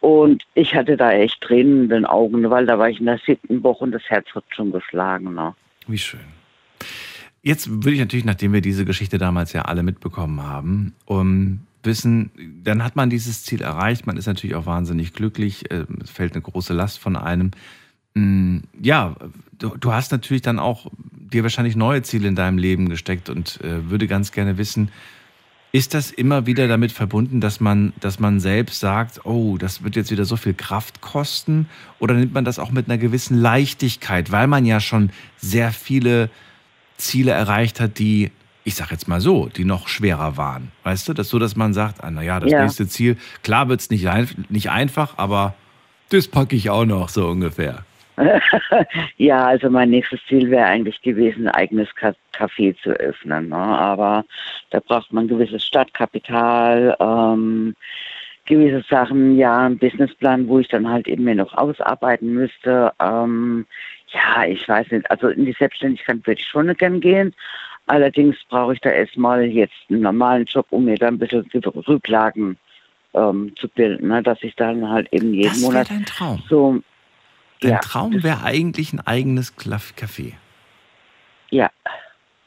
Und 0.01 0.43
ich 0.53 0.75
hatte 0.75 0.97
da 0.97 1.13
echt 1.13 1.39
Tränen 1.39 1.83
in 1.83 1.89
den 1.89 2.05
Augen, 2.05 2.49
weil 2.49 2.65
da 2.65 2.77
war 2.77 2.89
ich 2.89 2.99
in 2.99 3.05
der 3.05 3.19
siebten 3.25 3.63
Woche 3.63 3.85
und 3.85 3.93
das 3.93 4.03
Herz 4.09 4.27
hat 4.35 4.43
schon 4.49 4.73
geschlagen. 4.73 5.33
Ne? 5.33 5.55
Wie 5.87 5.97
schön. 5.97 6.42
Jetzt 7.43 7.69
würde 7.69 7.91
ich 7.91 7.99
natürlich, 7.99 8.25
nachdem 8.25 8.53
wir 8.53 8.61
diese 8.61 8.85
Geschichte 8.85 9.17
damals 9.17 9.51
ja 9.51 9.63
alle 9.63 9.83
mitbekommen 9.83 10.41
haben, 10.41 10.93
um 11.05 11.59
wissen, 11.83 12.31
dann 12.63 12.81
hat 12.81 12.95
man 12.95 13.09
dieses 13.09 13.43
Ziel 13.43 13.61
erreicht, 13.61 14.07
man 14.07 14.15
ist 14.15 14.25
natürlich 14.25 14.55
auch 14.55 14.65
wahnsinnig 14.65 15.11
glücklich, 15.11 15.69
äh, 15.69 15.85
es 16.01 16.09
fällt 16.09 16.33
eine 16.33 16.41
große 16.41 16.73
Last 16.73 16.99
von 16.99 17.17
einem. 17.17 17.51
Mm, 18.13 18.59
Ja, 18.81 19.17
du, 19.59 19.75
du 19.77 19.91
hast 19.91 20.13
natürlich 20.13 20.41
dann 20.41 20.57
auch 20.57 20.89
dir 21.11 21.43
wahrscheinlich 21.43 21.75
neue 21.75 22.01
Ziele 22.01 22.29
in 22.29 22.35
deinem 22.35 22.57
Leben 22.57 22.87
gesteckt 22.87 23.29
und 23.29 23.59
äh, 23.61 23.89
würde 23.89 24.07
ganz 24.07 24.31
gerne 24.31 24.57
wissen, 24.57 24.89
ist 25.73 25.95
das 25.95 26.11
immer 26.11 26.45
wieder 26.45 26.67
damit 26.69 26.91
verbunden, 26.91 27.41
dass 27.41 27.59
man, 27.59 27.93
dass 27.99 28.19
man 28.19 28.39
selbst 28.39 28.79
sagt, 28.79 29.25
oh, 29.25 29.57
das 29.57 29.83
wird 29.83 29.95
jetzt 29.95 30.11
wieder 30.11 30.23
so 30.23 30.37
viel 30.37 30.53
Kraft 30.53 31.01
kosten? 31.01 31.67
Oder 31.99 32.13
nimmt 32.13 32.33
man 32.33 32.45
das 32.45 32.59
auch 32.59 32.71
mit 32.71 32.87
einer 32.87 32.99
gewissen 32.99 33.35
Leichtigkeit, 33.35 34.31
weil 34.31 34.47
man 34.47 34.65
ja 34.65 34.79
schon 34.79 35.09
sehr 35.37 35.71
viele 35.71 36.29
Ziele 37.03 37.31
erreicht 37.31 37.79
hat, 37.79 37.99
die, 37.99 38.31
ich 38.63 38.75
sag 38.75 38.91
jetzt 38.91 39.07
mal 39.07 39.21
so, 39.21 39.47
die 39.47 39.65
noch 39.65 39.87
schwerer 39.87 40.37
waren. 40.37 40.71
Weißt 40.83 41.07
du, 41.07 41.13
das 41.13 41.29
so, 41.29 41.39
dass 41.39 41.55
man 41.55 41.73
sagt, 41.73 42.03
ah, 42.03 42.11
naja, 42.11 42.39
das 42.39 42.51
Ja. 42.51 42.61
nächste 42.63 42.87
Ziel, 42.87 43.17
klar 43.43 43.69
wird's 43.69 43.89
nicht, 43.89 44.07
ein, 44.07 44.27
nicht 44.49 44.69
einfach, 44.71 45.17
aber 45.17 45.53
das 46.09 46.27
packe 46.27 46.55
ich 46.55 46.69
auch 46.69 46.85
noch, 46.85 47.09
so 47.09 47.27
ungefähr. 47.27 47.83
ja, 49.17 49.45
also 49.45 49.69
mein 49.69 49.89
nächstes 49.89 50.19
Ziel 50.27 50.51
wäre 50.51 50.65
eigentlich 50.67 51.01
gewesen, 51.01 51.47
ein 51.47 51.55
eigenes 51.55 51.89
Café 52.31 52.75
zu 52.83 52.91
öffnen. 52.91 53.49
Ne? 53.49 53.55
Aber 53.55 54.23
da 54.69 54.79
braucht 54.79 55.11
man 55.11 55.27
gewisses 55.27 55.65
Stadtkapital, 55.65 56.95
ähm, 56.99 57.75
gewisse 58.45 58.83
Sachen, 58.87 59.35
ja, 59.37 59.65
einen 59.65 59.79
Businessplan, 59.79 60.47
wo 60.47 60.59
ich 60.59 60.67
dann 60.67 60.87
halt 60.89 61.07
eben 61.07 61.23
mir 61.23 61.35
noch 61.35 61.53
ausarbeiten 61.55 62.33
müsste. 62.33 62.91
Ähm, 63.01 63.65
ja, 64.13 64.45
ich 64.45 64.67
weiß 64.67 64.91
nicht, 64.91 65.09
also 65.11 65.27
in 65.29 65.45
die 65.45 65.55
Selbstständigkeit 65.57 66.25
würde 66.25 66.39
ich 66.39 66.47
schon 66.47 66.73
gern 66.77 66.99
gehen. 66.99 67.33
Allerdings 67.87 68.37
brauche 68.49 68.73
ich 68.73 68.79
da 68.79 68.89
erstmal 68.89 69.43
jetzt 69.43 69.73
einen 69.89 70.01
normalen 70.01 70.45
Job, 70.45 70.67
um 70.69 70.85
mir 70.85 70.95
da 70.95 71.07
ein 71.07 71.17
bisschen 71.19 71.45
Rücklagen 71.87 72.57
ähm, 73.13 73.53
zu 73.57 73.67
bilden, 73.67 74.07
ne? 74.07 74.23
dass 74.23 74.41
ich 74.41 74.55
dann 74.55 74.87
halt 74.89 75.11
eben 75.11 75.33
jeden 75.33 75.49
Das 75.49 75.59
Monat 75.59 75.89
dein 75.89 76.05
Traum. 76.05 76.41
so 76.47 76.81
Dein 77.59 77.71
Ja, 77.71 77.77
Traum 77.79 78.23
wäre 78.23 78.43
eigentlich 78.43 78.93
ein 78.93 78.99
eigenes 79.01 79.55
Café. 79.57 80.33
ja. 81.49 81.69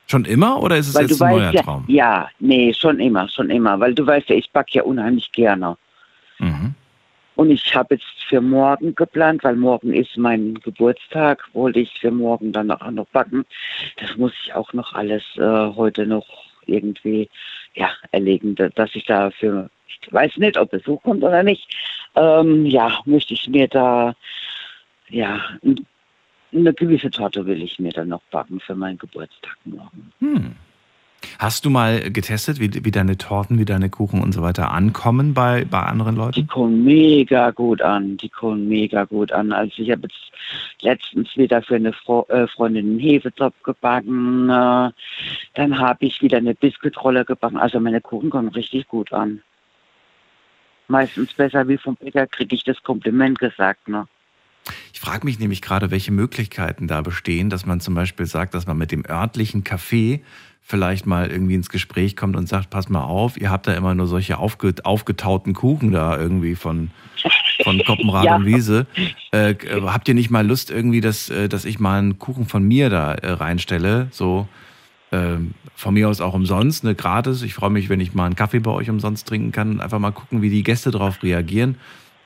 Schon 0.09 0.25
immer 0.25 0.63
oder 0.63 0.77
ist 0.77 0.87
es 0.87 0.95
weil 0.95 1.09
jetzt 1.09 1.21
ein 1.21 1.29
weißt 1.29 1.37
neuer 1.37 1.53
ja, 1.53 1.63
Traum? 1.63 1.85
ja, 1.89 2.29
nee, 2.39 2.73
schon 2.73 3.01
immer, 3.01 3.29
schon 3.29 3.51
immer, 3.51 3.81
weil 3.81 3.93
du 3.93 4.07
weißt 4.07 4.29
ja, 4.29 4.37
ich 4.37 4.49
backe 4.53 4.71
ja 4.75 4.85
unheimlich 4.85 5.33
gerne. 5.33 5.77
Mhm. 6.39 6.76
Und 7.37 7.51
ich 7.51 7.75
habe 7.75 7.95
jetzt 7.95 8.25
für 8.29 8.41
morgen 8.41 8.95
geplant, 8.95 9.45
weil 9.45 9.57
morgen 9.57 9.93
ist 9.93 10.17
mein 10.17 10.55
Geburtstag, 10.55 11.49
wollte 11.53 11.81
ich 11.81 11.93
für 12.01 12.11
morgen 12.11 12.53
dann 12.53 12.71
auch 12.71 12.91
noch 12.91 13.07
backen. 13.09 13.45
Das 13.99 14.17
muss 14.17 14.33
ich 14.43 14.55
auch 14.55 14.73
noch 14.73 14.95
alles 14.95 15.23
äh, 15.37 15.41
heute 15.77 16.07
noch 16.07 16.27
irgendwie 16.67 17.29
ja, 17.75 17.91
erlegen, 18.11 18.55
da- 18.55 18.71
dass 18.71 18.95
ich 18.95 19.05
da 19.05 19.31
für 19.31 19.71
weiß 20.11 20.37
nicht, 20.37 20.57
ob 20.57 20.71
Besuch 20.71 21.03
kommt 21.03 21.23
oder 21.23 21.43
nicht, 21.43 21.75
ähm, 22.15 22.67
ja, 22.67 23.01
möchte 23.07 23.35
ich 23.35 23.49
mir 23.49 23.67
da, 23.69 24.15
ja, 25.09 25.41
eine 26.53 26.75
gewisse 26.75 27.11
Torte 27.11 27.45
will 27.47 27.63
ich 27.63 27.79
mir 27.79 27.93
dann 27.93 28.09
noch 28.09 28.23
backen 28.31 28.61
für 28.61 28.75
meinen 28.75 28.99
Geburtstag 28.99 29.57
morgen. 29.65 30.13
Hm. 30.21 30.55
Hast 31.39 31.65
du 31.65 31.71
mal 31.71 32.11
getestet, 32.11 32.61
wie, 32.61 32.85
wie 32.85 32.91
deine 32.91 33.17
Torten, 33.17 33.59
wie 33.59 33.65
deine 33.65 33.91
Kuchen 33.91 34.23
und 34.23 34.33
so 34.33 34.43
weiter 34.43 34.71
ankommen 34.71 35.35
bei, 35.35 35.65
bei 35.65 35.81
anderen 35.81 36.17
Leuten? 36.17 36.35
Die 36.35 36.47
kommen 36.47 36.85
mega 36.85 37.51
gut 37.51 37.83
an, 37.83 38.17
die 38.17 38.29
kommen 38.29 38.69
mega 38.69 39.05
gut 39.05 39.33
an. 39.33 39.53
Also 39.53 39.83
ich 39.83 39.91
habe 39.91 40.03
jetzt 40.03 40.83
letztens 40.83 41.37
wieder 41.37 41.63
für 41.63 41.77
eine 41.77 41.93
Fro 41.93 42.27
äh, 42.29 42.47
Freundin 42.49 42.87
einen 42.87 42.99
Hefezopf 42.99 43.63
gebacken, 43.63 44.49
äh, 44.49 44.91
dann 45.55 45.79
habe 45.79 46.07
ich 46.07 46.23
wieder 46.23 46.39
eine 46.39 46.55
Biskuitrolle 46.55 47.25
gebacken. 47.25 47.57
Also 47.57 47.81
meine 47.81 48.01
Kuchen 48.01 48.31
kommen 48.31 48.49
richtig 48.49 48.89
gut 48.89 49.13
an. 49.13 49.43
Meistens 50.89 51.33
besser 51.33 51.67
wie 51.69 51.79
vom 51.79 51.97
Bäcker 51.97 52.27
kriege 52.27 52.55
ich 52.55 52.63
das 52.63 52.81
Kompliment 52.83 53.39
gesagt. 53.39 53.89
Ne? 53.89 54.07
Ich 54.93 55.01
frage 55.01 55.25
mich 55.25 55.39
nämlich 55.39 55.63
gerade, 55.63 55.91
welche 55.91 56.13
Möglichkeiten 56.13 56.87
da 56.87 57.01
bestehen, 57.03 57.51
dass 57.51 57.67
man 57.67 57.81
zum 57.81 57.95
Beispiel 57.95 58.27
sagt, 58.27 58.55
dass 58.55 58.67
man 58.67 58.79
mit 58.79 58.93
dem 58.93 59.05
örtlichen 59.09 59.65
Café 59.65 60.23
vielleicht 60.69 61.07
mal 61.07 61.31
irgendwie 61.31 61.55
ins 61.55 61.69
Gespräch 61.71 62.17
kommt 62.17 62.35
und 62.35 62.49
sagt, 62.49 62.71
pass 62.71 62.89
mal 62.89 63.05
auf, 63.05 63.41
ihr 63.41 63.51
habt 63.51 63.69
da 63.69 63.75
immer 63.75 63.95
nur 63.95 64.09
solche 64.09 64.39
aufge 64.39 64.75
aufgetauten 64.83 65.55
Kuchen 65.55 65.93
da 65.93 66.19
irgendwie 66.19 66.57
von, 66.57 66.91
von 67.63 67.81
Koppenrad 67.85 68.25
Ja. 68.27 68.35
und 68.37 68.47
Wiese. 68.47 68.89
Äh, 69.33 69.51
äh, 69.53 69.83
habt 69.83 70.09
ihr 70.09 70.15
nicht 70.15 70.31
mal 70.31 70.45
Lust 70.45 70.73
irgendwie, 70.73 71.01
dass, 71.01 71.31
äh, 71.31 71.49
dass 71.49 71.65
ich 71.65 71.79
mal 71.79 71.99
einen 72.01 72.19
Kuchen 72.19 72.47
von 72.47 72.65
mir 72.67 72.91
da 72.91 73.15
äh, 73.15 73.31
reinstelle? 73.31 74.09
So 74.11 74.49
ähm, 75.13 75.55
von 75.77 75.95
mir 75.95 76.09
aus 76.09 76.21
auch 76.21 76.35
umsonst, 76.35 76.83
ne, 76.83 76.97
gratis. 76.97 77.43
Ich 77.43 77.55
freue 77.55 77.71
mich, 77.71 77.89
wenn 77.89 78.01
ich 78.01 78.13
mal 78.13 78.27
einen 78.27 78.35
Kaffee 78.35 78.59
bei 78.59 78.73
euch 78.73 78.91
umsonst 78.91 79.29
trinken 79.29 79.53
kann 79.53 79.81
einfach 79.81 80.01
mal 80.01 80.11
gucken, 80.11 80.43
wie 80.43 80.51
die 80.51 80.65
Gäste 80.65 80.91
darauf 80.91 81.23
reagieren. 81.23 81.77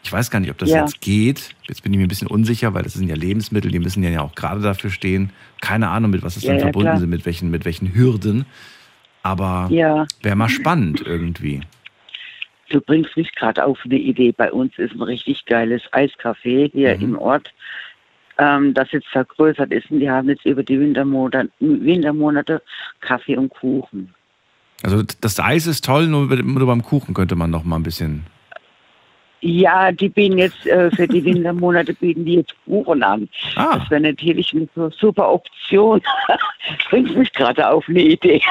Ich 0.02 0.12
weiß 0.12 0.31
gar 0.31 0.40
nicht, 0.40 0.51
ob 0.51 0.59
das 0.59 0.70
Ja. 0.70 0.81
jetzt 0.81 1.01
geht. 1.01 1.55
Jetzt 1.68 1.82
bin 1.82 1.93
ich 1.93 1.98
mir 1.98 2.06
ein 2.06 2.09
bisschen 2.09 2.28
unsicher, 2.28 2.72
weil 2.74 2.82
das 2.82 2.94
sind 2.94 3.09
ja 3.09 3.14
Lebensmittel, 3.14 3.70
die 3.70 3.78
müssen 3.78 4.02
ja 4.02 4.20
auch 4.22 4.35
gerade 4.35 4.60
dafür 4.60 4.90
stehen. 4.90 5.31
Keine 5.60 5.89
Ahnung, 5.89 6.10
mit 6.10 6.22
was 6.22 6.36
es 6.36 6.43
Ja, 6.44 6.51
dann 6.51 6.59
ja, 6.59 6.62
verbunden 6.66 6.89
klar. 6.89 6.98
sind, 7.01 7.10
mit 7.10 7.27
welchen, 7.27 7.51
mit 7.51 7.64
welchen 7.64 7.94
Hürden. 7.94 8.47
Aber 9.22 9.68
wäre 9.70 10.36
mal 10.36 10.48
spannend 10.48 11.02
irgendwie. 11.05 11.60
Du 12.70 12.81
bringst 12.81 13.16
mich 13.16 13.35
gerade 13.35 13.64
auf 13.64 13.78
eine 13.85 13.98
Idee. 13.98 14.32
Bei 14.32 14.51
uns 14.51 14.72
ist 14.78 14.94
ein 14.94 15.02
richtig 15.02 15.44
geiles 15.44 15.82
Eiscafé 15.93 16.70
hier 16.72 16.97
Mhm. 16.97 17.02
im 17.02 17.18
Ort, 17.18 17.52
ähm, 18.39 18.72
das 18.72 18.90
jetzt 18.93 19.09
vergrößert 19.09 19.70
ist. 19.72 19.90
Und 19.90 20.01
die 20.01 20.09
haben 20.09 20.28
jetzt 20.28 20.47
über 20.47 20.62
die 20.62 20.81
Wintermonate, 20.81 21.51
Wintermonate 21.60 22.62
Kaffee 23.01 23.36
und 23.36 23.51
Kuchen. 23.51 24.14
Also 24.82 25.02
das 25.20 25.39
Eis 25.40 25.66
ist 25.66 25.85
toll, 25.85 26.06
nur, 26.06 26.24
nur 26.35 26.66
beim 26.66 26.82
Kuchen 26.82 27.12
könnte 27.12 27.36
man 27.36 27.51
noch 27.51 27.64
mal 27.64 27.77
ein 27.77 27.82
bisschen. 27.82 28.24
Ja, 29.41 29.91
die 29.91 30.09
bieten 30.09 30.39
jetzt 30.39 30.67
äh, 30.67 30.91
für 30.91 31.09
die 31.09 31.25
Wintermonate 31.25 31.95
bieten 31.95 32.25
die 32.25 32.35
jetzt 32.35 32.55
Kuchen 32.67 33.03
an. 33.03 33.29
Ah. 33.57 33.79
Das 33.79 33.91
wäre 33.91 34.03
natürlich 34.03 34.55
eine 34.55 34.91
super 34.91 35.33
Option. 35.33 36.03
Bringst 36.91 37.17
mich 37.17 37.33
gerade 37.33 37.69
auf 37.69 37.89
eine 37.89 38.03
Idee. 38.03 38.41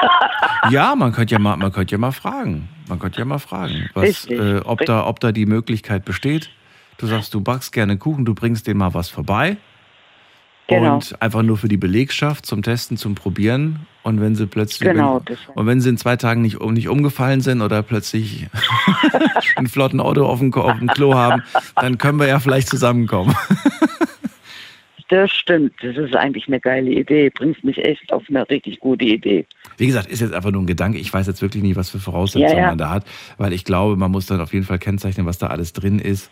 Ja, 0.70 0.94
man 0.94 1.12
könnte 1.12 1.32
ja 1.32 1.38
mal, 1.38 1.56
man 1.56 1.72
könnte 1.72 1.92
ja 1.92 1.98
mal 1.98 2.12
fragen. 2.12 2.68
Man 2.88 2.98
könnte 2.98 3.18
ja 3.18 3.24
mal 3.24 3.38
fragen, 3.38 3.88
was, 3.94 4.26
äh, 4.26 4.60
ob, 4.64 4.84
da, 4.84 5.06
ob 5.06 5.18
da 5.20 5.32
die 5.32 5.46
Möglichkeit 5.46 6.04
besteht. 6.04 6.50
Du 6.98 7.06
sagst, 7.06 7.32
du 7.32 7.40
backst 7.40 7.72
gerne 7.72 7.96
Kuchen, 7.96 8.24
du 8.26 8.34
bringst 8.34 8.66
denen 8.66 8.78
mal 8.78 8.92
was 8.92 9.08
vorbei. 9.08 9.56
Genau. 10.70 10.94
Und 10.94 11.20
einfach 11.20 11.42
nur 11.42 11.58
für 11.58 11.68
die 11.68 11.76
Belegschaft, 11.76 12.46
zum 12.46 12.62
Testen, 12.62 12.96
zum 12.96 13.14
Probieren. 13.14 13.80
Und 14.02 14.20
wenn 14.20 14.34
sie 14.34 14.46
plötzlich, 14.46 14.88
Genau, 14.88 15.20
wenn, 15.26 15.36
und 15.54 15.66
wenn 15.66 15.80
sie 15.82 15.90
in 15.90 15.98
zwei 15.98 16.16
Tagen 16.16 16.40
nicht, 16.40 16.58
um- 16.60 16.72
nicht 16.72 16.88
umgefallen 16.88 17.42
sind 17.42 17.60
oder 17.60 17.82
plötzlich 17.82 18.46
einen 19.56 19.66
flotten 19.68 20.00
Auto 20.00 20.24
auf 20.24 20.38
dem, 20.38 20.54
auf 20.54 20.78
dem 20.78 20.88
Klo 20.88 21.14
haben, 21.14 21.42
dann 21.76 21.98
können 21.98 22.18
wir 22.18 22.26
ja 22.26 22.40
vielleicht 22.40 22.68
zusammenkommen. 22.68 23.34
Das 25.08 25.32
stimmt. 25.32 25.72
Das 25.82 25.96
ist 25.96 26.14
eigentlich 26.14 26.46
eine 26.46 26.60
geile 26.60 26.88
Idee. 26.88 27.30
Bringst 27.30 27.64
mich 27.64 27.78
echt 27.78 28.12
auf 28.12 28.22
eine 28.28 28.48
richtig 28.48 28.78
gute 28.78 29.04
Idee. 29.04 29.44
Wie 29.76 29.86
gesagt, 29.88 30.06
ist 30.08 30.20
jetzt 30.20 30.32
einfach 30.32 30.52
nur 30.52 30.62
ein 30.62 30.68
Gedanke. 30.68 30.98
Ich 30.98 31.12
weiß 31.12 31.26
jetzt 31.26 31.42
wirklich 31.42 31.64
nicht, 31.64 31.74
was 31.74 31.90
für 31.90 31.98
Voraussetzungen 31.98 32.52
Ja, 32.52 32.58
ja. 32.60 32.66
man 32.68 32.78
da 32.78 32.90
hat, 32.90 33.04
weil 33.36 33.52
ich 33.52 33.64
glaube, 33.64 33.96
man 33.96 34.12
muss 34.12 34.26
dann 34.26 34.40
auf 34.40 34.52
jeden 34.54 34.64
Fall 34.64 34.78
kennzeichnen, 34.78 35.26
was 35.26 35.38
da 35.38 35.48
alles 35.48 35.72
drin 35.72 35.98
ist 35.98 36.30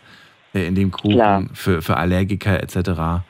äh, 0.53 0.65
in 0.65 0.75
dem 0.75 0.91
Kuchen 0.91 1.11
Klar. 1.15 1.43
für, 1.53 1.81
für 1.81 1.97
Allergiker 1.97 2.63
etc. 2.63 3.21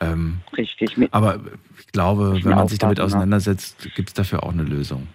Ähm, 0.00 0.40
Richtig. 0.56 0.96
Mit, 0.96 1.12
aber 1.12 1.40
ich 1.78 1.86
glaube, 1.88 2.38
wenn 2.42 2.54
man 2.54 2.68
sich 2.68 2.78
damit 2.78 2.98
ne? 2.98 3.04
auseinandersetzt, 3.04 3.88
gibt 3.94 4.08
es 4.08 4.14
dafür 4.14 4.42
auch 4.42 4.52
eine 4.52 4.62
Lösung. 4.62 5.08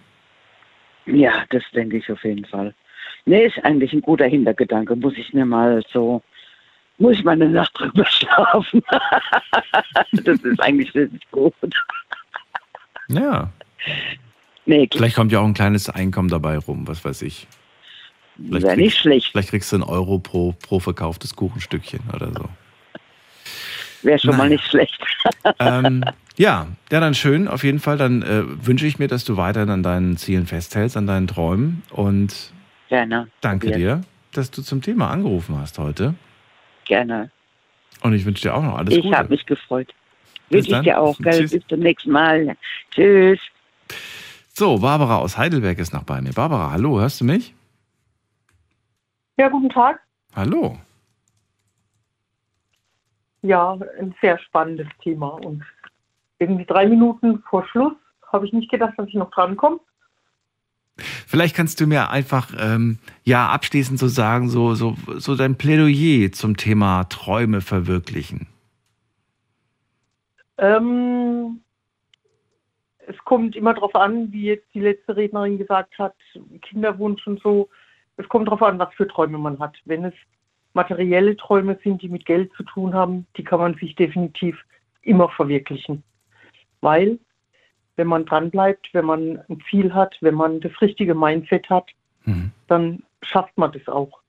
ja, 1.06 1.44
das 1.50 1.62
denke 1.74 1.98
ich 1.98 2.10
auf 2.10 2.22
jeden 2.24 2.44
Fall. 2.44 2.74
Nee, 3.24 3.46
ist 3.46 3.64
eigentlich 3.64 3.92
ein 3.92 4.00
guter 4.00 4.26
Hintergedanke. 4.26 4.96
Muss 4.96 5.14
ich 5.16 5.32
mir 5.32 5.46
mal 5.46 5.82
so, 5.92 6.22
muss 6.98 7.16
ich 7.16 7.24
mal 7.24 7.32
eine 7.32 7.48
Nacht 7.48 7.72
drüber 7.78 8.04
schlafen. 8.10 8.82
das 10.12 10.40
ist 10.40 10.60
eigentlich 10.60 10.92
richtig 10.94 11.30
gut. 11.30 11.54
Ja. 13.08 13.50
Nee, 14.64 14.88
Vielleicht 14.92 15.16
kommt 15.16 15.32
ja 15.32 15.40
auch 15.40 15.44
ein 15.44 15.54
kleines 15.54 15.88
Einkommen 15.88 16.28
dabei 16.28 16.58
rum, 16.58 16.86
was 16.86 17.04
weiß 17.04 17.22
ich. 17.22 17.46
Wäre 18.36 18.76
nicht 18.76 18.96
schlecht. 18.96 19.28
Vielleicht 19.32 19.50
kriegst 19.50 19.70
du 19.72 19.76
einen 19.76 19.84
Euro 19.84 20.18
pro, 20.18 20.52
pro 20.52 20.78
verkauftes 20.80 21.36
Kuchenstückchen 21.36 22.00
oder 22.14 22.32
so. 22.32 22.48
Wäre 24.02 24.18
schon 24.18 24.30
mal 24.30 24.44
Naja. 24.44 24.50
nicht 24.50 24.64
schlecht. 24.66 25.00
ähm, 25.58 26.04
ja, 26.36 26.66
ja, 26.90 27.00
dann 27.00 27.14
schön. 27.14 27.46
Auf 27.48 27.62
jeden 27.64 27.78
Fall. 27.78 27.96
Dann 27.98 28.22
äh, 28.22 28.42
wünsche 28.66 28.86
ich 28.86 28.98
mir, 28.98 29.08
dass 29.08 29.24
du 29.24 29.36
weiterhin 29.36 29.70
an 29.70 29.82
deinen 29.82 30.16
Zielen 30.16 30.46
festhältst, 30.46 30.96
an 30.96 31.06
deinen 31.06 31.26
Träumen. 31.28 31.82
Und 31.90 32.52
Gerne. 32.88 33.28
danke 33.40 33.68
Probiert. 33.70 33.98
dir, 33.98 34.04
dass 34.32 34.50
du 34.50 34.62
zum 34.62 34.82
Thema 34.82 35.10
angerufen 35.10 35.56
hast 35.58 35.78
heute. 35.78 36.14
Gerne. 36.84 37.30
Und 38.00 38.14
ich 38.14 38.24
wünsche 38.24 38.42
dir 38.42 38.54
auch 38.54 38.62
noch 38.62 38.76
alles 38.78 38.94
ich 38.96 39.02
Gute. 39.02 39.16
habe 39.16 39.28
mich 39.28 39.46
gefreut. 39.46 39.94
Wünsche 40.50 40.72
ich 40.76 40.80
dir 40.80 41.00
auch, 41.00 41.16
gell? 41.18 41.32
Tschüss. 41.40 41.52
Bis 41.52 41.66
zum 41.68 41.80
nächsten 41.80 42.10
Mal. 42.10 42.56
Tschüss. 42.90 43.38
So, 44.52 44.78
Barbara 44.78 45.16
aus 45.18 45.38
Heidelberg 45.38 45.78
ist 45.78 45.94
noch 45.94 46.02
bei 46.02 46.20
mir. 46.20 46.32
Barbara, 46.32 46.72
hallo, 46.72 47.00
hörst 47.00 47.20
du 47.20 47.24
mich? 47.24 47.54
Ja, 49.38 49.48
guten 49.48 49.70
Tag. 49.70 50.00
Hallo. 50.34 50.78
Ja, 53.42 53.76
ein 53.98 54.14
sehr 54.20 54.38
spannendes 54.38 54.86
Thema. 55.02 55.28
Und 55.28 55.64
irgendwie 56.38 56.64
drei 56.64 56.86
Minuten 56.86 57.42
vor 57.48 57.66
Schluss 57.68 57.94
habe 58.32 58.46
ich 58.46 58.52
nicht 58.52 58.70
gedacht, 58.70 58.94
dass 58.96 59.08
ich 59.08 59.14
noch 59.14 59.30
drankomme. 59.30 59.80
Vielleicht 60.96 61.56
kannst 61.56 61.80
du 61.80 61.86
mir 61.86 62.10
einfach 62.10 62.52
ähm, 62.58 62.98
ja 63.24 63.48
abschließend 63.48 63.98
so 63.98 64.08
sagen, 64.08 64.48
so, 64.48 64.74
so, 64.74 64.94
so 65.16 65.34
dein 65.34 65.56
Plädoyer 65.56 66.30
zum 66.32 66.56
Thema 66.56 67.04
Träume 67.04 67.60
verwirklichen. 67.60 68.46
Ähm, 70.58 71.60
es 73.06 73.16
kommt 73.24 73.56
immer 73.56 73.74
darauf 73.74 73.94
an, 73.94 74.30
wie 74.32 74.44
jetzt 74.44 74.66
die 74.74 74.80
letzte 74.80 75.16
Rednerin 75.16 75.58
gesagt 75.58 75.98
hat, 75.98 76.14
Kinderwunsch 76.60 77.26
und 77.26 77.40
so. 77.40 77.68
Es 78.16 78.28
kommt 78.28 78.46
darauf 78.46 78.62
an, 78.62 78.78
was 78.78 78.92
für 78.94 79.08
Träume 79.08 79.38
man 79.38 79.58
hat. 79.58 79.76
Wenn 79.86 80.04
es 80.04 80.14
materielle 80.74 81.36
Träume 81.36 81.78
sind, 81.82 82.02
die 82.02 82.08
mit 82.08 82.26
Geld 82.26 82.52
zu 82.56 82.62
tun 82.62 82.94
haben, 82.94 83.26
die 83.36 83.44
kann 83.44 83.60
man 83.60 83.74
sich 83.74 83.94
definitiv 83.94 84.56
immer 85.02 85.28
verwirklichen. 85.28 86.02
Weil, 86.80 87.18
wenn 87.96 88.06
man 88.06 88.24
dranbleibt, 88.24 88.88
wenn 88.92 89.04
man 89.04 89.40
ein 89.48 89.62
Ziel 89.68 89.92
hat, 89.92 90.16
wenn 90.20 90.34
man 90.34 90.60
das 90.60 90.72
richtige 90.80 91.14
Mindset 91.14 91.68
hat, 91.68 91.90
dann 92.68 93.02
schafft 93.22 93.56
man 93.58 93.72
das 93.72 93.86
auch. 93.88 94.22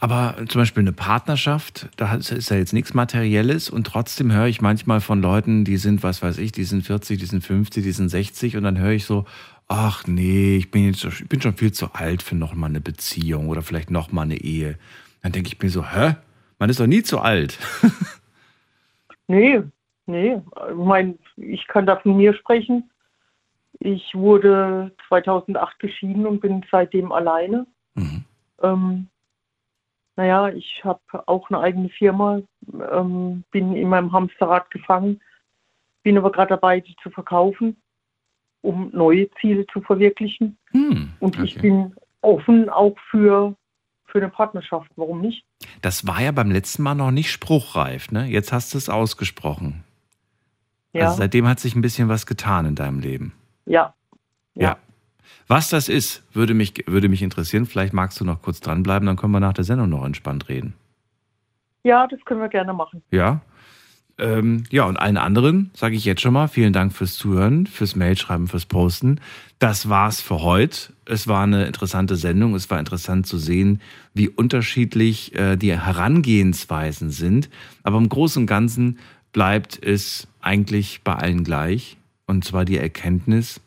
Aber 0.00 0.36
zum 0.48 0.62
Beispiel 0.62 0.82
eine 0.82 0.92
Partnerschaft, 0.92 1.90
da 1.96 2.14
ist 2.14 2.32
ist 2.32 2.50
ja 2.50 2.56
jetzt 2.56 2.72
nichts 2.72 2.94
Materielles 2.94 3.68
und 3.68 3.86
trotzdem 3.86 4.32
höre 4.32 4.46
ich 4.46 4.62
manchmal 4.62 5.02
von 5.02 5.20
Leuten, 5.20 5.64
die 5.64 5.76
sind, 5.76 6.02
was 6.02 6.22
weiß 6.22 6.38
ich, 6.38 6.52
die 6.52 6.64
sind 6.64 6.86
40, 6.86 7.18
die 7.18 7.26
sind 7.26 7.44
50, 7.44 7.84
die 7.84 7.92
sind 7.92 8.08
60 8.08 8.56
und 8.56 8.62
dann 8.62 8.78
höre 8.78 8.92
ich 8.92 9.04
so, 9.04 9.26
ach 9.68 10.06
nee, 10.06 10.56
ich 10.56 10.70
bin, 10.70 10.86
jetzt, 10.86 11.04
ich 11.04 11.28
bin 11.28 11.40
schon 11.40 11.56
viel 11.56 11.72
zu 11.72 11.92
alt 11.92 12.22
für 12.22 12.34
noch 12.34 12.54
mal 12.54 12.66
eine 12.66 12.80
Beziehung 12.80 13.48
oder 13.48 13.62
vielleicht 13.62 13.90
noch 13.90 14.12
mal 14.12 14.22
eine 14.22 14.36
Ehe. 14.36 14.78
Dann 15.22 15.32
denke 15.32 15.48
ich 15.48 15.60
mir 15.60 15.70
so, 15.70 15.86
hä? 15.86 16.16
Man 16.58 16.70
ist 16.70 16.80
doch 16.80 16.86
nie 16.86 17.02
zu 17.02 17.20
alt. 17.20 17.58
Nee, 19.28 19.62
nee. 20.06 20.42
Ich 20.68 20.76
meine, 20.76 21.18
ich 21.36 21.66
kann 21.66 21.86
da 21.86 21.96
von 21.96 22.16
mir 22.16 22.34
sprechen. 22.34 22.90
Ich 23.78 24.14
wurde 24.14 24.92
2008 25.08 25.78
geschieden 25.78 26.26
und 26.26 26.40
bin 26.40 26.62
seitdem 26.70 27.12
alleine. 27.12 27.66
Ähm, 28.62 29.08
naja, 30.16 30.48
ich 30.50 30.82
habe 30.84 31.00
auch 31.26 31.48
eine 31.50 31.60
eigene 31.60 31.88
Firma, 31.88 32.42
ähm, 32.92 33.44
bin 33.50 33.74
in 33.74 33.88
meinem 33.88 34.12
Hamsterrad 34.12 34.70
gefangen, 34.70 35.20
bin 36.02 36.18
aber 36.18 36.30
gerade 36.30 36.50
dabei, 36.50 36.80
die 36.80 36.94
zu 37.02 37.10
verkaufen, 37.10 37.76
um 38.62 38.90
neue 38.92 39.28
Ziele 39.40 39.66
zu 39.72 39.80
verwirklichen. 39.80 40.56
und 41.20 41.38
ich 41.40 41.58
bin 41.58 41.94
offen 42.22 42.68
auch 42.68 42.96
für, 43.10 43.54
für 44.06 44.18
eine 44.18 44.28
Partnerschaft. 44.28 44.90
Warum 44.96 45.20
nicht? 45.20 45.44
Das 45.82 46.06
war 46.06 46.20
ja 46.22 46.32
beim 46.32 46.50
letzten 46.50 46.82
Mal 46.82 46.94
noch 46.94 47.10
nicht 47.10 47.30
spruchreif, 47.30 48.10
ne? 48.10 48.26
Jetzt 48.26 48.52
hast 48.52 48.72
du 48.72 48.78
es 48.78 48.88
ausgesprochen. 48.88 49.84
Ja, 50.92 51.06
Also 51.06 51.18
seitdem 51.18 51.46
hat 51.48 51.58
sich 51.60 51.74
ein 51.74 51.82
bisschen 51.82 52.08
was 52.08 52.26
getan 52.26 52.66
in 52.66 52.74
deinem 52.74 53.00
Leben. 53.00 53.32
ja, 53.66 53.94
Ja. 54.54 54.76
Was 55.48 55.68
das 55.68 55.88
ist, 55.88 56.22
würde 56.34 56.54
mich, 56.54 56.72
würde 56.86 57.08
mich 57.08 57.20
interessieren. 57.22 57.66
Vielleicht 57.66 57.92
magst 57.92 58.18
du 58.20 58.24
noch 58.24 58.40
kurz 58.42 58.60
dranbleiben, 58.60 59.06
dann 59.06 59.16
können 59.16 59.32
wir 59.32 59.40
nach 59.40 59.52
der 59.52 59.64
Sendung 59.64 59.88
noch 59.90 60.04
entspannt 60.04 60.48
reden. 60.48 60.74
Ja, 61.84 62.06
das 62.06 62.20
können 62.24 62.40
wir 62.40 62.48
gerne 62.48 62.72
machen. 62.72 63.02
Ja? 63.10 63.40
Ähm, 64.18 64.64
ja, 64.70 64.84
und 64.84 64.96
allen 64.96 65.16
anderen 65.16 65.70
sage 65.74 65.96
ich 65.96 66.04
jetzt 66.04 66.20
schon 66.20 66.34
mal 66.34 66.48
vielen 66.48 66.72
Dank 66.72 66.92
fürs 66.92 67.14
Zuhören, 67.14 67.66
fürs 67.66 67.96
Mailschreiben, 67.96 68.46
fürs 68.46 68.66
Posten. 68.66 69.20
Das 69.58 69.88
war's 69.88 70.20
für 70.20 70.42
heute. 70.42 70.92
Es 71.04 71.28
war 71.28 71.42
eine 71.42 71.64
interessante 71.66 72.16
Sendung. 72.16 72.54
Es 72.54 72.70
war 72.70 72.78
interessant 72.78 73.26
zu 73.26 73.38
sehen, 73.38 73.80
wie 74.14 74.28
unterschiedlich 74.28 75.34
äh, 75.34 75.56
die 75.56 75.72
Herangehensweisen 75.72 77.10
sind. 77.10 77.48
Aber 77.82 77.98
im 77.98 78.08
Großen 78.08 78.42
und 78.42 78.46
Ganzen 78.46 78.98
bleibt 79.32 79.82
es 79.82 80.28
eigentlich 80.40 81.00
bei 81.02 81.14
allen 81.14 81.44
gleich. 81.44 81.96
Und 82.26 82.44
zwar 82.44 82.64
die 82.64 82.78
Erkenntnis, 82.78 83.60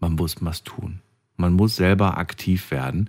man 0.00 0.12
muss 0.12 0.36
was 0.40 0.64
tun. 0.64 1.00
Man 1.36 1.54
muss 1.54 1.76
selber 1.76 2.18
aktiv 2.18 2.70
werden. 2.70 3.08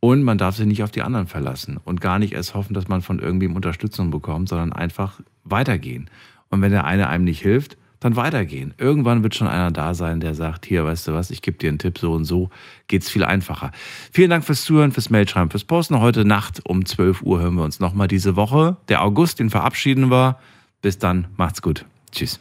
Und 0.00 0.22
man 0.22 0.38
darf 0.38 0.56
sich 0.56 0.66
nicht 0.66 0.84
auf 0.84 0.92
die 0.92 1.02
anderen 1.02 1.26
verlassen 1.26 1.78
und 1.84 2.00
gar 2.00 2.20
nicht 2.20 2.32
erst 2.32 2.54
hoffen, 2.54 2.72
dass 2.72 2.86
man 2.86 3.02
von 3.02 3.18
irgendwem 3.18 3.56
Unterstützung 3.56 4.10
bekommt, 4.10 4.48
sondern 4.48 4.72
einfach 4.72 5.20
weitergehen. 5.50 6.10
Und 6.50 6.62
wenn 6.62 6.72
der 6.72 6.84
eine 6.84 7.08
einem 7.08 7.24
nicht 7.24 7.42
hilft, 7.42 7.76
dann 8.00 8.16
weitergehen. 8.16 8.74
Irgendwann 8.78 9.22
wird 9.22 9.34
schon 9.34 9.48
einer 9.48 9.70
da 9.70 9.92
sein, 9.92 10.20
der 10.20 10.34
sagt, 10.34 10.66
hier, 10.66 10.84
weißt 10.84 11.08
du 11.08 11.14
was, 11.14 11.30
ich 11.30 11.42
gebe 11.42 11.58
dir 11.58 11.68
einen 11.68 11.78
Tipp, 11.78 11.98
so 11.98 12.12
und 12.12 12.24
so 12.24 12.50
geht's 12.86 13.10
viel 13.10 13.24
einfacher. 13.24 13.72
Vielen 14.12 14.30
Dank 14.30 14.44
fürs 14.44 14.62
Zuhören, 14.62 14.92
fürs 14.92 15.10
Mailschreiben, 15.10 15.50
fürs 15.50 15.64
Posten. 15.64 15.98
Heute 16.00 16.24
Nacht 16.24 16.60
um 16.64 16.86
12 16.86 17.22
Uhr 17.22 17.40
hören 17.40 17.54
wir 17.54 17.64
uns 17.64 17.80
nochmal 17.80 18.08
diese 18.08 18.36
Woche. 18.36 18.76
Der 18.88 19.02
August, 19.02 19.40
den 19.40 19.50
verabschieden 19.50 20.10
wir. 20.10 20.38
Bis 20.80 20.98
dann, 20.98 21.26
macht's 21.36 21.60
gut. 21.60 21.84
Tschüss. 22.12 22.40